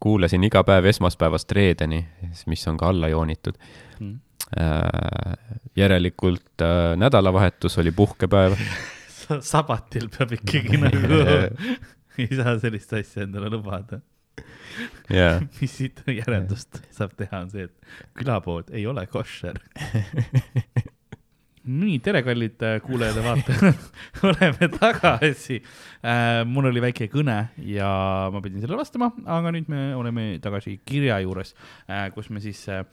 kuulasin 0.00 0.44
iga 0.44 0.62
päev 0.64 0.84
esmaspäevast 0.88 1.52
reedeni, 1.52 2.06
mis 2.46 2.68
on 2.68 2.76
ka 2.76 2.88
alla 2.88 3.08
joonitud. 3.08 3.54
Mm. 4.00 4.18
järelikult 5.76 6.62
äh, 6.62 6.96
nädalavahetus 6.96 7.78
oli 7.78 7.92
puhkepäev. 7.92 8.56
sabatil 9.52 10.08
peab 10.10 10.32
ikkagi 10.38 10.80
nagu, 10.80 11.18
ei 12.20 12.28
saa 12.36 12.56
sellist 12.62 12.92
asja 12.98 13.24
endale 13.26 13.50
lubada. 13.52 14.00
jaa, 15.12 15.40
mis 15.60 15.76
siit 15.76 16.02
järeldust 16.06 16.80
saab 16.94 17.14
teha, 17.18 17.44
on 17.44 17.52
see, 17.52 17.68
et 17.68 18.08
külapood 18.18 18.72
ei 18.74 18.86
ole 18.90 19.06
koššer. 19.10 19.60
nii, 21.64 21.98
tere, 22.04 22.22
kallid 22.24 22.62
äh, 22.64 22.78
kuulajad 22.84 23.18
ja 23.20 23.24
vaatajad, 23.24 23.86
oleme 24.30 24.68
tagasi 24.78 25.60
äh,. 25.60 26.40
mul 26.48 26.70
oli 26.70 26.82
väike 26.82 27.10
kõne 27.12 27.36
ja 27.68 27.90
ma 28.32 28.40
pidin 28.40 28.62
sellele 28.62 28.80
vastama, 28.80 29.10
aga 29.28 29.52
nüüd 29.52 29.68
me 29.72 29.90
oleme 29.98 30.32
tagasi 30.42 30.78
kirja 30.88 31.20
juures 31.24 31.52
äh,, 31.84 32.08
kus 32.14 32.30
me 32.32 32.40
siis 32.40 32.62
äh, 32.72 32.84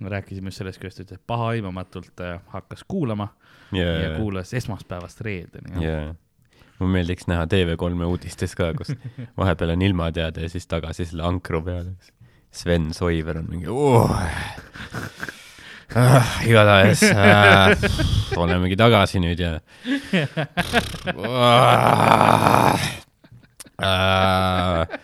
rääkisime 0.00 0.48
just 0.48 0.62
sellest, 0.62 0.80
kuidas 0.80 0.96
ta 0.96 1.04
ütles, 1.04 1.20
et 1.20 1.26
pahaaimamatult 1.26 2.24
äh, 2.24 2.40
hakkas 2.56 2.84
kuulama 2.88 3.28
ja 3.72 3.86
jaa, 3.86 4.16
kuulas 4.18 4.54
esmaspäevast 4.54 5.20
reedeni. 5.20 5.84
jaa. 5.84 6.14
mulle 6.78 6.92
meeldiks 6.98 7.28
näha 7.30 7.44
TV3-e 7.44 8.08
uudistes 8.08 8.56
ka, 8.56 8.72
kus 8.78 8.94
vahepeal 9.40 9.76
on 9.76 9.82
ilmateade 9.82 10.48
ja 10.48 10.52
siis 10.52 10.66
tagasi 10.66 11.06
selle 11.12 11.26
ankru 11.28 11.62
peal. 11.62 11.94
Sven 12.54 12.92
Soiver 12.94 13.38
on 13.38 13.48
mingi 13.50 13.66
oh.. 13.66 14.10
Ah, 15.92 16.40
igatahes 16.46 17.02
äh, 17.02 17.76
olemegi 18.40 18.76
tagasi 18.78 19.20
nüüd 19.22 19.38
ja 19.38 19.58
ah, 21.28 22.80
äh, 23.84 24.96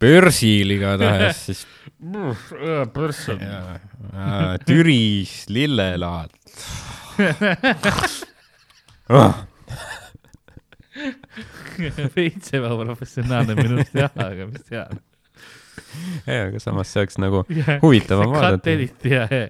börsil 0.00 0.72
igatahes 0.78 1.44
siis 1.50 1.60
börs 2.00 3.20
on 3.34 3.44
äh, 3.44 4.56
Türis 4.64 5.44
lillelaad 5.52 6.32
oh.. 9.12 9.34
veits 12.16 12.56
ebaprofessionaalne 12.56 13.54
minust 13.60 13.94
jah, 13.94 14.10
aga 14.16 14.48
mis 14.48 14.64
tead. 14.64 14.98
jaa, 16.26 16.42
aga 16.48 16.58
samas 16.62 16.90
see 16.90 17.04
oleks 17.04 17.20
nagu 17.20 17.44
huvitavam 17.84 18.32
vaadata. 18.32 18.58
cut 18.64 18.74
edit 18.74 19.10
ja, 19.12 19.28
ja 19.28 19.48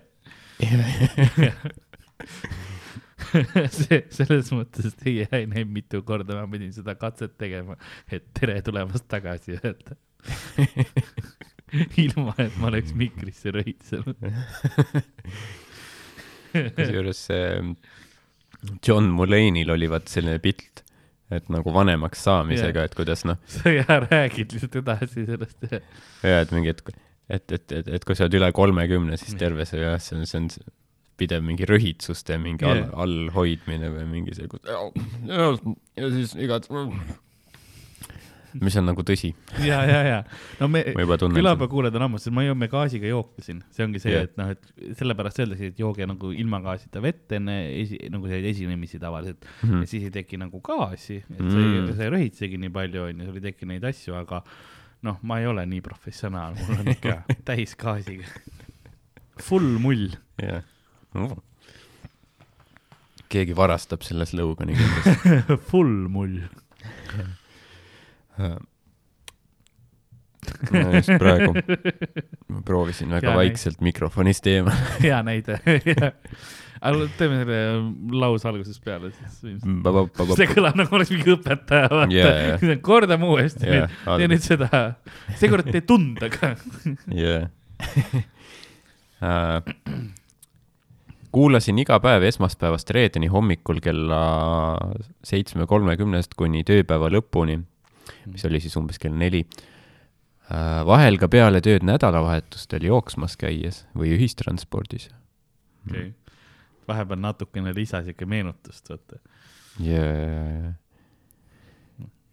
see, 3.81 4.01
selles 4.13 4.51
mõttes 4.55 4.95
teie 5.01 5.27
ei 5.31 5.47
näinud 5.51 5.73
mitu 5.75 6.03
korda, 6.07 6.37
ma 6.39 6.47
pidin 6.51 6.73
seda 6.75 6.95
katset 6.99 7.35
tegema, 7.41 7.75
et 8.11 8.25
tere 8.37 8.61
tulemast 8.67 9.07
tagasi 9.11 9.59
öelda. 9.61 9.93
ilma, 12.03 12.35
et 12.43 12.55
ma 12.61 12.69
oleks 12.71 12.93
mikrisse 12.99 13.49
röhitsenud. 13.55 14.19
kusjuures 16.51 17.21
see 17.31 17.45
John 18.87 19.11
Mulaney'l 19.17 19.71
oli 19.73 19.89
vaat 19.91 20.11
selline 20.11 20.41
pilt, 20.43 20.83
et 21.31 21.47
nagu 21.53 21.73
vanemaks 21.73 22.25
saamisega, 22.27 22.89
et 22.89 22.97
kuidas 22.99 23.25
noh, 23.29 23.39
sa 23.49 23.73
räägid 24.11 24.57
lihtsalt 24.57 24.81
edasi 24.83 25.25
sellest 25.29 25.71
ja 25.71 26.43
et 26.43 26.51
mingi, 26.55 26.75
et, 26.75 26.83
et, 27.31 27.47
et, 27.57 27.73
et, 27.79 27.89
et 27.97 28.05
kui 28.05 28.19
sa 28.19 28.27
oled 28.27 28.37
üle 28.41 28.51
kolmekümne, 28.57 29.17
siis 29.21 29.39
terve 29.41 29.67
see 29.69 29.83
jah, 29.83 29.99
see 30.03 30.19
on, 30.19 30.27
see 30.29 30.43
on 30.43 30.51
pidev 31.21 31.43
mingi 31.45 31.67
rõhitsuste 31.69 32.39
mingi 32.41 32.65
all 32.65 32.85
Jah., 32.85 32.95
allhoidmine 33.05 33.91
või 33.97 34.07
mingi 34.09 34.37
see, 34.37 34.49
ja 35.29 36.13
siis 36.15 36.33
igat, 36.41 36.69
mis 38.61 38.75
on 38.81 38.89
nagu 38.89 39.05
tõsi, 39.07 39.29
ja, 39.63 39.83
ja, 39.87 39.99
ja 40.03 40.17
no 40.59 40.67
me 40.73 40.81
külapäevakuulajad 40.89 41.99
on 42.01 42.07
ammu, 42.09 42.19
sest 42.19 42.35
ma 42.35 42.43
joome 42.43 42.67
gaasiga 42.73 43.07
jooke 43.07 43.45
siin, 43.47 43.61
see 43.71 43.85
ongi 43.87 44.03
see 44.03 44.15
yeah., 44.17 44.27
et 44.27 44.35
noh, 44.41 44.51
et 44.57 44.97
sellepärast 44.99 45.39
öeldakse, 45.45 45.71
et 45.71 45.79
jooge 45.79 46.09
nagu 46.11 46.33
ilma 46.35 46.59
gaasita 46.65 47.03
vett 47.05 47.37
enne 47.37 47.61
esi, 47.77 48.01
nagu 48.11 48.27
selliseid 48.27 48.51
esinemisi 48.57 48.99
tavaliselt 49.03 49.45
mm, 49.45 49.61
Mhm. 49.61 49.71
-hmm. 49.71 49.85
ja 49.85 49.93
siis 49.93 50.09
ei 50.09 50.17
teki 50.19 50.41
nagu 50.43 50.61
gaasi, 50.67 51.21
et 51.31 51.39
sa 51.39 51.45
ei 51.45 51.71
Mm., 51.71 51.95
sa 51.95 52.05
ei 52.09 52.11
röhitsegi 52.17 52.59
nii 52.59 52.75
palju, 52.75 53.07
onju, 53.13 53.29
sul 53.29 53.39
ei 53.39 53.47
teki 53.51 53.67
neid 53.71 53.85
asju, 53.85 54.15
aga 54.19 54.43
noh, 55.07 55.21
ma 55.23 55.39
ei 55.41 55.47
ole 55.51 55.65
nii 55.69 55.81
professionaal, 55.85 56.57
mul 56.59 56.83
on 56.83 56.91
ikka 56.95 57.21
täis 57.49 57.77
gaasiga. 57.81 58.27
Full 59.41 59.79
mull. 59.81 60.11
jah 60.41 60.65
uh.. 61.17 61.37
keegi 63.31 63.55
varastab 63.57 64.05
selle 64.07 64.27
slogani 64.29 64.77
kindlasti. 64.79 65.61
Full 65.71 66.09
mull. 66.13 66.41
ma 70.71 70.85
just 70.97 71.13
praegu, 71.21 71.53
ma 72.53 72.63
proovisin 72.67 73.13
väga 73.13 73.33
Hea 73.33 73.37
vaikselt 73.43 73.83
mikrofonist 73.85 74.47
eemal. 74.51 74.77
hea 75.03 75.21
näide. 75.27 75.61
Aga 76.81 77.09
teeme 77.19 77.43
selle 77.43 77.59
lause 78.23 78.49
algusest 78.49 78.85
peale 78.85 79.11
siis. 79.13 79.61
see 80.39 80.49
kõlab 80.55 80.79
nagu 80.81 80.97
oleks 80.97 81.13
mingi 81.13 81.35
õpetaja, 81.35 81.91
vaata 81.93 82.15
jaa. 82.17 82.31
yeah.. 82.57 82.81
kordame 82.85 83.29
uuesti 83.29 83.69
Jaa, 83.69 83.83
yeah,, 83.85 84.17
tee 84.17 84.31
nüüd 84.33 84.45
seda, 84.45 84.85
seekord 85.41 85.69
tee 85.69 85.85
tundega. 85.87 86.55
jah. 87.25 87.51
Äh, 89.21 89.61
kuulasin 91.33 91.79
iga 91.79 91.99
päev 92.03 92.25
esmaspäevast 92.29 92.91
reedeni 92.95 93.29
hommikul 93.31 93.81
kella 93.85 94.23
seitsme 95.27 95.67
kolmekümnest 95.71 96.35
kuni 96.39 96.65
tööpäeva 96.67 97.11
lõpuni, 97.13 97.61
mis 98.31 98.47
oli 98.49 98.61
siis 98.63 98.77
umbes 98.81 98.99
kell 99.03 99.15
neli. 99.17 99.45
vahel 100.87 101.15
ka 101.21 101.29
peale 101.31 101.61
tööd 101.63 101.85
nädalavahetustel 101.87 102.83
jooksmas 102.83 103.37
käies 103.39 103.85
või 103.95 104.17
ühistranspordis. 104.17 105.11
okay.. 105.87 106.11
Vahepeal 106.91 107.23
natukene 107.23 107.75
lisa 107.77 108.03
siuke 108.07 108.29
meenutust, 108.29 108.91
vaata. 108.93 109.21
ja 109.81 110.05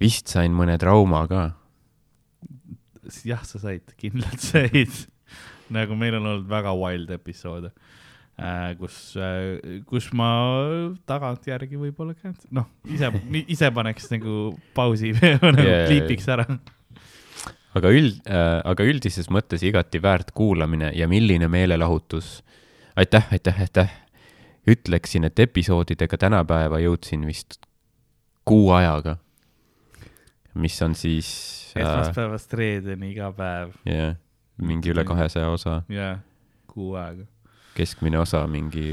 vist 0.02 0.34
sain 0.34 0.54
mõne 0.56 0.78
trauma 0.82 1.24
ka. 1.30 1.44
jah, 3.26 3.44
sa 3.48 3.62
said, 3.62 3.94
kindlalt 4.00 4.44
said. 4.44 5.06
nagu 5.78 5.96
meil 6.00 6.16
on 6.20 6.26
olnud 6.32 6.50
väga 6.50 6.72
wild 6.80 7.10
episoode 7.12 7.72
äh,, 8.40 8.74
kus 8.80 8.98
äh,, 9.20 9.82
kus 9.90 10.10
ma 10.16 10.30
tagantjärgi 11.10 11.80
võib-olla 11.82 12.16
käin, 12.16 12.36
noh, 12.56 12.70
ise, 12.88 13.10
ise 13.44 13.72
paneks 13.76 14.10
nagu 14.14 14.54
pausi 14.78 15.14
nagu 15.44 15.66
Jaa. 15.66 15.86
kliipiks 15.90 16.30
ära. 16.32 16.48
aga 17.78 17.94
üld 17.94 18.22
äh,, 18.24 18.60
aga 18.64 18.88
üldises 18.88 19.32
mõttes 19.34 19.66
igati 19.68 20.02
väärt 20.04 20.32
kuulamine 20.38 20.94
ja 20.96 21.10
milline 21.12 21.50
meelelahutus. 21.52 22.42
aitäh, 22.96 23.28
aitäh, 23.36 23.64
aitäh. 23.68 23.92
ütleksin, 24.68 25.28
et 25.28 25.40
episoodidega 25.40 26.18
tänapäeva 26.20 26.80
jõudsin 26.84 27.26
vist 27.28 27.62
kuu 28.48 28.72
ajaga. 28.76 29.18
mis 30.58 30.82
on 30.82 30.96
siis 30.98 31.28
äh, 31.78 31.84
esmaspäevast 31.84 32.54
reedeni 32.58 33.12
iga 33.12 33.30
päev 33.36 33.76
jah, 33.86 34.16
mingi 34.58 34.90
üle 34.90 35.04
kahesaja 35.06 35.50
osa, 35.54 35.82
ja 35.90 36.18
kuu 36.68 36.96
aega. 36.98 37.28
keskmine 37.78 38.20
osa 38.20 38.42
mingi 38.48 38.88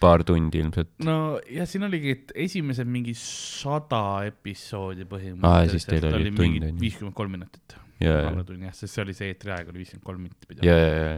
paar 0.00 0.24
tundi 0.24 0.60
ilmselt. 0.60 0.92
no 1.04 1.38
ja 1.50 1.66
siin 1.68 1.86
oligi, 1.88 2.16
et 2.18 2.34
esimesed 2.46 2.88
mingi 2.90 3.14
sada 3.20 4.02
episoodi 4.28 5.08
põhimõtteliselt 5.08 5.94
teil 5.94 6.10
oli 6.10 6.32
tund, 6.32 6.42
mingi 6.42 6.74
viiskümmend 6.82 7.16
kolm 7.16 7.38
minutit. 7.38 7.78
alla 8.04 8.44
tunni 8.44 8.68
jah, 8.68 8.76
sest 8.76 8.98
see 8.98 9.06
oli 9.06 9.16
see 9.16 9.32
eetriaeg 9.32 9.72
oli 9.72 9.84
viiskümmend 9.84 10.06
kolm 10.06 10.26
minutit 10.26 10.50
pidi. 10.50 10.68
ja, 10.68 11.16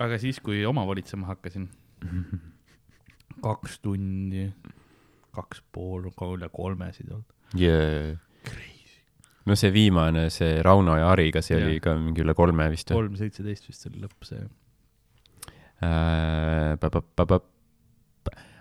aga 0.00 0.20
siis, 0.22 0.40
kui 0.40 0.64
oma 0.64 0.86
volitsema 0.88 1.28
hakkasin, 1.34 1.68
kaks 3.42 3.78
tundi, 3.84 4.46
kaks 5.36 5.62
pool, 5.72 6.10
üle 6.10 6.48
kolmesid 6.52 7.10
olnud. 7.10 7.36
ja, 7.58 7.76
no 9.46 9.56
see 9.58 9.72
viimane, 9.74 10.28
see 10.34 10.60
Rauno 10.64 10.96
ja 10.98 11.10
Hariga, 11.10 11.42
see 11.44 11.58
oli 11.58 11.78
Jah. 11.78 11.84
ka 11.88 11.96
mingi 11.98 12.24
üle 12.24 12.34
kolme 12.38 12.68
vist. 12.72 12.92
kolm 12.94 13.16
seitseteist 13.18 13.70
vist 13.70 13.88
oli 13.90 14.02
lõpp 14.04 14.28
see. 14.28 14.44
Äh, 15.80 16.76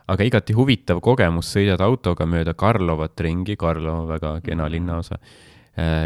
aga 0.09 0.25
igati 0.25 0.55
huvitav 0.57 1.01
kogemus, 1.03 1.51
sõidad 1.53 1.81
autoga 1.83 2.25
mööda 2.29 2.55
Karlovat 2.57 3.19
ringi, 3.21 3.57
Karlova 3.59 4.07
väga 4.15 4.33
kena 4.45 4.69
linnaosa. 4.71 5.19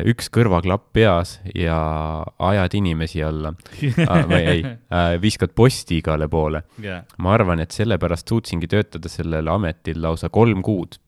Üks 0.09 0.29
kõrvaklapp 0.33 0.89
peas 0.95 1.37
ja 1.55 1.77
ajad 2.49 2.75
inimesi 2.79 3.23
alla 3.25 3.53
ah. 4.07 4.23
või 4.31 4.41
ei, 4.51 4.63
viskad 5.21 5.53
posti 5.55 6.01
igale 6.01 6.27
poole. 6.31 6.63
jaa. 6.83 7.01
ma 7.17 7.33
arvan, 7.37 7.63
et 7.63 7.75
sellepärast 7.75 8.29
suutsingi 8.29 8.69
töötada 8.71 9.11
sellel 9.11 9.47
ametil 9.53 10.01
lausa 10.03 10.29
kolm 10.33 10.61
kuud. 10.65 10.99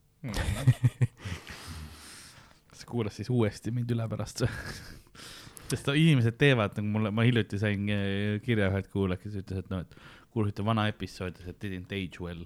sa 2.73 2.85
kuulas 2.89 3.19
siis 3.19 3.29
uuesti 3.29 3.71
mind 3.75 3.91
üle 3.95 4.07
pärast 4.09 4.45
sest 5.69 5.89
inimesed 5.89 6.37
teevad 6.39 6.75
nagu 6.77 6.91
mulle, 6.97 7.11
ma 7.13 7.25
hiljuti 7.25 7.59
sain 7.61 7.89
kirja 8.45 8.69
ühelt 8.71 8.89
kuulajalt, 8.93 9.23
kes 9.23 9.39
ütles, 9.41 9.63
et 9.63 9.71
noh, 9.73 9.81
et 9.85 9.97
kuulsite 10.35 10.65
vana 10.67 10.87
episoodi, 10.91 11.45
et 11.49 11.57
didn't 11.63 11.95
age 11.95 12.21
well. 12.23 12.43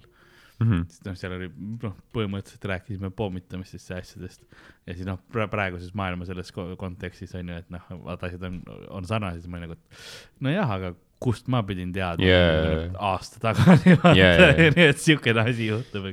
Mhm. 0.60 0.82
siis 0.92 1.04
noh, 1.06 1.14
seal 1.16 1.32
oli, 1.38 1.46
noh, 1.82 1.94
põhimõtteliselt 2.12 2.64
rääkisime 2.68 3.08
pommitamistest 3.16 3.90
ja 3.94 3.96
asjadest 4.02 4.42
ja 4.86 4.92
siis 4.96 5.06
noh, 5.08 5.16
praeguses 5.32 5.94
maailma 5.96 6.26
selles 6.28 6.52
ko- 6.52 6.74
kontekstis 6.80 7.32
on 7.38 7.48
ju, 7.48 7.60
et 7.62 7.70
noh, 7.72 7.86
vaata 8.04 8.28
asjad 8.28 8.44
on, 8.48 8.58
on 8.90 9.08
sarnased, 9.08 9.46
ma 9.48 9.56
olin 9.56 9.70
nagu, 9.70 9.78
et 9.78 10.42
nojah, 10.44 10.74
aga 10.76 10.92
kust 11.20 11.48
ma 11.52 11.62
pidin 11.68 11.90
teadma 11.96 12.24
Jaa. 12.28 12.84
aasta 13.12 13.40
tagasi, 13.46 13.94
jaa, 14.04 14.12
jaa. 14.16 14.52
nii 14.76 14.86
et 14.92 15.00
siukene 15.00 15.42
asi 15.48 15.66
juhtub, 15.70 16.10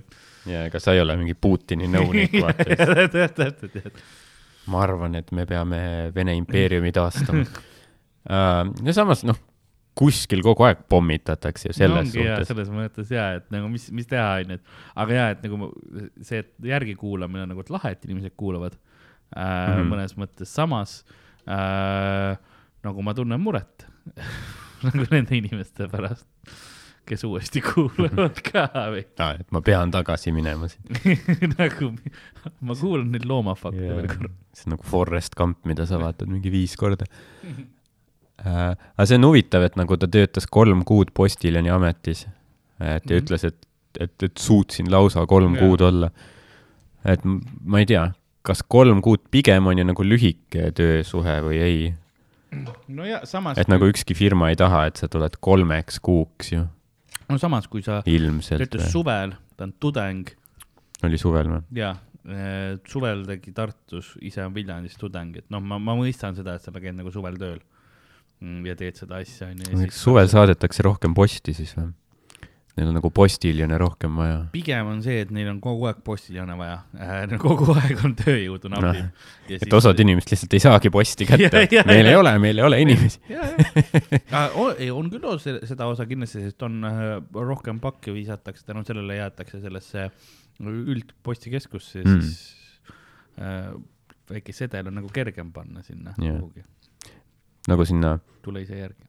ja 0.47 0.63
ega 0.67 0.79
sa 0.83 0.95
ei 0.95 1.03
ole 1.03 1.15
mingi 1.19 1.35
Putini 1.35 1.87
nõunik, 1.91 2.39
vaata. 2.43 2.67
täpselt, 2.71 3.35
täpselt, 3.35 4.01
ma 4.71 4.81
arvan, 4.87 5.15
et 5.19 5.31
me 5.35 5.43
peame 5.47 5.79
Vene 6.15 6.35
impeeriumi 6.39 6.91
taastama 6.95 7.43
uh,. 7.43 8.63
ja 8.83 8.95
samas 8.95 9.23
noh, 9.27 9.39
kuskil 9.97 10.43
kogu 10.45 10.67
aeg 10.67 10.83
pommitatakse 10.91 11.71
ju 11.71 11.77
selles 11.77 12.13
jaa, 12.13 12.37
suhtes. 12.37 12.51
selles 12.51 12.69
mõttes 12.73 13.11
jaa, 13.13 13.31
et 13.39 13.47
nagu 13.53 13.69
mis, 13.71 13.87
mis 13.95 14.09
teha, 14.09 14.27
onju, 14.43 14.59
et 14.59 15.01
aga 15.03 15.17
jaa, 15.17 15.27
et 15.35 15.43
nagu 15.47 15.71
see, 16.21 16.43
et 16.43 16.69
järgi 16.73 16.95
kuulamine 16.99 17.45
on 17.47 17.53
nagu 17.55 17.65
lahe, 17.73 17.95
et 17.95 18.07
inimesed 18.07 18.35
kuulavad 18.39 18.77
äh, 18.77 19.41
mm. 19.41 19.73
-hmm. 19.73 19.91
mõnes 19.93 20.17
mõttes, 20.19 20.53
samas 20.53 20.99
äh, 21.49 22.37
nagu 22.85 23.05
ma 23.05 23.15
tunnen 23.17 23.41
muret 23.41 23.87
nagu 24.85 25.05
nende 25.11 25.37
inimeste 25.37 25.87
pärast, 25.91 26.27
kes 27.07 27.23
uuesti 27.23 27.63
kuulavad 27.65 28.41
ka 28.45 28.67
või 28.93 29.05
Ah, 29.23 29.39
et 29.39 29.49
ma 29.55 29.61
pean 29.65 29.91
tagasi 29.91 30.33
minema 30.35 30.69
siin 30.71 31.55
nagu 31.57 31.93
ma 32.61 32.75
kuulan 32.75 33.09
neid 33.15 33.25
loomafakte 33.25 33.81
veel 33.81 34.11
korra. 34.11 34.31
see 34.53 34.69
on 34.69 34.77
nagu 34.77 34.85
Forest 34.85 35.35
Gump, 35.39 35.65
mida 35.65 35.87
sa 35.89 35.99
vaatad 36.01 36.29
mingi 36.29 36.53
viis 36.53 36.77
korda 36.77 37.09
uh,. 38.45 38.73
aga 38.97 39.05
see 39.05 39.17
on 39.19 39.27
huvitav, 39.29 39.63
et 39.67 39.75
nagu 39.79 39.97
ta 39.97 40.07
töötas 40.07 40.47
kolm 40.49 40.83
kuud 40.87 41.13
Postiljoni 41.13 41.69
ametis, 41.73 42.25
et 42.79 43.05
ja 43.09 43.15
Mhm. 43.15 43.23
ütles, 43.23 43.43
et, 43.47 43.67
et, 43.99 44.23
et 44.23 44.37
suutsin 44.37 44.91
lausa 44.91 45.25
kolm 45.25 45.55
Jaa. 45.55 45.65
kuud 45.65 45.81
olla. 45.81 46.11
et 47.05 47.21
ma 47.23 47.79
ei 47.79 47.85
tea, 47.85 48.11
kas 48.43 48.63
kolm 48.67 49.01
kuud 49.01 49.27
pigem 49.31 49.67
on 49.67 49.77
ju 49.77 49.83
nagu 49.87 50.03
lühike 50.03 50.71
töösuhe 50.75 51.37
või 51.45 51.59
ei, 51.63 51.93
no 52.87 53.05
ja 53.07 53.21
samas, 53.27 53.57
et 53.57 53.67
nagu 53.71 53.87
ükski 53.87 54.15
firma 54.17 54.49
ei 54.51 54.55
taha, 54.59 54.85
et 54.89 54.97
sa 54.99 55.07
tuled 55.11 55.37
kolmeks 55.39 55.99
kuuks 56.03 56.51
ju, 56.51 56.65
no 57.29 57.37
samas, 57.37 57.67
kui 57.67 57.81
sa 57.85 58.01
töötas. 58.05 58.91
suvel, 58.91 59.33
ta 59.57 59.67
on 59.67 59.73
tudeng 59.79 60.29
oli 61.03 61.17
suvel 61.21 61.47
või? 61.53 61.61
jaa, 61.79 61.93
suvel 62.87 63.23
tegi 63.27 63.53
Tartus, 63.55 64.13
ise 64.21 64.43
on 64.45 64.53
Viljandis 64.55 64.97
tudeng, 64.99 65.35
et 65.37 65.49
noh, 65.53 65.61
ma, 65.63 65.79
ma 65.79 65.95
mõistan 65.95 66.35
seda, 66.35 66.55
et 66.57 66.65
sa 66.65 66.71
käid 66.75 66.95
nagu 66.97 67.11
suvel 67.13 67.37
tööl 67.39 67.59
mm, 67.59 67.76
ja 68.65 68.75
teed 68.77 68.95
seda 68.99 69.21
asja, 69.23 69.47
onju. 69.53 69.77
miks 69.85 70.01
suvel 70.03 70.27
saadetakse 70.29 70.83
rohkem 70.85 71.13
posti 71.17 71.53
siis 71.57 71.73
või? 71.77 71.93
Neil 72.77 72.91
on 72.91 72.93
nagu 72.99 73.09
postiljone 73.09 73.73
rohkem 73.81 74.13
vaja. 74.19 74.35
pigem 74.53 74.85
on 74.85 74.99
see, 75.01 75.23
et 75.23 75.31
neil 75.33 75.47
on 75.49 75.57
kogu 75.63 75.87
aeg 75.89 76.03
postiljone 76.05 76.53
vaja 76.59 76.75
äh,, 76.93 77.31
kogu 77.41 77.73
aeg 77.73 78.03
on 78.05 78.13
tööjõudu 78.19 78.69
napib 78.69 78.85
Noh, 78.85 78.99
no,. 79.07 79.57
et 79.57 79.73
osad 79.73 79.97
inimesed 80.03 80.29
lihtsalt 80.35 80.53
ei 80.53 80.61
saagi 80.61 80.91
posti 80.93 81.25
kätte 81.25 81.63
meil 81.89 82.03
ja. 82.05 82.11
ei 82.11 82.19
ole, 82.19 82.35
meil 82.43 82.61
ei 82.61 82.65
ole 82.67 82.81
inimesi. 82.85 83.17
ei, 84.77 84.91
on 84.93 85.09
küll 85.09 85.25
o- 85.25 85.39
se- 85.41 85.57
seda 85.65 85.87
osa 85.89 86.05
kindlasti, 86.05 86.43
sest 86.45 86.61
on 86.69 86.77
äh, 86.85 87.01
rohkem 87.33 87.79
pakke 87.81 88.13
visatakse, 88.13 88.61
tänu 88.69 88.85
sellele 88.85 89.17
jäetakse 89.23 89.61
sellesse 89.65 90.11
üldpostikeskusse 90.61 92.03
Mm. 92.05 92.13
mm., 92.13 92.21
siis 92.21 92.81
äh, 93.41 93.73
väike 94.29 94.53
sedel 94.53 94.87
on 94.89 94.97
nagu 95.01 95.09
kergem 95.13 95.51
panna 95.55 95.81
sinna 95.85 96.13
yeah. 96.21 96.37
kuhugi, 96.37 96.63
nagu 97.67 97.85
sinna, 97.85 98.17
tule 98.45 98.61
ise 98.61 98.77
järgi. 98.79 99.03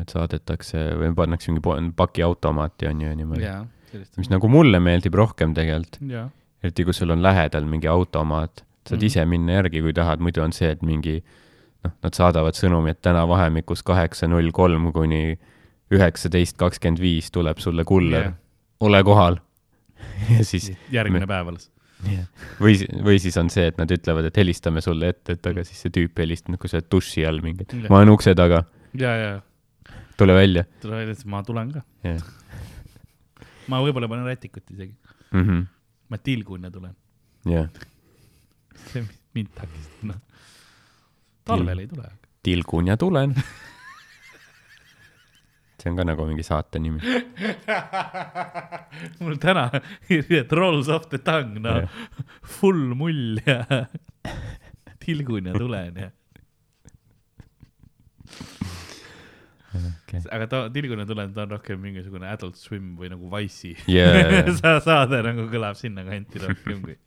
et 0.00 0.08
saadetakse 0.14 0.78
või 1.00 1.14
pannakse 1.14 1.50
mingi 1.52 1.92
pakiautomaati 1.96 2.86
on 2.90 3.00
ju 3.00 3.08
ja 3.08 3.16
niimoodi. 3.16 3.46
sellist. 3.92 4.16
mis 4.18 4.30
nagu 4.30 4.48
mulle 4.48 4.80
meeldib 4.80 5.14
rohkem 5.14 5.54
tegelikult, 5.54 5.98
jaa, 6.08 6.28
eriti 6.62 6.84
kui 6.84 6.94
sul 6.94 7.10
on 7.10 7.22
lähedal 7.22 7.64
mingi 7.66 7.88
automaat, 7.88 8.62
saad 8.88 8.98
Mhm. 9.00 9.06
ise 9.06 9.24
minna 9.24 9.52
järgi, 9.60 9.80
kui 9.82 9.92
tahad, 9.92 10.20
muidu 10.20 10.42
on 10.42 10.52
see, 10.52 10.70
et 10.70 10.82
mingi 10.82 11.22
noh, 11.84 11.92
nad 12.02 12.14
saadavad 12.14 12.54
sõnumi, 12.54 12.90
et 12.90 13.02
täna 13.02 13.26
vahemikus 13.28 13.82
kaheksa 13.82 14.28
null 14.28 14.50
kolm 14.52 14.92
kuni 14.92 15.38
üheksateist 15.92 16.56
kakskümmend 16.56 17.00
viis 17.00 17.30
tuleb 17.30 17.58
sulle 17.58 17.84
kuller 17.84 18.22
Jah. 18.22 18.34
ole 18.80 19.02
kohal. 19.04 19.36
ja 20.38 20.44
siis 20.44 20.72
järgmine 20.90 21.26
päev 21.26 21.48
alles. 21.48 21.70
või, 22.60 22.74
või 23.06 23.18
siis 23.22 23.36
on 23.40 23.50
see, 23.52 23.66
et 23.70 23.78
nad 23.78 23.90
ütlevad, 23.94 24.26
et 24.28 24.36
helistame 24.40 24.80
sulle 24.84 25.08
ette, 25.14 25.36
et 25.38 25.46
aga 25.46 25.64
siis 25.64 25.80
see 25.84 25.90
tüüp 25.94 26.18
helistab, 26.22 26.58
kui 26.60 26.68
sa 26.70 26.80
oled 26.80 26.88
duši 26.92 27.24
all 27.28 27.40
mingi, 27.44 27.62
et 27.66 27.72
Jah. 27.78 27.88
ma 27.92 28.00
olen 28.02 28.12
ukse 28.14 28.34
taga, 28.38 28.64
ja, 28.98 29.12
ja, 29.20 29.32
tule 30.18 30.34
välja 30.34 30.64
tule 30.82 30.96
välja, 31.02 31.12
et 31.18 31.24
ma 31.26 31.42
tulen 31.46 31.72
ka. 31.72 31.84
ma 33.72 33.80
võib-olla 33.84 34.08
panen 34.10 34.26
rätikut 34.28 34.70
isegi, 34.74 34.94
Mm 35.32 35.46
-hmm. 35.48 35.66
ma 36.12 36.18
tilgun 36.18 36.62
ja 36.62 36.70
tulen. 36.70 36.94
yeah. 37.48 37.68
see 38.92 39.04
mind 39.34 39.48
takistab, 39.54 40.02
noh. 40.10 40.18
talvel 41.44 41.78
ei 41.78 41.86
tule. 41.88 42.10
tilgun 42.42 42.86
ja 42.86 42.96
tulen. 42.96 43.34
see 45.82 45.90
on 45.90 45.98
ka 45.98 46.06
nagu 46.06 46.26
mingi 46.28 46.44
saate 46.46 46.78
nimi. 46.78 47.00
mul 49.22 49.36
täna 49.42 49.68
it 50.08 50.52
rolls 50.54 50.88
off 50.88 51.08
the 51.10 51.18
tongue, 51.18 51.58
no 51.58 51.80
Jah. 51.82 52.00
full 52.58 52.94
mull 52.98 53.40
ja 53.46 53.64
tilgun 55.02 55.50
ja 55.50 55.58
tulen 55.58 56.02
ja, 56.06 56.10
Okay. 59.72 60.20
aga 60.36 60.44
ta, 60.52 60.58
tilgun 60.68 61.00
ja 61.00 61.06
tulen, 61.08 61.30
ta 61.32 61.46
on 61.46 61.54
rohkem 61.54 61.78
mingisugune 61.80 62.28
Adult 62.28 62.58
Swim 62.60 62.90
või 63.00 63.08
nagu 63.08 63.30
Wice'i 63.32 63.72
Yeah. 63.88 64.50
sa 64.60 64.76
saade 64.84 65.22
nagu 65.24 65.46
kõlab 65.48 65.78
sinnakanti 65.80 66.42
rohkem 66.42 66.82
kui. 66.84 66.98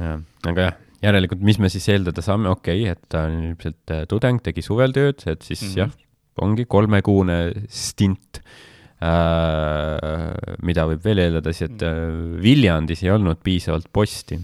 jah, 0.00 0.18
aga 0.50 0.66
jah, 0.66 0.80
järelikult, 1.06 1.44
mis 1.46 1.60
me 1.62 1.70
siis 1.70 1.86
eeldada 1.94 2.24
saame, 2.26 2.50
okei 2.50 2.82
okay,, 2.82 2.96
et 2.96 3.06
ta 3.14 3.28
on 3.28 3.38
ilmselt 3.52 3.94
äh, 3.94 4.02
tudeng, 4.10 4.42
tegi 4.42 4.66
suvel 4.66 4.96
tööd, 4.96 5.22
et 5.30 5.46
siis 5.46 5.62
mm. 5.62 5.70
-hmm. 5.70 5.78
jah, 5.84 5.94
ongi 6.42 6.66
kolmekuune 6.70 7.38
stint 7.70 8.40
äh,. 9.04 10.34
mida 10.66 10.86
võib 10.90 11.04
veel 11.04 11.22
eeldada, 11.26 11.52
siis 11.54 11.70
et 11.70 11.84
äh, 11.86 12.10
Viljandis 12.42 13.04
ei 13.04 13.12
olnud 13.14 13.42
piisavalt 13.44 13.90
posti, 13.92 14.38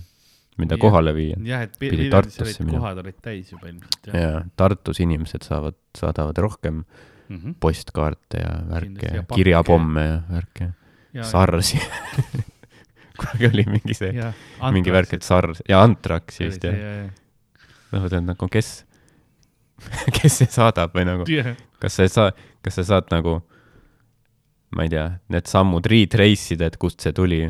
mida 0.60 0.76
Jah. 0.76 0.82
kohale 0.82 1.14
viia. 1.16 1.38
jah, 1.46 1.64
et 1.66 1.78
Pidi 1.80 2.10
Tartusse 2.12 2.64
minema. 2.64 2.78
kohad 2.78 3.00
olid 3.04 3.18
täis 3.22 3.52
juba 3.54 3.70
ilmselt 3.70 4.10
jah 4.10 4.20
ja 4.20 4.42
Tartus 4.60 5.00
inimesed 5.02 5.46
saavad, 5.46 5.78
saadavad 5.96 6.38
rohkem 6.38 6.82
mm 6.82 7.36
-hmm. 7.36 7.54
postkaarte 7.60 8.44
ja 8.44 8.52
värke 8.68 9.06
ja 9.08 9.14
ja 9.16 9.24
kirjapomme 9.34 10.06
ja 10.06 10.20
värke, 10.30 10.72
ja, 11.14 11.24
SARS-i 11.24 11.80
kunagi 13.20 13.46
oli 13.46 13.64
mingi 13.68 13.94
see, 13.94 14.12
ja 14.16 14.32
mingi 14.72 14.92
värk, 14.92 15.14
et 15.18 15.26
SARS 15.26 15.62
ja 15.68 15.82
Antrax 15.82 16.40
just 16.40 16.64
jah. 16.64 17.10
noh, 17.92 18.06
et 18.06 18.20
nagu 18.24 18.48
kes, 18.48 18.84
kes 20.20 20.38
see 20.42 20.50
saadab 20.50 20.94
või 20.96 21.06
nagu, 21.08 21.28
jah, 21.30 21.52
kas 21.81 21.97
sa 21.98 22.07
saa-, 22.09 22.32
kas 22.65 22.78
sa 22.81 22.85
saad 22.94 23.11
nagu, 23.12 23.39
ma 24.77 24.86
ei 24.86 24.93
tea, 24.93 25.07
need 25.32 25.51
sammud 25.51 25.86
retrace 25.90 26.55
ida, 26.55 26.70
et 26.70 26.78
kust 26.81 27.02
see 27.05 27.12
tuli, 27.16 27.43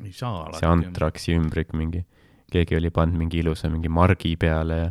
ei 0.00 0.12
saa 0.16 0.46
alati. 0.46 0.62
see 0.62 0.70
Antraxi 0.70 1.36
ümbrik 1.36 1.74
mingi, 1.76 2.04
keegi 2.52 2.78
oli 2.78 2.90
pannud 2.94 3.18
mingi 3.20 3.42
ilusa 3.42 3.70
mingi 3.72 3.90
margi 3.92 4.34
peale 4.40 4.80
ja 4.84 4.90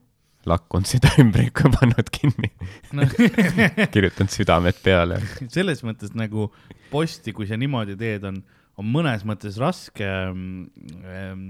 lakkunud 0.50 0.88
seda 0.88 1.10
ümbrikku 1.20 1.66
ja 1.68 1.74
pannud 1.76 2.08
kinni, 2.14 2.48
no. 2.96 3.04
kirjutanud 3.94 4.32
südamed 4.32 4.78
peale. 4.84 5.20
selles 5.52 5.84
mõttes 5.84 6.14
nagu 6.16 6.48
posti, 6.90 7.34
kui 7.36 7.46
sa 7.48 7.58
niimoodi 7.60 7.98
teed, 8.00 8.24
on, 8.24 8.40
on 8.80 8.88
mõnes 8.88 9.26
mõttes 9.28 9.60
raske 9.60 10.08
ähm, 10.08 11.44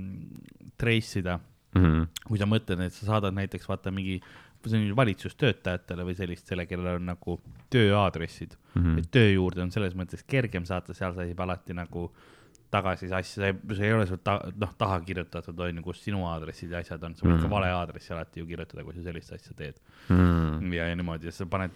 trace 0.81 1.23
ida, 1.23 1.39
Mhm. 1.71 2.09
kui 2.27 2.35
sa 2.35 2.49
mõtled, 2.51 2.81
et 2.83 2.91
sa 2.91 3.05
saadad 3.07 3.31
näiteks 3.31 3.69
vaata 3.71 3.93
mingi, 3.95 4.17
on 4.19 4.50
valitsustöötajatele 4.97 6.05
või 6.05 6.17
sellistele, 6.19 6.67
kellel 6.67 6.99
on 7.01 7.07
nagu 7.15 7.39
tööaadressid 7.71 8.57
mm, 8.57 8.59
Mhm. 8.71 8.87
-hmm. 8.87 8.99
et 8.99 9.11
töö 9.11 9.31
juurde 9.33 9.63
on 9.63 9.71
selles 9.71 9.95
mõttes 9.99 10.23
kergem 10.27 10.65
saata, 10.65 10.95
seal 10.95 11.13
sa 11.15 11.25
saab 11.27 11.41
alati 11.41 11.75
nagu 11.75 12.11
tagasi 12.71 13.09
see 13.09 13.17
asja, 13.17 13.49
see 13.75 13.87
ei 13.89 13.93
ole 13.93 14.05
sul 14.07 14.21
ta, 14.23 14.37
noh 14.57 14.75
taha 14.79 15.01
kirjutatud 15.03 15.59
on 15.59 15.77
ju, 15.77 15.83
kus 15.83 16.05
sinu 16.05 16.21
aadressid 16.29 16.71
ja 16.71 16.79
asjad 16.79 17.03
on, 17.03 17.17
sa 17.17 17.25
võid 17.27 17.33
mm. 17.33 17.39
Mhm. 17.41 17.43
ka 17.43 17.51
vale 17.51 17.67
aadressi 17.75 18.13
alati 18.15 18.41
ju 18.41 18.47
kirjutada, 18.47 18.85
kui 18.85 18.95
sa 18.95 19.03
sellist 19.03 19.33
asja 19.33 19.55
teed 19.59 19.81
Mhm. 20.09 20.73
ja, 20.73 20.87
ja 20.87 20.95
niimoodi, 20.97 21.33
sa 21.33 21.47
paned, 21.47 21.71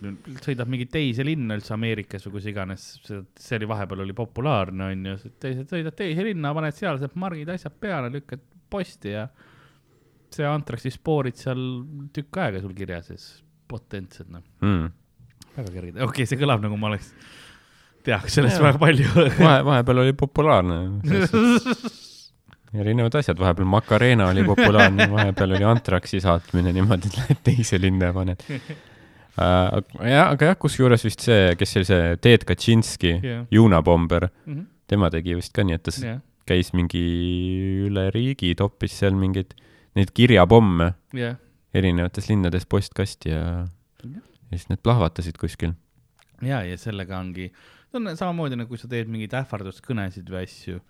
sõidad 0.44 0.68
mingi 0.70 0.86
teise 0.86 1.24
linna 1.26 1.56
üldse 1.56 1.74
Ameerikas 1.74 2.26
või 2.28 2.32
kus 2.36 2.46
iganes, 2.46 3.00
see 3.36 3.56
oli 3.58 3.66
vahepeal 3.66 4.00
oli 4.06 4.12
populaarne 4.12 4.84
onju, 4.84 5.16
teised 5.40 5.66
sõidad 5.66 5.96
teise 5.96 6.22
linna, 6.22 6.54
paned 6.54 6.74
sealsed 6.74 7.10
margid, 7.14 7.48
asjad 7.48 7.72
peale, 7.80 8.10
lükkad 8.14 8.40
posti 8.70 9.08
ja 9.16 9.28
see 10.34 10.46
Antraxi 10.48 10.90
spoorid 10.94 11.36
seal 11.40 11.60
tükk 12.16 12.38
aega 12.44 12.60
sul 12.64 12.74
kirjas 12.76 13.10
ja 13.10 13.16
siis 13.16 13.40
potentsed 13.70 14.28
noh, 14.30 14.42
Mhm. 14.62 14.90
väga 15.56 15.70
kerged, 15.72 15.96
okei 15.96 16.04
okay,, 16.10 16.26
see 16.26 16.38
kõlab 16.40 16.62
nagu 16.64 16.76
ma 16.78 16.90
oleks, 16.92 17.12
teaks 18.04 18.34
sellest 18.36 18.58
Jaa. 18.58 18.66
väga 18.66 18.78
palju 18.82 19.06
vahe, 19.38 19.60
vahepeal 19.64 20.02
oli 20.04 20.12
populaarne. 20.18 20.80
erinevad 22.74 23.14
asjad, 23.20 23.38
vahepeal 23.38 23.68
Macarena 23.70 24.26
oli 24.32 24.42
populaarne, 24.46 25.06
vahepeal 25.12 25.54
oli 25.56 25.64
Antraxi 25.68 26.20
saatmine 26.24 26.72
niimoodi, 26.74 27.10
et 27.12 27.18
lähed 27.20 27.42
teise 27.46 27.78
linna 27.80 28.10
ja 28.10 28.16
paned. 28.16 28.42
uh,. 28.50 29.80
jah, 30.02 30.30
aga 30.34 30.50
jah, 30.52 30.58
kusjuures 30.60 31.04
vist 31.06 31.22
see, 31.26 31.54
kes 31.58 31.76
oli 31.80 31.88
see 31.90 32.16
Ted 32.24 32.44
Kaczynski 32.48 33.14
Jah. 33.22 33.44
Juuna 33.54 33.82
Bomber, 33.86 34.28
Mhm. 34.46 34.64
tema 34.90 35.10
tegi 35.10 35.36
vist 35.38 35.52
ka 35.54 35.62
nii, 35.64 35.78
et 35.78 35.82
ta 35.86 35.94
jah, 36.02 36.18
käis 36.46 36.72
mingi 36.76 37.04
üle 37.88 38.08
riigi, 38.12 38.54
toppis 38.58 38.92
seal 39.00 39.14
mingeid 39.16 39.54
neid 39.98 40.12
kirjapomme 40.14 40.90
jah, 41.14 41.38
erinevates 41.74 42.28
linnades 42.30 42.66
postkasti 42.70 43.32
ja 43.32 43.44
Jah. 44.04 44.20
ja 44.50 44.58
siis 44.58 44.68
need 44.70 44.82
plahvatasid 44.84 45.38
kuskil. 45.40 45.74
ja, 46.42 46.62
ja 46.66 46.76
sellega 46.80 47.18
ongi, 47.18 47.50
see 47.88 48.00
on 48.00 48.12
samamoodi 48.18 48.58
nagu 48.60 48.72
kui 48.72 48.80
sa 48.80 48.90
teed 48.90 49.10
mingeid 49.10 49.34
ähvarduskõnesid 49.38 50.30
või 50.30 50.42
asju, 50.44 50.80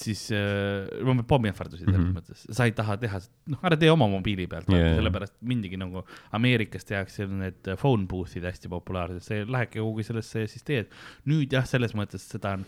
siis 0.00 0.22
äh,, 0.32 1.24
pommiähvardusi 1.28 1.84
selles 1.84 1.98
mm. 1.98 2.06
-hmm. 2.06 2.16
mõttes, 2.16 2.46
sa 2.56 2.66
ei 2.68 2.72
taha 2.76 2.96
teha, 3.00 3.20
noh, 3.52 3.60
ära 3.68 3.76
tee 3.80 3.90
oma 3.92 4.08
mobiili 4.10 4.46
pealt 4.50 4.70
yeah,, 4.72 4.94
sellepärast 4.96 5.36
mindigi 5.44 5.80
nagu 5.80 6.04
Ameerikas 6.36 6.88
tehakse 6.88 7.28
need 7.28 7.74
phone 7.80 8.08
booth'id 8.08 8.46
hästi 8.48 8.72
populaarsed, 8.72 9.24
see 9.26 9.44
lähebki 9.44 9.82
kuhugi 9.82 10.08
sellesse 10.08 10.46
ja 10.46 10.50
siis 10.50 10.64
teed. 10.64 10.96
nüüd 11.28 11.52
jah, 11.52 11.68
selles 11.68 11.94
mõttes 11.98 12.24
seda 12.32 12.56
on 12.58 12.64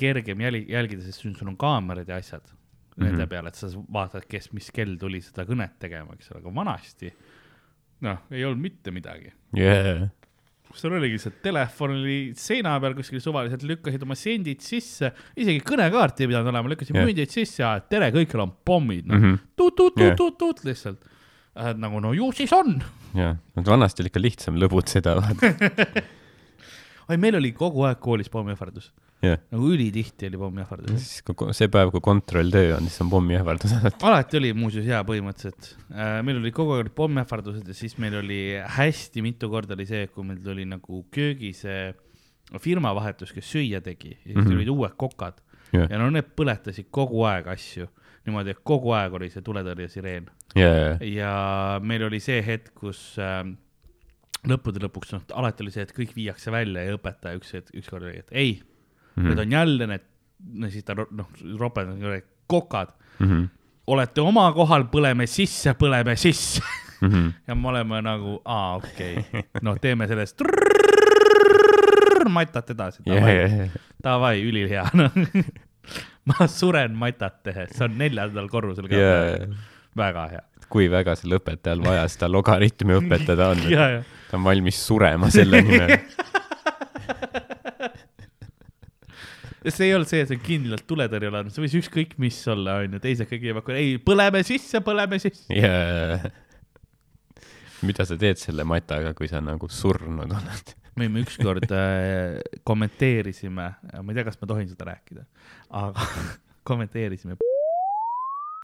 kergem 0.00 0.40
jäli-, 0.40 0.64
jälgida, 0.72 1.04
sest 1.04 1.20
sul 1.20 1.52
on 1.52 1.60
kaamerad 1.60 2.08
ja 2.08 2.16
asjad 2.22 2.48
mm 2.96 3.04
-hmm. 3.04 3.10
nende 3.10 3.26
peale, 3.26 3.48
et 3.48 3.58
sa 3.58 3.70
vaatad, 3.92 4.26
kes, 4.28 4.52
mis 4.52 4.70
kell 4.70 4.96
tuli 5.00 5.20
seda 5.20 5.46
kõnet 5.48 5.78
tegema, 5.80 6.14
eks 6.14 6.32
ole, 6.32 6.40
aga 6.42 6.54
vanasti 6.54 7.12
noh, 8.02 8.26
ei 8.30 8.44
olnud 8.44 8.62
mitte 8.62 8.90
midagi 8.94 9.32
Yeah. 9.56 10.08
sul 10.72 10.94
oligi 10.96 11.18
see 11.20 11.34
telefon 11.44 11.90
oli 11.98 12.32
seina 12.38 12.78
peal 12.80 12.94
kuskil 12.96 13.20
suvaliselt, 13.20 13.64
lükkasid 13.68 14.02
oma 14.06 14.16
sendid 14.16 14.62
sisse, 14.64 15.12
isegi 15.36 15.60
kõnekaarti 15.68 16.24
ei 16.24 16.30
pidanud 16.30 16.48
olema, 16.48 16.72
lükkasid 16.72 16.96
yeah. 16.96 17.08
mündid 17.08 17.32
sisse 17.32 17.60
ja 17.62 17.74
tere, 17.84 18.08
kõikjal 18.14 18.46
on 18.46 18.54
pommid, 18.64 19.06
noh 19.06 19.16
Mm 19.16 19.20
mm 19.20 19.34
-hmm. 19.34 19.36
-hmm. 19.36 19.56
tuut, 19.56 19.76
tuut, 19.76 20.00
Jah. 20.00 20.16
tuut, 20.16 20.38
tuut, 20.38 20.56
tuut 20.56 20.64
lihtsalt. 20.64 21.04
nagu 21.76 22.00
no 22.00 22.12
ju 22.12 22.32
siis 22.32 22.52
on. 22.52 22.82
jah, 23.14 23.36
vanasti 23.66 24.02
oli 24.02 24.08
ikka 24.08 24.20
lihtsam 24.20 24.56
lõbutseda, 24.56 25.20
oi, 27.08 27.16
meil 27.16 27.36
oli 27.36 27.52
kogu 27.52 27.84
aeg 27.84 28.00
koolis 28.00 28.30
pommiähvardus, 28.30 28.92
jah, 29.22 29.38
nagu 29.54 29.68
ülitihti 29.74 30.26
oli 30.30 30.40
pommiähvardus. 30.40 31.02
siis 31.06 31.58
see 31.58 31.68
päev, 31.72 31.90
kui 31.94 32.00
kontrolltöö 32.04 32.76
on, 32.76 32.88
siis 32.90 33.00
on 33.04 33.10
pommiähvardused. 33.12 33.98
alati 34.08 34.40
oli 34.40 34.52
muuseas 34.58 34.86
hea 34.88 35.02
põhimõtteliselt. 35.06 35.72
meil 36.26 36.40
oli 36.42 36.50
kogu 36.54 36.74
aeg 36.76 36.86
olid 36.86 36.96
pommiähvardused 36.98 37.68
ja 37.70 37.76
siis 37.78 37.98
meil 38.02 38.18
oli 38.22 38.40
hästi 38.78 39.22
mitu 39.22 39.50
korda 39.52 39.74
oli 39.78 39.86
see, 39.86 40.06
kui 40.12 40.26
meil 40.26 40.42
tuli 40.44 40.66
nagu 40.68 41.04
köögis 41.14 41.64
eh, 41.70 41.94
firmavahetus, 42.60 43.32
kes 43.32 43.46
süüa 43.54 43.80
tegi 43.80 44.10
ja 44.16 44.22
siis 44.26 44.36
Mhm. 44.42 44.50
tulid 44.50 44.68
uued 44.68 44.94
kokad 45.00 45.38
jah, 45.72 45.86
ja 45.88 45.98
no 45.98 46.10
need 46.10 46.32
põletasid 46.36 46.90
kogu 46.90 47.22
aeg 47.24 47.46
asju 47.54 47.86
niimoodi, 48.26 48.50
et 48.54 48.60
kogu 48.62 48.92
aeg 48.94 49.14
oli 49.18 49.30
see 49.32 49.42
tuletõrjesireen 49.42 50.26
ja, 50.58 50.72
ja 51.00 51.32
meil 51.82 52.04
oli 52.06 52.20
see 52.22 52.42
hetk, 52.44 52.74
kus 52.78 53.16
äh, 53.18 53.40
lõppude 54.46 54.82
lõpuks 54.84 55.14
noh, 55.14 55.22
alati 55.38 55.62
oli 55.64 55.72
see, 55.74 55.82
et 55.86 55.94
kõik 55.96 56.12
viiakse 56.18 56.52
välja 56.54 56.84
ja 56.86 56.98
õpetaja 56.98 57.38
üks 57.40 57.54
hetk, 57.56 57.72
ükskord 57.78 58.06
oli, 58.10 58.18
et 58.22 58.30
ei 58.34 58.52
mm, 59.16 59.22
-hmm. 59.22 59.28
need 59.28 59.38
on 59.38 59.52
jälle 59.52 59.86
need, 59.86 60.04
no 60.54 60.70
siis 60.70 60.84
ta 60.84 60.94
noh, 60.94 61.28
ropendab, 61.58 62.22
kokad, 62.46 62.88
Mhm. 63.20 63.44
olete 63.86 64.20
oma 64.20 64.52
kohal, 64.52 64.84
põleme 64.90 65.26
sisse, 65.26 65.74
põleme 65.78 66.16
sisse 66.16 66.62
ja 67.48 67.54
me 67.54 67.68
oleme 67.68 68.02
nagu, 68.02 68.40
aa, 68.44 68.76
okei 68.76 69.16
okay., 69.18 69.42
noh, 69.62 69.76
teeme 69.80 70.08
sellest 70.08 70.42
matat 72.32 72.70
edasi, 72.70 73.02
davai, 73.06 73.68
davai, 74.02 74.36
ülihea, 74.46 74.86
noh. 75.00 75.10
ma 76.30 76.46
suren 76.48 76.94
matat 76.98 77.42
tehes, 77.42 77.74
see 77.76 77.84
on 77.84 77.98
neljandal 77.98 78.48
korrusel 78.48 78.88
ka 78.88 78.96
ja, 78.96 79.12
väga 79.98 80.26
hea. 80.30 80.42
kui 80.72 80.86
väga 80.90 81.16
sel 81.18 81.34
õpetajal 81.36 81.82
vaja 81.84 82.06
seda 82.08 82.30
logaritmi 82.32 82.96
õpetada 83.02 83.50
on, 83.52 83.64
ta 84.30 84.38
on 84.38 84.46
valmis 84.46 84.78
surema 84.86 85.28
selle 85.34 85.60
nimel. 85.66 85.98
See 89.68 89.88
ei 89.88 89.94
olnud 89.96 90.10
see, 90.10 90.22
et 90.24 90.30
see 90.30 90.38
on 90.38 90.44
kindlalt 90.46 90.86
tuletõrjelaen, 90.90 91.50
see 91.54 91.64
võis 91.64 91.78
ükskõik 91.78 92.16
mis 92.22 92.38
olla, 92.50 92.80
onju, 92.82 93.00
teised 93.02 93.30
kõik 93.30 93.48
evakueerivad, 93.54 93.82
ei, 93.82 93.98
põleme 94.02 94.42
sisse, 94.46 94.82
põleme 94.84 95.18
sisse. 95.22 95.54
ja, 95.54 96.18
mida 97.86 98.06
sa 98.08 98.18
teed 98.20 98.40
selle 98.42 98.66
mataga, 98.68 99.14
kui 99.18 99.30
sa 99.30 99.42
nagu 99.44 99.70
surnud 99.70 100.26
oled? 100.38 100.76
me 101.00 101.06
me 101.08 101.22
ükskord 101.24 101.70
äh, 101.72 102.36
kommenteerisime, 102.68 103.68
ma 103.80 104.12
ei 104.12 104.18
tea, 104.18 104.26
kas 104.28 104.36
ma 104.42 104.50
tohin 104.50 104.68
seda 104.68 104.90
rääkida, 104.90 105.24
aga 105.82 106.04
kommenteerisime 106.68 107.38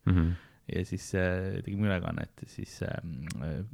Mhm. 0.08 0.30
ja 0.72 0.84
siis 0.84 1.10
äh, 1.16 1.58
tegime 1.64 1.88
ülekannet 1.88 2.42
ja 2.42 2.48
siis 2.48 2.78
äh, 2.82 2.88
äh, 3.44 3.64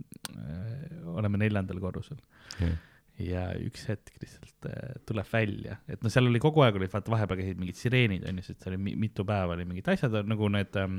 oleme 1.06 1.38
neljandal 1.38 1.80
korrusel 1.82 2.18
Jah. 2.60 2.74
Ja 3.22 3.44
üks 3.62 3.84
hetk 3.86 4.16
lihtsalt 4.18 4.66
äh, 4.66 4.94
tuleb 5.06 5.28
välja, 5.30 5.76
et 5.86 6.02
no 6.02 6.10
seal 6.10 6.26
oli 6.26 6.40
kogu 6.42 6.64
aeg 6.64 6.80
oli, 6.80 6.88
vaata 6.90 7.12
vahepeal 7.12 7.38
käisid 7.38 7.60
mingid 7.60 7.78
sireenid 7.78 8.24
onju, 8.26 8.42
sest 8.42 8.64
seal 8.64 8.74
oli 8.74 8.80
mi- 8.88 8.96
mitu 9.04 9.22
päeva 9.28 9.54
oli 9.54 9.66
mingid 9.68 9.86
asjad 9.92 10.16
nagu 10.26 10.48
need 10.50 10.74
ähm, 10.80 10.96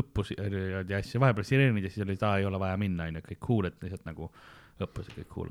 õppusi 0.00 0.38
oli 0.40 0.96
asju, 0.96 1.20
vahepeal 1.20 1.44
sireenid 1.44 1.84
ja 1.84 1.92
siis 1.92 2.06
oli, 2.06 2.16
et 2.16 2.24
aa 2.24 2.38
ei 2.40 2.48
ole 2.48 2.60
vaja 2.62 2.78
minna 2.80 3.10
onju, 3.10 3.22
kõik 3.28 3.42
cool, 3.44 3.68
et 3.68 3.76
lihtsalt 3.84 4.08
nagu 4.08 4.30
õppused 4.80 5.12
kõik 5.18 5.28
cool. 5.34 5.50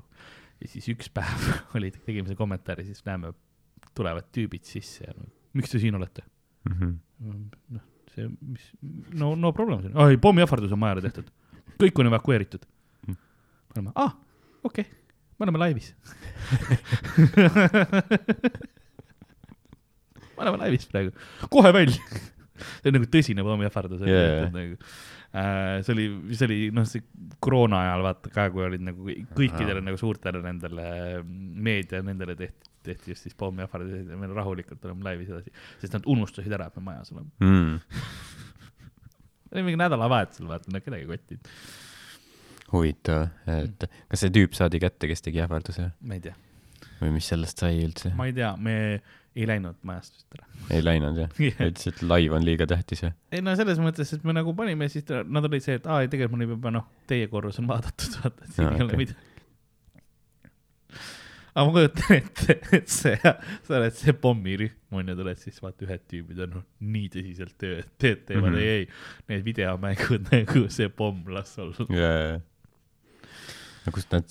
ja 0.64 0.72
siis 0.72 0.90
üks 0.96 1.12
päev 1.14 1.46
oli, 1.78 1.92
tegime 1.94 2.26
selle 2.26 2.40
kommentaari, 2.42 2.88
siis 2.90 3.06
näeme, 3.06 3.36
tulevad 3.98 4.32
tüübid 4.34 4.66
sisse 4.66 5.06
ja 5.06 5.14
no, 5.14 5.30
miks 5.60 5.76
te 5.76 5.82
siin 5.84 5.98
olete? 6.00 6.26
Mhm. 6.70 6.96
noh, 7.76 7.86
see, 8.16 8.26
mis, 8.50 8.66
no 9.14 9.36
no 9.38 9.54
problem, 9.54 9.86
ei 10.10 10.18
pommiähvardus 10.22 10.74
on 10.74 10.82
majale 10.82 11.06
tehtud, 11.06 11.30
kõik 11.78 12.02
on 12.02 12.10
evakueeritud. 12.10 12.66
me 13.06 13.16
oleme, 13.78 13.94
aa, 13.94 14.10
okei 14.64 14.88
okay., 14.90 14.99
me 15.40 15.48
oleme 15.48 15.62
laivis. 15.62 15.94
me 20.36 20.44
oleme 20.44 20.60
laivis 20.66 20.90
praegu, 20.92 21.14
kohe 21.52 21.72
välja. 21.76 22.02
see 22.60 22.92
on 22.92 22.98
nagu 22.98 23.08
tõsine 23.12 23.46
pommiähvardus 23.48 24.02
Jaa. 24.04 24.50
nagu 24.52 24.76
äh, 24.76 25.80
see 25.86 25.94
oli, 25.96 26.08
see 26.36 26.48
oli 26.50 26.58
noh, 26.76 26.88
see 26.90 27.02
koroona 27.44 27.86
ajal 27.86 28.04
vaata 28.10 28.34
ka, 28.34 28.50
kui 28.52 28.66
olid 28.68 28.84
nagu 28.84 29.16
kõikidele 29.38 29.82
nagu 29.86 29.98
suurtele 30.02 30.42
nendele 30.44 30.88
meedia 31.24 32.04
nendele 32.04 32.36
tehti, 32.40 32.74
tehti 32.84 33.14
just 33.14 33.28
siis 33.28 33.36
pommiähvardusi 33.40 34.04
ja 34.12 34.20
me 34.20 34.32
rahulikult 34.34 34.84
oleme 34.90 35.08
laivis 35.08 35.32
edasi, 35.32 35.56
sest 35.80 35.96
nad 35.96 36.08
unustasid 36.12 36.52
ära, 36.60 36.68
et 36.68 36.80
me 36.80 36.84
majas 36.92 37.16
oleme. 37.16 37.32
Mm. 37.40 37.74
oli 39.54 39.66
mingi 39.66 39.80
nädalavahetusel, 39.80 40.50
vaata, 40.52 40.72
nad 40.74 40.84
kedagi 40.86 41.08
ei 41.08 41.10
kottinud, 41.10 41.54
huvitav, 42.74 43.30
et 43.50 43.88
kas 44.10 44.26
see 44.26 44.34
tüüp 44.36 44.58
saadi 44.58 44.82
kätte, 44.84 45.10
kes 45.10 45.26
tegi 45.26 45.42
ähvarduse 45.44 45.90
ma 46.02 46.18
ei 46.18 46.24
tea, 46.28 46.36
või 47.02 47.16
mis 47.18 47.30
sellest 47.32 47.64
sai 47.64 47.82
üldse? 47.86 48.14
ma 48.18 48.30
ei 48.30 48.36
tea, 48.38 48.54
me 48.60 48.76
ei 49.40 49.48
läinud 49.48 49.78
majast 49.88 50.18
vist 50.18 50.38
ära. 50.38 50.48
ei 50.76 50.84
läinud 50.84 51.20
jah? 51.22 51.40
ütles, 51.40 51.88
et 51.92 52.04
laiv 52.06 52.36
on 52.38 52.46
liiga 52.46 52.68
tähtis 52.70 53.06
jah? 53.06 53.16
ei 53.34 53.44
no 53.46 53.56
selles 53.60 53.82
mõttes, 53.82 54.14
et 54.16 54.28
me 54.28 54.36
nagu 54.36 54.54
panime, 54.58 54.90
siis 54.92 55.08
nad 55.08 55.50
olid 55.50 55.66
see, 55.66 55.80
et 55.80 55.90
aa, 55.90 56.04
ei 56.04 56.12
tegelikult 56.12 56.38
mul 56.38 56.56
juba 56.56 56.74
noh, 56.76 56.88
teie 57.10 57.30
korrus 57.32 57.62
on 57.62 57.70
vaadatud, 57.70 58.20
vaata, 58.24 58.46
et 58.46 58.56
siin 58.58 58.68
Aa, 58.68 58.76
ei 58.76 58.86
ole 58.86 58.94
okei. 58.94 59.02
midagi. 59.04 59.26
aga 61.54 61.66
ma 61.66 61.76
kujutan 61.78 62.18
ette, 62.18 62.58
et 62.80 62.92
see, 62.94 63.16
sa 63.68 63.80
oled 63.80 63.98
see 63.98 64.16
pommirühm 64.26 65.00
on 65.00 65.12
ju, 65.12 65.18
tuled 65.22 65.42
siis 65.42 65.60
vaata 65.64 65.86
ühed 65.88 66.06
tüübid 66.12 66.44
on 66.46 66.56
noh, 66.58 66.68
nii 66.82 67.10
tõsiselt 67.14 67.58
töö, 67.62 67.82
teed, 68.02 68.26
teevad 68.30 68.52
mm, 68.52 68.58
-hmm. 68.58 68.64
ei, 68.66 68.86
ei, 68.86 69.32
need 69.32 69.46
videomängud 69.46 70.30
nagu 70.34 70.66
see 70.74 70.90
pomm 70.90 71.30
las 71.36 71.58
olla. 71.62 71.90
jaa. 71.94 72.40
No 73.90 73.96
kust 73.96 74.14
nad, 74.14 74.30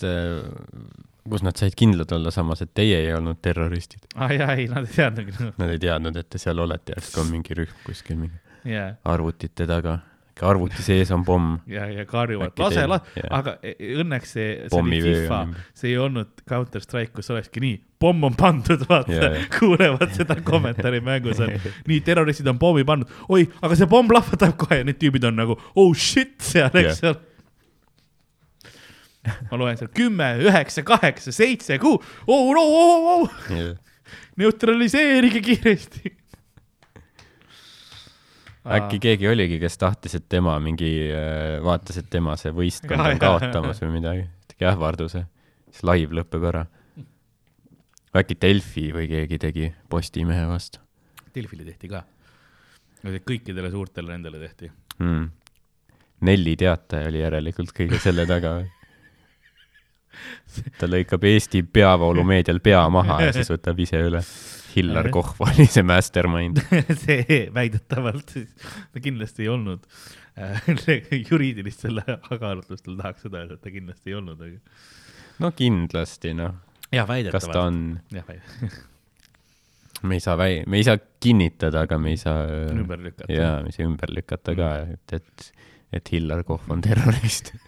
kus 1.29 1.43
nad 1.45 1.59
said 1.61 1.75
kindlad 1.79 2.13
olla 2.17 2.31
samas, 2.35 2.63
et 2.65 2.71
teie 2.79 3.01
ei 3.05 3.15
olnud 3.17 3.41
terroristid? 3.45 4.07
aa 4.17 4.31
jaa, 4.33 4.53
ei, 4.57 4.69
nad 4.73 4.87
ei 4.89 4.95
teadnudki 5.01 5.35
noh, 5.43 5.55
Nad 5.61 5.75
ei 5.75 5.81
teadnud, 5.83 6.17
et 6.23 6.31
te 6.31 6.41
seal 6.41 6.63
olete, 6.65 6.95
järsku 6.97 7.25
on 7.25 7.33
mingi 7.35 7.59
rühm 7.59 7.83
kuskil 7.87 8.21
mingi 8.21 8.39
jaa, 8.73 8.93
arvutite 9.09 9.67
taga. 9.69 9.99
arvuti 10.47 10.83
sees 10.87 11.11
on 11.11 11.25
pomm. 11.27 11.57
ja, 11.67 11.89
ja 11.91 12.05
karjuvad, 12.07 12.53
lase, 12.63 12.85
lase, 12.87 13.25
aga 13.35 13.57
e- 13.67 13.75
õnneks 13.99 14.35
see, 14.37 14.51
see 14.71 14.79
oli 14.79 15.01
FIFA. 15.03 15.41
see 15.75 15.91
ei 15.91 15.97
olnud 15.99 16.45
Counter 16.49 16.85
Strike, 16.85 17.11
kus 17.17 17.31
olekski 17.35 17.61
nii, 17.65 17.81
pomm 17.99 18.23
on 18.29 18.37
pandud, 18.39 18.85
vaata. 18.87 19.33
Kuulevad 19.59 20.15
seda 20.15 20.37
kommentaari 20.51 21.01
mängus 21.03 21.41
on, 21.43 21.51
nii 21.91 21.99
terroristid 22.07 22.47
on 22.53 22.61
pommi 22.63 22.87
pannud, 22.87 23.11
oi, 23.35 23.49
aga 23.67 23.75
see 23.81 23.91
pomm 23.91 24.15
lahvatab 24.15 24.55
kohe. 24.63 24.79
Ja 24.79 24.87
need 24.87 25.01
tüübid 25.03 25.27
on 25.27 25.41
nagu 25.43 25.59
oh 25.75 25.91
shit 25.99 26.37
seal, 26.53 26.71
eks 26.85 27.03
ole. 27.11 27.19
Ma 29.51 29.59
loen 29.61 29.79
seal 29.81 29.91
kümme, 29.95 30.31
üheksa, 30.45 30.85
kaheksa, 30.87 31.35
seitse, 31.35 31.79
kuus, 31.83 32.05
oh 32.27 32.53
no, 32.57 32.65
oh, 32.65 33.11
oh, 33.17 33.69
neutraliseerige 34.41 35.43
kiiresti. 35.45 36.15
äkki 38.79 39.01
keegi 39.03 39.29
oligi, 39.31 39.61
kes 39.63 39.79
tahtis, 39.81 40.19
et 40.19 40.27
tema 40.29 40.57
mingi, 40.63 40.91
vaatas, 41.65 42.01
et 42.03 42.11
tema 42.13 42.37
see 42.41 42.53
võistkond 42.55 43.05
on 43.05 43.23
kaotamas 43.23 43.81
või 43.85 43.95
midagi, 43.99 44.27
tegi 44.53 44.69
ähvarduse, 44.69 45.25
siis 45.71 45.87
live 45.89 46.21
lõpeb 46.21 46.45
ära. 46.53 46.67
äkki 48.19 48.39
Delfi 48.41 48.91
või 48.93 49.09
keegi 49.09 49.39
tegi 49.39 49.73
Postimehe 49.89 50.47
vastu 50.49 50.81
Delfile 51.35 51.65
tehti 51.65 51.91
ka. 51.93 52.03
kõikidele 53.05 53.71
suurtele 53.71 54.17
nendele 54.17 54.41
tehti. 54.43 54.71
mm.. 54.99 55.29
Nelli 56.21 56.57
teataja 56.59 57.07
oli 57.09 57.21
järelikult 57.21 57.71
kõige 57.77 58.01
selle 58.03 58.27
taga. 58.27 58.57
ta 60.79 60.89
lõikab 60.91 61.25
Eesti 61.29 61.63
peavoolumeedial 61.63 62.61
pea 62.65 62.85
maha 62.93 63.21
ja 63.27 63.35
siis 63.37 63.51
võtab 63.53 63.81
ise 63.85 64.01
üle. 64.11 64.23
Hillar 64.69 65.09
Kohv 65.11 65.41
oli 65.43 65.65
see 65.67 65.83
mastermind 65.87 66.61
see 67.05 67.39
väidetavalt 67.55 68.35
ta 68.37 69.01
kindlasti 69.03 69.47
ei 69.47 69.49
olnud 69.51 69.87
juriidilistel 71.31 72.03
kaalutlustel 72.29 72.99
tahaks 73.01 73.25
seda 73.27 73.43
öelda, 73.43 73.57
et 73.57 73.65
ta 73.65 73.73
kindlasti 73.75 74.13
ei 74.13 74.19
olnud, 74.21 74.45
aga. 74.45 74.85
no 75.43 75.51
kindlasti, 75.57 76.35
noh. 76.39 76.55
jah, 76.95 77.09
väidetavalt. 77.09 77.49
kas 77.49 77.57
ta 77.57 77.65
on? 77.67 77.81
jah, 78.15 78.29
väidetavalt 78.29 78.85
me 80.03 80.15
ei 80.15 80.21
saa 80.23 80.37
väi-, 80.39 80.63
me 80.67 80.79
ei 80.79 80.85
saa 80.87 80.99
kinnitada, 81.21 81.87
aga 81.87 81.99
me 81.99 82.13
ei 82.15 82.21
saa. 82.21 82.45
ümber 82.71 83.01
lükata. 83.03 83.33
jaa, 83.33 83.57
me 83.63 83.73
ei 83.73 83.79
saa 83.79 83.89
ümber 83.89 84.13
lükata 84.15 84.55
ka, 84.59 84.75
et, 84.95 85.17
et, 85.19 85.49
et 85.99 86.13
Hillar 86.13 86.45
Kohv 86.47 86.71
on 86.71 86.85
terrorist 86.85 87.55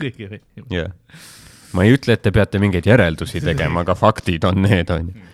kõige 0.00 0.30
veidi. 0.30 0.66
jah. 0.74 0.92
ma 1.76 1.86
ei 1.86 1.96
ütle, 1.96 2.16
et 2.16 2.22
te 2.24 2.32
peate 2.34 2.60
mingeid 2.62 2.86
järeldusi 2.88 3.42
tegema, 3.44 3.82
aga 3.84 3.96
faktid 3.98 4.46
on 4.48 4.62
need, 4.64 4.90
on 4.94 5.10
ju. 5.10 5.26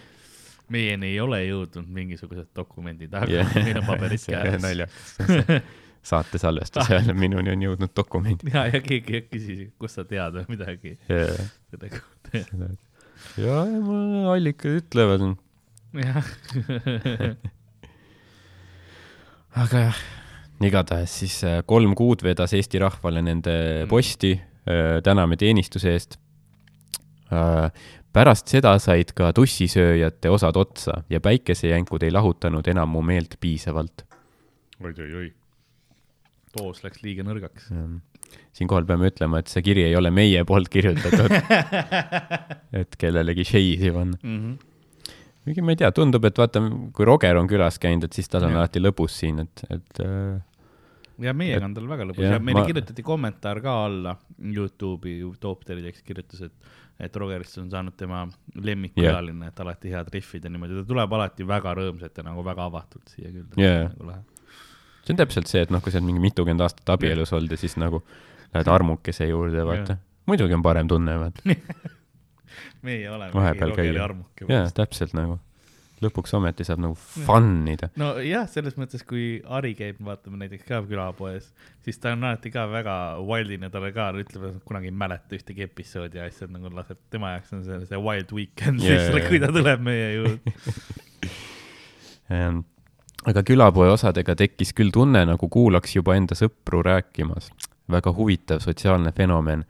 meieni 0.72 1.12
ei 1.12 1.20
ole 1.22 1.42
jõudnud 1.44 1.88
mingisugused 1.92 2.50
dokumendid, 2.56 3.14
aga 3.14 3.30
yeah. 3.30 3.54
meil 3.66 3.82
on 3.82 3.88
paberid 3.88 4.24
käes. 4.24 4.58
naljakas 4.62 5.62
saate 6.12 6.38
salvestus 6.42 6.90
jälle, 6.90 7.14
minuni 7.14 7.52
on 7.52 7.66
jõudnud 7.68 7.92
dokumendid. 7.96 8.50
ja, 8.54 8.66
ja 8.72 8.82
keegi 8.82 9.24
küsis, 9.30 9.68
kust 9.78 10.00
sa 10.00 10.06
tead 10.08 10.40
või 10.40 10.56
midagi 10.56 10.96
yeah. 11.10 11.52
selle 11.70 11.92
kohta. 11.94 12.42
ja, 13.44 13.58
ja 13.66 13.82
mul 13.82 14.32
allikad 14.34 14.80
ütlevad. 14.82 15.28
jah 16.02 16.32
aga 19.62 19.84
jah, 19.86 19.98
igatahes 20.64 21.18
siis 21.22 21.36
äh, 21.44 21.60
kolm 21.68 21.92
kuud 21.98 22.24
vedas 22.24 22.54
Eesti 22.56 22.80
rahvale 22.80 23.20
nende 23.22 23.52
mm. 23.52 23.90
posti 23.92 24.32
Äh, 24.34 24.51
täname 25.02 25.36
teenistuse 25.36 25.92
eest. 25.92 26.18
Äh, 27.32 27.70
pärast 28.12 28.50
seda 28.52 28.74
said 28.82 29.14
ka 29.16 29.32
tussisööjate 29.36 30.30
osad 30.32 30.56
otsa 30.60 30.98
ja 31.10 31.20
päikesejänkud 31.24 32.04
ei 32.04 32.12
lahutanud 32.12 32.66
enam 32.68 32.90
mu 32.92 33.00
meelt 33.06 33.38
piisavalt 33.40 34.04
oi,. 34.82 34.90
oi-oi-oi, 34.90 35.30
doos 36.58 36.82
läks 36.84 37.00
liiga 37.06 37.24
nõrgaks. 37.24 37.70
siinkohal 38.52 38.84
peame 38.88 39.08
ütlema, 39.08 39.40
et 39.40 39.48
see 39.52 39.64
kiri 39.64 39.86
ei 39.88 39.96
ole 39.96 40.12
meie 40.12 40.44
poolt 40.44 40.68
kirjutatud 40.72 41.32
et 42.82 43.00
kellelegi 43.00 43.48
shade'i 43.48 43.94
panna 43.96 44.20
mm. 44.20 44.38
-hmm. 44.38 45.10
kuigi 45.46 45.64
ma 45.64 45.72
ei 45.72 45.80
tea, 45.80 45.92
tundub, 45.96 46.28
et 46.28 46.38
vaata, 46.38 46.60
kui 46.92 47.08
Roger 47.08 47.40
on 47.40 47.48
külas 47.48 47.80
käinud, 47.80 48.04
et 48.04 48.12
siis 48.12 48.28
tal 48.28 48.44
on 48.44 48.58
ja. 48.58 48.60
alati 48.60 48.82
lõbus 48.84 49.16
siin, 49.24 49.40
et, 49.46 49.64
et 49.70 50.04
äh, 50.04 50.36
ja 51.22 51.34
meiega 51.36 51.66
on 51.66 51.74
tal 51.76 51.88
väga 51.90 52.06
lõbus. 52.08 52.24
ja, 52.24 52.36
ja 52.36 52.42
meile 52.42 52.62
ma... 52.62 52.68
kirjutati 52.68 53.04
kommentaar 53.06 53.60
ka 53.64 53.76
alla 53.86 54.16
Youtube'i, 54.38 55.20
Toopteri 55.40 55.84
tekst 55.84 56.04
kirjutas, 56.06 56.44
et, 56.48 56.72
et 57.02 57.16
Rogerist 57.16 57.58
on 57.62 57.70
saanud 57.72 57.96
tema 57.98 58.24
lemmikkülaline 58.54 59.46
yeah., 59.46 59.52
et 59.52 59.64
alati 59.64 59.94
head 59.94 60.12
riffid 60.14 60.46
ja 60.46 60.52
niimoodi, 60.52 60.80
ta 60.80 60.88
tuleb 60.88 61.16
alati 61.18 61.46
väga 61.48 61.74
rõõmsalt 61.78 62.20
ja 62.20 62.26
nagu 62.26 62.44
väga 62.46 62.68
avatult 62.70 63.14
siia 63.14 63.32
küll 63.32 63.62
yeah.. 63.62 63.88
Nagu 63.98 64.22
see 65.02 65.14
on 65.14 65.22
täpselt 65.22 65.50
see, 65.50 65.64
et 65.66 65.72
noh, 65.74 65.82
kui 65.82 65.92
sa 65.92 65.98
oled 65.98 66.08
mingi 66.10 66.22
mitukümmend 66.22 66.62
aastat 66.62 66.94
abielus 66.94 67.30
yeah. 67.30 67.38
olnud 67.38 67.56
ja 67.56 67.60
siis 67.60 67.78
nagu 67.80 68.02
lähed 68.52 68.68
armukese 68.68 69.26
juurde, 69.30 69.64
vaata. 69.66 69.96
Yeah.. 69.96 70.04
muidugi 70.30 70.58
on 70.58 70.62
parem 70.62 70.90
tunne, 70.90 71.16
vaata. 71.18 71.56
Meie 72.86 73.10
oleme 73.10 73.54
Rogeri 73.60 73.98
armuke. 73.98 74.46
jaa, 74.50 74.68
täpselt 74.74 75.14
nagu 75.16 75.38
lõpuks 76.02 76.34
ometi 76.38 76.66
saab 76.66 76.82
nagu 76.84 76.96
fun 76.98 77.68
ida. 77.70 77.90
nojah, 78.00 78.48
selles 78.50 78.76
mõttes, 78.80 79.04
kui 79.08 79.26
Ari 79.46 79.74
käib, 79.78 80.00
vaatame 80.04 80.42
näiteks 80.42 80.66
ka 80.68 80.82
külapoes, 80.88 81.44
siis 81.84 82.02
ta 82.02 82.16
on 82.16 82.26
alati 82.28 82.52
ka 82.54 82.66
väga 82.70 82.96
wild'ine, 83.22 83.70
talle 83.72 83.90
ka 83.96 84.10
ütleb, 84.18 84.42
et 84.50 84.56
kunagi 84.68 84.90
ei 84.90 84.98
mäleta 85.04 85.38
ühtegi 85.38 85.60
episoodi 85.68 86.20
ja 86.20 86.24
asjad 86.30 86.52
nagu 86.54 86.72
laseb, 86.74 87.00
tema 87.12 87.36
jaoks 87.36 87.50
on 87.56 87.64
see, 87.68 87.80
see 87.90 88.02
wild 88.02 88.30
weekend 88.34 88.84
yeah, 88.84 89.08
siis, 89.08 89.30
kui 89.30 89.38
ta 89.42 89.48
tuleb 89.54 89.80
meie 89.86 90.08
juurde 90.18 90.42
aga 93.28 93.42
külapoe 93.46 93.90
osadega 93.92 94.34
tekkis 94.38 94.72
küll 94.76 94.92
tunne, 94.94 95.24
nagu 95.28 95.48
kuulaks 95.52 95.96
juba 95.96 96.16
enda 96.18 96.38
sõpru 96.38 96.82
rääkimas. 96.86 97.50
väga 97.90 98.12
huvitav 98.14 98.60
sotsiaalne 98.62 99.12
fenomen. 99.12 99.64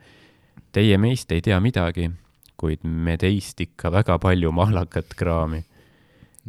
Teie 0.71 0.97
meist 0.97 1.31
ei 1.31 1.41
tea 1.41 1.59
midagi, 1.59 2.11
kuid 2.57 2.83
me 2.83 3.17
teist 3.17 3.59
ikka 3.59 3.91
väga 3.91 4.19
palju 4.19 4.51
mahlakat 4.51 5.13
kraami. 5.17 5.63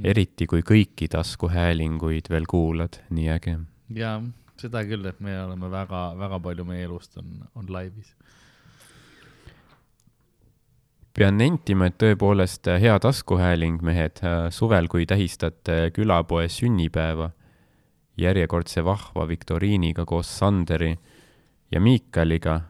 Eriti 0.02 0.46
kui 0.50 0.64
kõiki 0.66 1.08
taskuhäälinguid 1.10 2.30
veel 2.30 2.48
kuulad, 2.50 2.98
nii 3.14 3.28
äge. 3.30 3.58
jaa, 3.94 4.16
seda 4.58 4.82
küll, 4.88 5.06
et 5.06 5.20
me 5.20 5.36
oleme 5.44 5.70
väga, 5.70 6.06
väga 6.18 6.40
palju 6.42 6.66
meie 6.66 6.86
elust 6.88 7.18
on, 7.18 7.44
on 7.54 7.70
laivis. 7.70 8.14
pean 11.14 11.38
nentima, 11.38 11.86
et 11.86 11.98
tõepoolest 12.02 12.66
hea 12.82 12.98
taskuhääling, 12.98 13.82
mehed, 13.86 14.18
suvel, 14.50 14.88
kui 14.90 15.06
tähistate 15.06 15.92
külapoe 15.94 16.48
sünnipäeva 16.50 17.30
järjekordse 18.18 18.82
vahva 18.84 19.28
viktoriiniga 19.28 20.04
koos 20.06 20.30
Sanderi 20.38 20.94
ja 21.70 21.80
Miikaliga 21.80 22.60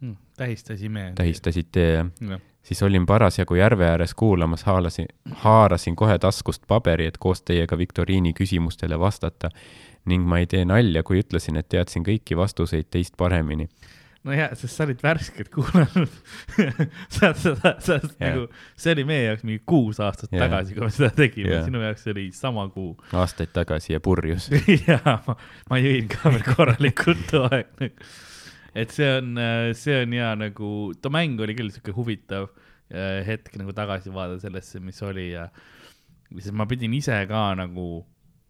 mm,. 0.00 0.16
tähistasime. 0.36 1.12
tähistasite 1.16 1.90
jah 1.90 2.08
ja 2.30 2.49
siis 2.70 2.82
olin 2.82 3.06
parasjagu 3.06 3.54
järve 3.54 3.86
ääres 3.86 4.14
kuulamas, 4.14 4.62
haalasin, 4.64 5.06
haarasin 5.30 5.96
kohe 5.96 6.18
taskust 6.18 6.62
paberi, 6.68 7.06
et 7.06 7.16
koos 7.18 7.42
teiega 7.42 7.78
viktoriini 7.78 8.30
küsimustele 8.32 8.98
vastata 8.98 9.50
ning 10.06 10.22
ma 10.26 10.38
ei 10.38 10.46
tee 10.46 10.62
nalja, 10.64 11.02
kui 11.02 11.18
ütlesin, 11.18 11.58
et 11.58 11.68
teadsin 11.68 12.06
kõiki 12.06 12.38
vastuseid 12.38 12.86
teist 12.94 13.16
paremini. 13.18 13.66
no 14.22 14.36
jaa, 14.36 14.54
sest 14.54 14.76
sa 14.76 14.86
olid 14.86 15.02
värskelt 15.02 15.50
kuulanud 15.50 16.14
sa, 17.16 17.32
sa, 17.34 17.56
sa, 17.58 17.74
sa 17.80 17.98
yeah. 17.98 18.22
nagu, 18.22 18.46
see 18.78 18.94
oli 18.94 19.08
meie 19.10 19.26
jaoks 19.26 19.44
mingi 19.48 19.62
kuus 19.66 19.98
aastat 19.98 20.30
yeah. 20.30 20.46
tagasi, 20.46 20.78
kui 20.78 20.86
me 20.86 20.94
seda 20.94 21.10
tegime 21.18 21.50
yeah., 21.56 21.66
sinu 21.66 21.82
jaoks 21.82 22.06
oli 22.14 22.30
sama 22.38 22.68
kuu. 22.70 22.94
aastaid 23.24 23.50
tagasi 23.56 23.96
ja 23.96 24.00
purjus 24.00 24.46
jaa, 24.86 25.18
ma, 25.26 25.40
ma 25.74 25.82
jõin 25.82 26.06
ka 26.14 26.30
veel 26.30 26.46
korralikult 26.54 27.30
too 27.34 27.48
aeg 27.50 27.74
nagu 27.82 28.10
et 28.74 28.94
see 28.94 29.10
on, 29.18 29.34
äh, 29.40 29.72
see 29.78 30.02
on 30.04 30.14
ja 30.16 30.32
nagu, 30.38 30.70
too 31.02 31.12
mäng 31.12 31.40
oli 31.42 31.56
küll 31.58 31.72
siuke 31.74 31.94
huvitav 31.96 32.48
äh, 32.92 33.20
hetk 33.26 33.56
nagu 33.60 33.74
tagasi 33.76 34.12
vaadata 34.14 34.46
sellesse, 34.46 34.80
mis 34.84 35.00
oli 35.06 35.30
ja 35.32 35.48
siis 36.30 36.54
ma 36.54 36.66
pidin 36.70 36.94
ise 36.94 37.16
ka 37.30 37.50
nagu 37.58 37.90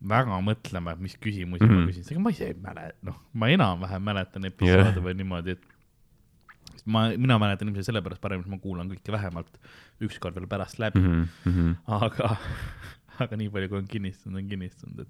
väga 0.01 0.39
mõtlema, 0.45 0.95
et 0.95 1.03
mis 1.05 1.17
küsimusi 1.21 1.65
mm 1.65 1.69
-hmm. 1.69 1.77
ma 1.77 1.81
mhm. 1.83 1.91
küsin, 1.91 2.07
ega 2.13 2.21
ma 2.25 2.31
ise 2.33 2.47
ei 2.49 2.57
mäleta, 2.57 2.97
noh, 3.05 3.19
ma 3.33 3.51
enam-vähem 3.53 4.03
mäletan 4.03 4.49
episoode 4.49 4.95
yeah. 4.95 5.05
või 5.05 5.15
niimoodi, 5.19 5.57
et 5.57 6.85
ma, 6.87 7.09
mina 7.17 7.37
mäletan 7.39 7.69
ilmselt 7.69 7.91
sellepärast 7.91 8.23
paremini, 8.23 8.49
et 8.49 8.55
ma 8.55 8.63
kuulan 8.63 8.89
kõike 8.89 9.13
vähemalt 9.13 9.61
ükskord 10.01 10.39
veel 10.39 10.49
pärast 10.49 10.81
läbi 10.81 11.01
mm. 11.01 11.27
-hmm. 11.45 11.75
aga, 12.01 12.37
aga 13.25 13.37
nii 13.37 13.51
palju, 13.53 13.69
kui 13.69 13.79
on 13.79 13.91
kinnistunud, 13.91 14.41
on 14.41 14.49
kinnistunud, 14.49 15.05
et 15.05 15.09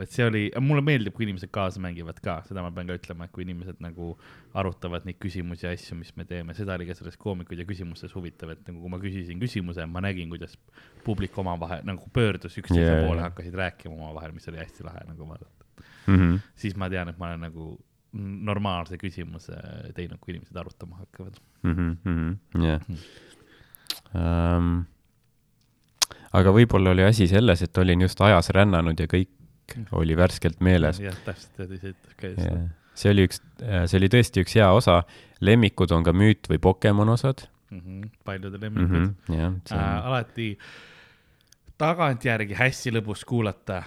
et 0.00 0.12
see 0.12 0.24
oli, 0.24 0.42
mulle 0.64 0.80
meeldib, 0.84 1.12
kui 1.16 1.26
inimesed 1.26 1.50
kaasa 1.52 1.80
mängivad 1.84 2.20
ka, 2.24 2.38
seda 2.46 2.62
ma 2.64 2.70
pean 2.72 2.88
ka 2.88 2.96
ütlema, 2.96 3.26
et 3.28 3.32
kui 3.34 3.44
inimesed 3.44 3.82
nagu 3.84 4.14
arutavad 4.56 5.04
neid 5.04 5.18
küsimusi 5.20 5.66
ja 5.66 5.72
asju, 5.76 5.98
mis 6.00 6.14
me 6.16 6.24
teeme, 6.28 6.56
seda 6.56 6.78
oli 6.78 6.86
ka 6.88 6.96
selles 6.96 7.18
koomikud 7.20 7.60
ja 7.60 7.66
küsimustes 7.68 8.14
huvitav, 8.16 8.54
et 8.54 8.62
nagu 8.68 8.80
kui 8.80 8.92
ma 8.92 9.00
küsisin 9.02 9.42
küsimuse, 9.42 9.84
ma 9.90 10.00
nägin, 10.04 10.32
kuidas 10.32 10.56
publik 11.04 11.36
omavahel 11.38 11.84
nagu 11.88 12.08
pöördus 12.14 12.56
üksteise 12.62 12.86
yeah, 12.86 13.02
poole, 13.04 13.20
hakkasid 13.26 13.58
rääkima 13.60 13.98
omavahel, 13.98 14.32
mis 14.36 14.48
oli 14.48 14.62
hästi 14.62 14.86
lahe 14.88 15.04
nagu 15.10 15.28
vaadata 15.28 15.68
mm. 16.06 16.16
-hmm. 16.16 16.38
siis 16.64 16.76
ma 16.76 16.88
tean, 16.90 17.12
et 17.12 17.18
ma 17.18 17.28
olen 17.28 17.44
nagu 17.48 17.68
normaalse 18.48 18.96
küsimuse 19.00 19.56
teinud, 19.96 20.20
kui 20.20 20.34
inimesed 20.34 20.56
arutama 20.56 20.96
hakkavad 21.04 21.36
mm. 21.62 21.96
-hmm, 22.06 22.64
yeah. 22.64 22.80
mm. 22.88 22.96
um, 24.16 24.72
aga 26.32 26.56
võib-olla 26.56 26.96
oli 26.96 27.04
asi 27.04 27.28
selles, 27.28 27.62
et 27.62 27.78
olin 27.78 28.00
just 28.00 28.20
ajas 28.20 28.50
rännanud 28.50 29.00
ja 29.00 29.06
kõik 29.06 29.41
oli 29.92 30.16
värskelt 30.16 30.60
meeles. 30.60 31.00
jah, 31.00 31.16
täpselt, 31.26 31.60
ütles 31.78 32.16
ka 32.16 32.32
just. 32.32 32.72
see 32.98 33.12
oli 33.14 33.26
üks, 33.28 33.40
see 33.60 33.98
oli 34.00 34.10
tõesti 34.12 34.44
üks 34.44 34.56
hea 34.58 34.68
osa. 34.72 35.02
lemmikud 35.40 35.92
on 35.94 36.04
ka 36.06 36.14
müüt 36.16 36.50
või 36.50 36.60
Pokemon 36.62 37.14
osad 37.14 37.46
mm. 37.70 37.80
-hmm, 37.80 38.10
paljude 38.24 38.60
lemmikud 38.60 38.98
mm. 38.98 39.14
-hmm, 39.28 39.40
jah, 39.40 39.56
see 39.66 39.78
on... 39.78 39.84
äh, 39.84 40.06
alati 40.06 40.48
tagantjärgi 41.78 42.54
hästi 42.54 42.94
lõbus 42.98 43.24
kuulata 43.26 43.82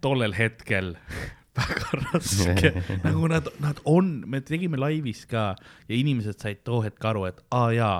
tollel 0.00 0.34
hetkel 0.38 0.94
väga 1.58 2.02
raske 2.06 2.72
nagu 3.06 3.28
nad, 3.28 3.48
nad 3.60 3.82
on, 3.84 4.22
me 4.26 4.40
tegime 4.40 4.80
laivis 4.80 5.26
ka 5.26 5.52
ja 5.88 5.96
inimesed 5.96 6.40
said 6.40 6.64
too 6.64 6.82
hetk 6.82 7.04
aru, 7.04 7.26
et 7.28 7.42
aa 7.50 7.72
jaa, 7.76 7.98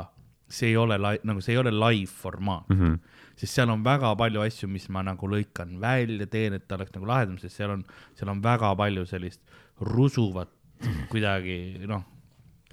see 0.49 0.73
ei 0.73 0.77
ole 0.77 0.99
lai-, 0.99 1.21
nagu 1.25 1.45
see 1.45 1.55
ei 1.57 1.61
ole 1.61 1.75
live 1.75 2.11
formaat 2.11 2.69
mm. 2.69 2.81
-hmm 2.81 3.21
sest 3.43 3.59
seal 3.59 3.71
on 3.75 3.83
väga 3.83 4.15
palju 4.19 4.45
asju, 4.45 4.71
mis 4.71 4.87
ma 4.95 5.03
nagu 5.07 5.29
lõikan 5.29 5.75
välja, 5.83 6.29
teen, 6.31 6.55
et 6.59 6.67
ta 6.71 6.79
oleks 6.79 6.95
nagu 6.95 7.09
lahedam, 7.11 7.39
sest 7.43 7.59
seal 7.59 7.75
on, 7.75 7.85
seal 8.19 8.31
on 8.31 8.43
väga 8.45 8.73
palju 8.79 9.07
sellist 9.11 9.43
rusuvat 9.83 10.53
kuidagi 11.11 11.83
noh, 11.91 12.05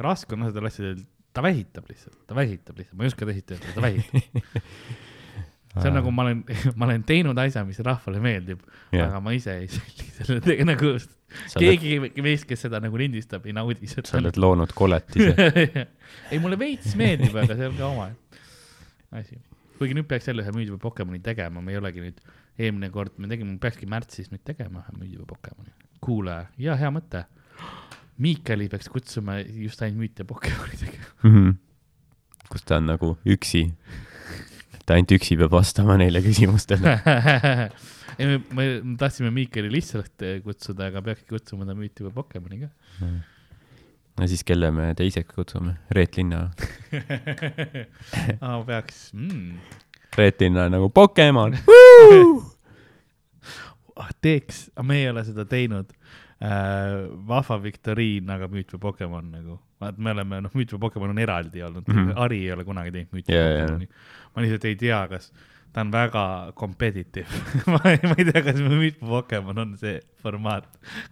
raske 0.02 0.38
on 0.38 0.46
nendel 0.46 0.70
asjadel, 0.70 1.04
ta 1.34 1.44
väsitab 1.46 1.90
lihtsalt, 1.90 2.20
ta 2.30 2.38
väsitab 2.38 2.78
lihtsalt, 2.78 2.98
ma 2.98 3.06
ei 3.06 3.14
oska 3.14 3.30
teisiti 3.30 3.58
öelda, 3.58 3.76
ta 3.76 3.86
väsitab 3.86 5.08
see 5.80 5.90
on 5.90 5.98
nagu 6.00 6.12
ma 6.12 6.26
olen, 6.26 6.44
ma 6.80 6.88
olen 6.88 7.04
teinud 7.08 7.38
asja, 7.42 7.64
mis 7.68 7.80
rahvale 7.86 8.22
meeldib 8.24 8.62
Jah. 8.92 9.10
aga 9.10 9.22
ma 9.24 9.34
ise 9.38 9.56
ei 9.62 9.70
selle 9.70 10.58
nagu 10.66 10.96
sa 11.00 11.60
oled, 11.60 11.78
keegi 11.82 12.24
meist, 12.26 12.48
kes 12.50 12.66
seda 12.66 12.82
nagu 12.84 12.98
lindistab, 12.98 13.46
ei 13.46 13.54
naudi 13.56 13.90
sa 13.90 14.02
seda. 14.02 14.18
oled 14.22 14.40
loonud 14.42 14.74
koletise. 14.78 15.36
ei, 16.32 16.40
mulle 16.42 16.58
veits 16.60 16.96
meeldib, 17.00 17.36
aga 17.38 17.58
see 17.58 17.70
on 17.70 17.78
ka 17.78 17.90
oma 17.90 18.10
asi. 19.20 19.38
Kuigi 19.80 19.96
nüüd 19.96 20.08
peaks 20.10 20.28
jälle 20.28 20.44
ühe 20.44 20.54
müüdiva 20.56 20.78
Pokemoni 20.82 21.22
tegema, 21.24 21.62
me 21.64 21.74
ei 21.74 21.80
olegi 21.80 22.04
nüüd, 22.04 22.20
eelmine 22.60 22.90
kord 22.94 23.16
me 23.18 23.30
tegime, 23.32 23.56
peakski 23.64 23.88
märtsis 23.90 24.32
nüüd 24.34 24.44
tegema 24.48 24.84
ühe 24.84 24.98
müüdiva 25.00 25.28
Pokemoni. 25.30 25.72
kuule, 26.04 26.36
ja 26.58 26.78
hea 26.80 26.92
mõte. 26.96 27.26
Miikali 28.20 28.68
peaks 28.72 28.88
kutsuma 28.92 29.40
just 29.44 29.82
ainult 29.84 30.04
müüte 30.04 30.28
Pokemoni 30.28 30.80
tegema. 30.80 31.10
Mhm. 31.24 31.58
kus 32.50 32.64
ta 32.66 32.80
on 32.80 32.88
nagu 32.90 33.18
üksi. 33.26 33.72
ta 34.86 34.96
ainult 34.96 35.12
üksi 35.20 35.38
peab 35.38 35.52
vastama 35.54 35.98
neile 36.02 36.22
küsimustele. 36.26 36.96
ei, 38.20 38.26
me, 38.28 38.40
me 38.52 38.96
tahtsime 38.98 39.32
Miikali 39.32 39.72
lihtsalt 39.72 40.24
eh, 40.26 40.40
kutsuda, 40.44 40.90
aga 40.90 41.04
peakski 41.06 41.30
kutsuma 41.36 41.68
ta 41.68 41.76
müütiva 41.78 42.12
Pokemoni 42.16 42.66
ka. 42.66 42.72
No 44.20 44.28
siis 44.30 44.44
kelle 44.48 44.72
me 44.76 44.92
teiseks 44.98 45.36
kutsume? 45.36 45.76
Reet 45.96 46.18
Linna. 46.20 46.46
aa, 48.46 48.58
peaks 48.68 49.10
mm.. 49.16 49.60
Reet 50.18 50.42
Linna 50.44 50.70
nagu 50.72 50.90
Pokemon. 50.94 51.58
Ah, 54.00 54.14
teeks, 54.24 54.70
me 54.88 54.96
ei 55.02 55.10
ole 55.12 55.26
seda 55.28 55.44
teinud 55.44 55.90
äh,. 55.92 57.10
vahva 57.28 57.58
viktoriin, 57.60 58.30
aga 58.32 58.48
müüt 58.48 58.70
või 58.72 58.80
Pokemon 58.86 59.26
nagu, 59.34 59.58
vaat 59.84 59.98
me 60.00 60.14
oleme, 60.14 60.40
noh, 60.46 60.54
müüt 60.56 60.72
või 60.72 60.86
Pokemon 60.86 61.12
on 61.12 61.20
eraldi 61.20 61.66
olnud 61.68 61.84
mm. 61.84 61.98
-hmm. 61.98 62.14
Ari 62.24 62.38
ei 62.46 62.54
ole 62.56 62.64
kunagi 62.64 62.94
teinud 62.96 63.18
müüt 63.18 63.28
või 63.28 63.36
yeah. 63.36 63.50
Pokemoni 63.58 63.90
yeah.. 63.90 64.30
ma 64.32 64.46
lihtsalt 64.46 64.70
ei 64.70 64.78
tea, 64.80 65.02
kas 65.12 65.28
ta 65.74 65.82
on 65.86 65.92
väga 65.94 66.24
competitive 66.58 67.30
ma 67.74 67.80
ei, 67.92 68.00
ma 68.04 68.16
ei 68.18 68.26
tea, 68.30 68.42
kas 68.46 68.58
või 68.64 68.92
Pokemon 68.98 69.58
on 69.66 69.76
see 69.80 70.00
formaat, 70.24 70.66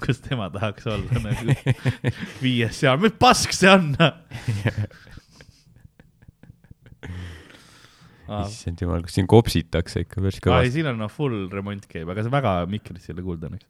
kus 0.04 0.22
tema 0.26 0.50
tahaks 0.54 0.88
olla 0.90 1.22
nagu 1.24 1.46
viies 2.44 2.80
seal, 2.82 2.98
mis 3.02 3.16
pask 3.20 3.54
see 3.56 3.70
on 3.72 3.94
ah,. 8.28 8.46
issand 8.48 8.82
jumal, 8.82 9.02
kas 9.06 9.14
siin 9.18 9.30
kopsitakse 9.30 10.06
ikka 10.06 10.22
päris 10.24 10.42
kõvasti. 10.44 10.74
siin 10.80 10.90
on 10.92 10.98
no 11.04 11.10
full 11.12 11.46
remont 11.54 11.86
käib, 11.90 12.10
aga 12.14 12.26
see 12.26 12.34
väga 12.34 12.52
mikris 12.72 13.06
ei 13.08 13.14
ole 13.16 13.24
kuulda 13.28 13.52
õnneks. 13.52 13.70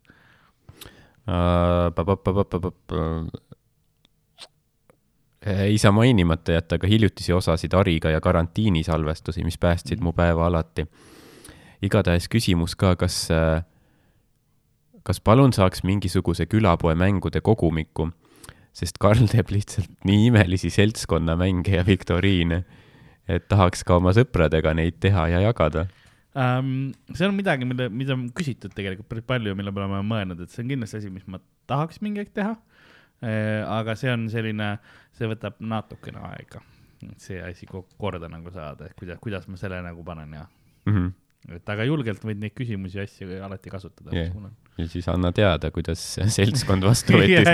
Ei 5.48 5.78
saa 5.78 5.92
mainimata 5.92 6.52
jätta 6.52 6.78
ka 6.78 6.88
hiljutisi 6.88 7.34
osasid 7.34 7.74
Ariga 7.74 8.10
ja 8.10 8.22
karantiinisalvestusi, 8.22 9.44
mis 9.44 9.58
päästsid 9.58 10.02
mu 10.04 10.14
päeva 10.14 10.48
alati. 10.48 10.88
igatahes 11.82 12.26
küsimus 12.30 12.74
ka, 12.76 12.96
kas, 12.96 13.28
kas 15.04 15.22
palun 15.22 15.54
saaks 15.54 15.84
mingisuguse 15.84 16.46
külapoe 16.46 16.96
mängude 16.96 17.42
kogumiku, 17.42 18.10
sest 18.74 18.98
Karl 19.00 19.30
teeb 19.30 19.52
lihtsalt 19.54 19.92
nii 20.06 20.32
imelisi 20.32 20.70
seltskonnamänge 20.74 21.78
ja 21.78 21.86
viktoriine, 21.86 22.64
et 23.28 23.48
tahaks 23.48 23.84
ka 23.86 24.00
oma 24.02 24.14
sõpradega 24.18 24.74
neid 24.74 24.98
teha 25.00 25.28
ja 25.28 25.44
jagada. 25.46 25.88
um,. 26.36 26.92
see 27.14 27.28
on 27.28 27.36
midagi, 27.36 27.66
mille, 27.66 27.90
mida 27.90 28.18
on 28.18 28.30
küsitud 28.34 28.74
tegelikult 28.74 29.10
päris 29.10 29.28
palju, 29.28 29.56
mille 29.56 29.72
peale 29.72 29.88
ma 29.88 30.02
olen 30.02 30.12
mõelnud, 30.12 30.42
et 30.42 30.50
see 30.50 30.66
on 30.66 30.74
kindlasti 30.74 30.98
asi, 30.98 31.14
mis 31.14 31.28
ma 31.28 31.40
tahaks 31.68 32.02
mingi 32.02 32.24
hetk 32.24 32.34
teha. 32.34 32.56
Aga 33.22 33.96
see 33.98 34.12
on 34.14 34.28
selline, 34.30 34.72
see 35.18 35.28
võtab 35.32 35.56
natukene 35.60 36.20
aega, 36.32 36.62
et 37.12 37.20
see 37.22 37.40
asi 37.42 37.66
ko- 37.70 37.86
korda 37.98 38.30
nagu 38.30 38.52
saada, 38.54 38.86
et 38.86 38.96
kuidas, 39.00 39.18
kuidas 39.24 39.48
ma 39.48 39.58
selle 39.58 39.82
nagu 39.86 40.04
panen 40.06 40.34
ja, 40.34 40.46
Mhm. 40.88 41.08
et 41.56 41.70
aga 41.70 41.84
julgelt 41.86 42.22
võid 42.24 42.40
neid 42.40 42.54
küsimusi 42.56 42.98
ja 42.98 43.04
asju 43.08 43.28
alati 43.44 43.70
kasutada 43.70 44.12
yeah.. 44.16 44.32
ja 44.78 44.86
siis 44.88 45.08
anna 45.12 45.32
teada, 45.32 45.70
kuidas 45.72 46.00
seltskond 46.28 46.84
vastu 46.90 47.14
võttis. 47.14 47.48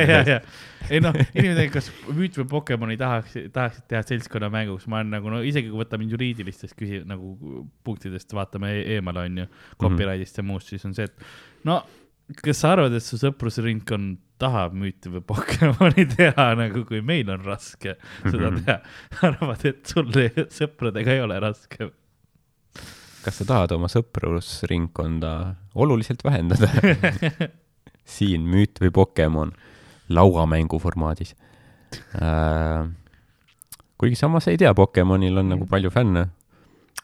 ei 0.90 1.00
noh, 1.04 1.14
inimene, 1.34 1.68
kas 1.74 1.90
müüt 2.10 2.38
või 2.42 2.48
Pokemoni 2.52 2.98
tahaks, 2.98 3.36
tahaksid 3.54 3.88
teha 3.92 4.02
seltskonnamänguks, 4.08 4.88
ma 4.88 5.00
olen 5.02 5.12
nagu 5.18 5.30
no 5.34 5.42
isegi 5.46 5.70
kui 5.72 5.82
võtame 5.84 6.08
juriidilistest 6.10 6.76
küsi-, 6.80 7.04
nagu 7.08 7.36
punktidest 7.84 8.34
vaatame 8.34 8.72
e 8.80 8.86
eemale 8.98 9.26
onju, 9.28 9.48
copyright'ist 9.82 10.38
ja 10.42 10.44
muust, 10.48 10.68
siis 10.74 10.86
on 10.86 10.94
see, 10.98 11.06
et 11.10 11.64
no 11.70 11.82
kas 12.44 12.62
sa 12.64 12.72
arvad, 12.76 12.94
et 12.98 13.04
su 13.04 13.18
sõprusringkond 13.20 14.18
tahab 14.44 14.74
müüti 14.76 15.12
või 15.14 15.22
Pokemoni 15.28 16.06
teha 16.16 16.48
nagu, 16.60 16.84
kui 16.88 17.02
meil 17.06 17.30
on 17.34 17.44
raske 17.46 17.96
seda 18.24 18.50
Mhm. 18.52 18.64
teha, 18.64 18.78
arvad, 19.30 19.66
et 19.70 19.86
sul 19.88 20.10
sõpradega 20.52 21.14
ei 21.18 21.22
ole 21.24 21.40
raske? 21.44 21.92
kas 23.24 23.38
sa 23.40 23.46
tahad 23.48 23.72
oma 23.72 23.88
sõprusringkonda 23.88 25.30
oluliselt 25.80 26.24
vähendada? 26.28 26.68
siin 28.18 28.44
müüt 28.52 28.82
või 28.84 28.92
Pokemon 28.92 29.54
lauamängu 30.12 30.80
formaadis 30.84 31.32
äh,. 32.20 32.84
kuigi 33.98 34.18
samas 34.20 34.48
ei 34.52 34.58
tea, 34.60 34.74
Pokemonil 34.76 35.38
on 35.40 35.54
nagu 35.54 35.66
palju 35.70 35.90
fänne. 35.94 36.26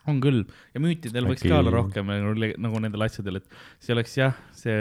On 0.10 0.20
küll. 0.24 0.42
Ja 0.74 0.82
müütidel 0.84 1.30
võiks 1.30 1.46
ka 1.46 1.62
olla 1.62 1.74
rohkem 1.74 2.10
nagu, 2.10 2.50
nagu 2.66 2.82
nendel 2.84 3.06
asjadel, 3.08 3.40
et 3.42 3.62
see 3.80 3.96
oleks 3.96 4.18
jah, 4.20 4.36
see, 4.56 4.76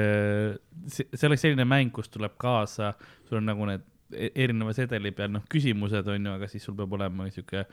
see, 0.86 1.06
see 1.12 1.28
oleks 1.30 1.46
selline 1.46 1.68
mäng, 1.68 1.92
kus 1.94 2.10
tuleb 2.12 2.36
kaasa, 2.40 2.94
sul 3.28 3.40
on 3.42 3.48
nagu 3.50 3.68
need 3.68 3.86
e- 4.12 4.32
erineva 4.44 4.74
sedeli 4.76 5.12
peal 5.16 5.32
noh, 5.34 5.44
küsimused 5.52 6.08
on 6.08 6.30
ju, 6.30 6.36
aga 6.38 6.50
siis 6.50 6.64
sul 6.64 6.76
peab 6.78 6.96
olema 6.98 7.28
sihuke 7.32 7.66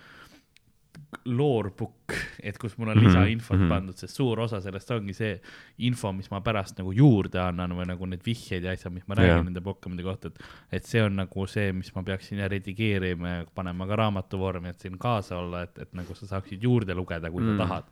loorbook, 1.26 2.14
et 2.44 2.58
kus 2.62 2.78
mul 2.78 2.92
on 2.94 2.98
Mhm, 2.98 3.08
lisainfot 3.08 3.58
mm 3.58 3.62
mhm. 3.64 3.66
-hmm. 3.66 3.74
pandud, 3.76 3.98
sest 3.98 4.16
suur 4.16 4.40
osa 4.40 4.62
sellest 4.62 4.92
ongi 4.92 5.14
see 5.14 5.42
info, 5.78 6.12
mis 6.14 6.30
ma 6.32 6.42
pärast 6.42 6.78
nagu 6.80 6.92
juurde 6.94 7.40
annan 7.42 7.72
või 7.78 7.88
nagu 7.88 8.06
need 8.06 8.22
vihjed 8.26 8.64
ja 8.64 8.72
asjad, 8.72 8.94
mis 8.94 9.08
ma 9.08 9.16
räägin 9.16 9.34
yeah. 9.34 9.44
nende 9.46 9.62
Pokemoni 9.62 10.04
kohta, 10.04 10.28
et 10.28 10.40
et 10.72 10.86
see 10.86 11.02
on 11.04 11.16
nagu 11.16 11.48
see, 11.48 11.72
mis 11.74 11.92
ma 11.96 12.04
peaksin 12.04 12.40
redigeerima 12.50 13.30
ja 13.30 13.46
panema 13.56 13.88
ka 13.88 13.96
raamatu 13.96 14.40
vormi, 14.40 14.70
et 14.70 14.80
siin 14.80 14.98
kaasa 14.98 15.38
olla, 15.38 15.64
et, 15.64 15.78
et 15.80 15.94
nagu 15.94 16.16
sa 16.16 16.28
saaksid 16.28 16.64
juurde 16.64 16.94
lugeda, 16.94 17.32
kui 17.32 17.42
Mm. 17.44 17.58
sa 17.58 17.68
tahad. 17.68 17.84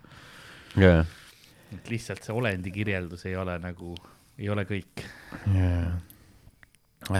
jaa, 0.77 1.05
et 1.73 1.89
lihtsalt 1.89 2.23
see 2.23 2.35
olendi 2.35 2.71
kirjeldus 2.71 3.25
ei 3.25 3.35
ole 3.35 3.59
nagu, 3.59 3.95
ei 4.37 4.49
ole 4.49 4.63
kõik. 4.65 5.05
jaa. 5.53 5.99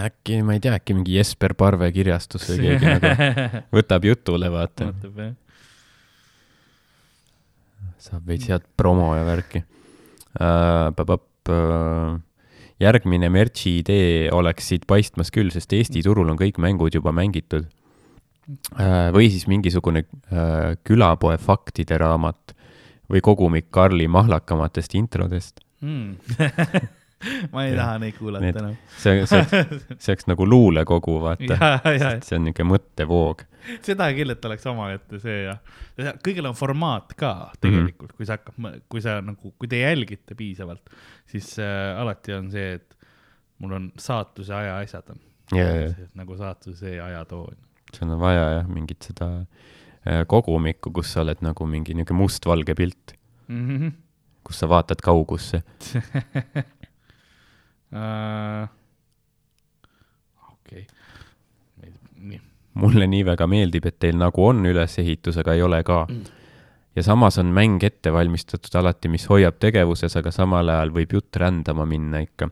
äkki, 0.04 0.42
ma 0.42 0.52
ei 0.54 0.60
tea, 0.60 0.74
äkki 0.74 0.94
mingi 0.94 1.16
Jesper 1.16 1.54
Parve 1.54 1.92
kirjastus 1.92 2.48
või 2.50 2.58
keegi 2.60 2.86
nagu 2.86 3.08
võtab 3.78 4.04
jutule, 4.04 4.50
vaata. 4.50 4.84
vaatab 4.84 5.18
jah. 5.18 5.34
Saab 8.04 8.28
veits 8.28 8.50
head 8.50 8.64
promo 8.76 9.14
ja 9.16 9.24
värki 9.26 9.64
uh,. 10.40 12.18
järgmine 12.82 13.30
merch'i 13.30 13.78
idee 13.80 14.30
oleks 14.34 14.68
siit 14.72 14.86
paistmas 14.90 15.30
küll, 15.34 15.52
sest 15.54 15.72
Eesti 15.72 16.02
turul 16.04 16.32
on 16.32 16.40
kõik 16.40 16.58
mängud 16.62 16.94
juba 16.94 17.14
mängitud 17.14 17.68
uh,. 17.68 19.10
või 19.14 19.30
siis 19.30 19.46
mingisugune 19.50 20.04
uh, 20.04 20.74
külapoe 20.84 21.38
faktide 21.38 21.98
raamat 22.02 22.54
või 23.10 23.20
kogumik 23.24 23.68
Karli 23.70 24.08
mahlakamatest 24.08 24.94
introdest. 24.96 25.60
Mm. 25.84 26.16
ma 27.52 27.64
ei 27.64 27.72
Jah. 27.72 27.78
taha 27.80 27.98
neid 28.02 28.16
kuulata 28.18 28.44
Need- 28.44 28.58
enam. 28.60 28.76
see, 28.98 29.26
see 29.26 29.40
oleks, 29.40 29.84
see 30.04 30.12
oleks 30.14 30.26
nagu 30.30 30.46
luulekogu, 30.48 31.16
vaata. 31.22 31.58
ja, 31.60 31.92
ja, 31.94 32.10
see 32.24 32.36
on 32.38 32.44
niisugune 32.48 32.70
mõttevoog. 32.74 33.44
seda 33.86 34.08
küll, 34.16 34.30
et 34.34 34.44
oleks 34.44 34.66
omaette 34.70 35.20
see 35.22 35.38
ja, 35.46 35.54
ja 35.98 36.12
kõigil 36.24 36.46
on 36.50 36.54
formaat 36.58 37.14
ka 37.16 37.30
tegelikult 37.60 38.10
mm, 38.10 38.14
-hmm. 38.14 38.16
kui 38.16 38.26
sa 38.26 38.36
hakkad, 38.38 38.82
kui 38.92 39.00
sa 39.04 39.20
nagu, 39.24 39.54
kui 39.58 39.68
te 39.68 39.80
jälgite 39.80 40.34
piisavalt, 40.38 40.90
siis 41.26 41.54
äh, 41.58 42.00
alati 42.00 42.32
on 42.36 42.50
see, 42.52 42.74
et 42.80 42.96
mul 43.58 43.72
on 43.72 43.92
saatuse 43.96 44.52
aja 44.54 44.76
asjad 44.82 45.08
on 45.14 45.20
ja, 45.58 45.64
ja 45.64 45.90
nagu 46.14 46.36
saatuse 46.36 46.98
ajatoon. 47.00 47.56
sul 47.94 48.10
on 48.10 48.20
vaja 48.20 48.50
jah, 48.58 48.68
mingit 48.68 49.02
seda 49.02 49.28
äh, 50.06 50.24
kogumikku, 50.26 50.90
kus 50.92 51.12
sa 51.12 51.20
oled 51.24 51.40
nagu 51.40 51.66
mingi 51.66 51.94
niisugune 51.94 52.20
mustvalge 52.20 52.74
pilt, 52.74 53.14
Mhm. 53.48 53.88
kus 54.44 54.58
sa 54.60 54.66
vaatad 54.68 55.00
kaugusse. 55.04 55.62
Äh, 57.94 58.68
okei, 60.52 60.86
nii. 62.18 62.40
mulle 62.74 63.06
nii 63.06 63.22
väga 63.26 63.46
meeldib, 63.46 63.86
et 63.86 64.00
teil 64.02 64.18
nagu 64.18 64.46
on 64.48 64.66
ülesehitus, 64.66 65.38
aga 65.38 65.54
ei 65.54 65.62
ole 65.62 65.82
ka. 65.86 66.06
ja 66.96 67.02
samas 67.02 67.38
on 67.38 67.52
mäng 67.54 67.82
ette 67.86 68.12
valmistatud 68.12 68.74
alati, 68.80 69.08
mis 69.08 69.28
hoiab 69.30 69.60
tegevuses, 69.62 70.16
aga 70.16 70.34
samal 70.34 70.68
ajal 70.74 70.90
võib 70.96 71.14
jutt 71.14 71.36
rändama 71.36 71.86
minna 71.86 72.24
ikka. 72.26 72.50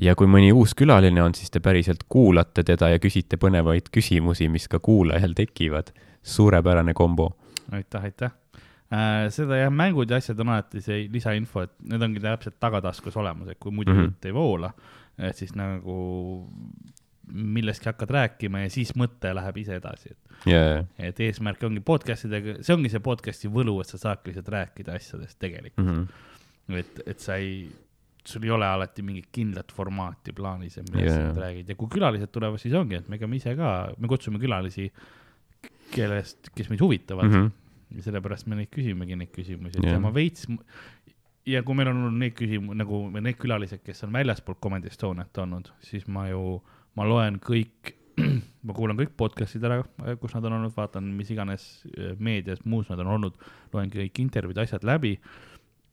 ja 0.00 0.14
kui 0.14 0.28
mõni 0.28 0.52
uus 0.52 0.76
külaline 0.76 1.22
on, 1.22 1.34
siis 1.34 1.50
te 1.50 1.64
päriselt 1.64 2.04
kuulate 2.08 2.64
teda 2.64 2.92
ja 2.92 3.00
küsite 3.00 3.40
põnevaid 3.40 3.88
küsimusi, 3.88 4.48
mis 4.48 4.68
ka 4.68 4.78
kuulajal 4.78 5.32
tekivad. 5.32 5.92
suurepärane 6.22 6.92
kombo. 6.92 7.32
aitäh, 7.72 8.02
aitäh 8.02 8.28
äh,. 8.28 8.43
Seda 9.34 9.56
jah, 9.56 9.70
mängud 9.72 10.10
ja 10.10 10.16
asjad 10.16 10.40
on 10.40 10.48
alati 10.48 10.80
see 10.84 11.08
lisainfo, 11.12 11.62
et 11.62 11.72
need 11.90 12.02
ongi 12.02 12.20
täpselt 12.20 12.58
tagataskus 12.60 13.16
olemas, 13.16 13.48
et 13.48 13.58
kui 13.58 13.72
muidu 13.72 13.90
mm 13.92 13.96
Mhm. 13.96 14.04
-hmm. 14.06 14.12
jutt 14.14 14.24
ei 14.24 14.34
voola, 14.34 14.72
et 15.18 15.36
siis 15.36 15.54
nagu 15.54 16.50
millestki 17.32 17.88
hakkad 17.88 18.10
rääkima 18.10 18.60
ja 18.60 18.70
siis 18.70 18.92
mõte 18.96 19.30
läheb 19.34 19.56
ise 19.56 19.78
edasi, 19.80 20.10
et 20.10 20.50
jaa, 20.50 20.84
et 20.98 21.20
eesmärk 21.20 21.62
ongi 21.64 21.80
podcast 21.80 22.24
idega, 22.28 22.58
see 22.62 22.74
ongi 22.74 22.90
see 22.92 23.00
podcast'i 23.00 23.48
võlu, 23.48 23.80
et 23.80 23.86
sa 23.88 23.98
saadki 23.98 24.30
lihtsalt 24.30 24.48
rääkida 24.52 24.92
asjadest 24.92 25.38
tegelikult 25.38 25.86
mm. 25.86 26.06
-hmm. 26.68 26.76
et, 26.78 27.00
et 27.06 27.20
sa 27.20 27.36
ei, 27.36 27.70
sul 28.24 28.44
ei 28.44 28.50
ole 28.50 28.66
alati 28.66 29.02
mingit 29.02 29.28
kindlat 29.32 29.72
formaati 29.72 30.32
plaanis, 30.32 30.78
et 30.78 30.90
millest 30.92 31.16
Jaa. 31.16 31.34
sa 31.34 31.40
räägid 31.40 31.68
ja 31.68 31.74
kui 31.74 31.88
külalised 31.88 32.26
tulevad, 32.32 32.58
siis 32.58 32.74
ongi, 32.74 32.94
et 32.94 33.08
me 33.08 33.16
ega 33.16 33.26
me 33.26 33.36
ise 33.36 33.56
ka, 33.56 33.72
me 33.98 34.08
kutsume 34.08 34.38
külalisi, 34.38 34.92
kellest, 35.94 36.50
kes 36.54 36.68
meid 36.70 36.80
huvitavad 36.80 37.24
mm. 37.30 37.32
-hmm. 37.34 37.50
Ja 37.94 38.06
sellepärast 38.06 38.48
me 38.50 38.58
neid 38.60 38.70
küsimegi, 38.74 39.18
neid 39.18 39.32
küsimusi 39.34 39.80
yeah. 39.82 39.96
ja 39.96 40.02
ma 40.02 40.12
veits, 40.14 40.48
ja 41.48 41.62
kui 41.66 41.76
meil 41.78 41.90
on 41.92 42.04
olnud 42.04 42.20
neid 42.22 42.36
küsimusi, 42.38 42.78
nagu 42.80 43.02
need 43.16 43.38
külalised, 43.40 43.82
kes 43.84 44.06
on 44.06 44.14
väljaspool 44.14 44.58
Comedy 44.62 44.90
Estoniat 44.92 45.42
olnud, 45.44 45.70
siis 45.84 46.06
ma 46.10 46.26
ju, 46.30 46.58
ma 46.98 47.06
loen 47.08 47.40
kõik, 47.44 47.94
ma 48.66 48.76
kuulan 48.76 48.98
kõik 49.00 49.16
podcast'id 49.20 49.64
ära, 49.66 49.82
kus 50.20 50.36
nad 50.36 50.46
on 50.48 50.58
olnud, 50.60 50.74
vaatan 50.76 51.10
mis 51.16 51.32
iganes 51.34 51.66
eh, 51.94 52.14
meedias, 52.18 52.62
muus 52.64 52.90
nad 52.92 53.02
on 53.04 53.12
olnud, 53.18 53.40
loen 53.74 53.92
kõik 53.92 54.22
intervjuud, 54.24 54.62
asjad 54.64 54.86
läbi 54.86 55.18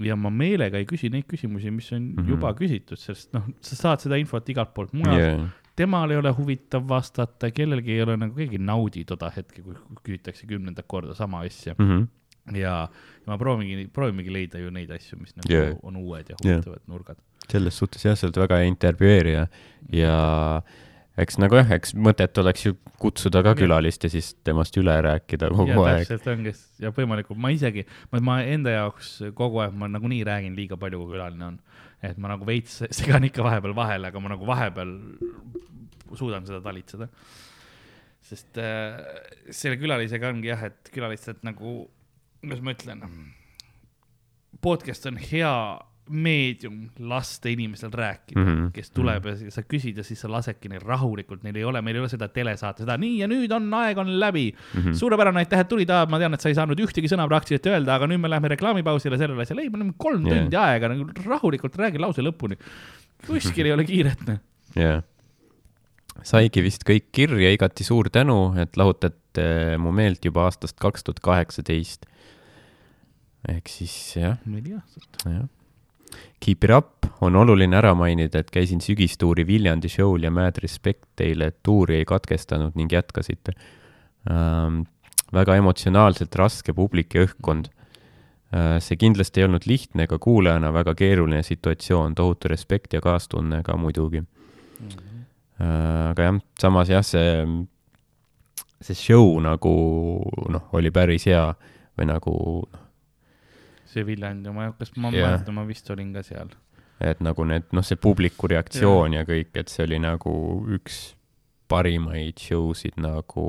ja 0.01 0.15
ma 0.17 0.31
meelega 0.33 0.79
ei 0.79 0.87
küsi 0.89 1.11
neid 1.13 1.27
küsimusi, 1.29 1.71
mis 1.73 1.91
on 1.93 2.01
mm. 2.01 2.13
-hmm. 2.15 2.29
juba 2.33 2.53
küsitud, 2.57 2.99
sest 2.99 3.33
noh, 3.35 3.45
sa 3.61 3.77
saad 3.77 4.05
seda 4.05 4.17
infot 4.21 4.49
igalt 4.49 4.73
poolt 4.73 4.93
mujalt 4.97 5.19
yeah., 5.19 5.49
temal 5.75 6.11
ei 6.11 6.19
ole 6.19 6.31
huvitav 6.35 6.87
vastata, 6.87 7.51
kellelgi 7.51 7.95
ei 7.95 8.01
ole 8.03 8.17
nagu 8.19 8.35
keegi 8.35 8.59
ei 8.59 8.65
naudi 8.65 9.05
toda 9.07 9.31
hetke, 9.35 9.63
kui 9.63 9.77
küsitakse 10.03 10.47
kümnendat 10.49 10.87
korda 10.87 11.15
sama 11.17 11.45
asja 11.47 11.75
Mhm. 11.77 12.03
ja, 12.57 12.89
ja 12.91 13.27
ma 13.27 13.37
proovimegi, 13.37 13.87
proovimegi 13.93 14.33
leida 14.33 14.59
ju 14.59 14.71
neid 14.73 14.91
asju, 14.91 15.19
mis 15.21 15.35
nagu 15.37 15.51
yeah. 15.53 15.75
on 15.83 15.97
uued 16.01 16.29
ja 16.29 16.37
huvitavad 16.39 16.77
yeah. 16.79 16.87
nurgad. 16.87 17.17
selles 17.51 17.77
suhtes 17.77 18.05
jah, 18.05 18.15
sa 18.15 18.27
oled 18.27 18.37
väga 18.37 18.61
hea 18.61 18.71
intervjueerija 18.71 19.47
ja 19.91 20.15
eks 21.19 21.37
nagu 21.41 21.57
jah, 21.59 21.71
eks 21.75 21.93
mõtet 21.99 22.37
oleks 22.41 22.65
ju 22.65 22.75
kutsuda 23.01 23.41
ka 23.45 23.53
külalist 23.59 24.05
ja 24.05 24.11
siis 24.13 24.33
temast 24.45 24.77
üle 24.79 24.93
rääkida 25.05 25.49
kogu 25.51 25.73
ja 25.73 25.81
aeg. 25.89 26.07
täpselt 26.07 26.29
ongi 26.31 26.53
ja 26.81 26.93
võimalikult 26.95 27.39
ma 27.41 27.51
isegi, 27.53 27.85
ma, 28.11 28.21
ma 28.31 28.37
enda 28.47 28.75
jaoks 28.77 29.17
kogu 29.37 29.61
aeg 29.63 29.75
ma 29.77 29.89
nagunii 29.91 30.23
räägin 30.27 30.55
liiga 30.57 30.79
palju, 30.81 31.01
kui 31.03 31.15
külaline 31.15 31.47
on. 31.51 31.59
Et 32.01 32.17
ma 32.17 32.31
nagu 32.33 32.47
veits 32.47 32.81
segan 32.99 33.27
ikka 33.27 33.45
vahepeal 33.45 33.75
vahele, 33.77 34.09
aga 34.09 34.23
ma 34.23 34.33
nagu 34.33 34.47
vahepeal 34.49 34.95
suudan 36.17 36.47
seda 36.47 36.61
talitseda. 36.65 37.07
sest 38.31 38.57
äh, 38.61 38.99
selle 39.51 39.77
külalisega 39.81 40.29
ongi 40.31 40.51
jah, 40.51 40.65
et 40.69 40.91
külalised 40.93 41.41
nagu, 41.43 41.75
kuidas 42.39 42.61
ma 42.63 42.75
ütlen, 42.75 43.01
podcast 44.63 45.07
on 45.09 45.17
hea 45.19 45.53
meedium 46.11 46.83
lasta 47.09 47.49
inimesel 47.49 47.91
rääkida 47.95 48.39
mm, 48.39 48.51
Mhm, 48.51 48.65
-hmm. 48.65 48.71
kes 48.73 48.91
tuleb 48.91 49.25
ja 49.25 49.51
sa 49.51 49.63
küsid 49.63 49.97
ja 49.97 50.03
siis 50.03 50.21
sa 50.21 50.29
lasedki 50.31 50.69
neil 50.71 50.83
rahulikult, 50.85 51.43
neil 51.43 51.57
ei 51.59 51.63
ole, 51.67 51.81
meil 51.81 51.97
ei 51.97 52.03
ole 52.03 52.09
seda 52.11 52.27
telesaate, 52.31 52.83
seda 52.85 52.97
nii 53.01 53.21
ja 53.21 53.29
nüüd 53.31 53.51
on 53.55 53.69
aeg 53.81 53.97
on 54.01 54.11
läbi 54.19 54.51
mm. 54.51 54.81
-hmm. 54.81 54.97
suurepärane, 54.99 55.43
aitäh, 55.43 55.63
et 55.63 55.69
tulid, 55.71 55.93
ma 56.09 56.19
tean, 56.19 56.33
et 56.33 56.43
sa 56.43 56.49
ei 56.49 56.57
saanud 56.57 56.79
ühtegi 56.79 57.11
sõna 57.11 57.27
praktiliselt 57.29 57.71
öelda, 57.71 57.95
aga 57.95 58.09
nüüd 58.11 58.21
me 58.23 58.31
läheme 58.31 58.51
reklaamipausile 58.55 59.17
sellele 59.17 59.45
asjale, 59.45 59.65
ei, 59.65 59.69
meil 59.69 59.87
on 59.87 59.93
kolm 59.97 60.27
yeah. 60.27 60.41
tundi 60.41 60.59
aega 60.59 60.91
nagu 60.93 61.07
rahulikult 61.25 61.77
räägi 61.79 62.01
lause 62.01 62.25
lõpuni. 62.25 62.59
kuskil 63.27 63.69
ei 63.69 63.73
ole 63.73 63.85
kiiret, 63.87 64.27
noh. 64.27 64.41
jah. 64.75 65.03
saigi 66.23 66.63
vist 66.63 66.85
kõik 66.87 67.11
kirja, 67.11 67.51
igati 67.53 67.87
suur 67.87 68.09
tänu, 68.09 68.53
et 68.61 68.77
lahutate 68.77 69.77
mu 69.79 69.91
meelt 69.95 70.25
juba 70.25 70.49
aastast 70.49 70.79
kaks 70.79 71.03
tuhat 71.03 71.19
kaheksateist. 71.23 72.05
ehk 73.49 73.67
siis 73.69 73.97
jah, 74.17 74.37
neli 74.45 74.75
aastat. 74.77 75.25
jah. 75.25 75.49
Keep 76.41 76.63
it 76.63 76.71
up, 76.73 77.05
on 77.21 77.35
oluline 77.37 77.77
ära 77.77 77.93
mainida, 77.97 78.41
et 78.41 78.49
käisin 78.53 78.81
sügistuuri 78.81 79.45
Viljandi 79.47 79.89
show'l 79.91 80.25
ja 80.25 80.31
mad 80.33 80.57
respect 80.63 81.05
teile, 81.19 81.51
et 81.51 81.59
tuuri 81.63 81.99
ei 81.99 82.07
katkestanud 82.09 82.77
ning 82.79 82.91
jätkasite 82.91 83.53
ähm,. 84.29 84.81
väga 85.31 85.55
emotsionaalselt 85.55 86.35
raske 86.35 86.73
publik 86.75 87.15
ja 87.15 87.27
õhkkond 87.27 87.69
äh,. 87.69 88.79
see 88.81 88.97
kindlasti 88.97 89.41
ei 89.41 89.47
olnud 89.47 89.67
lihtne 89.69 90.09
ega 90.09 90.19
kuulajana 90.19 90.73
väga 90.73 90.95
keeruline 90.97 91.43
situatsioon, 91.43 92.15
tohutu 92.15 92.49
respekt 92.51 92.93
ja 92.93 93.01
kaastunne 93.01 93.61
ka 93.63 93.77
muidugi 93.77 94.23
äh,. 94.23 96.09
aga 96.09 96.29
jah, 96.29 96.41
samas 96.59 96.89
jah, 96.89 97.05
see, 97.05 97.45
see 98.81 98.97
show 98.97 99.37
nagu 99.39 99.75
noh, 100.49 100.69
oli 100.73 100.91
päris 100.91 101.29
hea 101.29 101.51
või 101.99 102.09
nagu 102.09 102.33
noh, 102.65 102.87
see 103.91 104.05
Viljandi 104.07 104.51
oma, 104.51 104.71
kas 104.79 104.93
ma 104.97 105.11
Jah. 105.13 105.31
mäletan, 105.31 105.57
ma 105.57 105.65
vist 105.67 105.89
olin 105.93 106.13
ka 106.15 106.23
seal. 106.25 106.53
et 107.01 107.21
nagu 107.23 107.45
need, 107.47 107.65
noh, 107.73 107.85
see 107.85 107.97
publiku 107.97 108.49
reaktsioon 108.51 109.17
ja. 109.17 109.23
ja 109.23 109.29
kõik, 109.29 109.51
et 109.57 109.73
see 109.73 109.87
oli 109.87 109.99
nagu 110.01 110.33
üks 110.77 111.01
parimaid 111.71 112.39
show 112.41 112.73
sid 112.77 112.99
nagu 113.01 113.45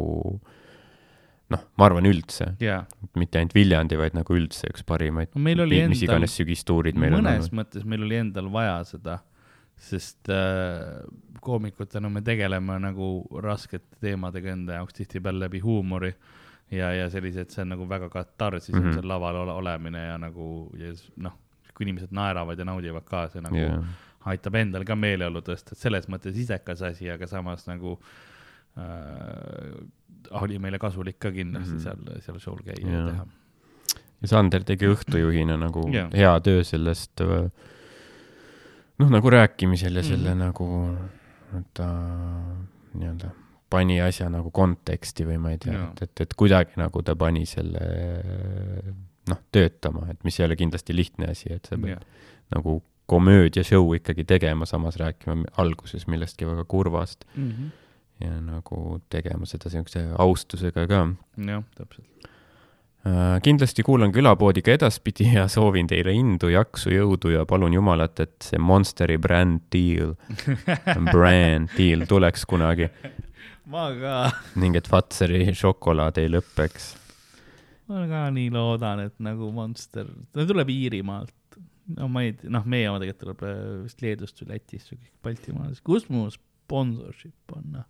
noh, 1.53 1.65
ma 1.77 1.89
arvan 1.89 2.09
üldse, 2.09 2.53
jaa, 2.63 2.83
mitte 3.19 3.41
ainult 3.41 3.57
Viljandi, 3.57 3.99
vaid 4.01 4.17
nagu 4.17 4.37
üldse 4.37 4.71
üks 4.73 4.87
parimaid 4.89 5.35
no 5.35 5.43
meil 5.45 5.61
oli 5.65 5.83
mis 5.91 6.05
iganes 6.07 6.37
sügistuurid 6.39 6.99
meil 6.99 7.19
on 7.19 7.27
mõnes 7.27 7.49
olnud. 7.49 7.59
mõttes 7.61 7.87
meil 7.89 8.07
oli 8.07 8.21
endal 8.23 8.49
vaja 8.55 8.79
seda, 8.89 9.19
sest 9.83 10.31
äh, 10.33 11.03
koomikutena 11.45 12.09
me 12.13 12.23
tegeleme 12.25 12.79
nagu 12.83 13.15
raskete 13.45 14.01
teemadega 14.01 14.55
enda 14.55 14.81
jaoks 14.81 14.97
tihtipeale 15.01 15.45
läbi 15.47 15.61
huumori 15.65 16.15
ja, 16.73 16.93
ja 16.97 17.09
sellised, 17.13 17.53
see 17.53 17.65
on 17.65 17.75
nagu 17.75 17.87
väga 17.89 18.09
katarsis 18.13 18.75
mm. 18.75 18.83
-hmm. 18.83 18.99
seal 18.99 19.09
laval 19.09 19.43
ole, 19.43 19.53
olemine 19.53 20.07
ja 20.07 20.19
nagu 20.19 20.47
ja 20.79 20.93
noh, 21.17 21.37
kui 21.75 21.87
inimesed 21.87 22.13
naeravad 22.13 22.59
ja 22.59 22.65
naudivad 22.69 23.05
ka, 23.09 23.27
see 23.33 23.45
nagu 23.45 23.59
yeah. 23.59 23.85
aitab 24.33 24.55
endal 24.61 24.85
ka 24.89 24.97
meeleolu 24.97 25.43
tõsta, 25.45 25.77
et 25.77 25.79
selles 25.79 26.09
mõttes 26.09 26.39
isekas 26.39 26.83
asi, 26.89 27.11
aga 27.11 27.27
samas 27.27 27.67
nagu 27.69 27.99
äh, 28.79 29.77
oli 30.43 30.59
meile 30.59 30.79
kasulik 30.79 31.19
ka 31.19 31.33
kindlasti 31.33 31.75
mm. 31.75 31.79
-hmm. 31.79 32.09
seal, 32.09 32.21
seal 32.27 32.39
show'l 32.39 32.65
käia 32.65 32.81
Jaa. 32.81 32.99
ja 32.99 33.07
teha. 33.11 33.27
ja 34.23 34.29
Sander 34.29 34.65
tegi 34.65 34.89
õhtujuhina 34.89 35.59
nagu 35.61 35.89
Jah. 35.93 36.11
hea 36.15 36.41
töö 36.41 36.65
sellest 36.65 37.21
äh, 37.21 37.51
noh, 38.99 39.11
nagu 39.11 39.31
rääkimisel 39.31 39.97
ja 39.97 40.03
selle 40.03 40.35
Mhm. 40.35 40.39
nagu, 40.39 40.99
ta 41.75 41.87
nii-öelda 42.95 43.42
pani 43.73 43.99
asja 44.05 44.29
nagu 44.33 44.53
konteksti 44.55 45.27
või 45.29 45.41
ma 45.41 45.55
ei 45.55 45.61
tea 45.63 45.79
et, 45.89 46.05
et, 46.05 46.25
et 46.27 46.37
kuidagi 46.39 46.77
nagu 46.81 47.03
ta 47.07 47.17
pani 47.19 47.47
selle 47.49 47.87
noh, 49.31 49.43
töötama, 49.55 50.09
et 50.13 50.23
mis 50.27 50.39
ei 50.41 50.47
ole 50.47 50.59
kindlasti 50.61 50.97
lihtne 50.97 51.31
asi, 51.33 51.53
et 51.57 51.69
sa 51.69 51.79
pead 51.81 51.97
jah, 51.97 52.09
nagu 52.53 52.81
komöödia 53.13 53.65
show 53.67 53.95
ikkagi 53.97 54.25
tegema, 54.25 54.67
samas 54.69 54.97
rääkima 55.01 55.43
alguses 55.61 56.07
millestki 56.09 56.47
väga 56.49 56.65
kurvast. 56.65 57.27
Ja 58.23 58.37
nagu 58.39 59.01
tegema 59.11 59.49
seda 59.51 59.67
niisuguse 59.67 60.05
austusega 60.23 60.87
ka. 60.87 61.01
Jah, 61.43 61.65
täpselt. 61.77 62.07
Äh, 63.03 63.41
kindlasti 63.43 63.83
kuulan 63.83 64.13
külapoodiga 64.15 64.77
edaspidi 64.77 65.27
ja 65.35 65.49
soovin 65.51 65.89
teile 65.91 66.13
indu, 66.15 66.53
jaksu, 66.53 66.93
jõudu 66.95 67.33
ja 67.35 67.43
palun 67.51 67.75
Jumalat, 67.75 68.21
et 68.23 68.47
see 68.47 68.61
Monsteri 68.63 69.17
brand 69.19 69.65
deal, 69.75 70.15
brand 71.11 71.75
deal 71.75 72.07
tuleks 72.07 72.47
kunagi 72.47 72.87
ma 73.71 73.87
ka, 73.99 74.17
ning 74.59 74.77
et 74.79 74.89
Fatseri 74.91 75.45
šokolaad 75.57 76.19
ei 76.23 76.31
lõpeks. 76.33 76.89
ma 77.91 78.05
ka 78.11 78.25
nii 78.35 78.51
loodan, 78.55 79.07
et 79.07 79.17
nagu 79.23 79.51
Monster, 79.55 80.09
ta 80.35 80.47
tuleb 80.49 80.73
Iirimaalt. 80.73 81.35
no 81.99 82.09
ma 82.11 82.25
ei 82.27 82.35
tea, 82.39 82.51
noh, 82.53 82.67
meie 82.67 82.91
oma 82.91 83.01
tegelikult 83.03 83.25
tuleb 83.25 83.47
äh, 83.49 83.63
vist 83.87 84.05
Leedust 84.05 84.43
või 84.43 84.53
Lätist 84.55 84.93
või 84.93 85.01
kõik 85.01 85.17
Baltimaadest, 85.27 85.85
kus 85.87 86.07
mu 86.11 86.29
sponsorship 86.33 87.57
on, 87.57 87.67
noh. 87.79 87.89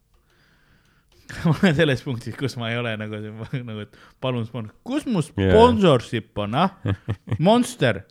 ma 1.46 1.54
olen 1.54 1.76
selles 1.76 2.02
punktis, 2.04 2.36
kus 2.36 2.56
ma 2.60 2.72
ei 2.72 2.80
ole 2.80 2.96
nagu, 3.00 3.20
nagu, 3.62 3.84
et 3.84 4.00
palun 4.20 4.48
sponsor, 4.48 4.74
kus 4.84 5.06
mu 5.08 5.22
sponsorship 5.24 6.36
on, 6.44 6.58
ah, 6.66 6.74
Monster, 7.38 8.02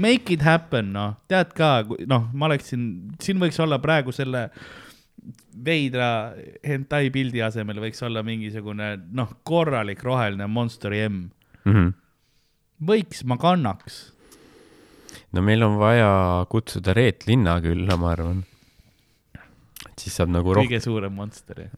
make 0.00 0.32
it 0.32 0.44
happen, 0.46 0.94
noh, 0.96 1.18
tead 1.28 1.52
ka, 1.56 1.80
noh, 2.08 2.30
ma 2.32 2.48
oleksin, 2.48 2.86
siin 3.20 3.42
võiks 3.42 3.60
olla 3.60 3.80
praegu 3.82 4.14
selle 4.14 4.48
veidra 5.64 6.34
hentai 6.66 7.10
pildi 7.14 7.42
asemel 7.44 7.80
võiks 7.82 8.02
olla 8.06 8.22
mingisugune 8.26 8.92
noh, 9.16 9.30
korralik 9.44 10.02
roheline 10.06 10.46
Monsteri 10.50 11.02
M. 11.08 11.30
Mhm. 11.68 11.88
võiks, 12.88 13.24
ma 13.28 13.36
kannaks. 13.40 14.12
no 15.32 15.42
meil 15.44 15.62
on 15.66 15.76
vaja 15.80 16.46
kutsuda 16.50 16.94
Reet 16.96 17.26
Linna 17.28 17.60
külla, 17.64 17.96
ma 18.00 18.10
arvan. 18.14 18.44
et 19.90 19.98
siis 19.98 20.14
saab 20.16 20.28
nagu 20.32 20.54
rohkem. 20.54 20.70
kõige 20.70 20.80
suurem 20.84 21.12
Monster. 21.12 21.56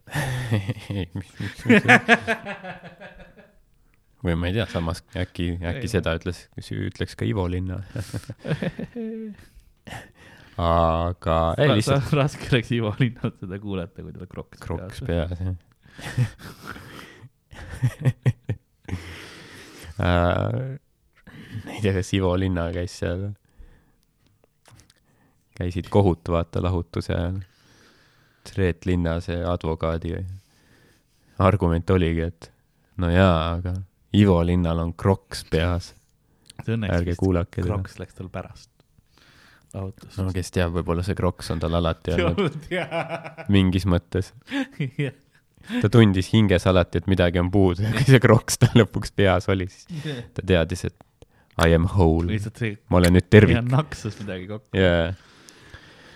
või 4.23 4.35
ma 4.39 4.47
ei 4.49 4.55
tea, 4.55 4.67
samas 4.71 5.03
äkki, 5.19 5.59
äkki 5.59 5.87
Ei. 5.89 5.95
seda 5.97 6.15
ütles, 6.19 6.39
ütleks 6.71 7.15
ka 7.19 7.25
Ivo 7.27 7.49
Linna. 7.51 7.83
aga 10.61 11.37
ei 11.59 11.69
lihtsalt 11.79 12.13
raske 12.21 12.49
oleks 12.53 12.73
Ivo 12.77 12.95
Linnalt 12.99 13.39
seda 13.41 13.59
kuulata, 13.61 14.03
kui 14.03 14.13
tal 14.13 14.27
kroks 14.29 14.59
kroks. 14.61 15.01
peas, 15.07 15.39
jah 15.41 15.55
äh,. 20.03 20.79
ei 21.69 21.81
tea, 21.81 21.95
kas 21.97 22.13
Ivo 22.17 22.35
Linna 22.39 22.73
käis 22.75 22.99
seal, 23.01 23.31
käisid 25.57 25.89
kohut 25.93 26.29
vaata 26.29 26.63
lahutuse 26.65 27.15
ajal. 27.17 27.41
Reet 28.59 28.87
Linnase 28.89 29.37
advokaadi 29.47 30.17
argument 31.39 31.91
oligi, 31.95 32.21
et 32.27 32.53
no 32.99 33.07
jaa, 33.13 33.53
aga 33.55 33.77
Ivo 34.19 34.41
Linnal 34.45 34.79
on 34.83 34.95
kroks 34.99 35.45
peas. 35.51 35.95
ärge 36.67 37.15
kuulake 37.17 37.63
teda. 37.63 37.69
Kroks 37.69 37.99
läks 38.03 38.15
tal 38.19 38.29
pärast 38.29 38.82
lahutust 39.77 40.19
no 40.21 40.31
kes 40.35 40.53
teab, 40.55 40.75
võib-olla 40.77 41.05
see 41.07 41.17
kroks 41.19 41.53
on 41.55 41.63
tal 41.63 41.77
alati 41.79 42.15
olnud. 42.17 42.59
Mingis 43.53 43.87
mõttes. 43.89 44.33
ta 45.83 45.91
tundis 45.93 46.33
hinges 46.33 46.67
alati, 46.71 47.03
et 47.03 47.11
midagi 47.11 47.41
on 47.43 47.51
puudu 47.55 47.85
ja 47.87 47.93
kui 47.95 48.07
see 48.09 48.23
kroks 48.23 48.59
tal 48.63 48.75
lõpuks 48.83 49.15
peas 49.17 49.49
oli, 49.53 49.69
siis 49.71 50.07
ta 50.35 50.45
teadis, 50.45 50.87
et 50.91 50.99
I 51.63 51.75
am 51.77 51.85
whole, 51.85 52.33
ma 52.89 52.99
olen 52.99 53.13
nüüd 53.19 53.27
ja 53.27 53.31
tervik 53.35 53.67
naksus 53.69 54.17
midagi 54.23 54.49
kokku. 54.49 54.73
Jaa. 54.79 55.13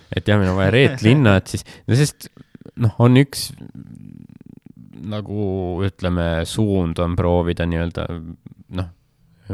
et 0.09 0.27
jah, 0.27 0.39
meil 0.41 0.49
on 0.49 0.57
vaja 0.57 0.73
Reet 0.73 1.03
Linna, 1.05 1.35
et 1.41 1.53
siis, 1.53 1.65
no 1.87 1.97
sest 1.99 2.31
noh, 2.81 2.95
on 3.05 3.19
üks 3.21 3.51
nagu 5.07 5.43
ütleme, 5.85 6.27
suund 6.49 6.99
on 7.03 7.15
proovida 7.15 7.67
nii-öelda 7.69 8.07
noh, 8.79 8.89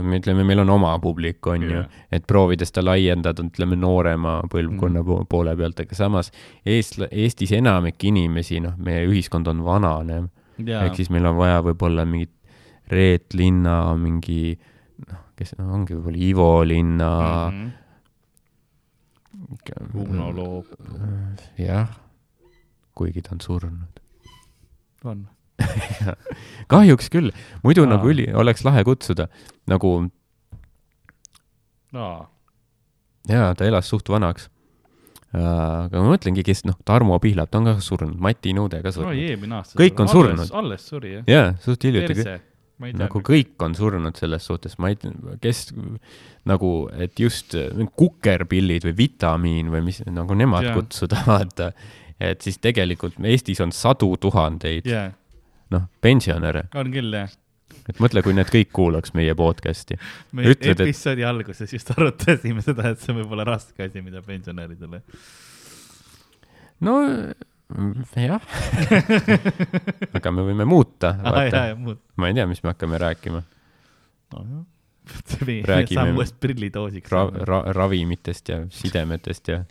me 0.02 0.18
ütleme, 0.20 0.44
meil 0.48 0.60
on 0.64 0.70
oma 0.74 0.94
publik, 0.99 1.45
on 1.48 1.61
ju. 1.61 1.70
Jah. 1.76 1.90
et 2.11 2.26
proovida 2.28 2.65
seda 2.65 2.82
laiendada, 2.86 3.44
ütleme, 3.45 3.76
noorema 3.78 4.40
põlvkonna 4.49 5.03
po- 5.06 5.24
poole 5.30 5.56
pealt, 5.60 5.80
aga 5.80 5.95
samas 5.95 6.32
eestla-, 6.65 7.10
Eestis 7.11 7.52
enamik 7.53 8.02
inimesi, 8.03 8.60
noh, 8.64 8.74
meie 8.78 9.06
ühiskond 9.07 9.48
on 9.48 9.61
vananev 9.65 10.30
jaa. 10.57 10.84
Ehk 10.86 10.95
siis 10.95 11.10
meil 11.14 11.26
on 11.26 11.38
vaja 11.38 11.61
võib-olla 11.65 12.06
mingit 12.06 12.32
Reet 12.91 13.34
Linna, 13.34 13.95
mingi 13.98 14.57
noh, 15.07 15.22
kes 15.40 15.56
no, 15.57 15.70
ongi 15.74 15.95
võib-olla 15.95 16.18
Ivo 16.30 16.49
Linna. 16.68 17.11
Mhm. 17.52 17.70
Uno 19.98 20.30
Loop. 20.32 20.68
Jah, 21.57 21.90
kuigi 22.95 23.22
ta 23.26 23.34
on 23.34 23.41
surnud. 23.41 23.99
on 25.03 25.28
kahjuks 26.73 27.10
küll, 27.14 27.31
muidu 27.64 27.85
Aa. 27.88 27.94
nagu 27.95 28.11
üli, 28.11 28.27
oleks 28.34 28.64
lahe 28.68 28.84
kutsuda, 28.88 29.27
nagu 29.69 29.95
aa 31.94 32.23
jaa, 33.30 33.53
ta 33.56 33.68
elas 33.68 33.90
suht 33.91 34.10
vanaks. 34.11 34.49
aga 35.34 35.98
ma 35.98 36.11
mõtlengi, 36.11 36.44
kes 36.45 36.61
noh, 36.69 36.76
Tarmo 36.85 37.18
Pihlap, 37.22 37.49
ta 37.49 37.57
on 37.57 37.72
ka 37.72 37.77
surnud, 37.81 38.19
Mati 38.22 38.52
Nõude 38.53 38.84
ka 38.84 38.91
no 38.91 38.98
surnud. 38.99 39.45
aasta 39.57 39.80
Kõik 39.80 40.02
on 40.03 40.11
surnud. 40.11 40.49
alles 40.53 40.90
suri 40.91 41.15
jah 41.15 41.23
jaa, 41.31 41.48
suht 41.64 41.88
hiljuti. 41.88 42.26
nagu 42.99 43.22
kõik 43.23 43.56
on 43.65 43.73
surnud 43.77 44.19
selles 44.19 44.45
suhtes, 44.45 44.77
ma 44.77 44.91
ei 44.91 44.99
tea, 44.99 45.14
kes 45.41 45.72
nagu, 46.45 46.72
et 46.94 47.18
just 47.19 47.56
äh, 47.56 47.72
kukerpillid 47.95 48.85
või 48.90 48.95
vitamiin 48.98 49.72
või 49.72 49.85
mis, 49.90 50.03
nagu 50.06 50.35
nemad 50.35 50.68
Jaa. 50.69 50.77
kutsuda, 50.77 51.23
vaata. 51.30 51.72
et 52.19 52.41
siis 52.44 52.60
tegelikult 52.61 53.18
Eestis 53.23 53.61
on 53.64 53.72
sadu 53.72 54.11
tuhandeid, 54.22 54.85
jaa 54.90 55.11
noh, 55.74 55.88
pensionäre, 56.04 56.68
on 56.80 56.91
küll 56.94 57.14
jah. 57.18 57.32
Et 57.90 57.98
mõtle, 58.00 58.22
kui 58.24 58.36
need 58.38 58.48
kõik 58.54 58.70
kuulaks 58.76 59.16
meie 59.18 59.34
podcast'i. 59.36 59.98
me 60.32 60.45
Ütled, 60.54 60.76
et- 60.76 60.84
episoodi 60.86 61.26
alguses 61.28 61.74
just 61.74 61.90
arutasime 61.95 62.62
seda 62.64 62.91
et 62.94 63.02
see 63.02 63.16
võib 63.18 63.32
olla 63.34 63.44
raske 63.50 63.84
asi 63.90 64.02
mida 64.06 64.22
pensionäridele 64.24 65.02
no 66.84 67.00
jah. 68.16 68.44
Aga 70.20 70.32
me 70.36 70.45
võime 70.45 70.66
muuta, 70.70 71.16
ja 71.72 71.76
muud 71.80 72.00
ma 72.22 72.30
ei 72.30 72.38
tea, 72.38 72.45
mis 72.50 72.62
me 72.64 72.74
hakkame 72.74 73.00
rääkima. 73.02 73.41
See 75.26 75.62
Räägime- 75.68 76.14
uuest 76.16 76.38
prillidoosiks 76.40 77.12
ra, 77.12 77.26
ra, 77.50 77.62
ravimitest 77.76 78.50
ja 78.54 78.62
sidemetest 78.72 79.50
ja 79.52 79.64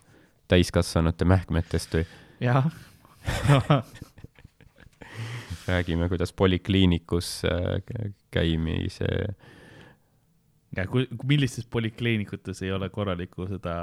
täiskasvanute 0.52 1.24
mähkmetest 1.24 1.94
või 1.96 2.04
jah 2.42 2.66
räägime, 5.68 6.08
kuidas 6.08 6.32
polikliinikus 6.32 7.42
äh, 7.44 7.80
kä- 7.90 8.12
käimise 8.34 9.08
ja 10.76 10.86
kui 10.88 11.06
millistes 11.28 11.66
polikliinikutes 11.70 12.62
ei 12.62 12.72
ole 12.72 12.88
korralikku 12.90 13.46
seda 13.50 13.74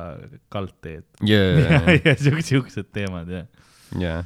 kaldteed 0.49 1.03
yeah, 1.29 1.85
ja 2.05 2.15
siuksed 2.17 2.47
siuksed 2.53 2.89
teemad 2.95 3.29
jah 3.29 3.45
yeah. 4.01 4.25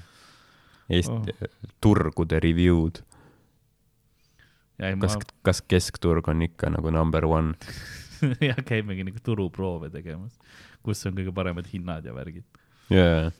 Eesti 0.89 1.11
Oh. 1.13 1.25
turgude 1.81 2.39
review'd, 2.43 2.97
kas 4.99 5.13
ma, 5.15 5.21
kas 5.47 5.61
keskturg 5.71 6.27
on 6.27 6.41
ikka 6.43 6.69
nagu 6.73 6.91
number 6.91 7.25
one? 7.25 7.53
jah 8.49 8.59
käimegi 8.67 9.05
nagu 9.07 9.19
turuproove 9.23 9.89
tegemas 9.93 10.35
kus 10.83 11.05
on 11.07 11.15
kõige 11.17 11.31
paremad 11.35 11.67
hinnad 11.71 12.05
ja 12.07 12.13
värgid 12.15 12.43
jaa, 12.91 13.31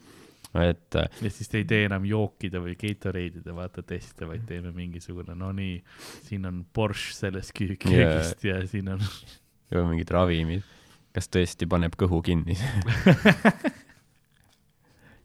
et 0.62 0.98
äh, 1.00 1.08
ja 1.22 1.32
siis 1.34 1.50
te 1.50 1.62
ei 1.62 1.68
tee 1.70 1.86
enam 1.88 2.06
jookide 2.06 2.62
või 2.62 2.76
Gatorade'ide 2.80 3.56
vaata 3.56 3.84
teste 3.88 4.28
vaid 4.30 4.46
teeme 4.50 4.74
mingisugune 4.76 5.36
no 5.36 5.52
nii 5.56 5.80
siin 6.28 6.46
on 6.50 6.64
Porsche 6.74 7.16
sellest 7.18 7.56
köögist 7.58 8.46
yeah. 8.46 8.62
ja 8.62 8.68
siin 8.68 8.94
on 8.94 9.02
või 9.74 9.88
mingid 9.94 10.14
ravimid, 10.14 10.68
kas 11.16 11.32
tõesti 11.34 11.70
paneb 11.70 11.98
kõhu 11.98 12.22
kinni 12.26 12.58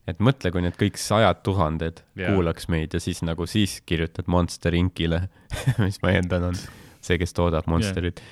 et 0.08 0.20
mõtle, 0.24 0.52
kui 0.52 0.64
need 0.64 0.76
kõik 0.80 0.98
sajad 1.00 1.42
tuhanded 1.44 2.02
Jaa. 2.16 2.32
kuulaks 2.32 2.68
meid 2.72 2.96
ja 2.96 3.00
siis 3.02 3.20
nagu 3.26 3.46
siis 3.46 3.80
kirjutad 3.86 4.30
Monster 4.32 4.74
Incile, 4.74 5.26
mis 5.84 6.00
ma 6.02 6.16
eeldan 6.16 6.50
on 6.52 6.58
see, 6.58 7.18
kes 7.20 7.36
toodab 7.36 7.68
Monsterit 7.70 8.22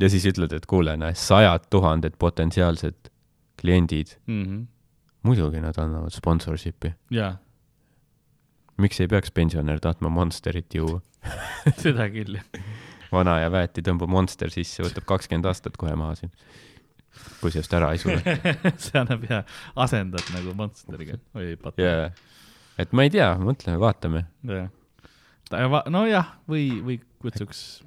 ja 0.00 0.10
siis 0.12 0.26
ütled, 0.32 0.54
et 0.56 0.66
kuule, 0.66 0.96
näe, 0.98 1.16
sajad 1.18 1.68
tuhanded 1.70 2.16
potentsiaalsed 2.18 3.10
kliendid, 3.60 4.16
mm 4.26 4.44
-hmm. 4.44 4.66
Muidugi 5.22 5.60
nad 5.62 5.78
annavad 5.78 6.14
sponsorship'i. 6.14 6.94
jaa 7.10 7.36
miks 8.82 9.00
ei 9.00 9.08
peaks 9.08 9.30
pensionär 9.30 9.80
tahtma 9.80 10.08
Monsterit 10.08 10.74
juua? 10.74 11.00
seda 11.84 12.08
küll 12.10 12.40
jah 12.40 12.62
vana 13.12 13.38
ja 13.42 13.50
väeti 13.52 13.84
tõmbab 13.84 14.10
Monster 14.12 14.52
sisse, 14.52 14.84
võtab 14.86 15.06
kakskümmend 15.08 15.48
aastat 15.50 15.76
kohe 15.80 15.94
maha 15.98 16.16
siin. 16.18 16.32
kui 17.42 17.52
see 17.52 17.60
just 17.60 17.74
ära 17.76 17.90
ei 17.92 18.00
sure. 18.00 18.36
see 18.84 18.96
annab 19.00 19.26
ja 19.28 19.42
asendad 19.84 20.24
nagu 20.32 20.54
Monsteriga 20.56 21.18
või 21.36 21.56
pat- 21.60 21.80
jaa, 21.80 22.08
et 22.80 22.96
ma 22.96 23.04
ei 23.06 23.12
tea, 23.12 23.28
mõtleme, 23.40 23.80
vaatame. 23.82 24.24
jah 24.48 24.70
nojah 25.92 26.36
või 26.48 26.68
või 26.80 27.00
kutsuks 27.20 27.82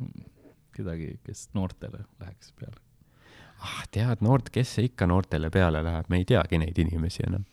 kedagi 0.76 1.16
kes 1.26 1.48
noortele 1.58 2.04
läheks 2.22 2.52
peale 2.60 2.78
ah, 3.66 3.82
tead, 3.92 4.22
noort, 4.26 4.52
kes 4.54 4.76
see 4.78 4.86
ikka 4.92 5.08
noortele 5.10 5.50
peale 5.54 5.82
läheb, 5.86 6.10
me 6.14 6.22
ei 6.22 6.28
teagi 6.30 6.62
neid 6.62 6.78
inimesi 6.86 7.26
enam. 7.28 7.44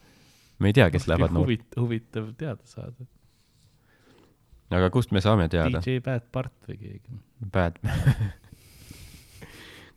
me 0.62 0.70
ei 0.70 0.76
tea, 0.76 0.90
kes 0.94 1.08
lähevad 1.10 1.32
noort, 1.34 1.48
huvit- 1.48 1.80
huvitav 1.80 2.28
teada 2.38 2.62
saada 2.68 3.08
aga 4.72 4.88
kust 4.94 5.10
me 5.12 5.20
saame 5.20 5.48
teada? 5.52 5.80
DJ 5.84 5.98
Bad 6.04 6.28
Bart 6.32 6.54
või 6.68 6.78
keegi? 6.80 7.18
Bad. 7.52 7.76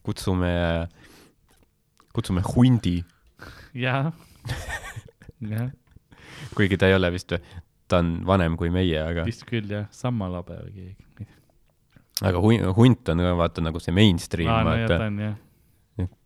kutsume, 0.06 0.88
kutsume 2.14 2.42
hundi, 2.56 3.04
jah. 3.74 4.12
Jah. 5.46 5.70
Kuigi 6.56 6.78
ta 6.78 6.88
ei 6.90 6.96
ole 6.98 7.10
vist, 7.14 7.32
ta 7.88 8.00
on 8.02 8.18
vanem 8.28 8.56
kui 8.60 8.70
meie, 8.74 9.00
aga, 9.02 9.24
vist 9.28 9.46
küll 9.48 9.70
jah. 9.72 9.88
Samma 9.96 10.28
Labe 10.32 10.58
või 10.66 10.74
keegi. 10.76 11.28
Aga 12.26 12.40
hu- 12.40 12.74
hunt 12.78 13.10
on 13.12 13.24
vaata 13.40 13.64
nagu 13.64 13.80
see 13.84 13.94
mainstream, 13.96 14.52
vaata, 14.68 15.00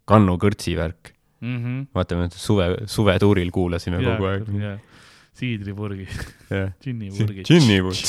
Kannu 0.10 0.38
kõrtsi 0.42 0.76
värk. 0.80 1.14
mhm 1.46 1.88
vaata, 1.96 2.18
me 2.20 2.28
suve, 2.36 2.72
suvetuuril 2.92 3.52
kuulasime 3.56 4.02
kogu 4.04 4.32
aeg. 4.34 4.54
jah 4.60 4.80
džinnipurgi 5.40 6.08
jah. 6.50 6.72
džinnipurgi 6.84 7.46
džinnipurgi. 7.48 8.04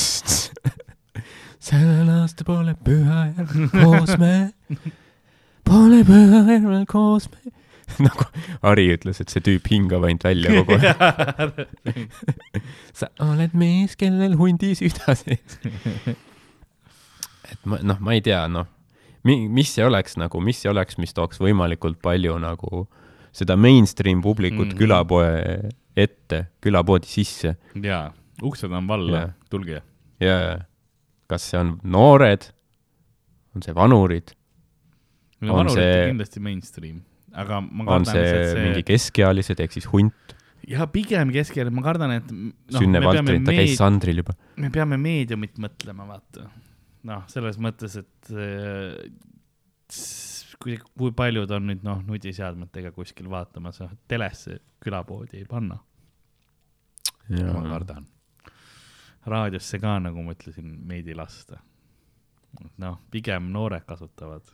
sellel 1.67 2.09
aastal 2.17 2.47
pole 2.49 2.75
püha 2.85 3.23
järvel 3.31 3.69
koos 3.71 4.15
me, 4.21 4.35
pole 5.69 6.01
püha 6.07 6.43
järvel 6.49 6.85
koos 6.89 7.29
me. 7.31 7.53
nagu 8.01 8.27
Hari 8.63 8.87
ütles, 8.93 9.19
et 9.19 9.31
see 9.33 9.43
tüüp 9.43 9.67
hingab 9.71 10.05
ainult 10.07 10.23
välja 10.23 10.53
kogu 10.61 10.77
aeg. 10.79 11.63
sa 12.95 13.11
oled 13.27 13.55
mees, 13.57 13.97
kellel 13.99 14.37
hundi 14.39 14.73
süda 14.79 15.15
sees. 15.19 15.57
et 17.51 17.59
ma, 17.65 17.81
noh, 17.83 17.99
ma 17.99 18.15
ei 18.15 18.23
tea, 18.25 18.45
noh, 18.51 18.69
mi-, 19.27 19.47
mis 19.49 19.73
see 19.75 19.85
oleks 19.85 20.17
nagu, 20.19 20.41
mis 20.43 20.61
see 20.63 20.71
oleks, 20.71 20.97
mis 21.01 21.13
tooks 21.17 21.41
võimalikult 21.43 21.99
palju 22.03 22.37
nagu 22.41 22.85
seda 23.35 23.55
mainstream 23.59 24.21
publikut 24.23 24.73
mm. 24.73 24.77
külapoe 24.79 25.29
ette, 25.95 26.45
külapoodi 26.63 27.07
sisse. 27.07 27.55
Jaa. 27.83 28.09
Uksed 28.41 28.71
on 28.73 28.87
valla 28.89 29.19
Jah. 29.27 29.33
tulge. 29.51 29.81
Ja 30.23 30.35
kas 31.31 31.45
see 31.51 31.59
on 31.59 31.75
noored, 31.87 32.49
on 33.55 33.63
see 33.63 33.75
vanurid, 33.75 34.33
no 35.41 35.53
On 35.55 35.63
vanurite 35.63 35.85
see- 35.85 36.09
kindlasti 36.11 36.43
mainstream 36.43 36.99
aga 37.31 37.61
ma 37.63 37.85
on 37.85 38.03
kardan 38.03 38.11
see, 38.11 38.21
lihtsalt 38.21 38.49
see 38.51 38.63
mingi 38.65 38.83
keskealised 38.87 39.61
ehk 39.63 39.75
siis 39.75 39.87
hunt, 39.91 40.35
ja 40.67 40.85
pigem 40.91 41.31
keskel 41.33 41.71
ma 41.73 41.83
kardan 41.85 42.11
et 42.17 42.31
no, 42.31 42.51
Sünne 42.75 42.99
me 42.99 43.05
peame 43.07 43.31
Valtrit, 43.31 43.45
ta 43.47 43.55
käis 43.55 43.71
meed- 43.71 43.79
Sandril 43.79 44.21
juba. 44.23 44.35
me 44.59 44.71
peame 44.73 44.99
meediumit 45.01 45.55
mõtlema 45.63 46.07
vaata 46.09 46.49
noh 47.07 47.27
selles 47.31 47.57
mõttes 47.61 47.97
et 48.01 48.33
äh, 48.33 48.97
kui 50.61 50.77
kui 50.97 51.13
paljud 51.15 51.51
on 51.51 51.71
nüüd 51.71 51.85
noh 51.85 52.03
nutiseadmetega 52.07 52.91
kuskil 52.95 53.29
vaatamas 53.31 53.81
noh 53.83 53.95
telesse 54.07 54.59
külapoodi 54.83 55.41
ei 55.41 55.47
panna 55.49 55.79
ma 57.29 57.63
kardan. 57.69 58.07
raadiosse 59.25 59.79
ka, 59.79 59.99
nagu 59.99 60.23
ma 60.25 60.33
ütlesin, 60.35 60.71
meid 60.87 61.07
ei 61.07 61.15
lasta. 61.15 61.59
noh, 62.77 62.97
pigem 63.11 63.51
noored 63.53 63.85
kasutavad. 63.87 64.49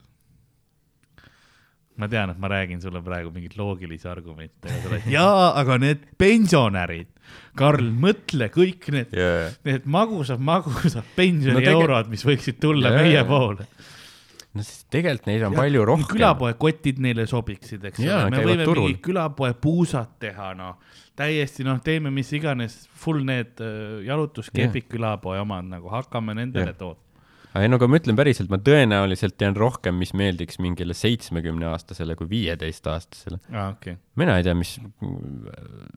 Ma 1.97 2.09
tean, 2.11 2.31
et 2.33 2.39
ma 2.41 2.49
räägin 2.51 2.81
sulle 2.81 3.01
praegu 3.05 3.31
mingeid 3.33 3.57
loogilisi 3.59 4.07
argumente, 4.09 4.69
aga 4.69 4.81
sa 4.83 4.89
oled, 4.91 5.07
jaa, 5.17 5.45
aga 5.61 5.77
need 5.81 6.03
pensionärid, 6.21 7.11
Karl, 7.57 7.89
mõtle 8.05 8.47
kõik 8.53 8.87
need, 8.93 9.15
jaa, 9.17 9.49
need 9.67 9.87
magusad, 9.91 10.41
magusad 10.43 11.07
pensionieurod 11.17 12.07
No 12.07 12.13
mis 12.13 12.23
võiksid 12.27 12.59
tulla 12.61 12.93
Jaa, 12.93 13.01
meie 13.03 13.23
poole. 13.27 13.65
no 14.53 14.63
siis 14.63 14.85
tegelikult 14.93 15.31
neid 15.31 15.47
on 15.49 15.57
palju 15.57 15.87
rohkem. 15.89 16.11
külapoekotid 16.13 17.01
neile 17.03 17.25
sobiksid, 17.29 17.89
eks 17.89 18.03
ole, 18.05 18.21
me 18.31 18.45
võime 18.45 18.69
turul. 18.69 18.91
mingi 18.91 19.03
külapoepuusad 19.09 20.15
teha, 20.21 20.53
noh, 20.57 20.77
täiesti 21.17 21.65
noh, 21.65 21.81
teeme 21.83 22.13
mis 22.13 22.29
iganes, 22.37 22.77
full 23.01 23.25
need 23.25 23.57
äh, 23.63 24.05
jalutuskepid 24.07 24.83
yeah. 24.83 24.93
külapoe 24.93 25.41
omad 25.41 25.67
nagu 25.73 25.91
hakkame 25.91 26.37
nendele 26.37 26.71
Jah. 26.71 26.79
tootma. 26.85 27.06
Ei 27.55 27.69
no 27.71 27.79
aga 27.79 27.87
ma 27.89 27.99
ütlen 28.01 28.17
päriselt, 28.19 28.51
ma 28.53 28.59
tõenäoliselt 28.61 29.37
tean 29.39 29.55
rohkem, 29.57 29.97
mis 30.01 30.13
meeldiks 30.17 30.59
mingile 30.63 30.93
seitsmekümneaastasele 30.97 32.17
kui 32.19 32.29
viieteistaastasele. 32.29 33.39
aa, 33.53 33.69
okei 33.75 33.95
okay.. 33.95 34.01
mina 34.19 34.37
ei 34.37 34.45
tea, 34.47 34.55
mis 34.57 34.75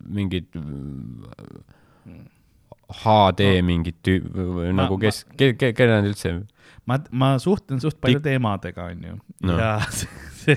mingid 0.07 0.49
HD 3.03 3.51
mingid 3.63 4.01
tüü-, 4.07 4.23
Ma- 4.31 4.73
nagu 4.83 4.97
ma- 4.97 5.05
kes, 5.07 5.25
ke-, 5.37 5.55
ke-, 5.59 5.75
kelle 5.77 6.01
nad 6.01 6.09
üldse, 6.11 6.33
ma, 6.91 6.99
ma 7.13 7.35
suhtlen 7.43 7.83
suht 7.83 8.01
paljude 8.03 8.35
emadega, 8.39 8.91
onju 8.95 9.19
No. 9.41 9.55
no.. 9.55 9.59
ja 9.59 9.81
see, 9.89 10.09
see, 10.37 10.57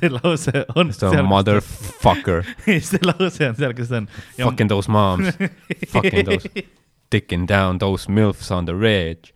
see 0.00 0.08
lause 0.10 0.64
on 0.74 0.90
see 0.92 1.06
on 1.20 1.28
motherfucker, 1.30 2.42
see 2.88 3.02
lause 3.06 3.44
on 3.46 3.54
seal, 3.58 3.74
kus 3.78 3.92
on. 3.94 4.08
fucking 4.40 4.72
those 4.72 4.90
moms, 4.90 5.30
fucking 5.92 6.26
those, 6.26 6.48
dicking 7.14 7.46
down 7.46 7.78
those 7.78 8.08
milfs 8.10 8.50
on 8.50 8.66
the 8.66 8.74
ridge. 8.74 9.32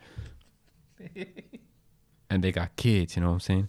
And 2.30 2.42
they 2.42 2.52
got 2.52 2.76
kids, 2.76 3.16
you 3.16 3.22
know 3.22 3.32
what 3.32 3.50
I 3.50 3.54
m 3.54 3.68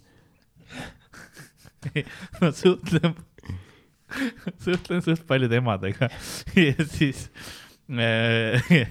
ma 2.40 2.52
suhtlen, 2.54 3.16
suhtlen 4.62 5.02
suht 5.02 5.24
paljude 5.26 5.58
emadega 5.58 6.08
ja 6.54 6.86
siis 6.86 7.24
äh, 7.90 8.86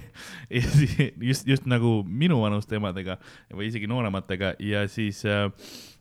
ja 0.50 0.62
siis 0.66 0.96
just, 1.16 1.48
just 1.48 1.66
nagu 1.70 2.02
minuvanuste 2.04 2.76
emadega 2.76 3.16
või 3.52 3.70
isegi 3.70 3.88
noorematega 3.90 4.54
ja 4.60 4.84
siis 4.92 5.24
äh, 5.24 5.48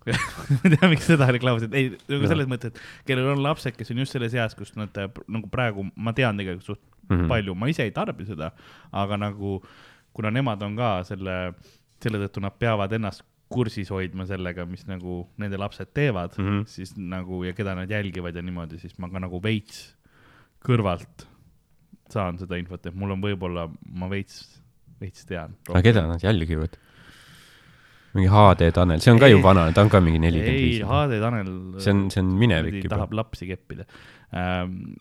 ma 0.09 0.59
ei 0.65 0.75
tea, 0.75 0.89
miks 0.89 1.07
seda 1.07 1.29
reklaamisid, 1.31 1.75
ei, 1.77 1.91
nagu 2.09 2.29
selles 2.29 2.49
mõttes, 2.49 2.73
et 2.73 3.07
kellel 3.07 3.31
on 3.35 3.43
lapsed, 3.45 3.75
kes 3.77 3.93
on 3.93 4.01
just 4.01 4.17
selles 4.17 4.35
eas, 4.35 4.57
kus 4.57 4.73
nad 4.75 4.95
äh, 4.99 5.11
nagu 5.31 5.49
praegu, 5.53 5.85
ma 5.95 6.13
tean 6.17 6.39
tegelikult 6.41 6.73
suht 6.73 6.81
mm 6.81 7.15
-hmm. 7.15 7.27
palju, 7.31 7.55
ma 7.55 7.69
ise 7.71 7.85
ei 7.87 7.95
tarbi 7.95 8.25
seda, 8.27 8.51
aga 8.91 9.17
nagu 9.29 9.59
kuna 10.13 10.31
nemad 10.31 10.61
on 10.65 10.75
ka 10.75 11.03
selle, 11.07 11.53
selle 12.03 12.25
tõttu 12.25 12.41
nad 12.43 12.57
peavad 12.59 12.91
ennast 12.97 13.23
kursis 13.51 13.91
hoidma 13.93 14.25
sellega, 14.29 14.65
mis 14.69 14.85
nagu 14.89 15.25
nende 15.41 15.59
lapsed 15.59 15.91
teevad 15.93 16.37
mm. 16.37 16.47
-hmm. 16.47 16.69
siis 16.71 16.95
nagu 16.97 17.43
ja 17.43 17.53
keda 17.57 17.75
nad 17.75 17.91
jälgivad 17.91 18.35
ja 18.35 18.41
niimoodi, 18.45 18.79
siis 18.79 18.97
ma 18.99 19.09
ka 19.11 19.19
nagu 19.19 19.41
veits 19.43 19.91
kõrvalt 20.65 21.27
saan 22.11 22.39
seda 22.41 22.59
infot, 22.59 22.85
et 22.85 22.95
mul 22.97 23.13
on 23.15 23.21
võib-olla, 23.23 23.67
ma 23.95 24.09
veits, 24.11 24.43
veits 25.01 25.25
tean. 25.25 25.55
aga 25.69 25.83
keda 25.85 26.07
nad 26.07 26.23
jälgivad? 26.23 26.77
mingi 28.11 28.27
HD 28.27 28.73
Tanel, 28.75 28.99
see 28.99 29.13
on 29.13 29.21
ka 29.21 29.29
Ei. 29.29 29.35
ju 29.35 29.39
vana, 29.43 29.69
ta 29.71 29.85
on 29.85 29.91
ka 29.91 30.01
mingi 30.03 30.19
nelikümmend 30.19 30.59
ei, 30.59 30.67
viis. 30.67 30.83
HD 30.83 31.21
Tanel. 31.21 31.53
see 31.79 31.93
on, 31.95 32.03
see 32.11 32.23
on 32.23 32.33
minevik 32.41 32.81
juba 32.81 32.97
tahab. 32.97 33.15
lapsi 33.21 33.47
keppida 33.47 33.87
ähm,. 34.35 34.97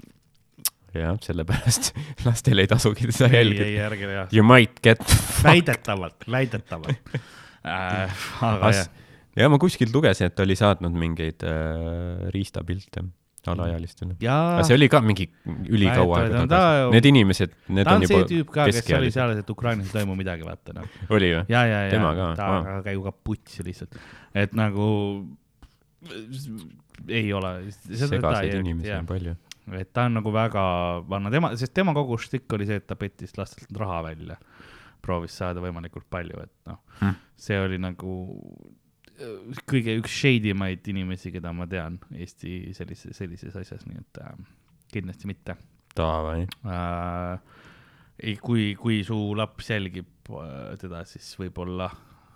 jah, 0.94 1.18
sellepärast 1.22 1.90
lastel 2.26 2.62
ei 2.62 2.70
tasugi 2.70 3.10
teda 3.10 3.30
ei, 3.32 3.40
jälgida. 3.40 3.66
ei 3.66 4.38
You 4.38 4.46
might 4.46 4.78
get 4.82 5.02
väidetavalt, 5.46 6.26
väidetavalt 6.30 7.18
äh,. 7.64 8.18
aga 8.46 8.74
jah, 8.74 8.90
ja 9.38 9.48
ma 9.52 9.60
kuskilt 9.62 9.94
lugesin, 9.94 10.30
et 10.30 10.44
oli 10.44 10.56
saatnud 10.58 10.94
mingeid 10.96 11.46
äh, 11.46 12.28
riistapilte 12.34 13.06
alaealistele. 13.48 14.16
ja 14.20 14.36
aga 14.56 14.64
see 14.68 14.76
oli 14.76 14.88
ka 14.92 15.00
mingi 15.04 15.26
ülikaua 15.48 16.18
aega 16.20 16.42
no 16.42 16.48
tagasi 16.50 16.80
ta-. 16.84 16.94
Need 16.94 17.08
inimesed, 17.10 17.54
need 17.68 17.88
ta 17.88 17.94
on 17.96 18.04
on 18.04 18.08
see 18.08 18.18
juba 18.18 18.30
tüüp 18.32 18.50
ka, 18.50 18.66
kes 18.68 18.74
oli 18.74 18.80
keskealised. 18.80 19.16
seal, 19.16 19.36
et 19.40 19.52
Ukrainas 19.54 19.88
ei 19.88 19.96
toimu 20.00 20.16
midagi, 20.18 20.44
vaata 20.46 20.76
noh. 20.76 20.98
oli 21.08 21.30
või? 21.34 21.44
ja, 21.52 21.62
ja, 21.68 21.84
ja 21.88 22.00
ka, 22.18 22.26
ta 22.36 22.48
wow. 22.50 22.82
käib 22.86 23.04
ka 23.06 23.14
putsi 23.30 23.64
lihtsalt, 23.66 23.96
et 24.44 24.56
nagu 24.58 24.90
ei 27.08 27.32
ole. 27.32 27.54
segaseid 27.88 28.58
inimesi 28.60 28.92
on 28.96 29.08
palju. 29.08 29.36
et 29.78 29.92
ta 29.92 30.06
on 30.08 30.18
nagu 30.20 30.34
väga 30.34 30.64
vana, 31.08 31.32
tema, 31.32 31.54
sest 31.60 31.74
tema 31.76 31.94
kogu 31.96 32.18
štikk 32.20 32.58
oli 32.58 32.68
see, 32.68 32.80
et 32.82 32.88
ta 32.88 32.98
pettis 32.98 33.36
lastelt 33.40 33.72
raha 33.78 34.02
välja. 34.10 34.36
Proovis 35.02 35.36
saada 35.40 35.62
võimalikult 35.64 36.08
palju, 36.10 36.44
et 36.44 36.54
noh 36.70 36.78
Hmm. 37.00 37.16
see 37.40 37.56
oli 37.56 37.78
nagu 37.80 38.14
äh, 39.16 39.60
kõige 39.68 39.94
üks 40.02 40.12
shady 40.20 40.52
maid 40.56 40.84
inimesi, 40.92 41.32
keda 41.32 41.52
ma 41.56 41.66
tean 41.70 41.96
Eesti 42.12 42.74
sellises, 42.76 43.16
sellises 43.16 43.56
asjas, 43.56 43.86
nii 43.88 44.02
et 44.02 44.20
äh, 44.24 44.34
kindlasti 44.92 45.30
mitte 45.30 45.56
Davai. 45.96 46.44
äh,. 46.66 47.40
ei, 48.20 48.36
kui, 48.36 48.74
kui 48.76 49.00
su 49.06 49.16
laps 49.36 49.70
jälgib 49.72 50.28
äh, 50.28 50.76
teda, 50.80 51.04
siis 51.08 51.32
võib-olla 51.40 51.88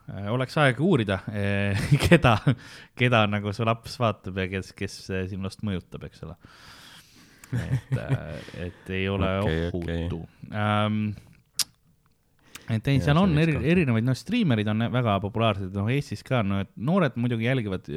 äh, 0.09 0.31
oleks 0.33 0.57
aeg 0.63 0.81
uurida 0.81 1.21
äh, 1.29 1.85
keda, 2.09 2.39
keda 2.97 3.27
nagu 3.29 3.53
su 3.53 3.67
laps 3.69 3.99
vaatab 4.01 4.41
ja 4.41 4.49
kes, 4.57 4.73
kes 4.79 4.97
sinust 5.31 5.61
mõjutab, 5.67 6.09
eks 6.09 6.25
ole. 6.25 6.39
et 7.53 7.95
äh,, 8.01 8.51
et 8.71 8.91
ei 8.97 9.07
ole 9.13 9.31
okay, 9.45 9.69
ohutu 9.69 10.25
okay. 10.25 10.57
ähm, 10.57 11.13
et 12.73 12.87
ei, 12.89 13.01
seal 13.05 13.19
on 13.21 13.33
eri, 13.39 13.55
erinevaid, 13.75 14.05
noh, 14.07 14.15
striimerid 14.17 14.69
on 14.73 14.87
väga 14.95 15.19
populaarsed, 15.21 15.75
noh, 15.77 15.89
Eestis 15.93 16.23
ka, 16.25 16.43
no 16.47 16.61
et 16.65 16.71
noored 16.77 17.17
muidugi 17.21 17.45
jälgivad 17.45 17.89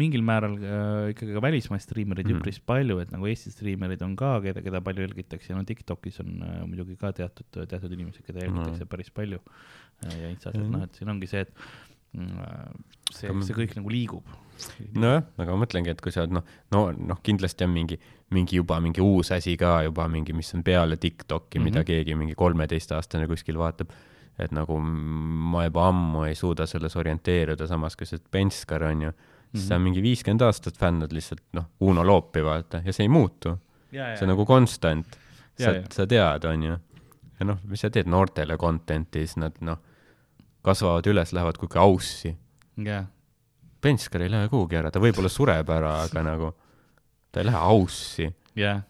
mingil 0.00 0.22
määral 0.24 0.54
äh, 0.56 1.10
ikkagi 1.12 1.34
ka 1.36 1.42
välismaist 1.44 1.88
striimereid 1.90 2.26
mm. 2.26 2.32
Mhm. 2.38 2.40
üpris 2.42 2.60
palju, 2.64 2.98
et 3.04 3.12
nagu 3.12 3.28
Eesti 3.28 3.52
striimerid 3.52 4.02
on 4.06 4.14
ka, 4.16 4.38
keda, 4.44 4.62
keda 4.64 4.80
palju 4.84 5.04
jälgitakse 5.08 5.52
ja 5.52 5.58
no 5.58 5.64
Tiktokis 5.68 6.20
on 6.24 6.40
äh, 6.42 6.62
muidugi 6.66 6.96
ka 7.00 7.12
teatud, 7.12 7.48
teatud 7.68 7.92
inimesed, 7.92 8.24
keda 8.24 8.46
jälgitakse 8.46 8.84
Mhm. 8.86 8.88
päris 8.94 9.10
palju 9.10 9.40
äh, 10.06 10.16
ja 10.22 10.28
Instas, 10.32 10.54
et 10.54 10.62
Mhm. 10.62 10.72
noh, 10.72 10.82
et 10.88 10.94
siin 10.94 11.08
ongi 11.12 11.26
see, 11.28 11.40
et 11.40 11.52
mm, 12.16 12.38
äh, 12.40 12.68
see 13.12 13.28
see 13.44 13.54
kõik 13.60 13.76
nagu 13.76 13.90
liigub. 13.92 14.24
nojah, 14.94 15.22
aga 15.38 15.54
ma 15.54 15.64
mõtlengi, 15.66 15.92
et 15.92 16.00
kui 16.00 16.10
sa 16.10 16.24
oled 16.24 16.32
noh, 16.34 16.42
no 16.72 16.90
noh, 16.92 17.20
kindlasti 17.22 17.62
on 17.64 17.70
mingi, 17.76 17.98
mingi 18.30 18.56
juba 18.56 18.80
mingi 18.80 19.00
uus 19.00 19.32
asi 19.32 19.56
ka 19.56 19.82
juba 19.86 20.08
mingi, 20.08 20.32
mis 20.36 20.54
on 20.54 20.62
peale 20.64 20.96
Tiktoki 20.96 21.58
mm, 21.58 21.62
-hmm. 21.62 21.64
mida 21.64 21.80
Mhm. 21.80 21.86
keegi 21.86 22.14
mingi 22.14 22.34
kolmeteistaastane 22.34 23.26
kuskil 23.26 23.58
vaatab. 23.58 23.90
et 24.38 24.52
nagu 24.52 24.78
ma 24.80 25.64
juba 25.64 25.88
ammu 25.88 26.22
ei 26.24 26.34
suuda 26.34 26.66
selles 26.66 26.96
orienteeruda, 26.96 27.66
samas 27.66 27.96
kui 27.96 28.06
see 28.06 28.18
Penskar 28.30 28.82
on 28.84 29.02
ju, 29.02 29.10
siis 29.52 29.64
Mhm. 29.64 29.68
sa 29.68 29.78
mingi 29.78 30.02
viiskümmend 30.02 30.42
aastat 30.42 30.78
fännad 30.78 31.10
lihtsalt 31.12 31.40
noh, 31.52 31.64
Uno 31.80 32.04
Loopi 32.06 32.44
vaata 32.44 32.82
ja 32.84 32.92
see 32.92 33.04
ei 33.04 33.08
muutu. 33.08 33.58
see 33.92 34.22
on 34.22 34.28
nagu 34.28 34.44
konstant. 34.46 35.06
Sa 35.58 35.72
sa 35.90 36.06
tead, 36.06 36.44
on 36.44 36.62
ju. 36.62 36.76
ja 37.40 37.46
noh, 37.46 37.58
mis 37.64 37.80
sa 37.80 37.90
teed 37.90 38.06
noortele 38.06 38.56
content'i, 38.56 39.26
siis 39.26 39.36
nad 39.36 39.52
noh, 39.60 39.78
kasvavad 40.62 41.06
üles, 41.06 41.32
lähevad 41.32 41.56
kuhugi 41.58 41.78
aussi. 41.78 42.36
jah, 42.84 43.04
Penskar 43.80 44.22
ei 44.22 44.30
lähe 44.30 44.48
kuhugi 44.48 44.76
ära, 44.76 44.90
ta 44.90 44.98
võib-olla 45.00 45.28
sureb 45.28 45.68
ära, 45.70 46.02
aga 46.02 46.22
nagu 46.22 46.54
ta 47.32 47.40
ei 47.42 47.48
lähe 47.48 47.58
aussi. 47.74 48.28
jah, 48.56 48.82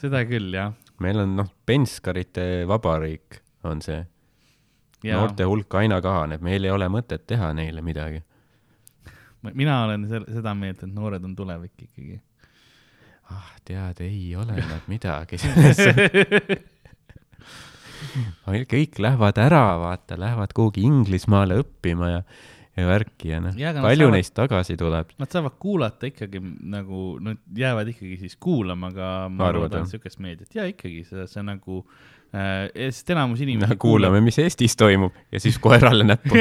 seda 0.00 0.24
küll 0.28 0.54
jah. 0.54 0.72
meil 1.00 1.22
on 1.24 1.36
noh, 1.42 1.50
Penskarite 1.66 2.64
vabariik 2.68 3.40
on 3.64 3.82
see. 3.84 4.00
ja 5.04 5.20
noorte 5.20 5.46
hulk 5.48 5.74
aina 5.80 6.00
kahaneb, 6.04 6.42
meil 6.44 6.64
ei 6.64 6.74
ole 6.74 6.88
mõtet 6.92 7.26
teha 7.28 7.52
neile 7.56 7.84
midagi. 7.84 8.22
mina 9.52 9.84
olen 9.84 10.08
seda 10.08 10.54
meelt, 10.54 10.82
et 10.82 10.92
noored 10.92 11.24
on 11.24 11.36
tulevik 11.36 11.86
ikkagi. 11.88 12.20
ah, 13.30 13.54
tead, 13.64 14.00
ei 14.06 14.36
ole 14.36 14.58
nad 14.72 14.88
midagi 14.88 15.40
kõik 18.70 18.98
lähevad 18.98 19.38
ära, 19.38 19.64
vaata, 19.80 20.16
lähevad 20.18 20.52
kuhugi 20.56 20.82
Inglismaale 20.88 21.60
õppima 21.62 22.08
ja, 22.10 22.22
ja 22.78 22.86
värki 22.86 23.32
ja 23.32 23.40
noh, 23.42 23.56
palju 23.56 24.06
saavad- 24.06 24.14
neist 24.14 24.34
tagasi 24.36 24.76
tuleb? 24.80 25.16
Nad 25.18 25.32
saavad 25.34 25.58
kuulata 25.62 26.10
ikkagi 26.10 26.42
nagu, 26.70 27.18
nad 27.22 27.42
jäävad 27.56 27.90
ikkagi 27.94 28.20
siis 28.22 28.38
kuulama, 28.40 28.92
aga 28.94 29.10
ma 29.32 29.50
loodan 29.56 29.84
jah? 29.84 29.92
siukest 29.96 30.22
meediat 30.22 30.54
ja 30.54 30.68
ikkagi 30.70 31.02
see, 31.08 31.26
see 31.30 31.44
nagu 31.46 31.82
äh,, 32.30 32.68
sest 32.94 33.10
enamus 33.10 33.42
inimesi 33.42 33.76
kuulame, 33.80 34.20
mis 34.24 34.38
Eestis 34.38 34.76
toimub 34.78 35.16
ja 35.32 35.40
siis 35.42 35.58
koerale 35.62 36.06
näppu. 36.06 36.38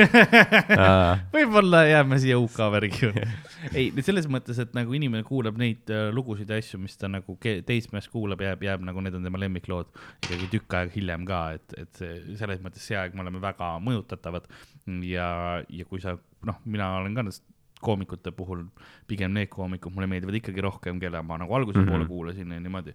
võib-olla 1.36 1.84
jääme 1.90 2.20
siia 2.22 2.38
UK 2.40 2.62
värgi 2.76 3.04
juurde. 3.08 3.26
ei, 3.78 3.90
selles 4.06 4.30
mõttes, 4.32 4.60
et 4.62 4.76
nagu 4.78 4.94
inimene 4.96 5.26
kuulab 5.28 5.58
neid 5.60 5.90
äh, 5.94 6.08
lugusid 6.16 6.50
ja 6.52 6.60
asju, 6.62 6.80
mis 6.82 6.98
ta 7.00 7.10
nagu 7.12 7.36
teismees 7.42 8.10
kuulab, 8.14 8.46
jääb, 8.46 8.64
jääb 8.70 8.86
nagu 8.86 9.02
need 9.04 9.18
on 9.18 9.26
tema 9.26 9.42
lemmiklood 9.42 9.90
ikkagi 10.28 10.52
tükk 10.54 10.78
aega 10.78 10.94
hiljem 10.94 11.26
ka, 11.28 11.42
et, 11.58 11.78
et 11.86 12.04
see 12.04 12.38
selles 12.40 12.62
mõttes 12.64 12.86
see 12.86 12.98
aeg 13.00 13.18
me 13.18 13.26
oleme 13.26 13.42
väga 13.44 13.74
mõjutatavad 13.84 14.46
ja, 15.06 15.30
ja 15.70 15.86
kui 15.90 16.02
sa 16.04 16.16
noh, 16.46 16.60
mina 16.66 16.92
olen 17.00 17.16
ka 17.16 17.26
koomikute 17.80 18.32
puhul 18.36 18.66
pigem 19.08 19.32
need 19.38 19.48
koomikud 19.54 19.94
mulle 19.96 20.08
meeldivad 20.12 20.36
ikkagi 20.36 20.62
rohkem, 20.66 21.00
kelle 21.00 21.22
ma 21.24 21.38
nagu 21.40 21.54
alguse 21.56 21.80
mm 21.80 21.86
Mhm. 21.86 21.90
-hmm. 21.90 22.08
poole 22.08 22.08
kuulasin 22.08 22.52
ja 22.52 22.60
niimoodi. 22.60 22.94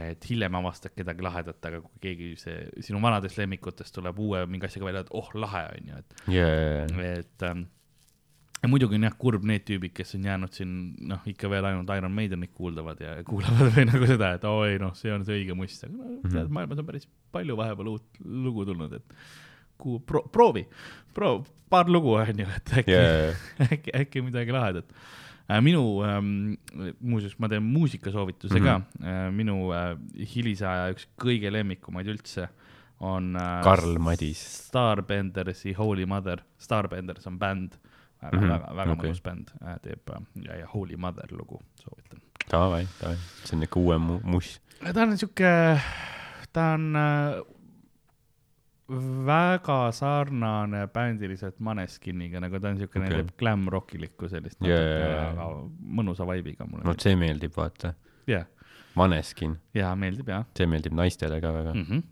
et 0.00 0.24
hiljem 0.30 0.54
avastad 0.54 0.94
kedagi 0.96 1.22
lahedat, 1.22 1.64
aga 1.66 1.80
kui 1.80 1.98
keegi 2.00 2.36
see 2.40 2.68
sinu 2.80 3.02
vanadest 3.02 3.36
lemmikutest 3.36 3.94
tuleb 3.94 4.18
uue 4.18 4.46
mingi 4.46 4.64
asjaga 4.66 4.86
välja, 4.86 5.00
et 5.00 5.10
oh 5.10 5.28
lahe 5.34 5.64
on 5.74 5.88
ju, 5.90 5.98
et 5.98 6.14
jaa, 6.32 6.86
et 7.18 7.42
ähm, 7.42 7.66
ja 8.62 8.68
muidugi 8.68 8.94
on 8.96 9.02
jah 9.04 9.12
kurb 9.18 9.44
need 9.44 9.60
tüübid, 9.68 9.92
kes 9.92 10.14
on 10.14 10.24
jäänud 10.24 10.52
siin 10.56 10.72
noh, 11.04 11.20
ikka 11.28 11.50
veel 11.52 11.64
ainult 11.68 11.90
Iron 11.98 12.12
Maidenit 12.16 12.54
kuuldavad 12.56 13.00
ja 13.04 13.18
kuulavad 13.28 13.74
või 13.76 13.84
nagu 13.90 14.06
seda, 14.08 14.32
et 14.38 14.44
oo 14.48 14.64
ei 14.64 14.78
noh, 14.80 14.94
see 14.96 15.12
on 15.12 15.24
see 15.24 15.36
õige 15.42 15.54
must, 15.58 15.84
aga 15.84 15.92
no, 15.92 16.16
tead, 16.30 16.48
maailmas 16.48 16.78
on 16.80 16.86
päris 16.86 17.08
palju 17.32 17.56
vahepeal 17.60 17.92
uut 17.92 18.04
lugu 18.24 18.64
tulnud, 18.64 18.92
et 18.92 19.04
kuhu 19.78 20.00
pro,, 20.00 20.22
proovi, 20.32 20.66
proovi, 21.14 21.50
paar 21.70 21.90
lugu 21.90 22.14
on 22.20 22.44
ju, 22.44 22.48
et 22.56 22.74
äkki 22.80 22.96
jaa, 22.96 23.34
äkki, 23.70 23.94
äkki 24.00 24.22
midagi 24.22 24.54
lahedat 24.54 24.90
äh,. 25.48 25.60
minu 25.60 26.02
ähm,, 26.06 26.56
muuseas, 27.00 27.38
ma 27.38 27.48
teen 27.48 27.62
muusikasoovituse 27.62 28.60
mm 28.60 28.66
-hmm. 28.66 28.82
ka 29.00 29.06
äh,, 29.06 29.32
minu 29.32 29.72
äh, 29.72 29.96
hilise 30.34 30.66
aja 30.66 30.92
üks 30.94 31.08
kõige 31.20 31.52
lemmikumaid 31.52 32.06
üldse 32.06 32.48
on 33.00 33.36
äh, 33.36 33.62
Karl 33.62 33.98
Madis. 33.98 34.42
Starbendersi 34.68 35.72
Holy 35.72 36.06
Mother, 36.06 36.42
Starbenders 36.58 37.26
on 37.26 37.38
bänd, 37.38 37.72
väga 38.22 38.36
mm, 38.36 38.42
-hmm, 38.42 38.52
väga, 38.52 38.76
väga 38.76 38.92
okei. 38.92 39.10
mõnus 39.10 39.22
bänd, 39.22 39.50
teeb 39.82 40.10
äh, 40.10 40.22
ja, 40.44 40.56
ja 40.56 40.66
Holy 40.74 40.96
Mother 40.96 41.32
lugu 41.32 41.62
soovitan. 41.82 42.20
davai, 42.50 42.86
davai, 43.00 43.16
see 43.44 43.56
on 43.56 43.60
niuke 43.60 43.80
uue 43.80 43.98
mu-, 43.98 44.20
muss. 44.24 44.60
ta 44.92 45.02
on 45.02 45.18
sihuke, 45.18 45.80
ta 46.52 46.72
on 46.74 46.96
äh, 46.96 47.42
väga 48.88 49.92
sarnane 49.96 50.86
bändiliselt 50.92 51.60
Maneskiniga, 51.64 52.40
nagu 52.44 52.60
ta 52.60 52.68
on 52.74 52.80
siukene 52.80 53.06
okay., 53.08 53.22
teeb 53.22 53.30
glam 53.40 53.68
rockilikku 53.72 54.28
sellist 54.28 54.58
Jaa, 54.60 54.76
natuke 54.76 54.98
jaa, 54.98 55.12
jaa. 55.12 55.28
väga 55.30 55.46
mõnusa 56.00 56.26
vibe'iga 56.28 56.66
mulle 56.68 56.84
vot 56.90 57.06
see 57.06 57.16
meeldib, 57.16 57.54
vaata. 57.56 57.94
jah, 58.28 58.44
Maneskin, 59.00 59.56
ja 59.76 59.94
meeldib 59.98 60.28
jah 60.34 60.44
see 60.58 60.68
meeldib 60.68 60.96
naistele 60.98 61.40
ka 61.40 61.54
väga 61.56 61.72
mm. 61.72 61.86
-hmm. 61.88 62.04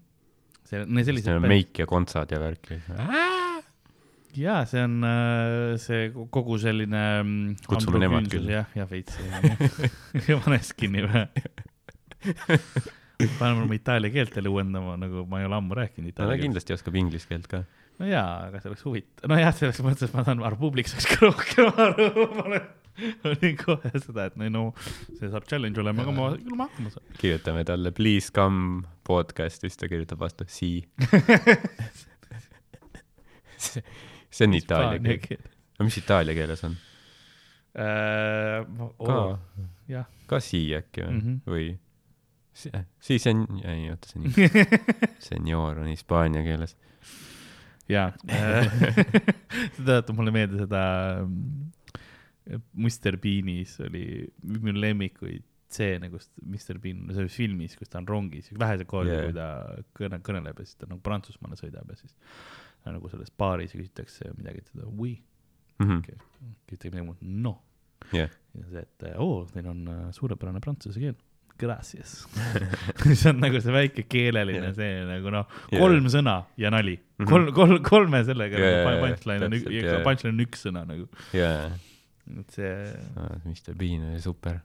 see, 0.70 0.86
need 0.86 1.10
sellised 1.10 1.44
meik 1.44 1.82
ja 1.82 1.86
kontsad 1.90 2.32
ja 2.32 2.40
värk. 2.40 2.72
jaa, 4.32 4.64
see 4.64 4.86
on 4.88 4.96
äh, 5.04 5.76
see 5.76 6.08
kogu 6.32 6.56
selline 6.58 7.04
mm, 7.20 7.68
Kutsume 7.68 8.00
nemad 8.00 8.32
küll. 8.32 8.48
jah, 8.48 8.72
ja 8.74 8.88
veits 8.88 9.20
ja 9.20 10.40
Maneskini 10.46 11.04
või 11.04 11.28
paneme 13.38 13.60
oma 13.66 13.74
itaalia 13.76 14.10
keelt 14.14 14.32
jälle 14.36 14.50
uuendama, 14.52 14.90
nagu 15.00 15.18
ma 15.30 15.36
ei 15.40 15.46
ole 15.48 15.56
ammu 15.58 15.72
rääkinud 15.78 16.08
itaalia 16.12 16.36
keelt. 16.36 16.44
kindlasti 16.48 16.72
oskab 16.76 16.94
inglise 17.00 17.26
keelt 17.30 17.46
ka. 17.50 17.58
no 17.98 18.04
jaa, 18.08 18.30
aga 18.48 18.56
see 18.60 18.68
oleks 18.72 18.84
huvitav, 18.86 19.22
nojah, 19.32 19.52
selles 19.56 19.80
mõttes 19.86 20.10
ma 20.14 20.20
saan 20.26 20.38
aru, 20.46 20.56
publik 20.60 20.86
saaks 20.90 21.06
ka 21.10 21.16
rohkem 21.26 21.66
aru, 21.86 22.06
ma 22.36 22.42
olen, 22.50 22.64
olin 23.30 23.56
kohe 23.60 23.88
seda, 23.96 24.20
et 24.30 24.36
no, 24.52 24.62
see 25.18 25.28
saab 25.32 25.44
challenge 25.50 25.78
olema, 25.82 25.98
aga 26.06 26.12
ma, 26.16 26.24
küll 26.38 26.56
ma 26.58 26.64
hakkama 26.70 26.88
saan. 26.94 27.04
kirjutame 27.20 27.62
talle 27.68 27.90
please 27.96 28.28
come 28.34 28.60
podcast 29.08 29.58
ja 29.62 29.66
siis 29.70 29.78
ta 29.82 29.86
kirjutab 29.92 30.18
vastu 30.22 30.42
si. 30.50 30.70
see 33.62 34.48
on 34.48 34.52
itaalia 34.58 35.18
keel. 35.22 35.44
no 35.78 35.80
mis 35.86 35.96
itaalia 36.00 36.34
keeles 36.36 36.62
on? 36.66 36.74
ka, 37.72 39.16
jah, 39.88 40.06
ka 40.28 40.36
si 40.44 40.60
äkki 40.76 41.00
või 41.06 41.12
mm. 41.12 41.20
-hmm. 41.20 41.36
või 41.48 41.66
si, 42.52 42.70
si 43.00 43.18
sen-, 43.22 43.46
ei 43.64 43.88
oota 43.92 44.08
see 44.10 44.22
nii, 44.22 44.66
senior 45.28 45.78
on 45.82 45.88
hispaania 45.92 46.42
keeles. 46.46 46.76
jaa, 47.90 48.10
see 49.74 49.84
tuletab 49.84 50.16
mulle 50.18 50.34
meelde 50.34 50.60
seda 50.64 50.82
mm, 51.26 51.70
Mr 52.74 53.16
Beanis 53.22 53.76
oli 53.86 54.04
minu 54.42 54.80
lemmikuid 54.82 55.44
stseene, 55.72 56.10
kus 56.12 56.26
Mr 56.44 56.76
Bean, 56.82 57.06
selles 57.16 57.32
filmis, 57.38 57.74
kus 57.80 57.88
ta 57.88 58.00
on 58.02 58.08
rongis, 58.08 58.50
vähesed 58.60 58.84
kordi 58.90 59.08
Jaa. 59.14 59.22
yeah., 59.22 59.30
kui 59.30 59.36
ta 59.38 59.46
kõne, 59.96 60.18
kõneleb 60.26 60.58
ja 60.60 60.66
siis 60.68 60.76
ta 60.76 60.88
nagu 60.90 61.00
Prantsusmaale 61.04 61.56
sõidab 61.56 61.88
ja 61.88 61.96
siis 61.96 62.12
nagu 62.84 63.08
selles 63.08 63.30
baaris 63.38 63.72
küsitakse 63.76 64.32
midagi, 64.36 64.64
ta 64.72 64.88
oui, 64.90 65.14
Mhm. 65.80 66.02
küsitakse 66.68 66.90
midagi 66.92 67.06
muud, 67.08 67.22
no. 67.24 67.54
jah, 68.12 68.28
ja 68.58 68.64
see, 68.68 68.82
et 68.84 69.06
oo 69.16 69.38
oh,, 69.40 69.46
teil 69.54 69.66
on 69.70 69.80
äh, 69.88 70.02
suurepärane 70.14 70.60
prantsuse 70.60 71.00
keel. 71.00 71.16
Gracias 71.62 72.24
see 73.14 73.30
on 73.30 73.38
nagu 73.42 73.60
see 73.62 73.74
väike 73.74 74.04
keeleline 74.10 74.68
Jah. 74.70 74.74
see 74.76 75.04
nagu 75.06 75.32
noh, 75.34 75.46
kolm 75.70 76.08
sõna 76.12 76.40
ja 76.58 76.72
nali. 76.74 76.96
Mhm. 77.20 77.28
kolm, 77.30 77.52
kolm, 77.56 77.78
kolme 77.86 78.22
sellega 78.26 78.58
jaa, 78.58 78.82
nagu 78.88 79.06
punchline 79.06 79.48
on, 79.48 79.56
jaa. 79.76 80.00
punchline 80.06 80.34
on 80.34 80.44
üks 80.46 80.66
sõna 80.66 80.84
nagu, 80.88 81.06
jaa, 81.36 81.70
et 82.40 82.56
see 82.58 82.72
Mr 83.48 83.76
Bean 83.78 84.08
oli 84.10 84.22
super. 84.24 84.58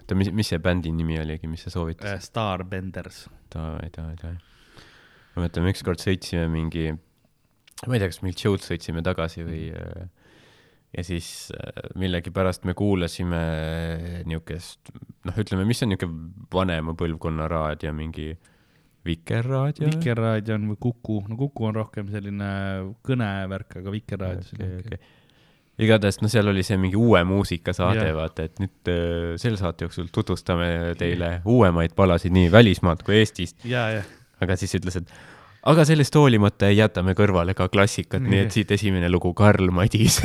oota, 0.00 0.18
mis, 0.18 0.32
mis 0.36 0.52
see 0.52 0.60
bändi 0.62 0.92
nimi 0.92 1.16
oligi, 1.22 1.48
mis 1.50 1.64
sa 1.64 1.70
äh, 1.72 1.76
soovitasid? 1.78 2.26
Starbenders. 2.28 3.24
davai, 3.54 3.88
davai, 3.94 4.18
davai. 4.20 4.84
ma 5.34 5.44
mäletan, 5.46 5.70
ükskord 5.72 6.02
sõitsime 6.02 6.44
mingi, 6.52 6.90
ma 7.86 7.96
ei 7.96 8.02
tea, 8.04 8.12
kas 8.12 8.20
mingit 8.24 8.44
show'd 8.44 8.64
sõitsime 8.66 9.04
tagasi 9.06 9.46
või 9.48 9.64
äh, 9.72 10.04
ja 10.96 11.04
siis 11.04 11.28
äh, 11.54 11.90
millegipärast 11.98 12.64
me 12.68 12.74
kuulasime 12.78 13.40
niisugust, 14.28 14.92
noh, 15.26 15.38
ütleme, 15.40 15.66
mis 15.68 15.82
on 15.84 15.92
niisugune 15.94 16.46
vanema 16.54 16.94
põlvkonna 16.98 17.48
raadio, 17.50 17.92
mingi 17.96 18.32
Vikerraadio? 19.04 19.90
Vikerraadio 19.90 20.56
on 20.56 20.70
või 20.72 20.80
Kuku, 20.80 21.18
no 21.28 21.36
Kuku 21.40 21.68
on 21.68 21.76
rohkem 21.76 22.08
selline 22.12 22.48
kõnevärk, 23.04 23.80
aga 23.82 23.92
Vikerraadio 23.92 24.56
okei, 24.56 24.78
okei. 24.80 25.00
igatahes, 25.84 26.22
no 26.22 26.30
seal 26.32 26.48
oli 26.52 26.64
see 26.64 26.78
mingi 26.80 26.96
uue 27.00 27.20
muusika 27.28 27.74
saade 27.76 28.06
vaata, 28.16 28.48
et 28.48 28.62
nüüd 28.62 28.92
äh, 28.92 29.34
selle 29.42 29.60
saate 29.60 29.88
jooksul 29.88 30.08
tutvustame 30.14 30.94
teile 31.00 31.36
uuemaid 31.44 31.96
palasid 31.98 32.32
nii 32.36 32.50
välismaalt 32.54 33.04
kui 33.04 33.18
Eestist, 33.20 33.60
aga 33.66 34.56
siis 34.60 34.78
ütles, 34.78 35.02
et 35.02 35.16
aga 35.72 35.84
sellest 35.88 36.14
hoolimata 36.18 36.68
ei 36.70 36.78
jäta 36.78 37.02
me 37.06 37.14
kõrvale 37.18 37.54
ka 37.56 37.68
klassikat, 37.72 38.22
nii 38.24 38.44
et 38.46 38.54
siit 38.54 38.70
esimene 38.76 39.08
lugu 39.12 39.32
Karl 39.36 39.70
Madis. 39.74 40.20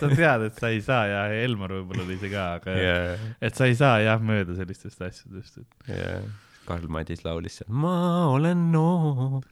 sa 0.00 0.08
tead, 0.12 0.46
et 0.46 0.58
sa 0.60 0.70
ei 0.70 0.80
saa 0.84 1.06
ja 1.10 1.22
Elmar 1.42 1.74
võib-olla 1.74 2.04
oli 2.06 2.18
see 2.20 2.30
ka, 2.30 2.48
aga 2.60 2.74
yeah. 2.78 3.28
et 3.42 3.54
sa 3.58 3.66
ei 3.66 3.74
saa 3.78 3.98
jah 4.04 4.22
mööda 4.22 4.54
sellistest 4.58 5.02
asjadest, 5.02 5.58
et 5.62 5.96
ja 5.96 6.20
Karl 6.66 6.86
Madis 6.90 7.22
laulis 7.26 7.60
seal 7.60 7.70
ma 7.70 8.26
olen 8.32 8.70
noor, 8.72 9.42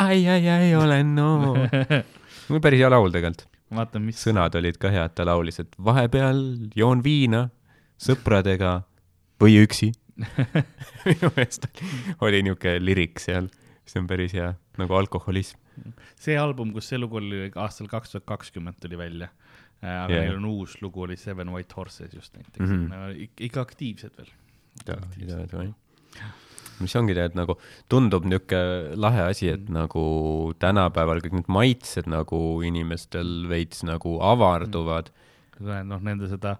ai, 0.00 0.24
ai, 0.28 0.42
ai, 0.52 0.72
olen 0.76 1.14
noor. 1.16 1.62
mul 2.50 2.64
päris 2.64 2.82
hea 2.82 2.90
laul 2.92 3.12
tegelikult, 3.14 3.46
vaata, 3.74 4.00
mis 4.02 4.20
sõnad 4.24 4.56
olid 4.60 4.80
ka 4.80 4.92
head, 4.92 5.14
ta 5.16 5.26
laulis, 5.28 5.60
et 5.64 5.78
vahepeal 5.84 6.42
joon 6.76 7.04
viina 7.04 7.46
sõpradega 8.00 8.82
või 9.42 9.58
üksi. 9.64 9.92
minu 11.08 11.30
meelest 11.36 11.68
oli 12.24 12.42
niisugune 12.42 12.78
lirik 12.82 13.20
seal, 13.22 13.48
see 13.88 14.00
on 14.02 14.08
päris 14.10 14.34
hea, 14.36 14.52
nagu 14.80 14.98
alkoholism. 14.98 15.58
see 16.18 16.36
album, 16.38 16.72
kus 16.74 16.90
see 16.90 16.98
lugu 16.98 17.20
oli 17.20 17.48
aastal 17.54 17.90
kaks 17.90 18.14
tuhat 18.14 18.26
kakskümmend 18.28 18.80
tuli 18.82 18.98
välja, 18.98 19.30
aga 19.78 19.90
Jah. 19.90 20.10
yeah. 20.10 20.24
neil 20.26 20.38
on 20.40 20.48
uus 20.50 20.78
lugu 20.82 21.04
oli 21.06 21.16
Seven 21.16 21.52
White 21.54 21.76
Horses 21.78 22.14
just 22.14 22.34
näiteks 22.34 22.64
mm. 22.66 22.88
-hmm. 22.88 23.22
ik- 23.28 23.44
ikka 23.50 23.60
aktiivsed 23.60 24.16
veel. 24.18 24.32
mis 26.80 26.96
ongi 26.96 27.14
tegelikult 27.14 27.38
nagu, 27.38 27.54
tundub 27.88 28.24
niisugune 28.24 28.96
lahe 28.96 29.22
asi, 29.30 29.48
et 29.54 29.68
nagu 29.68 30.02
tänapäeval 30.58 31.22
kõik 31.24 31.38
need 31.38 31.48
maitsed 31.50 32.10
nagu 32.10 32.62
inimestel 32.62 33.48
veits 33.48 33.82
nagu 33.82 34.18
avarduvad. 34.22 35.10
noh, 35.60 36.00
nende 36.02 36.28
seda 36.30 36.56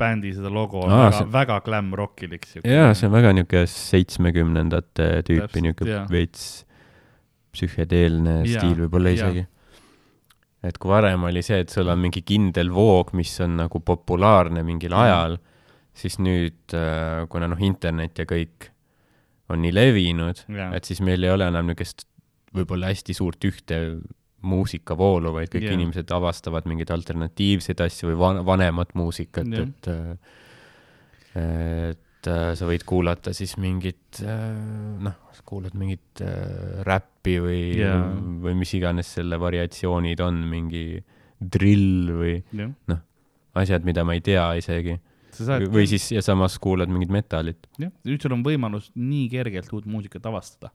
bändi 0.00 0.32
seda 0.36 0.50
logo 0.52 0.80
on 0.86 0.90
Aa, 0.92 1.04
väga 1.10 1.18
see- 1.20 1.32
väga 1.36 1.60
glam 1.66 1.92
rockilik 2.00 2.46
siuke. 2.48 2.66
jaa, 2.68 2.94
see 2.96 3.06
on 3.08 3.14
väga 3.14 3.32
niisugune 3.36 3.66
seitsmekümnendate 3.76 5.08
tüüpi 5.28 5.62
jaa. 5.88 6.06
veits 6.10 6.64
psühhedeelne 7.54 8.34
Jaa, 8.46 8.60
stiil 8.60 8.76
võib-olla 8.84 9.12
isegi. 9.14 9.46
et 10.62 10.76
kui 10.78 10.90
varem 10.92 11.24
oli 11.24 11.42
see, 11.42 11.60
et 11.64 11.70
sul 11.72 11.88
on 11.88 11.98
mingi 11.98 12.22
kindel 12.26 12.70
voog, 12.74 13.12
mis 13.16 13.32
on 13.40 13.56
nagu 13.62 13.80
populaarne 13.80 14.62
mingil 14.66 14.92
ajal, 14.94 15.38
siis 15.96 16.18
nüüd, 16.22 16.74
kuna 17.32 17.48
noh, 17.50 17.60
internet 17.64 18.18
ja 18.22 18.26
kõik 18.28 18.68
on 19.50 19.62
nii 19.64 19.72
levinud, 19.74 20.44
et 20.76 20.84
siis 20.86 21.00
meil 21.02 21.24
ei 21.26 21.32
ole 21.32 21.48
enam 21.50 21.66
niisugust 21.66 22.04
võib-olla 22.54 22.90
hästi 22.92 23.14
suurt 23.14 23.44
ühte 23.46 23.78
muusikavoolu, 24.40 25.34
vaid 25.36 25.50
kõik 25.52 25.66
yeah. 25.66 25.76
inimesed 25.76 26.10
avastavad 26.16 26.68
mingeid 26.70 26.92
alternatiivseid 26.94 27.80
asju 27.84 28.12
või 28.12 28.20
van-, 28.20 28.44
vanemat 28.46 28.94
muusikat 28.98 29.50
yeah., 29.52 29.66
et 29.68 29.90
et 32.20 32.28
äh, 32.28 32.52
sa 32.58 32.68
võid 32.68 32.84
kuulata 32.88 33.32
siis 33.36 33.54
mingit 33.60 34.20
äh, 34.24 34.50
noh, 35.00 35.16
kuulad 35.48 35.76
mingit 35.78 36.20
äh, 36.24 36.82
räppi 36.86 37.38
või 37.42 37.60
Jaa. 37.78 38.10
või 38.44 38.58
mis 38.60 38.72
iganes 38.76 39.14
selle 39.16 39.38
variatsioonid 39.40 40.20
on, 40.24 40.42
mingi 40.50 41.00
drill 41.40 42.10
või 42.18 42.34
jah, 42.52 43.00
asjad, 43.60 43.86
mida 43.88 44.04
ma 44.04 44.18
ei 44.18 44.24
tea 44.24 44.44
isegi. 44.60 44.98
sa 45.32 45.48
saad. 45.52 45.64
või 45.72 45.88
siis 45.88 46.10
ja 46.12 46.22
samas 46.24 46.58
kuulad 46.60 46.92
mingit 46.92 47.12
metalit. 47.14 47.70
jah, 47.80 47.92
nüüd 48.04 48.20
sul 48.20 48.36
on 48.36 48.44
võimalus 48.44 48.90
nii 48.94 49.28
kergelt 49.32 49.72
uut 49.72 49.88
muusikat 49.88 50.28
avastada. 50.28 50.74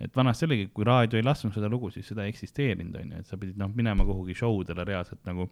Et 0.00 0.16
vanasti 0.16 0.44
oligi, 0.48 0.70
kui 0.74 0.84
raadio 0.84 1.18
ei 1.20 1.24
lasknud 1.26 1.54
seda 1.54 1.68
lugu, 1.70 1.90
siis 1.90 2.08
seda 2.08 2.24
ei 2.24 2.32
eksisteerinud, 2.32 2.96
onju, 3.00 3.18
et 3.20 3.26
sa 3.26 3.36
pidid 3.36 3.58
noh, 3.60 3.70
minema 3.74 4.04
kuhugi 4.04 4.34
show 4.34 4.62
dele 4.66 4.84
reaalselt 4.84 5.24
nagu 5.28 5.48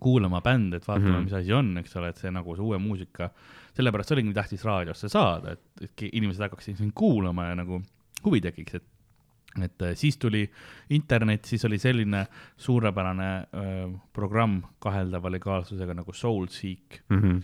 kuulama 0.00 0.40
bände, 0.40 0.76
et 0.76 0.86
vaatama 0.88 1.08
mm. 1.08 1.16
-hmm. 1.16 1.24
mis 1.24 1.32
asi 1.32 1.52
on, 1.52 1.78
eks 1.78 1.96
ole, 1.96 2.08
et 2.08 2.16
see 2.16 2.30
nagu 2.30 2.54
see 2.56 2.64
uue 2.64 2.78
muusika, 2.78 3.30
sellepärast 3.74 4.12
oligi 4.12 4.32
tähtis 4.34 4.64
raadiosse 4.64 5.08
saada, 5.08 5.52
et, 5.52 5.60
et 5.82 6.02
inimesed 6.12 6.42
hakkaksid 6.46 6.76
sind 6.76 6.92
kuulama 6.94 7.50
ja 7.50 7.54
nagu 7.54 7.82
huvi 8.24 8.40
tekiks, 8.40 8.74
et 8.74 8.84
et 9.62 9.82
äh, 9.82 9.94
siis 9.94 10.16
tuli 10.16 10.44
internet, 10.90 11.44
siis 11.44 11.64
oli 11.64 11.78
selline 11.78 12.26
suurepärane 12.56 13.46
öö, 13.54 13.88
programm 14.12 14.62
kaheldava 14.78 15.30
legaalsusega 15.30 15.94
nagu 15.94 16.12
Soulseek, 16.12 17.00
Mhm. 17.10 17.38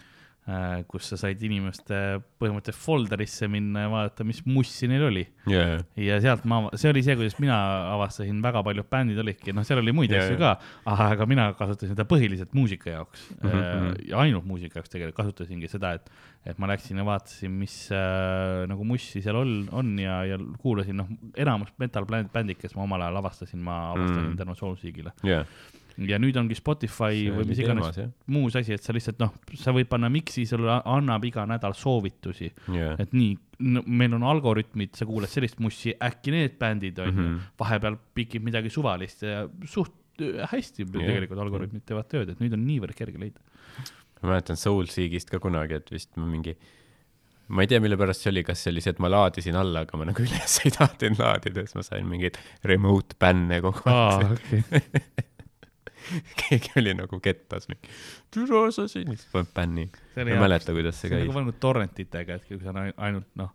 Kus 0.86 1.08
sa 1.10 1.16
said 1.18 1.40
inimeste 1.42 1.96
põhimõtteliselt 2.38 2.78
folder'isse 2.78 3.48
minna 3.50 3.86
ja 3.86 3.88
vaadata, 3.90 4.26
mis 4.28 4.44
mussi 4.46 4.86
neil 4.86 5.02
oli. 5.08 5.24
jaa, 5.50 5.80
ja 5.98 6.18
sealt 6.22 6.44
ma, 6.46 6.60
see 6.78 6.92
oli 6.92 7.02
see, 7.02 7.16
kuidas 7.18 7.34
mina 7.42 7.56
avastasin, 7.96 8.38
väga 8.44 8.62
paljud 8.66 8.86
bändid 8.90 9.18
olidki, 9.22 9.54
noh, 9.56 9.66
seal 9.66 9.82
oli 9.82 9.94
muid 9.96 10.14
Jaa, 10.14 10.22
asju 10.22 10.38
ka, 10.38 10.52
aga 10.94 11.26
mina 11.26 11.48
kasutasin 11.58 11.94
seda 11.96 12.06
põhiliselt 12.06 12.54
muusika 12.54 12.92
jaoks 12.92 13.24
mm. 13.40 13.50
-hmm. 13.50 13.94
ja 14.12 14.20
ainult 14.22 14.46
muusika 14.46 14.78
jaoks 14.78 14.92
tegelikult 14.92 15.18
kasutasingi 15.24 15.70
seda, 15.72 15.96
et, 15.98 16.10
et 16.46 16.58
ma 16.62 16.70
läksin 16.70 17.02
ja 17.02 17.06
vaatasin, 17.08 17.50
mis 17.50 17.78
äh, 17.90 18.66
nagu 18.70 18.86
mussi 18.86 19.22
seal 19.24 19.40
on, 19.42 19.56
on 19.72 19.98
ja, 19.98 20.20
ja 20.30 20.38
kuulasin, 20.62 21.02
noh, 21.02 21.10
enamus 21.36 21.74
metal 21.82 22.06
bänd- 22.06 22.30
bändid, 22.30 22.60
kes 22.62 22.76
ma 22.78 22.86
omal 22.86 23.02
ajal 23.02 23.18
avastasin, 23.22 23.58
ma 23.66 23.80
avastasin 23.96 24.14
Mm. 24.16 24.30
mm. 24.30 24.36
tänu 24.36 24.54
Soulseekile. 24.54 25.12
jaa. 25.26 25.44
Ja 26.04 26.18
nüüd 26.20 26.36
ongi 26.36 26.56
Spotify 26.58 27.26
või 27.32 27.46
mis 27.48 27.60
iganes 27.62 28.00
muus 28.32 28.56
asi, 28.58 28.74
et 28.76 28.84
sa 28.84 28.94
lihtsalt 28.94 29.20
noh, 29.22 29.32
sa 29.56 29.72
võid 29.76 29.88
panna 29.88 30.10
miksi, 30.12 30.44
sulle 30.48 30.78
annab 30.84 31.24
iga 31.28 31.46
nädal 31.48 31.76
soovitusi, 31.78 32.50
jaa, 32.74 32.94
et 33.00 33.14
nii 33.16 33.32
no,, 33.72 33.82
meil 33.86 34.16
on 34.18 34.26
algoritmid, 34.28 34.94
sa 34.98 35.08
kuulad 35.08 35.32
sellist 35.32 35.60
mussi, 35.64 35.94
äkki 35.94 36.34
need 36.34 36.56
bändid 36.60 37.00
on 37.00 37.08
ju 37.08 37.14
mm. 37.14 37.28
-hmm., 37.28 37.52
vahepeal 37.62 38.00
pikib 38.14 38.44
midagi 38.44 38.72
suvalist 38.72 39.24
ja 39.24 39.46
suht 39.64 39.94
äh, 40.20 40.42
hästi 40.52 40.84
yeah. 40.84 40.96
tegelikult 40.98 41.44
algoritmid 41.46 41.86
teevad 41.88 42.10
tööd, 42.12 42.34
et 42.34 42.42
nüüd 42.44 42.56
on 42.56 42.66
niivõrd 42.68 42.96
kerge 42.98 43.20
leida. 43.20 43.40
ma 44.22 44.34
mäletan 44.34 44.60
Soulseekist 44.60 45.32
ka 45.32 45.40
kunagi, 45.40 45.80
et 45.80 45.92
vist 45.92 46.12
ma 46.20 46.28
mingi, 46.28 46.56
ma 47.48 47.64
ei 47.64 47.70
tea, 47.70 47.80
mille 47.80 47.96
pärast 47.96 48.24
see 48.24 48.32
oli, 48.34 48.44
kas 48.44 48.64
see 48.64 48.74
oli 48.74 48.84
see, 48.84 48.92
et 48.96 49.00
ma 49.00 49.12
laadisin 49.12 49.56
alla, 49.56 49.86
aga 49.86 50.00
ma 50.00 50.10
nagu 50.10 50.24
üles 50.24 50.60
ei 50.64 50.74
tahtnud 50.76 51.20
laadida, 51.22 51.64
siis 51.64 51.78
ma 51.78 51.86
sain 51.86 52.08
mingeid 52.10 52.36
remote 52.64 53.16
bänne 53.20 53.62
kogu 53.64 53.88
aeg. 53.92 54.36
okei. 54.36 55.24
keegi 56.42 56.74
oli 56.80 56.92
nagu 56.98 57.20
kettas 57.22 57.68
mingi, 57.70 57.88
türa 58.34 58.66
sa 58.74 58.88
siin, 58.90 59.08
siis 59.14 59.28
paned 59.32 59.50
bänni. 59.56 59.88
ma 60.16 60.26
ei 60.26 60.38
mäleta, 60.42 60.74
kuidas 60.76 61.00
see 61.00 61.08
see 61.10 61.16
on 61.16 61.22
käis 61.22 61.30
nagu. 61.32 61.40
olnud 61.42 61.58
torrentitega, 61.62 62.38
et 62.40 62.46
kui 62.48 62.60
sa 62.62 62.74
ainult 62.96 63.28
noh, 63.40 63.50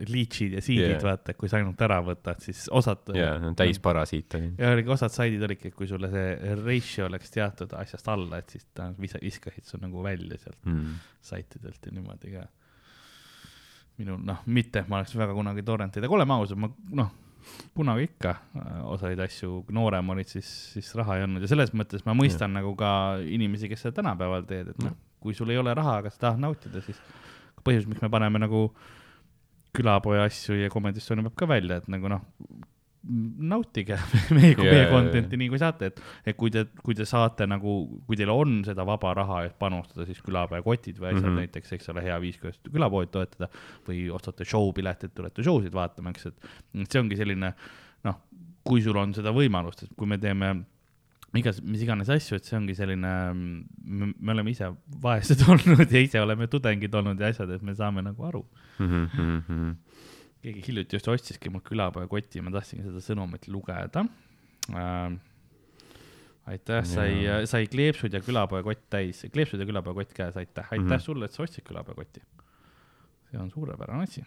leech'id 0.00 0.54
ja 0.54 0.60
Jaa. 0.64 0.86
yeah. 0.94 1.02
vaata, 1.04 1.34
kui 1.36 1.48
sa 1.50 1.58
ainult 1.58 1.80
ära 1.84 1.98
võtad, 2.06 2.38
siis 2.44 2.62
osad. 2.72 3.10
jaa, 3.16 3.34
no 3.42 3.50
täis 3.58 3.80
parasiit 3.82 4.34
oli. 4.38 4.52
ja 4.58 4.70
oligi 4.76 4.92
osad 4.94 5.12
saidid 5.12 5.42
olidki, 5.48 5.72
et 5.72 5.76
kui 5.76 5.88
sulle 5.90 6.08
see 6.12 6.54
ratio 6.62 7.08
oleks 7.10 7.34
teatud 7.34 7.74
asjast 7.76 8.08
alla, 8.08 8.38
et 8.40 8.54
siis 8.54 8.64
ta 8.74 8.90
viskasid 9.00 9.66
su 9.68 9.80
nagu 9.82 10.02
välja 10.06 10.38
sealt 10.40 10.60
Mm. 10.64 10.94
saitidelt 11.20 11.86
ja 11.86 11.92
niimoodi 11.92 12.32
ka. 12.36 12.46
minul 14.00 14.20
noh, 14.24 14.38
mitte, 14.46 14.84
ma 14.88 15.00
oleks 15.00 15.12
väga 15.18 15.34
kunagi 15.36 15.62
torrentidega, 15.66 16.14
oleme 16.16 16.32
ausad, 16.38 16.56
ma 16.60 16.70
noh, 16.96 17.10
kunagi 17.76 18.08
ikka 18.08 18.34
äh, 18.34 18.78
osaid 18.94 19.20
asju, 19.24 19.64
noorem 19.74 20.14
olid, 20.14 20.30
siis, 20.30 20.48
siis 20.74 20.90
raha 20.98 21.18
ei 21.18 21.26
olnud 21.26 21.44
ja 21.44 21.50
selles 21.50 21.74
mõttes 21.76 22.04
ma 22.06 22.14
mõistan 22.16 22.50
ja. 22.50 22.60
nagu 22.60 22.74
ka 22.78 22.92
inimesi, 23.24 23.70
kes 23.70 23.86
seda 23.86 24.00
tänapäeval 24.00 24.46
teed, 24.48 24.72
et 24.74 24.82
noh, 24.84 24.96
kui 25.20 25.36
sul 25.36 25.52
ei 25.52 25.60
ole 25.60 25.74
raha, 25.76 25.98
aga 26.02 26.12
sa 26.12 26.26
tahad 26.26 26.42
nautida, 26.42 26.82
siis 26.84 27.00
põhjus, 27.66 27.88
miks 27.90 28.02
me 28.04 28.10
paneme 28.12 28.40
nagu 28.40 28.68
külapoja 29.76 30.26
asju 30.26 30.56
ja 30.58 30.70
Estonia 30.70 31.26
peab 31.28 31.36
ka 31.38 31.48
välja, 31.50 31.80
et 31.80 31.88
nagu 31.92 32.10
noh, 32.10 32.24
nautige 33.02 33.96
meie, 34.36 34.52
Jaa, 34.52 34.64
meie 34.64 34.88
content'i 34.90 35.38
nii 35.40 35.48
kui 35.52 35.60
saate, 35.60 35.88
et, 35.90 36.00
et 36.28 36.36
kui 36.36 36.52
te, 36.52 36.66
kui 36.84 36.96
te 36.96 37.06
saate 37.08 37.46
nagu, 37.48 37.76
kui 38.06 38.18
teil 38.18 38.32
on 38.32 38.58
seda 38.66 38.84
vaba 38.88 39.14
raha, 39.16 39.44
et 39.48 39.54
panustada 39.60 40.04
siis 40.08 40.20
külapoe 40.24 40.60
kotid 40.66 40.98
või 41.00 41.14
asjad 41.14 41.22
mm. 41.22 41.30
-hmm. 41.30 41.38
näiteks, 41.46 41.72
eks 41.76 41.92
ole, 41.94 42.04
hea 42.04 42.18
viis, 42.20 42.36
kuidas 42.42 42.60
külapoodi 42.66 43.12
toetada 43.14 43.48
või 43.88 44.02
ostate 44.12 44.44
show 44.44 44.68
piletit, 44.76 45.14
tulete 45.16 45.46
show 45.46 45.62
sid 45.64 45.76
vaatama, 45.76 46.12
eks, 46.12 46.28
et 46.28 46.90
see 46.90 47.00
ongi 47.00 47.16
selline 47.16 47.54
noh, 48.04 48.20
kui 48.64 48.84
sul 48.84 49.00
on 49.00 49.16
seda 49.16 49.32
võimalust, 49.32 49.86
et 49.86 49.96
kui 49.96 50.06
me 50.10 50.20
teeme 50.20 50.52
igas, 51.40 51.62
mis 51.62 51.80
iganes 51.80 52.10
asju, 52.12 52.36
et 52.36 52.44
see 52.44 52.58
ongi 52.58 52.74
selline, 52.76 53.10
me 53.32 54.32
oleme 54.34 54.52
ise 54.52 54.68
vaesed 55.00 55.46
olnud 55.50 55.86
ja 55.88 56.04
ise 56.04 56.20
oleme 56.20 56.50
tudengid 56.52 56.94
olnud 56.94 57.20
ja 57.20 57.32
asjad, 57.32 57.48
et 57.56 57.64
me 57.64 57.74
saame 57.78 58.04
nagu 58.04 58.28
aru 58.28 58.44
Mhm, 58.80 59.76
keegi 60.44 60.62
hiljuti 60.66 60.96
just 60.96 61.08
ostiski 61.12 61.52
mul 61.52 61.62
külapoe 61.64 62.06
koti, 62.10 62.42
ma 62.44 62.52
tahtsingi 62.54 62.86
seda 62.86 63.02
sõnumit 63.04 63.46
lugeda 63.52 64.04
äh,. 64.72 65.18
aitäh, 66.50 66.84
sai 66.88 67.46
sai 67.50 67.68
kleepsud 67.70 68.14
ja 68.16 68.22
külapoe 68.24 68.64
kott 68.66 68.86
täis, 68.92 69.22
kleepsud 69.32 69.60
ja 69.60 69.68
külapoe 69.68 69.96
kott 70.00 70.14
käes, 70.16 70.36
aitäh, 70.40 70.64
aitäh 70.64 70.84
mm. 70.84 70.92
-hmm. 70.92 71.06
sulle, 71.06 71.28
et 71.28 71.36
sa 71.36 71.44
ostsid 71.44 71.66
külapoe 71.66 71.96
koti. 71.98 72.22
see 73.30 73.40
on 73.40 73.50
suurepärane 73.50 74.02
asi. 74.02 74.24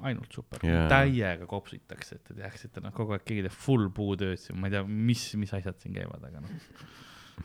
ainult 0.00 0.32
super 0.32 0.62
yeah., 0.64 0.86
täiega 0.88 1.46
kopsitakse, 1.50 2.14
et 2.16 2.24
te 2.24 2.34
teaksite, 2.38 2.80
noh, 2.80 2.94
kogu 2.94 3.12
aeg 3.16 3.26
keegi 3.26 3.48
teeb 3.48 3.58
full 3.66 3.90
puutööd 3.90 4.38
siin, 4.38 4.60
ma 4.60 4.70
ei 4.70 4.76
tea, 4.76 4.84
mis, 4.86 5.26
mis 5.34 5.52
asjad 5.52 5.82
siin 5.82 5.98
käivad, 5.98 6.22
aga 6.30 6.40
noh, 6.40 6.54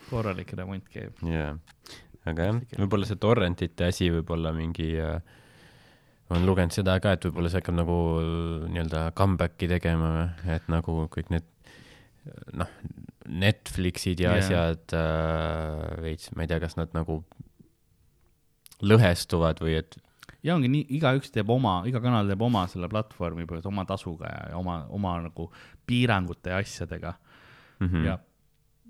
korralik 0.10 0.54
remont 0.54 0.86
käib. 0.94 1.18
jaa, 1.26 1.58
aga 2.30 2.52
jah, 2.52 2.62
võib-olla 2.78 3.10
see 3.10 3.20
torrentite 3.20 3.90
asi 3.90 4.12
võib 4.14 4.30
olla 4.38 4.54
mingi 4.56 4.94
äh, 5.02 5.18
olen 6.32 6.48
lugenud 6.48 6.76
seda 6.76 6.98
ka, 7.04 7.16
et 7.16 7.26
võib-olla 7.28 7.52
see 7.52 7.62
hakkab 7.62 7.78
nagu 7.78 7.98
äh, 8.22 8.68
nii-öelda 8.72 9.06
comeback'i 9.18 9.70
tegema, 9.72 10.12
et 10.50 10.68
nagu 10.72 11.06
kõik 11.12 11.32
need 11.34 11.48
noh, 12.58 12.70
Netflixid 13.32 14.22
ja 14.22 14.36
yeah. 14.36 14.46
asjad 14.46 14.96
äh, 14.98 16.02
veits, 16.06 16.32
ma 16.36 16.46
ei 16.46 16.52
tea, 16.52 16.62
kas 16.64 16.78
nad 16.80 16.94
nagu 16.96 17.22
lõhestuvad 18.82 19.62
või 19.62 19.78
et 19.82 19.98
ja 20.46 20.56
ongi 20.56 20.72
nii, 20.72 20.88
igaüks 20.98 21.34
teeb 21.34 21.50
oma, 21.54 21.82
iga 21.90 22.02
kanal 22.04 22.30
teeb 22.30 22.42
oma 22.42 22.66
selle 22.72 22.90
platvormi 22.92 23.46
põhimõtteliselt 23.46 23.72
oma 23.72 23.86
tasuga 23.90 24.32
ja, 24.32 24.58
oma, 24.58 24.82
oma 24.94 25.16
nagu 25.28 25.48
piirangute 25.90 26.54
ja 26.54 26.62
asjadega 26.62 27.14
mm. 27.80 27.88
-hmm. 27.88 28.06
ja 28.08 28.18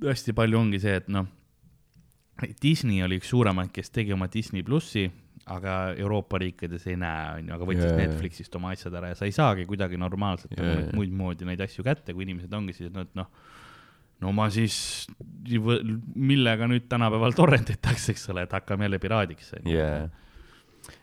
hästi 0.07 0.35
palju 0.37 0.59
ongi 0.59 0.79
see, 0.81 0.95
et 1.01 1.09
noh, 1.11 1.27
Disney 2.63 3.03
oli 3.05 3.19
üks 3.21 3.29
suuremaid, 3.29 3.69
kes 3.73 3.91
tegi 3.93 4.13
oma 4.15 4.27
Disney 4.31 4.63
plussi, 4.65 5.05
aga 5.49 5.75
Euroopa 5.97 6.39
riikides 6.41 6.85
ei 6.91 6.97
näe, 6.99 7.39
onju, 7.39 7.55
aga 7.55 7.67
võttis 7.67 7.87
yeah. 7.87 7.97
Netflixist 8.03 8.55
oma 8.59 8.75
asjad 8.75 8.95
ära 8.99 9.11
ja 9.11 9.17
sa 9.17 9.27
ei 9.29 9.35
saagi 9.35 9.65
kuidagi 9.69 9.99
normaalselt 10.01 10.53
yeah, 10.57 10.83
jaa. 10.83 10.93
muid 10.97 11.13
moodi 11.17 11.47
neid 11.49 11.63
asju 11.65 11.85
kätte, 11.87 12.13
kui 12.13 12.27
inimesed 12.27 12.53
ongi 12.53 12.75
siis, 12.77 12.91
et 12.93 13.17
noh, 13.17 13.29
no 14.21 14.33
ma 14.37 14.47
siis, 14.53 14.75
millega 15.49 16.69
nüüd 16.69 16.85
tänapäeval 16.91 17.35
torrentitakse, 17.37 18.13
eks 18.13 18.29
ole, 18.33 18.45
et 18.45 18.57
hakkame 18.57 18.87
jälle 18.87 19.01
piraadiks, 19.01 19.53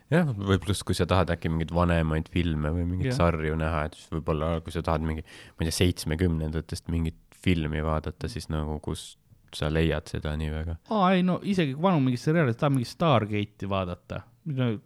jah, 0.09 0.33
või 0.33 0.59
pluss, 0.61 0.83
kui 0.87 0.97
sa 0.97 1.07
tahad 1.09 1.35
äkki 1.35 1.51
mingeid 1.51 1.73
vanemaid 1.75 2.29
filme 2.33 2.71
või 2.73 2.87
mingeid 2.87 3.11
Jah. 3.11 3.19
sarju 3.21 3.57
näha, 3.59 3.85
et 3.89 3.97
siis 3.99 4.09
võib-olla, 4.13 4.55
kui 4.65 4.73
sa 4.75 4.83
tahad 4.85 5.05
mingi, 5.05 5.25
ma 5.25 5.65
ei 5.65 5.69
tea, 5.69 5.79
seitsmekümnendatest 5.83 6.89
mingit 6.93 7.19
filmi 7.39 7.83
vaadata, 7.85 8.31
siis 8.31 8.49
nagu 8.51 8.79
kus 8.83 9.13
sa 9.55 9.69
leiad 9.73 10.09
seda 10.11 10.35
nii 10.39 10.49
väga. 10.53 10.75
aa 10.95 11.11
ei 11.15 11.23
no 11.25 11.39
isegi 11.43 11.75
kui 11.75 11.83
vanu 11.83 12.01
mingit 12.05 12.23
seriaali, 12.23 12.55
tahad 12.57 12.75
mingit 12.75 12.91
Stargate'i 12.91 13.69
vaadata, 13.69 14.23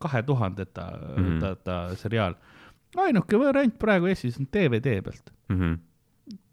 kahe 0.03 0.23
tuhandeta 0.27 0.89
mm. 0.91 1.23
-hmm. 1.23 1.39
ta, 1.41 1.55
ta 1.55 1.95
seriaal. 1.99 2.35
ainuke 2.97 3.39
variant 3.39 3.79
praegu 3.79 4.11
Eestis 4.11 4.39
on 4.39 4.47
DVD 4.53 5.01
pealt. 5.01 5.33
Mhm. 5.49 5.81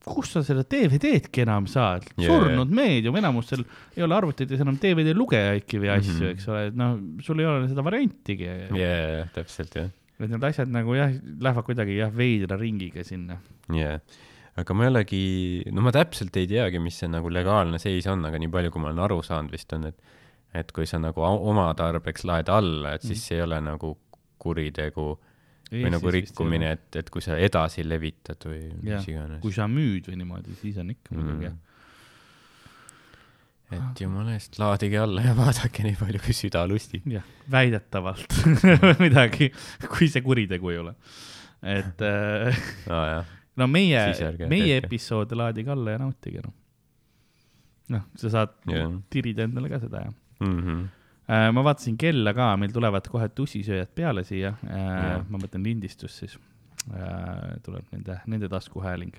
kus 0.00 0.30
sa 0.32 0.40
seda 0.42 0.62
DVD-dki 0.64 1.42
enam 1.42 1.66
saad 1.68 2.06
yeah., 2.16 2.32
surnud 2.32 2.70
meedium, 2.72 3.16
enamustel 3.20 3.60
ei 3.97 4.02
ole 4.02 4.14
arvutites 4.16 4.60
enam 4.64 4.78
DVD 4.80 5.12
lugejaidki 5.14 5.78
või 5.82 5.90
asju 5.92 6.14
mm. 6.14 6.20
-hmm. 6.20 6.30
eks 6.32 6.48
ole, 6.48 6.62
et 6.70 6.78
noh, 6.80 6.94
sul 7.20 7.42
ei 7.42 7.47
ole 7.47 7.68
seda 7.68 7.84
variantigi 7.84 8.48
yeah.. 8.48 9.28
täpselt 9.34 9.76
jah, 9.76 9.90
et 10.18 10.32
need 10.32 10.48
asjad 10.48 10.72
nagu 10.72 10.97
jah, 10.97 11.12
lähevad 11.40 11.68
kuidagi 11.68 12.00
jah, 12.00 12.16
veidra 12.16 12.56
ringiga 12.56 13.05
sinna. 13.05 13.36
jaa. 13.76 14.00
Aga 14.59 14.75
ma 14.75 14.85
ei 14.85 14.91
olegi, 14.91 15.23
no 15.73 15.81
ma 15.87 15.93
täpselt 15.95 16.37
ei 16.37 16.47
teagi, 16.51 16.79
mis 16.83 16.99
see 16.99 17.09
nagu 17.09 17.29
legaalne 17.31 17.79
seis 17.79 18.07
on, 18.11 18.25
aga 18.27 18.39
nii 18.43 18.49
palju, 18.51 18.70
kui 18.75 18.83
ma 18.83 18.89
olen 18.91 19.05
aru 19.07 19.20
saanud, 19.23 19.53
vist 19.55 19.73
on, 19.77 19.87
et 19.93 20.01
et 20.53 20.73
kui 20.75 20.83
sa 20.87 20.99
nagu 20.99 21.23
oma 21.23 21.69
tarbeks 21.79 22.25
laed 22.27 22.49
alla, 22.51 22.95
et 22.97 23.03
siis 23.07 23.19
Mhm. 23.20 23.27
see 23.29 23.37
ei 23.37 23.43
ole 23.45 23.61
nagu 23.62 23.93
kuritegu 24.43 25.05
või 25.70 25.91
nagu 25.95 26.11
rikkumine, 26.11 26.73
et, 26.73 26.97
et 26.97 27.11
kui 27.15 27.23
sa 27.23 27.37
edasi 27.39 27.85
levitad 27.87 28.43
või 28.49 28.65
Jah, 28.83 28.99
mis 28.99 29.07
iganes. 29.12 29.41
kui 29.45 29.53
sa 29.55 29.69
müüd 29.70 30.09
või 30.11 30.17
niimoodi, 30.19 30.57
siis 30.59 30.77
on 30.83 30.91
ikka 30.91 31.15
muidugi 31.15 31.45
jah. 31.47 31.55
et 33.70 34.01
jumala 34.03 34.33
eest, 34.35 34.59
laadige 34.59 34.99
alla 34.99 35.23
ja 35.23 35.35
vaadake 35.39 35.85
nii 35.87 35.97
palju, 36.01 36.19
kui 36.25 36.35
süda 36.35 36.65
lustib. 36.67 37.07
jah, 37.07 37.23
väidetavalt 37.53 38.35
midagi, 39.05 39.53
kui 39.87 40.09
see 40.11 40.25
kuritegu 40.27 40.73
ei 40.75 40.81
ole. 40.83 40.97
et 41.62 42.03
äh, 42.03 42.59
jah, 42.91 43.31
no 43.60 43.68
meie 43.70 44.00
meie 44.48 44.80
tehke. 44.80 44.86
episoode 44.86 45.39
laadige 45.39 45.72
alla 45.76 45.94
ja 45.97 46.00
nautige 46.02 46.42
noh. 46.47 46.56
noh, 47.97 48.08
sa 48.20 48.32
saad 48.39 48.56
Jah. 48.70 48.97
tirida 49.12 49.47
endale 49.48 49.70
ka 49.72 49.82
seda 49.82 50.06
ja 50.08 50.16
Mhm. 50.40 50.84
äh, 51.28 51.48
ma 51.52 51.64
vaatasin 51.64 51.98
kella 52.00 52.32
ka, 52.34 52.55
meil 52.56 52.72
tulevad 52.72 53.08
kohe 53.12 53.28
tussisööjad 53.28 53.90
peale 53.94 54.24
siia 54.24 54.55
äh, 54.64 54.78
Jah., 54.78 55.26
ma 55.28 55.40
mõtlen 55.42 55.66
lindistus 55.66 56.16
siis 56.22 56.39
äh,, 56.94 57.58
tuleb 57.66 57.84
nende, 57.92 58.20
nende 58.26 58.48
taskuhääling. 58.48 59.12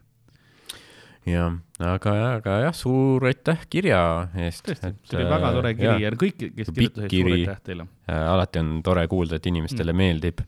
jah, 1.30 1.60
aga, 1.78 2.16
aga 2.40 2.56
jah, 2.66 2.74
suur 2.74 3.28
aitäh 3.30 3.68
kirja 3.70 4.02
eest. 4.34 4.66
tõesti, 4.66 4.96
see 5.06 5.20
oli 5.20 5.30
väga 5.30 5.52
tore 5.60 5.74
kiri 5.78 6.08
ja 6.08 6.12
kõik, 6.24 6.48
kes 6.58 6.74
kirjutasid, 6.74 7.14
suur 7.14 7.36
aitäh 7.38 7.62
teile. 7.70 7.88
alati 8.10 8.64
on 8.64 8.74
tore 8.84 9.06
kuulda, 9.12 9.38
et 9.38 9.46
inimestele 9.54 9.94
mm. 9.94 10.02
meeldib. 10.02 10.42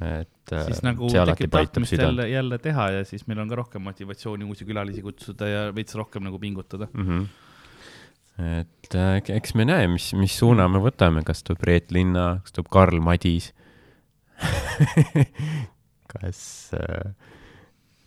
Et 0.00 0.52
äh, 0.52 0.66
siis 0.66 0.82
nagu 0.82 1.08
tekib 1.10 1.52
tahtmist 1.54 1.94
jälle, 1.98 2.28
jälle 2.28 2.58
teha 2.58 2.90
ja 2.90 3.04
siis 3.06 3.26
meil 3.30 3.42
on 3.44 3.48
ka 3.48 3.60
rohkem 3.62 3.82
motivatsiooni 3.86 4.44
uusi 4.44 4.66
külalisi 4.68 5.02
kutsuda 5.04 5.48
ja 5.48 5.64
veits 5.74 5.94
rohkem 5.94 6.24
nagu 6.26 6.38
pingutada. 6.38 6.88
mm. 6.92 7.04
-hmm. 7.08 7.26
et 8.60 8.94
äh, 8.94 9.36
eks 9.36 9.54
me 9.54 9.64
näe, 9.64 9.86
mis, 9.88 10.12
mis 10.14 10.38
suuna 10.38 10.68
me 10.68 10.82
võtame, 10.82 11.22
kas 11.24 11.42
tuleb 11.42 11.62
Reet 11.62 11.92
Linna, 11.92 12.40
kas 12.42 12.52
tuleb 12.52 12.70
Karl 12.70 13.00
Madis 13.00 13.52
kas 16.14 16.70
äh, 16.74 17.14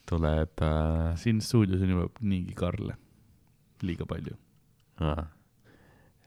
tuleb 0.10 0.62
äh, 0.62 1.16
siin 1.16 1.42
stuudios 1.42 1.82
on 1.82 1.90
juba 1.90 2.10
niigi 2.22 2.54
Karle, 2.56 2.98
liiga 3.82 4.06
palju. 4.06 4.36
ah,, 5.00 5.28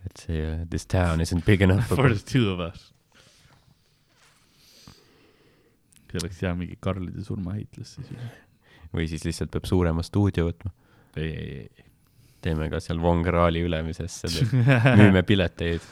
et 0.07 0.17
see 0.17 0.41
uh, 0.41 0.65
this 0.71 0.87
town 0.87 1.21
isn't 1.21 1.45
big 1.45 1.63
enough 1.63 1.89
For 1.89 2.09
the 2.15 2.23
two 2.25 2.51
of 2.53 2.61
us. 2.61 2.93
See 6.11 6.23
oleks 6.23 6.43
hea 6.45 6.55
mingi 6.59 6.79
Karlide 6.83 7.23
surmaheitlus 7.27 7.95
siis. 7.99 8.11
või 8.95 9.07
siis 9.11 9.25
lihtsalt 9.27 9.53
peab 9.55 9.69
suurema 9.71 10.05
stuudio 10.07 10.49
võtma. 10.49 10.73
ei, 11.17 11.31
ei, 11.31 11.63
ei. 11.69 11.89
teeme 12.43 12.69
ka 12.73 12.83
seal 12.83 13.01
Von 13.03 13.25
Krahli 13.27 13.65
ülemises 13.67 14.21
selle, 14.25 14.47
müüme 15.01 15.23
pileteid. 15.27 15.87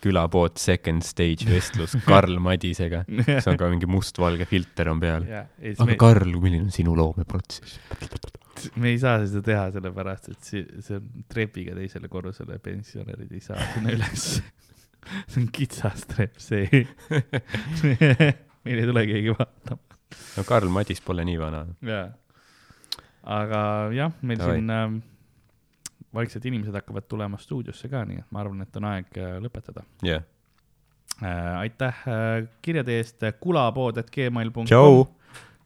külapood 0.00 0.56
Second 0.56 1.04
Stage 1.04 1.44
vestlus 1.50 1.98
Karl 2.08 2.38
Madisega, 2.40 3.04
see 3.28 3.50
on 3.52 3.60
ka 3.60 3.68
mingi 3.68 3.88
mustvalge 3.90 4.48
filter 4.48 4.88
on 4.92 5.00
peal. 5.02 5.28
ei, 5.28 5.74
aga 5.74 5.88
me, 5.92 5.98
Karl, 6.00 6.36
milline 6.40 6.68
on 6.68 6.74
sinu 6.74 6.96
loomeprotsess? 6.96 7.80
me 8.76 8.90
ei 8.92 8.98
saa 9.00 9.20
seda 9.24 9.40
teha, 9.44 9.68
sellepärast 9.76 10.32
et 10.32 10.40
see, 10.44 10.64
see 10.84 10.98
on 10.98 11.24
trepiga 11.32 11.72
teisele 11.76 12.10
korrusele, 12.12 12.58
pensionärid 12.60 13.30
ei 13.32 13.40
saa 13.44 13.60
sinna 13.74 13.94
üles. 13.96 14.26
see 15.30 15.40
on 15.40 15.48
kitsas 15.54 16.04
trepp, 16.10 16.36
see 16.42 16.84
meil 18.70 18.82
ei 18.84 18.90
tule 18.90 19.06
keegi 19.08 19.34
vaatama. 19.34 20.00
no 20.36 20.44
Karl 20.46 20.72
Madis 20.72 21.00
pole 21.04 21.24
nii 21.26 21.38
vana. 21.40 21.64
jaa. 21.86 22.08
aga 23.38 23.62
jah, 23.94 24.12
meil 24.22 24.38
Davai. 24.40 24.58
siin 24.58 24.74
äh, 24.74 24.98
vaikselt 26.14 26.46
inimesed 26.50 26.74
hakkavad 26.74 27.08
tulema 27.10 27.38
stuudiosse 27.38 27.90
ka, 27.90 28.04
nii 28.08 28.22
et 28.22 28.30
ma 28.34 28.44
arvan, 28.44 28.62
et 28.64 28.78
on 28.80 28.88
aeg 28.92 29.18
äh, 29.18 29.34
lõpetada 29.42 29.84
jah. 30.06 30.24
äh,. 31.18 31.58
aitäh 31.64 32.04
äh, 32.06 32.30
kirjade 32.62 33.00
eest, 33.00 33.26
kulapood.gmail.com. 33.42 34.70
tšau. 34.70 35.04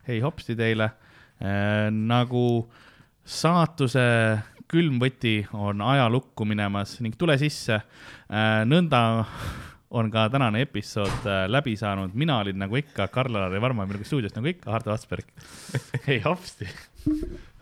hei 0.08 0.20
hopsti 0.24 0.56
teile 0.58 0.90
äh,. 0.90 1.90
nagu 1.92 2.46
saatuse 3.24 4.04
külmvõti 4.68 5.44
on 5.54 5.80
ajalukku 5.84 6.44
minemas 6.48 6.96
ning 7.04 7.16
tule 7.20 7.36
sisse 7.40 7.76
äh,. 7.76 8.64
nõnda 8.68 9.04
on 9.94 10.10
ka 10.10 10.28
tänane 10.28 10.60
episood 10.60 11.26
äh, 11.26 11.44
läbi 11.46 11.76
saanud, 11.76 12.10
mina 12.14 12.38
olin 12.38 12.58
nagu 12.58 12.76
ikka 12.76 13.08
Karl-Alari 13.08 13.60
Varma 13.60 13.86
minuga 13.86 14.04
stuudios 14.04 14.34
nagu 14.34 14.46
ikka, 14.50 14.70
Hardo 14.70 14.92
Asperg. 14.92 15.24
hei 16.06 16.20
hopsti. 16.24 16.68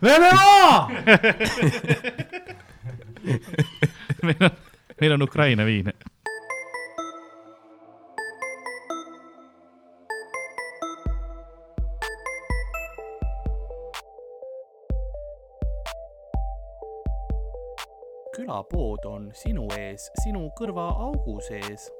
Venemaa 0.01 0.91
meil 4.23 4.41
on, 4.41 4.49
meil 5.01 5.11
on 5.11 5.21
Ukraina 5.21 5.65
viin. 5.65 5.93
külapood 18.35 19.05
on 19.05 19.29
sinu 19.37 19.67
ees, 19.77 20.09
sinu 20.23 20.47
kõrvaaugu 20.57 21.37
sees 21.45 21.91